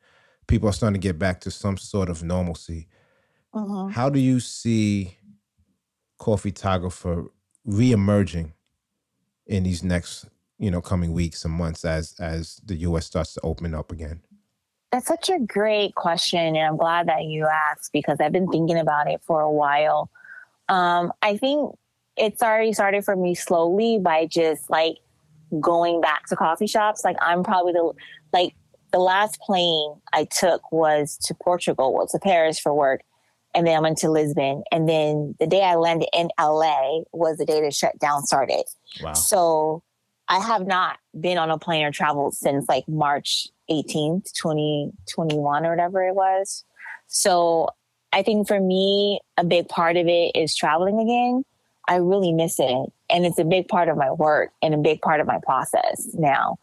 people 0.47 0.69
are 0.69 0.73
starting 0.73 1.01
to 1.01 1.07
get 1.07 1.19
back 1.19 1.41
to 1.43 1.51
some 1.51 1.77
sort 1.77 2.09
of 2.09 2.23
normalcy. 2.23 2.89
Mm-hmm. 3.57 3.93
How 3.93 4.11
do 4.11 4.21
you 4.21 4.39
see 4.39 5.17
coffee 6.19 6.53
Coffeetographer 6.53 7.29
reemerging 7.67 8.53
in 9.47 9.63
these 9.63 9.83
next, 9.83 10.27
you 10.59 10.71
know, 10.71 10.83
coming 10.83 11.13
weeks 11.13 11.45
and 11.45 11.55
months 11.55 11.85
as 11.85 12.15
as 12.21 12.61
the 12.65 12.77
U.S. 12.77 13.07
starts 13.07 13.33
to 13.35 13.41
open 13.41 13.75
up 13.75 13.91
again? 13.91 14.21
That's 14.93 15.07
such 15.07 15.31
a 15.31 15.39
great 15.39 15.95
question, 15.95 16.55
and 16.55 16.59
I'm 16.59 16.77
glad 16.77 17.09
that 17.09 17.25
you 17.25 17.47
asked 17.47 17.93
because 17.93 18.19
I've 18.21 18.33
been 18.33 18.49
thinking 18.49 18.79
about 18.79 19.11
it 19.11 19.23
for 19.25 19.41
a 19.41 19.51
while. 19.51 20.11
Um, 20.69 21.13
I 21.23 21.39
think 21.39 21.75
it's 22.17 22.43
already 22.43 22.75
started 22.75 23.05
for 23.05 23.17
me 23.17 23.35
slowly 23.35 23.99
by 23.99 24.27
just 24.27 24.69
like 24.69 24.99
going 25.61 26.01
back 26.03 26.27
to 26.27 26.37
coffee 26.37 26.67
shops. 26.67 27.05
Like 27.05 27.17
I'm 27.21 27.43
probably 27.43 27.73
the 27.73 27.93
like 28.35 28.55
the 28.93 28.99
last 28.99 29.41
plane 29.41 29.95
I 30.13 30.25
took 30.25 30.71
was 30.71 31.17
to 31.25 31.35
Portugal, 31.35 31.95
well 31.95 32.07
to 32.09 32.19
Paris 32.19 32.59
for 32.59 32.75
work, 32.75 33.01
and 33.57 33.67
then 33.67 33.75
I 33.75 33.81
went 33.81 33.97
to 33.99 34.11
Lisbon. 34.11 34.63
And 34.71 34.87
then 34.87 35.35
the 35.41 35.47
day 35.47 35.63
I 35.63 35.77
landed 35.77 36.11
in 36.13 36.29
LA 36.39 37.01
was 37.13 37.39
the 37.39 37.47
day 37.47 37.63
the 37.63 37.71
shutdown 37.71 38.23
started. 38.25 38.65
Wow. 39.03 39.15
So 39.15 39.83
I 40.29 40.41
have 40.41 40.67
not 40.67 40.99
been 41.19 41.39
on 41.39 41.51
a 41.51 41.59
plane 41.59 41.85
or 41.85 41.91
traveled 41.91 42.35
since 42.35 42.69
like 42.69 42.87
March 42.87 43.49
18th, 43.71 44.31
2021 44.35 45.65
or 45.65 45.71
whatever 45.71 46.07
it 46.07 46.15
was. 46.15 46.65
So 47.07 47.71
I 48.13 48.23
think 48.23 48.47
for 48.47 48.61
me, 48.61 49.21
a 49.39 49.45
big 49.45 49.69
part 49.69 49.97
of 49.97 50.07
it 50.07 50.33
is 50.35 50.55
traveling 50.55 51.01
again. 51.01 51.43
I 51.89 51.97
really 51.97 52.35
miss 52.35 52.61
it. 52.61 52.93
And 53.09 53.25
it's 53.25 53.39
a 53.39 53.45
big 53.45 53.69
part 53.69 53.89
of 53.89 53.97
my 53.97 54.11
work 54.13 54.51
and 54.61 54.75
a 54.75 54.79
big 54.79 55.01
part 55.01 55.21
of 55.21 55.27
my 55.27 55.39
process 55.43 56.09
now. 56.13 56.59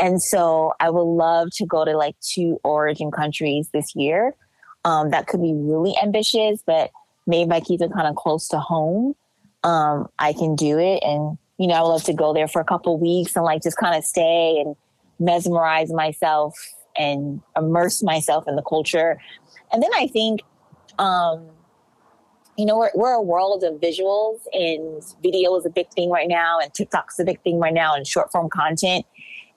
And 0.00 0.20
so 0.20 0.72
I 0.80 0.90
would 0.90 1.02
love 1.02 1.50
to 1.52 1.66
go 1.66 1.84
to 1.84 1.96
like 1.96 2.16
two 2.20 2.58
origin 2.64 3.12
countries 3.12 3.68
this 3.72 3.94
year. 3.94 4.34
Um, 4.84 5.10
that 5.10 5.26
could 5.26 5.40
be 5.40 5.52
really 5.54 5.94
ambitious, 6.02 6.62
but 6.66 6.90
maybe 7.26 7.50
I 7.52 7.60
keep 7.60 7.80
it 7.80 7.92
kind 7.92 8.08
of 8.08 8.16
close 8.16 8.48
to 8.48 8.58
home, 8.58 9.14
um, 9.64 10.08
I 10.18 10.32
can 10.32 10.56
do 10.56 10.78
it. 10.78 11.02
And, 11.02 11.38
you 11.58 11.66
know, 11.66 11.74
I 11.74 11.82
would 11.82 11.88
love 11.88 12.04
to 12.04 12.12
go 12.12 12.32
there 12.32 12.48
for 12.48 12.60
a 12.60 12.64
couple 12.64 12.98
weeks 12.98 13.36
and 13.36 13.44
like 13.44 13.62
just 13.62 13.76
kind 13.76 13.96
of 13.96 14.04
stay 14.04 14.60
and 14.64 14.74
mesmerize 15.18 15.92
myself 15.92 16.54
and 16.96 17.40
immerse 17.56 18.02
myself 18.02 18.44
in 18.48 18.56
the 18.56 18.62
culture. 18.62 19.20
And 19.72 19.82
then 19.82 19.90
I 19.94 20.08
think, 20.08 20.40
um, 20.98 21.46
you 22.58 22.66
know, 22.66 22.76
we're, 22.76 22.90
we're 22.94 23.12
a 23.12 23.22
world 23.22 23.64
of 23.64 23.80
visuals 23.80 24.40
and 24.52 25.02
video 25.22 25.56
is 25.56 25.64
a 25.64 25.70
big 25.70 25.88
thing 25.90 26.10
right 26.10 26.28
now 26.28 26.58
and 26.60 26.72
TikTok's 26.74 27.18
a 27.18 27.24
big 27.24 27.40
thing 27.42 27.58
right 27.58 27.72
now 27.72 27.94
and 27.94 28.06
short 28.06 28.30
form 28.30 28.50
content. 28.50 29.06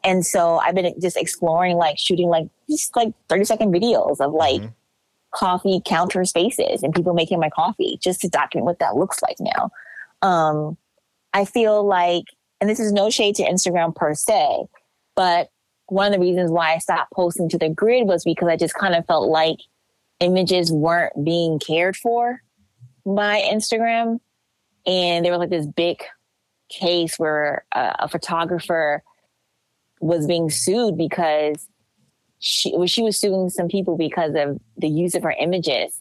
And 0.04 0.26
so 0.26 0.60
I've 0.60 0.76
been 0.76 0.94
just 1.02 1.18
exploring 1.18 1.78
like 1.78 1.98
shooting 1.98 2.30
like 2.30 2.48
just 2.70 2.96
like 2.96 3.14
30 3.28 3.44
second 3.46 3.74
videos 3.74 4.22
of 4.22 4.34
like 4.34 4.62
mm-hmm. 4.62 4.72
Coffee 5.36 5.82
counter 5.86 6.24
spaces 6.26 6.82
and 6.82 6.96
people 6.96 7.14
making 7.14 7.40
my 7.40 7.50
coffee 7.50 8.00
just 8.02 8.22
to 8.22 8.30
document 8.30 8.66
what 8.66 8.80
that 8.80 8.96
looks 8.96 9.22
like 9.22 9.38
now. 9.40 9.70
Um, 10.22 10.78
I 11.34 11.46
feel 11.46 11.86
like, 11.86 12.26
and 12.62 12.70
this 12.70 12.80
is 12.80 12.94
no 12.94 13.10
shade 13.10 13.36
to 13.36 13.44
Instagram 13.44 13.94
per 13.94 14.14
se, 14.14 14.66
but 15.16 15.50
one 15.88 16.08
of 16.08 16.14
the 16.14 16.20
reasons 16.20 16.52
why 16.52 16.74
I 16.74 16.78
stopped 16.80 17.12
posting 17.12 17.50
to 17.50 17.58
the 17.58 17.70
grid 17.70 18.08
was 18.08 18.24
because 18.24 18.48
I 18.48 18.56
just 18.56 18.74
kind 18.74 18.96
of 18.96 19.06
felt 19.06 19.30
like 19.30 19.58
images 20.20 20.72
weren't 20.72 21.24
being 21.24 21.60
cared 21.60 21.96
for 21.96 22.42
by 23.06 23.42
Instagram. 23.42 24.20
And 24.88 25.26
there 25.26 25.32
was 25.32 25.40
like 25.40 25.50
this 25.50 25.68
big 25.68 26.02
case 26.70 27.20
where 27.20 27.66
a, 27.74 27.96
a 28.00 28.08
photographer 28.08 29.04
was 30.00 30.26
being 30.26 30.50
sued 30.50 30.98
because 30.98 31.68
she 32.48 32.76
she 32.86 33.02
was 33.02 33.20
suing 33.20 33.50
some 33.50 33.68
people 33.68 33.98
because 33.98 34.36
of 34.36 34.60
the 34.78 34.88
use 34.88 35.16
of 35.16 35.24
her 35.24 35.32
images. 35.32 36.00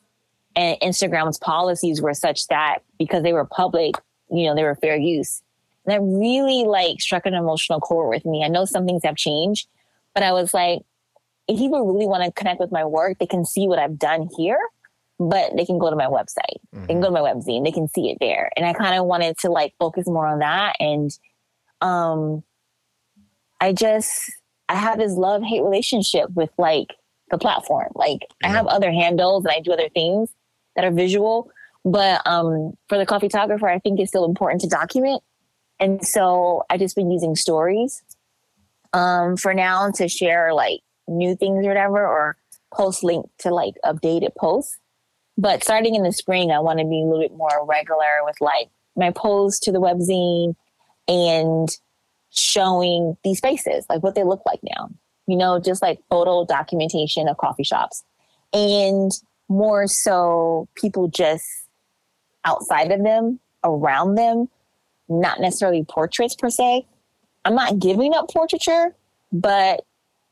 And 0.54 0.78
Instagram's 0.80 1.38
policies 1.38 2.02
were 2.02 2.12
such 2.12 2.46
that 2.48 2.80
because 2.98 3.22
they 3.22 3.32
were 3.32 3.46
public, 3.46 3.94
you 4.30 4.46
know, 4.46 4.54
they 4.54 4.62
were 4.62 4.74
fair 4.74 4.94
use. 4.94 5.42
And 5.86 5.94
that 5.94 6.02
really 6.02 6.64
like 6.64 7.00
struck 7.00 7.24
an 7.24 7.32
emotional 7.32 7.80
chord 7.80 8.10
with 8.10 8.26
me. 8.26 8.44
I 8.44 8.48
know 8.48 8.66
some 8.66 8.84
things 8.84 9.04
have 9.04 9.16
changed, 9.16 9.68
but 10.12 10.22
I 10.22 10.32
was 10.32 10.52
like, 10.52 10.82
if 11.48 11.58
people 11.58 11.90
really 11.90 12.06
want 12.06 12.24
to 12.24 12.30
connect 12.32 12.60
with 12.60 12.70
my 12.70 12.84
work, 12.84 13.18
they 13.18 13.26
can 13.26 13.46
see 13.46 13.66
what 13.66 13.78
I've 13.78 13.98
done 13.98 14.28
here, 14.36 14.58
but 15.18 15.56
they 15.56 15.64
can 15.64 15.78
go 15.78 15.88
to 15.88 15.96
my 15.96 16.06
website. 16.06 16.60
Mm-hmm. 16.74 16.82
They 16.82 16.92
can 16.92 17.00
go 17.00 17.06
to 17.06 17.12
my 17.12 17.20
webzine. 17.20 17.64
They 17.64 17.72
can 17.72 17.88
see 17.88 18.10
it 18.10 18.18
there. 18.20 18.50
And 18.54 18.66
I 18.66 18.74
kind 18.74 18.98
of 18.98 19.06
wanted 19.06 19.38
to 19.38 19.50
like 19.50 19.74
focus 19.78 20.06
more 20.06 20.26
on 20.26 20.40
that. 20.40 20.76
And 20.78 21.10
um, 21.80 22.44
I 23.62 23.72
just, 23.72 24.30
I 24.68 24.76
have 24.76 24.98
this 24.98 25.12
love 25.12 25.42
hate 25.42 25.62
relationship 25.62 26.30
with 26.30 26.50
like 26.58 26.94
the 27.30 27.38
platform. 27.38 27.92
Like 27.94 28.26
I 28.42 28.48
have 28.48 28.66
other 28.66 28.92
handles 28.92 29.44
and 29.44 29.52
I 29.52 29.60
do 29.60 29.72
other 29.72 29.88
things 29.88 30.30
that 30.76 30.84
are 30.84 30.90
visual. 30.90 31.50
But 31.84 32.26
um, 32.26 32.76
for 32.88 32.96
the 32.96 33.06
coffeetographer, 33.06 33.70
I 33.70 33.78
think 33.78 34.00
it's 34.00 34.10
still 34.10 34.24
important 34.24 34.62
to 34.62 34.68
document. 34.68 35.22
And 35.80 36.04
so 36.06 36.64
I've 36.70 36.80
just 36.80 36.96
been 36.96 37.10
using 37.10 37.36
stories 37.36 38.02
um, 38.92 39.36
for 39.36 39.52
now 39.52 39.90
to 39.92 40.08
share 40.08 40.54
like 40.54 40.80
new 41.06 41.36
things 41.36 41.66
or 41.66 41.68
whatever, 41.68 42.06
or 42.06 42.36
post 42.72 43.04
link 43.04 43.26
to 43.38 43.52
like 43.52 43.74
updated 43.84 44.34
posts. 44.36 44.78
But 45.36 45.62
starting 45.62 45.94
in 45.94 46.04
the 46.04 46.12
spring, 46.12 46.52
I 46.52 46.60
want 46.60 46.78
to 46.78 46.84
be 46.84 47.02
a 47.02 47.04
little 47.04 47.20
bit 47.20 47.36
more 47.36 47.66
regular 47.66 48.24
with 48.24 48.36
like 48.40 48.68
my 48.96 49.10
posts 49.10 49.60
to 49.60 49.72
the 49.72 49.80
webzine 49.80 50.54
and 51.08 51.68
showing 52.34 53.16
these 53.24 53.38
spaces, 53.38 53.86
like 53.88 54.02
what 54.02 54.14
they 54.14 54.24
look 54.24 54.42
like 54.46 54.60
now. 54.62 54.90
You 55.26 55.36
know, 55.36 55.58
just 55.58 55.80
like 55.80 56.00
photo 56.10 56.44
documentation 56.44 57.28
of 57.28 57.38
coffee 57.38 57.64
shops. 57.64 58.04
And 58.52 59.10
more 59.48 59.86
so 59.86 60.68
people 60.74 61.08
just 61.08 61.44
outside 62.44 62.92
of 62.92 63.02
them, 63.02 63.40
around 63.64 64.16
them, 64.16 64.48
not 65.08 65.40
necessarily 65.40 65.84
portraits 65.84 66.34
per 66.34 66.50
se, 66.50 66.86
I'm 67.44 67.54
not 67.54 67.78
giving 67.78 68.14
up 68.14 68.30
portraiture, 68.30 68.94
but 69.32 69.84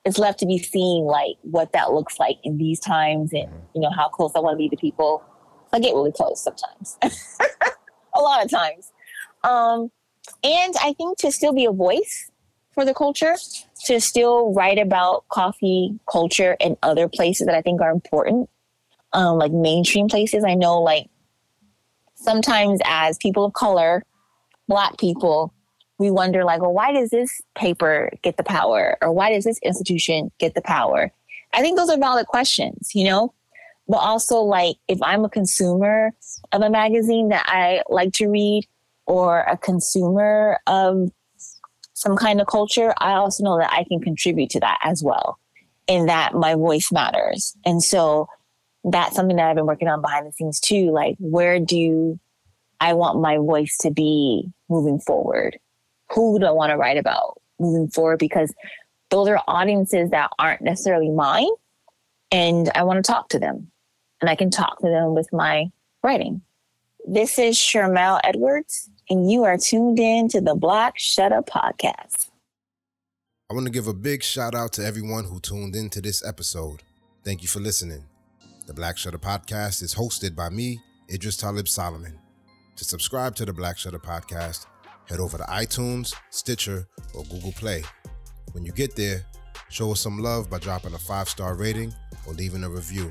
it's 0.05 0.19
left 0.19 0.41
to 0.41 0.47
be 0.47 0.59
seen 0.59 1.05
like 1.05 1.37
what 1.43 1.73
that 1.73 1.93
looks 1.93 2.19
like 2.19 2.39
in 2.43 2.59
these 2.59 2.81
times 2.81 3.33
and 3.33 3.49
you 3.75 3.81
know 3.81 3.91
how 3.91 4.09
close 4.09 4.33
I 4.35 4.41
want 4.41 4.55
to 4.55 4.59
be 4.59 4.69
to 4.69 4.77
people. 4.77 5.23
I 5.73 5.79
get 5.79 5.95
really 5.95 6.13
close 6.13 6.43
sometimes. 6.43 6.99
a 8.15 8.21
lot 8.21 8.45
of 8.45 8.51
times. 8.51 8.93
Um, 9.45 9.91
and 10.43 10.75
I 10.83 10.93
think 10.95 11.19
to 11.19 11.33
still 11.33 11.53
be 11.53 11.65
a 11.65 11.73
voice 11.73 12.31
for 12.73 12.85
the 12.85 12.95
culture, 12.95 13.37
to 13.87 14.01
still 14.01 14.53
write 14.53 14.79
about 14.79 15.29
coffee 15.29 15.99
culture 16.11 16.57
and 16.61 16.77
other 16.83 17.09
places 17.09 17.47
that 17.47 17.55
I 17.55 17.63
think 17.63 17.81
are 17.81 17.91
important, 17.91 18.49
um, 19.13 19.39
like 19.39 19.53
mainstream 19.53 20.09
places. 20.09 20.45
I 20.45 20.55
know, 20.55 20.81
like 20.81 21.09
sometimes 22.15 22.81
as 22.85 23.19
people 23.19 23.45
of 23.45 23.53
color, 23.53 24.05
Black 24.69 24.97
people, 24.99 25.53
we 25.99 26.11
wonder, 26.11 26.45
like, 26.45 26.63
well, 26.63 26.73
why 26.73 26.93
does 26.93 27.11
this 27.11 27.43
paper 27.55 28.11
get 28.23 28.37
the 28.37 28.43
power, 28.43 28.97
or 29.03 29.13
why 29.13 29.33
does 29.33 29.45
this 29.45 29.59
institution 29.63 30.31
get 30.39 30.55
the 30.55 30.63
power? 30.63 31.13
I 31.53 31.61
think 31.61 31.77
those 31.77 31.91
are 31.91 31.99
valid 31.99 32.27
questions, 32.27 32.95
you 32.95 33.05
know. 33.05 33.35
But 33.89 33.99
also, 33.99 34.37
like, 34.37 34.77
if 34.89 35.03
I'm 35.03 35.25
a 35.25 35.29
consumer 35.29 36.13
of 36.53 36.63
a 36.63 36.71
magazine 36.71 37.29
that 37.29 37.45
I 37.47 37.83
like 37.91 38.13
to 38.15 38.29
read, 38.29 38.67
or 39.07 39.41
a 39.41 39.57
consumer 39.57 40.59
of 40.67 41.11
some 41.95 42.17
kind 42.17 42.41
of 42.41 42.47
culture, 42.47 42.95
I 42.99 43.13
also 43.13 43.45
know 43.45 43.59
that 43.59 43.73
I 43.73 43.85
can 43.85 44.01
contribute 44.01 44.51
to 44.51 44.61
that 44.61 44.79
as 44.83 45.03
well, 45.03 45.39
in 45.87 46.07
that 46.07 46.35
my 46.35 46.55
voice 46.55 46.91
matters. 46.91 47.57
And 47.65 47.83
so 47.83 48.29
that's 48.85 49.15
something 49.15 49.37
that 49.37 49.49
I've 49.49 49.57
been 49.57 49.67
working 49.67 49.89
on 49.89 50.01
behind 50.01 50.27
the 50.27 50.33
scenes 50.33 50.59
too. 50.59 50.91
Like, 50.91 51.17
where 51.19 51.61
do 51.61 52.19
I 52.81 52.95
want 52.95 53.21
my 53.21 53.37
voice 53.37 53.77
to 53.83 53.91
be 53.91 54.51
moving 54.69 54.99
forward? 54.99 55.59
Who 56.13 56.39
do 56.39 56.47
I 56.47 56.51
want 56.51 56.71
to 56.71 56.77
write 56.77 56.97
about 56.97 57.41
moving 57.61 57.89
forward? 57.89 58.19
Because 58.19 58.53
those 59.11 59.29
are 59.29 59.41
audiences 59.47 60.11
that 60.11 60.31
aren't 60.39 60.63
necessarily 60.63 61.11
mine. 61.11 61.51
And 62.33 62.71
I 62.75 62.83
want 62.83 63.05
to 63.05 63.13
talk 63.13 63.29
to 63.29 63.39
them. 63.39 63.71
And 64.21 64.31
I 64.31 64.35
can 64.35 64.51
talk 64.51 64.81
to 64.81 64.89
them 64.89 65.15
with 65.15 65.33
my 65.33 65.71
writing. 66.03 66.43
This 67.05 67.37
is 67.37 67.57
Chérmelle 67.57 68.21
Edwards, 68.23 68.89
and 69.11 69.29
you 69.29 69.43
are 69.43 69.59
tuned 69.59 69.99
in 69.99 70.29
to 70.29 70.41
the 70.41 70.55
Black 70.55 70.97
Shutter 70.97 71.43
podcast. 71.43 72.31
I 73.51 73.55
want 73.55 73.67
to 73.67 73.73
give 73.73 73.89
a 73.89 73.93
big 73.93 74.23
shout 74.23 74.55
out 74.55 74.73
to 74.75 74.87
everyone 74.87 75.25
who 75.25 75.41
tuned 75.41 75.75
in 75.75 75.91
to 75.91 76.01
this 76.01 76.25
episode. 76.25 76.81
Thank 77.25 77.43
you 77.43 77.49
for 77.49 77.59
listening. 77.59 78.05
The 78.69 78.73
Black 78.73 78.99
Shutter 78.99 79.19
podcast 79.19 79.83
is 79.83 79.97
hosted 79.97 80.37
by 80.37 80.49
me, 80.49 80.79
Idris 81.13 81.37
Talib 81.37 81.67
Solomon. 81.67 82.21
To 82.77 82.85
subscribe 82.85 83.35
to 83.35 83.45
the 83.45 83.53
Black 83.53 83.79
Shutter 83.79 83.99
podcast, 83.99 84.67
head 85.09 85.19
over 85.19 85.39
to 85.39 85.45
iTunes, 85.45 86.15
Stitcher, 86.31 86.87
or 87.15 87.25
Google 87.25 87.53
Play. 87.53 87.83
When 88.53 88.65
you 88.65 88.71
get 88.71 88.95
there, 88.95 89.27
show 89.71 89.91
us 89.91 90.01
some 90.01 90.21
love 90.21 90.49
by 90.49 90.61
dropping 90.61 90.95
a 90.95 90.99
five 90.99 91.29
star 91.29 91.57
rating 91.57 91.93
or 92.29 92.35
leaving 92.35 92.63
a 92.63 92.71
review. 92.71 93.11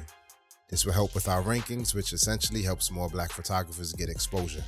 This 0.71 0.85
will 0.85 0.93
help 0.93 1.13
with 1.13 1.27
our 1.27 1.43
rankings, 1.43 1.93
which 1.93 2.13
essentially 2.13 2.63
helps 2.63 2.89
more 2.89 3.09
black 3.09 3.31
photographers 3.31 3.93
get 3.93 4.09
exposure. 4.09 4.63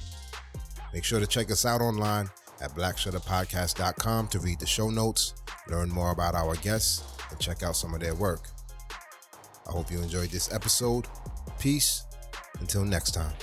Make 0.94 1.06
sure 1.06 1.20
to 1.20 1.26
check 1.26 1.50
us 1.50 1.66
out 1.66 1.82
online 1.82 2.30
at 2.62 2.76
blackshutterpodcast.com 2.76 4.28
to 4.28 4.40
read 4.40 4.60
the 4.60 4.66
show 4.68 4.90
notes, 4.90 5.34
learn 5.70 5.90
more 5.90 6.12
about 6.12 6.36
our 6.36 6.56
guests, 6.58 7.04
and 7.32 7.40
check 7.40 7.64
out 7.64 7.76
some 7.76 7.94
of 7.94 8.02
their 8.02 8.16
work. 8.16 8.50
I 9.68 9.72
hope 9.72 9.90
you 9.90 10.00
enjoyed 10.00 10.30
this 10.30 10.54
episode. 10.54 11.08
Peace. 11.58 12.04
Until 12.60 12.84
next 12.84 13.12
time. 13.12 13.34